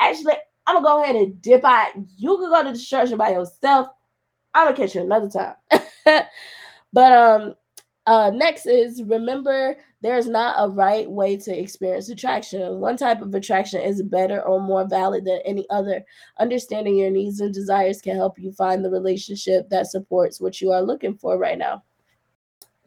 actually 0.00 0.34
i'm 0.66 0.76
gonna 0.76 0.86
go 0.86 1.02
ahead 1.02 1.16
and 1.16 1.40
dip 1.42 1.64
out. 1.64 1.92
You 2.16 2.36
can 2.38 2.50
go 2.50 2.62
to 2.64 2.72
destruction 2.72 3.18
by 3.18 3.30
yourself. 3.30 3.88
I'm 4.54 4.66
gonna 4.66 4.76
catch 4.76 4.94
you 4.94 5.02
another 5.02 5.28
time. 5.28 5.56
But 6.92 7.12
um 7.12 7.54
uh, 8.06 8.30
next 8.34 8.66
is 8.66 9.02
remember 9.02 9.76
there's 10.02 10.26
not 10.26 10.56
a 10.58 10.70
right 10.70 11.10
way 11.10 11.36
to 11.36 11.58
experience 11.58 12.08
attraction. 12.08 12.80
One 12.80 12.96
type 12.96 13.20
of 13.20 13.34
attraction 13.34 13.82
is 13.82 14.02
better 14.02 14.40
or 14.40 14.60
more 14.60 14.86
valid 14.88 15.26
than 15.26 15.40
any 15.44 15.66
other. 15.68 16.04
Understanding 16.38 16.96
your 16.96 17.10
needs 17.10 17.40
and 17.40 17.52
desires 17.52 18.00
can 18.00 18.16
help 18.16 18.38
you 18.38 18.52
find 18.52 18.82
the 18.82 18.90
relationship 18.90 19.68
that 19.68 19.88
supports 19.88 20.40
what 20.40 20.60
you 20.60 20.72
are 20.72 20.80
looking 20.82 21.16
for 21.16 21.38
right 21.38 21.58
now. 21.58 21.82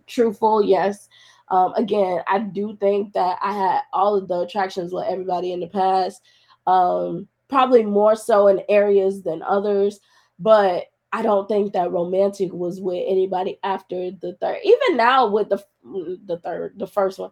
Truthful, 0.07 0.64
yes. 0.64 1.07
Um, 1.49 1.74
again, 1.76 2.22
I 2.28 2.39
do 2.39 2.76
think 2.80 3.14
that 3.14 3.38
I 3.41 3.53
had 3.53 3.82
all 3.93 4.16
of 4.16 4.28
the 4.28 4.39
attractions 4.39 4.91
with 4.91 5.05
everybody 5.07 5.53
in 5.53 5.59
the 5.59 5.68
past, 5.68 6.22
um, 6.66 7.28
probably 7.47 7.84
more 7.84 8.16
so 8.16 8.47
in 8.47 8.61
areas 8.70 9.22
than 9.22 9.43
others, 9.43 9.99
but 10.39 10.86
I 11.11 11.22
don't 11.22 11.47
think 11.47 11.74
that 11.74 11.91
romantic 11.91 12.51
was 12.51 12.82
with 12.82 13.03
anybody 13.07 13.59
after 13.64 14.09
the 14.09 14.36
third. 14.41 14.57
Even 14.64 14.97
now 14.97 15.28
with 15.28 15.49
the 15.49 15.64
the 15.84 16.39
third, 16.43 16.73
the 16.77 16.88
first 16.88 17.19
one, 17.19 17.31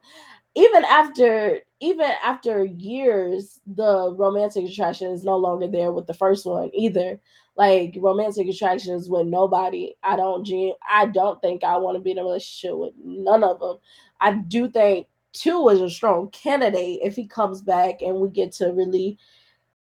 even 0.56 0.84
after 0.86 1.60
even 1.80 2.12
after 2.24 2.66
years, 2.66 3.60
the 3.66 4.14
romantic 4.18 4.70
attraction 4.70 5.12
is 5.12 5.24
no 5.24 5.38
longer 5.38 5.68
there 5.68 5.92
with 5.92 6.08
the 6.08 6.14
first 6.14 6.46
one 6.46 6.70
either. 6.74 7.20
Like 7.58 7.98
romantic 8.00 8.48
attractions 8.48 9.10
with 9.10 9.28
nobody. 9.28 9.94
I 10.04 10.16
don't 10.16 10.48
I 10.90 11.06
don't 11.08 11.42
think 11.42 11.64
I 11.64 11.78
want 11.78 11.96
to 11.96 12.02
be 12.02 12.12
in 12.12 12.18
a 12.18 12.24
relationship 12.24 12.78
with 12.78 12.94
none 13.04 13.44
of 13.44 13.60
them. 13.60 13.78
I 14.20 14.34
do 14.34 14.70
think 14.70 15.08
two 15.34 15.70
is 15.70 15.82
a 15.82 15.90
strong 15.90 16.30
candidate 16.32 17.00
if 17.04 17.16
he 17.16 17.28
comes 17.28 17.62
back 17.62 18.02
and 18.02 18.18
we 18.18 18.30
get 18.30 18.52
to 18.54 18.68
really 18.68 19.18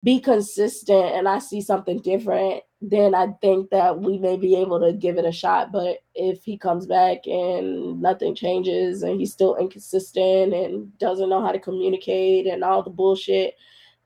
be 0.03 0.19
consistent 0.19 1.15
and 1.15 1.27
I 1.27 1.39
see 1.39 1.61
something 1.61 1.99
different, 1.99 2.63
then 2.81 3.13
I 3.13 3.27
think 3.41 3.69
that 3.71 3.99
we 3.99 4.17
may 4.17 4.37
be 4.37 4.55
able 4.55 4.79
to 4.79 4.93
give 4.93 5.17
it 5.17 5.25
a 5.25 5.31
shot. 5.31 5.71
But 5.71 5.99
if 6.15 6.43
he 6.43 6.57
comes 6.57 6.85
back 6.85 7.27
and 7.27 8.01
nothing 8.01 8.35
changes 8.35 9.03
and 9.03 9.19
he's 9.19 9.33
still 9.33 9.57
inconsistent 9.57 10.53
and 10.53 10.97
doesn't 10.97 11.29
know 11.29 11.41
how 11.41 11.51
to 11.51 11.59
communicate 11.59 12.47
and 12.47 12.63
all 12.63 12.81
the 12.81 12.89
bullshit, 12.89 13.55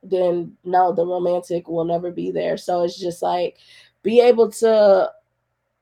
then 0.02 0.58
no, 0.64 0.92
the 0.92 1.06
romantic 1.06 1.68
will 1.68 1.86
never 1.86 2.12
be 2.12 2.32
there. 2.32 2.58
So 2.58 2.84
it's 2.84 3.00
just 3.00 3.22
like 3.22 3.58
be 4.02 4.20
able 4.20 4.52
to 4.52 5.12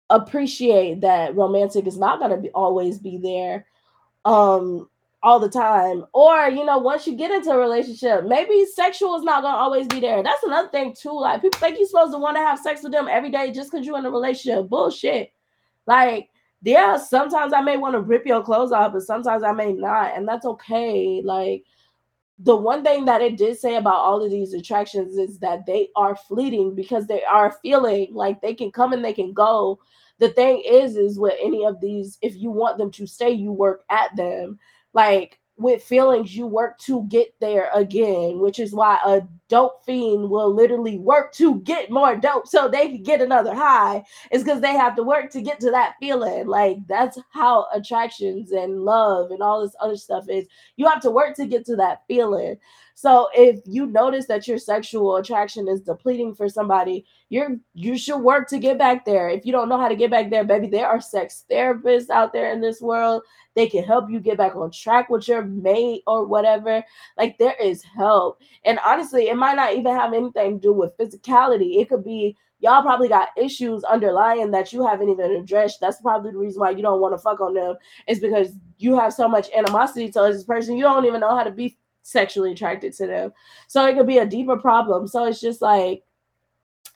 appreciate 0.10 1.00
that 1.02 1.36
romantic 1.36 1.88
is 1.88 1.98
not 1.98 2.20
going 2.20 2.32
to 2.32 2.38
be 2.38 2.50
always 2.50 3.00
be 3.00 3.18
there 3.18 3.66
um 4.26 4.90
all 5.24 5.40
the 5.40 5.50
time. 5.50 6.06
Or, 6.14 6.50
you 6.50 6.66
know, 6.66 6.78
once 6.78 7.06
you 7.06 7.16
get 7.16 7.32
into 7.32 7.52
a 7.52 7.58
relationship, 7.58 8.26
maybe 8.26 8.66
sexual 8.66 9.16
is 9.16 9.24
not 9.24 9.44
gonna 9.44 9.58
always 9.58 9.88
be 9.88 10.00
there. 10.00 10.24
That's 10.24 10.44
another 10.44 10.70
thing 10.70 10.94
too. 10.94 11.20
Like 11.20 11.42
people 11.42 11.60
think 11.60 11.78
you're 11.78 11.88
supposed 11.88 12.14
to 12.14 12.20
want 12.20 12.38
to 12.38 12.42
have 12.42 12.60
sex 12.60 12.84
with 12.84 12.92
them 12.92 13.08
every 13.08 13.30
day 13.30 13.52
just 13.52 13.72
because 13.72 13.86
you're 13.86 13.98
in 13.98 14.06
a 14.06 14.12
relationship. 14.12 14.70
Bullshit. 14.70 15.32
Like, 15.88 16.30
yeah, 16.64 16.98
sometimes 16.98 17.54
I 17.54 17.62
may 17.62 17.78
want 17.78 17.94
to 17.96 18.02
rip 18.02 18.26
your 18.26 18.44
clothes 18.44 18.72
off, 18.72 18.94
but 18.94 19.02
sometimes 19.04 19.44
I 19.44 19.52
may 19.52 19.74
not, 19.74 20.16
and 20.16 20.28
that's 20.28 20.46
okay. 20.46 21.22
Like 21.24 21.64
the 22.40 22.56
one 22.56 22.84
thing 22.84 23.06
that 23.06 23.22
it 23.22 23.38
did 23.38 23.60
say 23.60 23.76
about 23.76 23.96
all 23.96 24.24
of 24.24 24.32
these 24.32 24.54
attractions 24.54 25.18
is 25.18 25.40
that 25.40 25.66
they 25.66 25.90
are 25.96 26.16
fleeting 26.16 26.76
because 26.76 27.06
they 27.08 27.24
are 27.24 27.58
feeling 27.62 28.14
like 28.14 28.42
they 28.42 28.54
can 28.54 28.72
come 28.72 28.94
and 28.94 29.06
they 29.06 29.14
can 29.14 29.34
go 29.34 29.80
the 30.22 30.30
thing 30.30 30.62
is, 30.64 30.96
is 30.98 31.20
with 31.20 31.34
any 31.42 31.66
of 31.66 31.82
these, 31.82 32.20
if 32.22 32.36
you 32.36 32.52
want 32.52 32.78
them 32.78 32.92
to 32.92 33.08
stay, 33.08 33.32
you 33.32 33.52
work 33.52 33.84
at 33.90 34.16
them. 34.16 34.60
Like 34.94 35.40
with 35.58 35.84
feelings, 35.84 36.36
you 36.36 36.48
work 36.48 36.78
to 36.80 37.04
get 37.10 37.34
there 37.40 37.70
again, 37.74 38.40
which 38.40 38.60
is 38.60 38.74
why 38.74 38.98
a 39.06 39.22
dope 39.48 39.86
fiend 39.86 40.30
will 40.30 40.54
literally 40.54 40.98
work 40.98 41.32
to 41.34 41.60
get 41.62 41.92
more 41.92 42.16
dope 42.16 42.48
so 42.48 42.68
they 42.68 42.88
can 42.88 43.04
get 43.04 43.22
another 43.22 43.54
high. 43.54 44.04
Is 44.32 44.44
because 44.44 44.62
they 44.62 44.74
have 44.74 44.96
to 44.96 45.04
work 45.04 45.30
to 45.32 45.42
get 45.42 45.60
to 45.60 45.72
that 45.72 45.96
feeling. 46.00 46.48
Like 46.48 46.78
that's 46.88 47.18
how 47.32 47.68
attractions 47.74 48.52
and 48.52 48.82
love 48.82 49.32
and 49.32 49.42
all 49.42 49.62
this 49.62 49.76
other 49.80 49.98
stuff 49.98 50.26
is. 50.30 50.48
You 50.78 50.88
have 50.88 51.02
to 51.02 51.12
work 51.12 51.36
to 51.36 51.46
get 51.46 51.66
to 51.66 51.76
that 51.78 52.02
feeling. 52.08 52.58
So 53.02 53.30
if 53.34 53.62
you 53.66 53.88
notice 53.88 54.28
that 54.28 54.48
your 54.48 54.60
sexual 54.60 55.16
attraction 55.16 55.68
is 55.68 55.82
depleting 55.82 56.36
for 56.36 56.48
somebody, 56.48 57.04
you're 57.30 57.58
you 57.74 57.98
should 57.98 58.20
work 58.20 58.48
to 58.50 58.60
get 58.60 58.78
back 58.78 59.06
there. 59.06 59.28
If 59.28 59.44
you 59.44 59.52
don't 59.52 59.70
know 59.70 59.80
how 59.80 59.88
to 59.88 59.96
get 59.96 60.12
back 60.12 60.30
there, 60.30 60.44
baby, 60.44 60.68
there 60.68 60.86
are 60.86 61.02
sex 61.02 61.44
therapists 61.50 62.12
out 62.12 62.32
there 62.32 62.54
in 62.54 62.62
this 62.62 62.80
world. 62.80 63.24
They 63.56 63.68
can 63.68 63.84
help 63.84 64.12
you 64.12 64.20
get 64.20 64.38
back 64.38 64.56
on 64.56 64.70
track 64.70 65.10
with 65.10 65.28
your 65.28 65.42
mate 65.42 66.04
or 66.06 66.28
whatever. 66.28 66.84
Like 67.18 67.40
there 67.40 67.56
is 67.60 67.82
help. 67.82 68.40
And 68.66 68.78
honestly, 68.86 69.30
it 69.30 69.36
might 69.36 69.56
not 69.56 69.74
even 69.74 69.96
have 69.96 70.14
anything 70.14 70.60
to 70.60 70.68
do 70.68 70.72
with 70.72 70.96
physicality. 71.00 71.82
It 71.82 71.90
could 71.90 72.04
be 72.04 72.38
y'all 72.60 72.84
probably 72.84 73.10
got 73.10 73.30
issues 73.36 73.84
underlying 73.84 74.52
that 74.52 74.72
you 74.72 74.86
haven't 74.86 75.10
even 75.10 75.38
addressed. 75.38 75.80
That's 75.82 76.00
probably 76.02 76.34
the 76.34 76.38
reason 76.38 76.60
why 76.60 76.70
you 76.70 76.84
don't 76.84 77.02
want 77.02 77.16
to 77.16 77.18
fuck 77.18 77.42
on 77.42 77.56
them. 77.56 77.78
Is 78.08 78.20
because 78.20 78.52
you 78.78 78.96
have 79.00 79.12
so 79.12 79.28
much 79.28 79.50
animosity 79.58 80.12
towards 80.12 80.38
this 80.38 80.46
person. 80.46 80.78
You 80.78 80.84
don't 80.84 81.06
even 81.06 81.22
know 81.22 81.36
how 81.36 81.44
to 81.44 81.50
be 81.50 81.80
sexually 82.04 82.52
attracted 82.52 82.94
to 82.94 83.08
them. 83.08 83.34
So 83.68 83.86
it 83.86 83.96
could 83.96 84.08
be 84.08 84.20
a 84.20 84.26
deeper 84.26 84.58
problem. 84.58 85.08
So 85.08 85.26
it's 85.26 85.42
just 85.42 85.62
like 85.62 86.04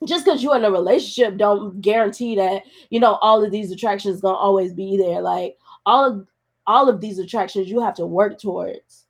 just 0.06 0.26
because 0.26 0.44
you're 0.44 0.58
in 0.58 0.66
a 0.66 0.72
relationship 0.72 1.38
don't 1.38 1.80
guarantee 1.80 2.36
that 2.36 2.64
you 2.90 3.00
know 3.00 3.16
all 3.22 3.44
of 3.44 3.52
these 3.52 3.72
attractions 3.72 4.20
gonna 4.20 4.36
always 4.36 4.74
be 4.74 4.98
there 4.98 5.22
like 5.22 5.58
all 5.86 6.06
of 6.06 6.28
all 6.68 6.90
of 6.90 7.00
these 7.00 7.18
attractions 7.18 7.70
you 7.70 7.80
have 7.80 7.94
to 7.94 8.06
work 8.06 8.38
towards 8.38 9.05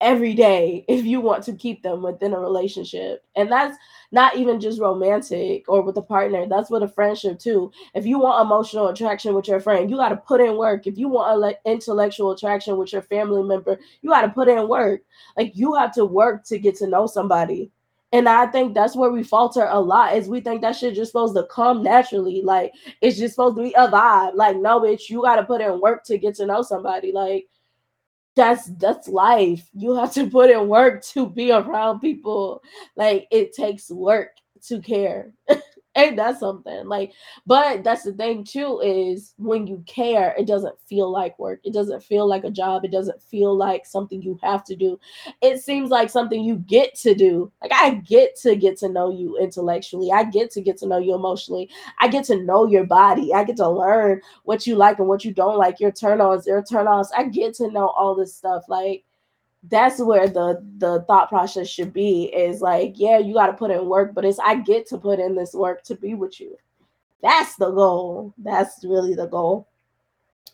every 0.00 0.34
day 0.34 0.84
if 0.88 1.04
you 1.04 1.20
want 1.20 1.44
to 1.44 1.52
keep 1.52 1.82
them 1.82 2.02
within 2.02 2.32
a 2.32 2.38
relationship. 2.38 3.24
And 3.36 3.50
that's 3.50 3.76
not 4.12 4.36
even 4.36 4.60
just 4.60 4.80
romantic 4.80 5.64
or 5.68 5.82
with 5.82 5.96
a 5.96 6.02
partner, 6.02 6.46
that's 6.48 6.70
with 6.70 6.82
a 6.82 6.88
friendship 6.88 7.38
too. 7.38 7.70
If 7.94 8.06
you 8.06 8.18
want 8.18 8.44
emotional 8.44 8.88
attraction 8.88 9.34
with 9.34 9.48
your 9.48 9.60
friend, 9.60 9.90
you 9.90 9.96
got 9.96 10.08
to 10.08 10.16
put 10.16 10.40
in 10.40 10.56
work. 10.56 10.86
If 10.86 10.98
you 10.98 11.08
want 11.08 11.56
intellectual 11.64 12.32
attraction 12.32 12.76
with 12.76 12.92
your 12.92 13.02
family 13.02 13.42
member, 13.42 13.78
you 14.02 14.10
got 14.10 14.22
to 14.22 14.30
put 14.30 14.48
in 14.48 14.68
work. 14.68 15.02
Like 15.36 15.52
you 15.54 15.74
have 15.74 15.94
to 15.94 16.04
work 16.04 16.44
to 16.44 16.58
get 16.58 16.76
to 16.76 16.86
know 16.86 17.06
somebody. 17.06 17.70
And 18.12 18.28
I 18.28 18.46
think 18.46 18.74
that's 18.74 18.96
where 18.96 19.10
we 19.10 19.22
falter 19.22 19.66
a 19.70 19.78
lot 19.78 20.16
is 20.16 20.28
we 20.28 20.40
think 20.40 20.62
that 20.62 20.74
shit 20.74 20.94
just 20.94 21.12
supposed 21.12 21.36
to 21.36 21.44
come 21.44 21.82
naturally. 21.84 22.42
Like 22.42 22.72
it's 23.00 23.18
just 23.18 23.34
supposed 23.34 23.56
to 23.56 23.62
be 23.62 23.72
a 23.74 23.86
vibe. 23.86 24.34
Like, 24.34 24.56
no, 24.56 24.80
bitch, 24.80 25.08
you 25.08 25.22
gotta 25.22 25.44
put 25.44 25.60
in 25.60 25.80
work 25.80 26.02
to 26.06 26.18
get 26.18 26.34
to 26.36 26.46
know 26.46 26.62
somebody. 26.62 27.12
Like 27.12 27.46
that's 28.36 28.66
that's 28.76 29.08
life. 29.08 29.68
You 29.74 29.94
have 29.96 30.12
to 30.14 30.30
put 30.30 30.50
in 30.50 30.68
work 30.68 31.02
to 31.06 31.28
be 31.28 31.52
around 31.52 32.00
people. 32.00 32.62
Like 32.96 33.26
it 33.30 33.52
takes 33.54 33.90
work 33.90 34.30
to 34.68 34.80
care. 34.80 35.32
ain't 35.96 36.16
that 36.16 36.38
something 36.38 36.86
like 36.86 37.12
but 37.46 37.82
that's 37.82 38.04
the 38.04 38.12
thing 38.12 38.44
too 38.44 38.80
is 38.80 39.34
when 39.38 39.66
you 39.66 39.82
care 39.86 40.34
it 40.38 40.46
doesn't 40.46 40.74
feel 40.86 41.10
like 41.10 41.38
work. 41.38 41.60
It 41.64 41.72
doesn't 41.72 42.02
feel 42.02 42.26
like 42.26 42.44
a 42.44 42.50
job. 42.50 42.84
It 42.84 42.90
doesn't 42.90 43.22
feel 43.22 43.56
like 43.56 43.86
something 43.86 44.22
you 44.22 44.38
have 44.42 44.64
to 44.64 44.76
do. 44.76 44.98
It 45.40 45.62
seems 45.62 45.90
like 45.90 46.10
something 46.10 46.42
you 46.42 46.56
get 46.56 46.94
to 46.96 47.14
do. 47.14 47.52
Like 47.62 47.72
i 47.72 47.94
get 47.94 48.36
to 48.40 48.56
get 48.56 48.78
to 48.78 48.88
know 48.88 49.10
you 49.10 49.38
intellectually. 49.38 50.10
I 50.12 50.24
get 50.24 50.50
to 50.52 50.60
get 50.60 50.78
to 50.78 50.86
know 50.86 50.98
you 50.98 51.14
emotionally. 51.14 51.70
I 51.98 52.08
get 52.08 52.24
to 52.26 52.42
know 52.42 52.66
your 52.66 52.84
body. 52.84 53.32
I 53.34 53.44
get 53.44 53.56
to 53.58 53.68
learn 53.68 54.20
what 54.44 54.66
you 54.66 54.76
like 54.76 54.98
and 54.98 55.08
what 55.08 55.24
you 55.24 55.32
don't 55.32 55.58
like 55.58 55.80
your 55.80 55.92
turn 55.92 56.20
ons 56.20 56.46
your 56.46 56.62
turn 56.62 56.86
offs 56.86 57.12
i 57.16 57.24
get 57.24 57.54
to 57.54 57.70
know 57.70 57.88
all 57.88 58.14
this 58.14 58.34
stuff 58.34 58.64
like 58.68 59.04
that's 59.64 60.00
where 60.00 60.26
the 60.26 60.64
the 60.78 61.04
thought 61.06 61.28
process 61.28 61.68
should 61.68 61.92
be 61.92 62.24
is 62.34 62.60
like 62.60 62.94
yeah 62.96 63.18
you 63.18 63.34
got 63.34 63.46
to 63.46 63.52
put 63.52 63.70
in 63.70 63.86
work 63.86 64.14
but 64.14 64.24
it's 64.24 64.38
i 64.38 64.54
get 64.54 64.86
to 64.86 64.96
put 64.96 65.18
in 65.18 65.34
this 65.34 65.52
work 65.52 65.82
to 65.82 65.94
be 65.94 66.14
with 66.14 66.40
you 66.40 66.56
that's 67.22 67.56
the 67.56 67.70
goal 67.70 68.32
that's 68.38 68.82
really 68.84 69.14
the 69.14 69.26
goal 69.26 69.68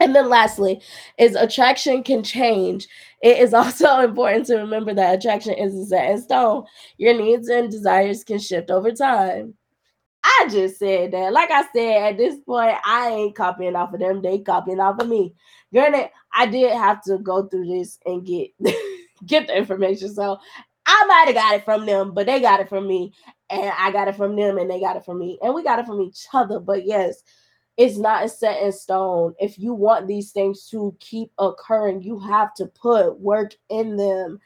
and 0.00 0.14
then 0.14 0.28
lastly 0.28 0.80
is 1.18 1.36
attraction 1.36 2.02
can 2.02 2.22
change 2.22 2.88
it 3.22 3.38
is 3.38 3.54
also 3.54 4.00
important 4.00 4.44
to 4.44 4.56
remember 4.56 4.92
that 4.92 5.14
attraction 5.14 5.54
isn't 5.54 5.86
set 5.86 6.10
in 6.10 6.20
stone 6.20 6.64
your 6.98 7.14
needs 7.14 7.48
and 7.48 7.70
desires 7.70 8.24
can 8.24 8.40
shift 8.40 8.70
over 8.70 8.90
time 8.90 9.54
I 10.26 10.48
just 10.50 10.80
said 10.80 11.12
that. 11.12 11.32
Like 11.32 11.52
I 11.52 11.62
said, 11.72 12.02
at 12.02 12.16
this 12.16 12.40
point, 12.40 12.76
I 12.84 13.10
ain't 13.10 13.36
copying 13.36 13.76
off 13.76 13.94
of 13.94 14.00
them. 14.00 14.20
They 14.22 14.40
copying 14.40 14.80
off 14.80 14.98
of 14.98 15.08
me. 15.08 15.34
Granted, 15.72 16.10
I 16.34 16.46
did 16.46 16.72
have 16.72 17.00
to 17.04 17.18
go 17.18 17.46
through 17.46 17.66
this 17.68 18.00
and 18.04 18.26
get 18.26 18.50
get 19.24 19.46
the 19.46 19.56
information. 19.56 20.12
So 20.12 20.38
I 20.86 21.04
might 21.06 21.24
have 21.26 21.34
got 21.34 21.54
it 21.54 21.64
from 21.64 21.86
them, 21.86 22.12
but 22.14 22.26
they 22.26 22.40
got 22.40 22.60
it 22.60 22.68
from 22.68 22.86
me, 22.86 23.12
and 23.50 23.72
I 23.76 23.90
got 23.90 24.08
it 24.08 24.16
from 24.16 24.36
them, 24.36 24.58
and 24.58 24.70
they 24.70 24.80
got 24.80 24.96
it 24.96 25.04
from 25.04 25.18
me, 25.18 25.38
and 25.42 25.54
we 25.54 25.62
got 25.62 25.78
it 25.78 25.86
from 25.86 26.00
each 26.00 26.26
other. 26.32 26.60
But 26.60 26.86
yes, 26.86 27.22
it's 27.76 27.98
not 27.98 28.30
set 28.30 28.62
in 28.62 28.72
stone. 28.72 29.34
If 29.38 29.58
you 29.58 29.74
want 29.74 30.06
these 30.06 30.32
things 30.32 30.68
to 30.70 30.96
keep 31.00 31.30
occurring, 31.38 32.02
you 32.02 32.18
have 32.20 32.54
to 32.54 32.66
put 32.66 33.18
work 33.18 33.54
in 33.68 33.96
them. 33.96 34.38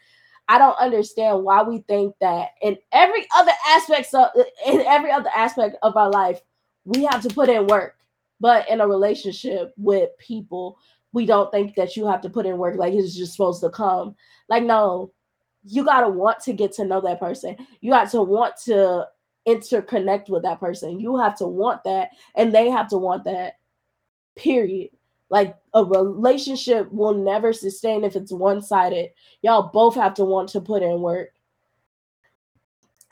I 0.49 0.59
don't 0.59 0.79
understand 0.79 1.45
why 1.45 1.63
we 1.63 1.79
think 1.87 2.15
that 2.21 2.51
in 2.61 2.77
every 2.91 3.27
other 3.37 3.53
aspects 3.69 4.13
of 4.15 4.31
in 4.67 4.81
every 4.81 5.13
other 5.13 5.31
aspect 5.35 5.77
of 5.83 5.97
our 5.97 6.11
life, 6.11 6.41
we 6.85 7.05
have 7.05 7.23
to 7.23 7.35
put 7.35 7.49
in 7.49 7.67
work. 7.67 7.97
But 8.41 8.69
in 8.71 8.81
a 8.81 8.89
relationship 8.89 9.75
with 9.77 10.09
people, 10.19 10.79
we 11.13 11.27
don't 11.27 11.51
think 11.51 11.75
that 11.75 11.97
you 11.97 12.07
have 12.07 12.21
to 12.23 12.31
put 12.31 12.47
in 12.47 12.59
work 12.59 12.77
like 12.77 12.95
it's 12.95 13.17
just 13.17 13.33
supposed 13.33 13.61
to 13.63 13.71
come. 13.71 14.15
Like, 14.49 14.63
no, 14.63 15.13
you 15.65 15.85
got 15.85 16.03
to 16.03 16.09
want 16.09 16.41
to 16.41 16.53
get 16.53 16.73
to 16.73 16.85
know 16.85 17.01
that 17.01 17.21
person. 17.21 17.57
You 17.81 17.91
got 17.91 18.11
to 18.13 18.23
want 18.23 18.55
to 18.65 19.07
interconnect 19.47 20.29
with 20.29 20.43
that 20.45 20.61
person. 20.61 21.01
You 21.01 21.17
have 21.19 21.37
to 21.39 21.47
want 21.47 21.85
that, 21.85 22.11
and 22.35 22.55
they 22.55 22.71
have 22.71 22.89
to 22.89 22.97
want 22.97 23.25
that, 23.25 23.55
period. 24.37 24.91
Like, 25.29 25.57
a 25.75 25.85
relationship 25.85 26.91
will 26.93 27.15
never 27.15 27.53
sustain 27.53 28.05
if 28.05 28.17
it's 28.17 28.33
one 28.33 28.63
sided. 28.63 29.11
Y'all 29.43 29.71
both 29.73 29.95
have 29.95 30.15
to 30.15 30.25
want 30.25 30.49
to 30.51 30.61
put 30.61 30.83
in 30.83 31.01
work 31.01 31.31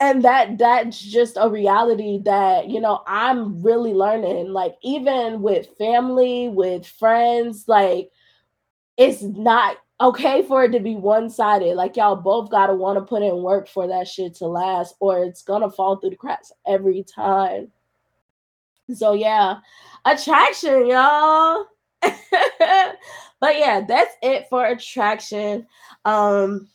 and 0.01 0.23
that 0.23 0.57
that's 0.57 0.99
just 0.99 1.37
a 1.39 1.49
reality 1.49 2.21
that 2.23 2.69
you 2.69 2.79
know 2.79 3.03
i'm 3.07 3.61
really 3.61 3.93
learning 3.93 4.49
like 4.49 4.75
even 4.81 5.41
with 5.41 5.67
family 5.77 6.49
with 6.49 6.85
friends 6.85 7.65
like 7.67 8.09
it's 8.97 9.21
not 9.21 9.77
okay 10.01 10.43
for 10.43 10.63
it 10.63 10.71
to 10.71 10.79
be 10.79 10.95
one-sided. 10.95 11.75
Like 11.75 11.97
y'all 11.97 12.15
both 12.15 12.49
gotta 12.49 12.73
want 12.73 12.97
to 12.97 13.05
put 13.05 13.21
in 13.21 13.41
work 13.41 13.67
for 13.67 13.87
that 13.87 14.07
shit 14.07 14.35
to 14.35 14.45
last 14.45 14.95
or 14.99 15.23
it's 15.23 15.41
gonna 15.41 15.69
fall 15.69 15.97
through 15.97 16.11
the 16.11 16.15
cracks 16.15 16.51
every 16.67 17.03
time. 17.03 17.71
So 18.93 19.13
yeah. 19.13 19.59
Attraction 20.05 20.87
y'all. 20.87 21.65
But 23.41 23.57
yeah 23.57 23.85
that's 23.87 24.13
it 24.21 24.47
for 24.49 24.65
attraction. 24.65 25.65
Um 26.03 26.67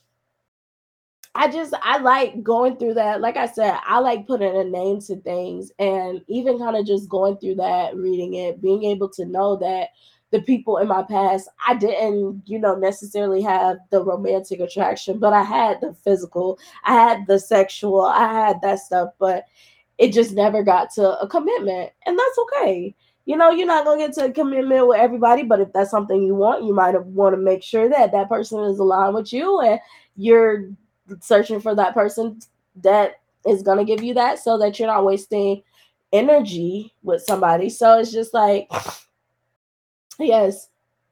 I 1.36 1.48
just 1.51 1.74
I 1.82 1.98
like 1.98 2.43
going 2.43 2.77
through 2.77 2.94
that. 2.94 3.20
Like 3.20 3.36
I 3.36 3.47
said, 3.47 3.77
I 3.85 3.98
like 3.98 4.27
putting 4.27 4.56
a 4.56 4.65
name 4.65 5.01
to 5.02 5.16
things 5.16 5.73
and 5.78 6.20
even 6.28 6.59
kind 6.59 6.77
of 6.77 6.86
just 6.86 7.09
going 7.09 7.39
through 7.39 7.56
that, 7.56 7.97
reading 7.97 8.35
it, 8.35 8.62
being 8.62 8.85
able 8.85 9.09
to 9.11 9.24
know 9.24 9.56
that 9.56 9.89
the 10.31 10.43
people 10.43 10.78
in 10.78 10.89
my 10.89 11.02
past, 11.02 11.48
I 11.66 11.74
didn't, 11.74 12.43
you 12.47 12.59
know, 12.59 12.74
necessarily 12.74 13.40
have 13.43 13.78
the 13.90 14.02
romantic 14.02 14.61
attraction, 14.61 15.19
but 15.19 15.32
I 15.32 15.43
had 15.43 15.81
the 15.81 15.94
physical, 16.05 16.59
I 16.85 16.94
had 16.94 17.27
the 17.27 17.39
sexual, 17.39 18.02
I 18.02 18.32
had 18.32 18.61
that 18.62 18.81
stuff, 18.81 19.11
but 19.19 19.44
it 19.98 20.12
just 20.12 20.32
never 20.32 20.62
got 20.62 20.90
to 20.94 21.20
a 21.20 21.28
commitment. 21.28 21.93
And 22.06 22.19
that's 22.19 22.39
okay. 22.39 22.94
You 23.27 23.36
know, 23.36 23.51
you're 23.51 23.66
not 23.66 23.85
going 23.85 24.01
to 24.01 24.06
get 24.06 24.15
to 24.16 24.24
a 24.24 24.32
commitment 24.32 24.89
with 24.89 24.98
everybody, 24.98 25.44
but 25.44 25.61
if 25.61 25.73
that's 25.73 25.90
something 25.90 26.23
you 26.23 26.35
want, 26.35 26.65
you 26.65 26.74
might 26.74 27.01
want 27.05 27.35
to 27.35 27.40
make 27.40 27.62
sure 27.62 27.89
that 27.89 28.12
that 28.12 28.28
person 28.28 28.65
is 28.65 28.78
aligned 28.78 29.15
with 29.15 29.32
you 29.32 29.61
and 29.61 29.81
you're 30.16 30.69
searching 31.21 31.61
for 31.61 31.75
that 31.75 31.95
person 31.95 32.41
that 32.77 33.21
is 33.47 33.63
going 33.63 33.79
to 33.79 33.85
give 33.85 34.03
you 34.03 34.15
that 34.15 34.39
so 34.39 34.59
that 34.59 34.79
you're 34.79 34.89
not 34.89 35.05
wasting 35.05 35.63
energy 36.13 36.93
with 37.03 37.23
somebody. 37.23 37.69
So 37.69 37.99
it's 37.99 38.13
just 38.13 38.33
like, 38.33 38.71
yes, 40.19 40.69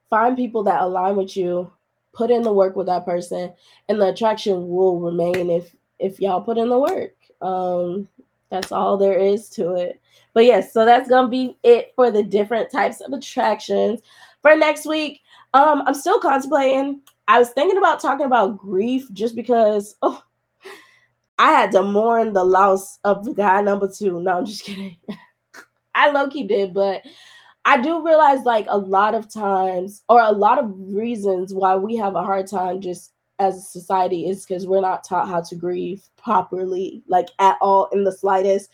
find 0.09 0.35
people 0.37 0.63
that 0.63 0.81
align 0.81 1.15
with 1.15 1.35
you, 1.35 1.71
put 2.13 2.31
in 2.31 2.41
the 2.41 2.53
work 2.53 2.75
with 2.75 2.87
that 2.87 3.05
person, 3.05 3.53
and 3.89 3.99
the 3.99 4.09
attraction 4.09 4.69
will 4.69 4.99
remain 4.99 5.49
if 5.49 5.75
if 5.99 6.19
y'all 6.19 6.41
put 6.41 6.57
in 6.57 6.69
the 6.69 6.79
work. 6.79 7.15
Um, 7.41 8.07
that's 8.49 8.71
all 8.71 8.97
there 8.97 9.17
is 9.17 9.49
to 9.49 9.75
it. 9.75 9.99
But 10.33 10.45
yes, 10.45 10.73
so 10.73 10.85
that's 10.85 11.09
gonna 11.09 11.27
be 11.27 11.57
it 11.63 11.93
for 11.95 12.11
the 12.11 12.23
different 12.23 12.71
types 12.71 13.01
of 13.01 13.13
attractions. 13.13 14.01
For 14.41 14.55
next 14.55 14.85
week, 14.85 15.21
um, 15.53 15.83
I'm 15.85 15.93
still 15.93 16.19
contemplating. 16.19 17.01
I 17.27 17.39
was 17.39 17.49
thinking 17.49 17.77
about 17.77 18.01
talking 18.01 18.25
about 18.25 18.57
grief 18.57 19.07
just 19.13 19.35
because 19.35 19.95
oh, 20.01 20.21
I 21.39 21.51
had 21.51 21.71
to 21.71 21.83
mourn 21.83 22.33
the 22.33 22.43
loss 22.43 22.99
of 23.03 23.25
the 23.25 23.33
guy 23.33 23.61
number 23.61 23.89
two. 23.89 24.21
No, 24.21 24.39
I'm 24.39 24.45
just 24.45 24.63
kidding. 24.63 24.97
I 25.95 26.11
low 26.11 26.27
key 26.27 26.43
did, 26.43 26.73
but 26.73 27.03
I 27.65 27.81
do 27.81 28.05
realize 28.05 28.43
like 28.45 28.65
a 28.69 28.77
lot 28.77 29.15
of 29.15 29.31
times 29.31 30.03
or 30.09 30.21
a 30.21 30.31
lot 30.31 30.59
of 30.59 30.73
reasons 30.75 31.53
why 31.53 31.75
we 31.75 31.95
have 31.95 32.15
a 32.15 32.23
hard 32.23 32.47
time 32.47 32.81
just 32.81 33.13
as 33.39 33.57
a 33.57 33.61
society 33.61 34.27
is 34.27 34.45
because 34.45 34.67
we're 34.67 34.81
not 34.81 35.03
taught 35.03 35.27
how 35.27 35.41
to 35.41 35.55
grieve 35.55 36.03
properly, 36.17 37.03
like 37.07 37.29
at 37.39 37.57
all 37.61 37.87
in 37.93 38.03
the 38.03 38.11
slightest. 38.11 38.69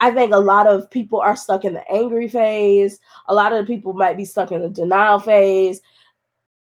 I 0.00 0.12
think 0.12 0.32
a 0.32 0.38
lot 0.38 0.68
of 0.68 0.88
people 0.90 1.20
are 1.20 1.36
stuck 1.36 1.64
in 1.64 1.74
the 1.74 1.90
angry 1.90 2.28
phase. 2.28 3.00
A 3.26 3.34
lot 3.34 3.52
of 3.52 3.66
people 3.66 3.92
might 3.92 4.16
be 4.16 4.24
stuck 4.24 4.52
in 4.52 4.62
the 4.62 4.68
denial 4.68 5.18
phase. 5.18 5.80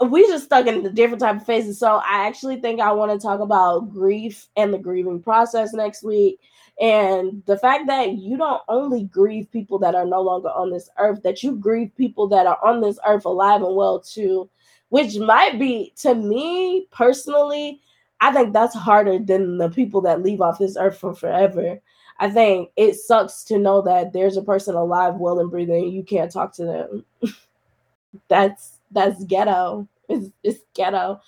We 0.08 0.26
just 0.26 0.44
stuck 0.44 0.66
in 0.66 0.82
the 0.82 0.90
different 0.90 1.20
type 1.20 1.36
of 1.36 1.46
phases. 1.46 1.78
So 1.78 1.96
I 1.96 2.26
actually 2.26 2.60
think 2.60 2.80
I 2.80 2.92
want 2.92 3.12
to 3.12 3.24
talk 3.24 3.40
about 3.40 3.92
grief 3.92 4.48
and 4.56 4.72
the 4.72 4.78
grieving 4.78 5.22
process 5.22 5.72
next 5.72 6.02
week. 6.02 6.40
And 6.80 7.42
the 7.46 7.58
fact 7.58 7.86
that 7.86 8.14
you 8.14 8.36
don't 8.36 8.62
only 8.68 9.04
grieve 9.04 9.50
people 9.52 9.78
that 9.80 9.94
are 9.94 10.06
no 10.06 10.22
longer 10.22 10.48
on 10.48 10.70
this 10.70 10.88
earth, 10.98 11.22
that 11.22 11.42
you 11.42 11.56
grieve 11.56 11.94
people 11.96 12.26
that 12.28 12.46
are 12.46 12.58
on 12.64 12.80
this 12.80 12.98
earth 13.06 13.24
alive 13.24 13.62
and 13.62 13.76
well 13.76 14.00
too, 14.00 14.48
which 14.88 15.16
might 15.18 15.58
be 15.58 15.92
to 15.98 16.14
me 16.14 16.88
personally, 16.90 17.80
I 18.20 18.32
think 18.32 18.52
that's 18.52 18.74
harder 18.74 19.18
than 19.18 19.58
the 19.58 19.68
people 19.68 20.00
that 20.02 20.22
leave 20.22 20.40
off 20.40 20.58
this 20.58 20.76
earth 20.76 20.98
for 20.98 21.14
forever. 21.14 21.78
I 22.18 22.30
think 22.30 22.70
it 22.76 22.94
sucks 22.94 23.42
to 23.44 23.58
know 23.58 23.82
that 23.82 24.12
there's 24.12 24.36
a 24.36 24.42
person 24.42 24.74
alive, 24.74 25.16
well 25.16 25.40
and 25.40 25.50
breathing, 25.50 25.84
and 25.84 25.92
you 25.92 26.02
can't 26.04 26.30
talk 26.30 26.54
to 26.54 26.64
them. 26.64 27.04
that's 28.28 28.78
that's 28.90 29.24
ghetto. 29.24 29.88
It's, 30.12 30.30
it's 30.42 30.60
ghetto. 30.74 31.20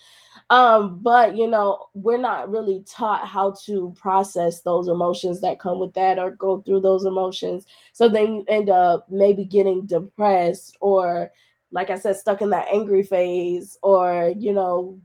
Um, 0.51 1.01
but 1.03 1.37
you 1.37 1.49
know, 1.49 1.87
we're 1.95 2.19
not 2.19 2.51
really 2.51 2.85
taught 2.87 3.27
how 3.27 3.55
to 3.65 3.95
process 3.97 4.61
those 4.61 4.89
emotions 4.89 5.41
that 5.41 5.59
come 5.59 5.81
with 5.81 5.95
that 5.95 6.19
or 6.19 6.33
go 6.33 6.61
through 6.63 6.81
those 6.81 7.05
emotions. 7.05 7.67
So 7.93 8.09
then 8.09 8.35
you 8.35 8.45
end 8.49 8.69
up 8.71 9.07
maybe 9.11 9.45
getting 9.45 9.87
depressed 9.87 10.77
or 10.81 11.31
like 11.75 11.91
I 11.91 11.99
said, 11.99 12.17
stuck 12.17 12.41
in 12.41 12.51
that 12.51 12.69
angry 12.73 13.03
phase 13.03 13.77
or, 13.83 14.33
you 14.39 14.53
know, 14.53 15.01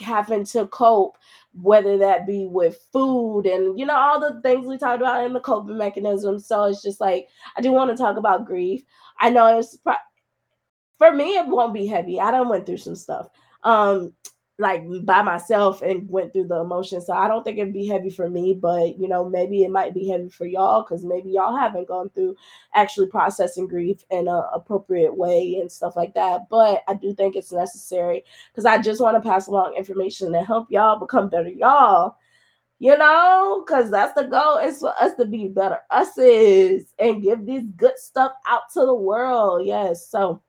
having 0.00 0.44
to 0.44 0.66
cope, 0.66 1.16
whether 1.54 1.96
that 1.98 2.26
be 2.26 2.46
with 2.46 2.86
food 2.92 3.46
and, 3.46 3.78
you 3.78 3.86
know, 3.86 3.96
all 3.96 4.20
the 4.20 4.40
things 4.42 4.66
we 4.66 4.76
talked 4.76 5.00
about 5.00 5.24
in 5.24 5.32
the 5.32 5.40
coping 5.40 5.78
mechanism. 5.78 6.38
So 6.38 6.64
it's 6.64 6.82
just 6.82 7.00
like, 7.00 7.28
I 7.56 7.62
do 7.62 7.72
want 7.72 7.90
to 7.90 7.96
talk 7.96 8.18
about 8.18 8.44
grief. 8.44 8.82
I 9.18 9.30
know 9.30 9.58
it's, 9.58 9.78
for 10.98 11.12
me, 11.12 11.36
it 11.36 11.46
won't 11.46 11.74
be 11.74 11.86
heavy. 11.86 12.20
I 12.20 12.30
don't 12.30 12.48
went 12.48 12.66
through 12.66 12.78
some 12.78 12.96
stuff. 12.96 13.28
Um, 13.62 14.12
like 14.58 14.84
by 15.04 15.20
myself 15.20 15.82
and 15.82 16.08
went 16.08 16.32
through 16.32 16.46
the 16.48 16.60
emotions. 16.60 17.06
So 17.06 17.12
I 17.12 17.28
don't 17.28 17.44
think 17.44 17.58
it'd 17.58 17.74
be 17.74 17.86
heavy 17.86 18.08
for 18.08 18.30
me, 18.30 18.54
but 18.54 18.98
you 18.98 19.06
know, 19.06 19.28
maybe 19.28 19.64
it 19.64 19.70
might 19.70 19.92
be 19.92 20.08
heavy 20.08 20.30
for 20.30 20.46
y'all 20.46 20.82
because 20.82 21.04
maybe 21.04 21.30
y'all 21.30 21.56
haven't 21.56 21.88
gone 21.88 22.08
through 22.10 22.36
actually 22.74 23.08
processing 23.08 23.66
grief 23.66 24.02
in 24.10 24.28
an 24.28 24.42
appropriate 24.54 25.14
way 25.14 25.58
and 25.60 25.70
stuff 25.70 25.94
like 25.94 26.14
that. 26.14 26.48
But 26.48 26.82
I 26.88 26.94
do 26.94 27.14
think 27.14 27.36
it's 27.36 27.52
necessary 27.52 28.24
because 28.50 28.64
I 28.64 28.78
just 28.78 29.00
want 29.00 29.22
to 29.22 29.28
pass 29.28 29.46
along 29.46 29.74
information 29.76 30.32
to 30.32 30.42
help 30.42 30.70
y'all 30.70 30.98
become 30.98 31.28
better 31.28 31.50
y'all. 31.50 32.16
You 32.78 32.96
know, 32.98 33.62
because 33.64 33.90
that's 33.90 34.12
the 34.12 34.24
goal 34.24 34.58
is 34.58 34.80
for 34.80 34.92
us 35.00 35.14
to 35.16 35.24
be 35.24 35.48
better 35.48 35.78
us's 35.90 36.92
and 36.98 37.22
give 37.22 37.46
this 37.46 37.64
good 37.76 37.98
stuff 37.98 38.32
out 38.46 38.64
to 38.74 38.80
the 38.80 38.94
world. 38.94 39.66
Yes. 39.66 40.08
So 40.08 40.42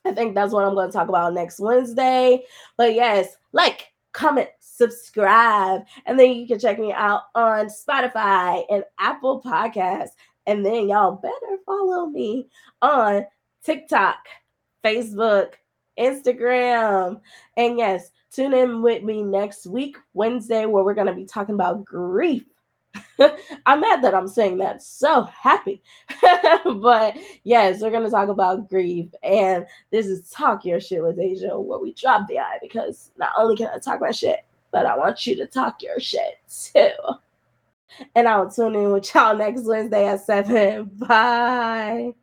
I 0.06 0.12
think 0.12 0.34
that's 0.34 0.52
what 0.52 0.64
I'm 0.64 0.74
going 0.74 0.88
to 0.88 0.92
talk 0.92 1.08
about 1.08 1.34
next 1.34 1.60
Wednesday. 1.60 2.44
But 2.76 2.94
yes, 2.94 3.36
like, 3.52 3.92
comment, 4.12 4.48
subscribe, 4.60 5.82
and 6.06 6.18
then 6.18 6.32
you 6.32 6.46
can 6.46 6.58
check 6.58 6.78
me 6.78 6.92
out 6.92 7.22
on 7.34 7.66
Spotify 7.66 8.64
and 8.70 8.84
Apple 8.98 9.42
Podcasts. 9.42 10.10
And 10.46 10.64
then 10.64 10.88
y'all 10.88 11.16
better 11.16 11.58
follow 11.66 12.06
me 12.06 12.48
on 12.82 13.26
TikTok, 13.64 14.16
Facebook, 14.84 15.52
Instagram. 15.98 17.20
And 17.56 17.78
yes, 17.78 18.10
tune 18.32 18.54
in 18.54 18.82
with 18.82 19.02
me 19.02 19.22
next 19.22 19.66
week, 19.66 19.98
Wednesday, 20.14 20.64
where 20.64 20.82
we're 20.82 20.94
going 20.94 21.06
to 21.08 21.14
be 21.14 21.26
talking 21.26 21.54
about 21.54 21.84
grief. 21.84 22.44
I'm 23.66 23.80
mad 23.80 24.02
that 24.02 24.14
I'm 24.14 24.28
saying 24.28 24.58
that. 24.58 24.82
So 24.82 25.24
happy. 25.24 25.82
but 26.64 27.16
yes, 27.44 27.80
we're 27.80 27.90
gonna 27.90 28.10
talk 28.10 28.28
about 28.28 28.68
grief. 28.68 29.08
And 29.22 29.66
this 29.90 30.06
is 30.06 30.30
Talk 30.30 30.64
Your 30.64 30.80
Shit 30.80 31.02
with 31.02 31.18
Asia, 31.18 31.58
where 31.58 31.78
we 31.78 31.92
drop 31.94 32.26
the 32.28 32.38
eye 32.38 32.58
because 32.62 33.10
not 33.16 33.30
only 33.36 33.56
can 33.56 33.68
I 33.74 33.78
talk 33.78 34.00
my 34.00 34.10
shit, 34.10 34.40
but 34.70 34.86
I 34.86 34.96
want 34.96 35.26
you 35.26 35.36
to 35.36 35.46
talk 35.46 35.82
your 35.82 36.00
shit 36.00 36.40
too. 36.48 36.90
And 38.14 38.28
I'll 38.28 38.50
tune 38.50 38.74
in 38.74 38.92
with 38.92 39.14
y'all 39.14 39.36
next 39.36 39.64
Wednesday 39.64 40.06
at 40.06 40.20
7. 40.20 40.90
Bye. 40.98 42.14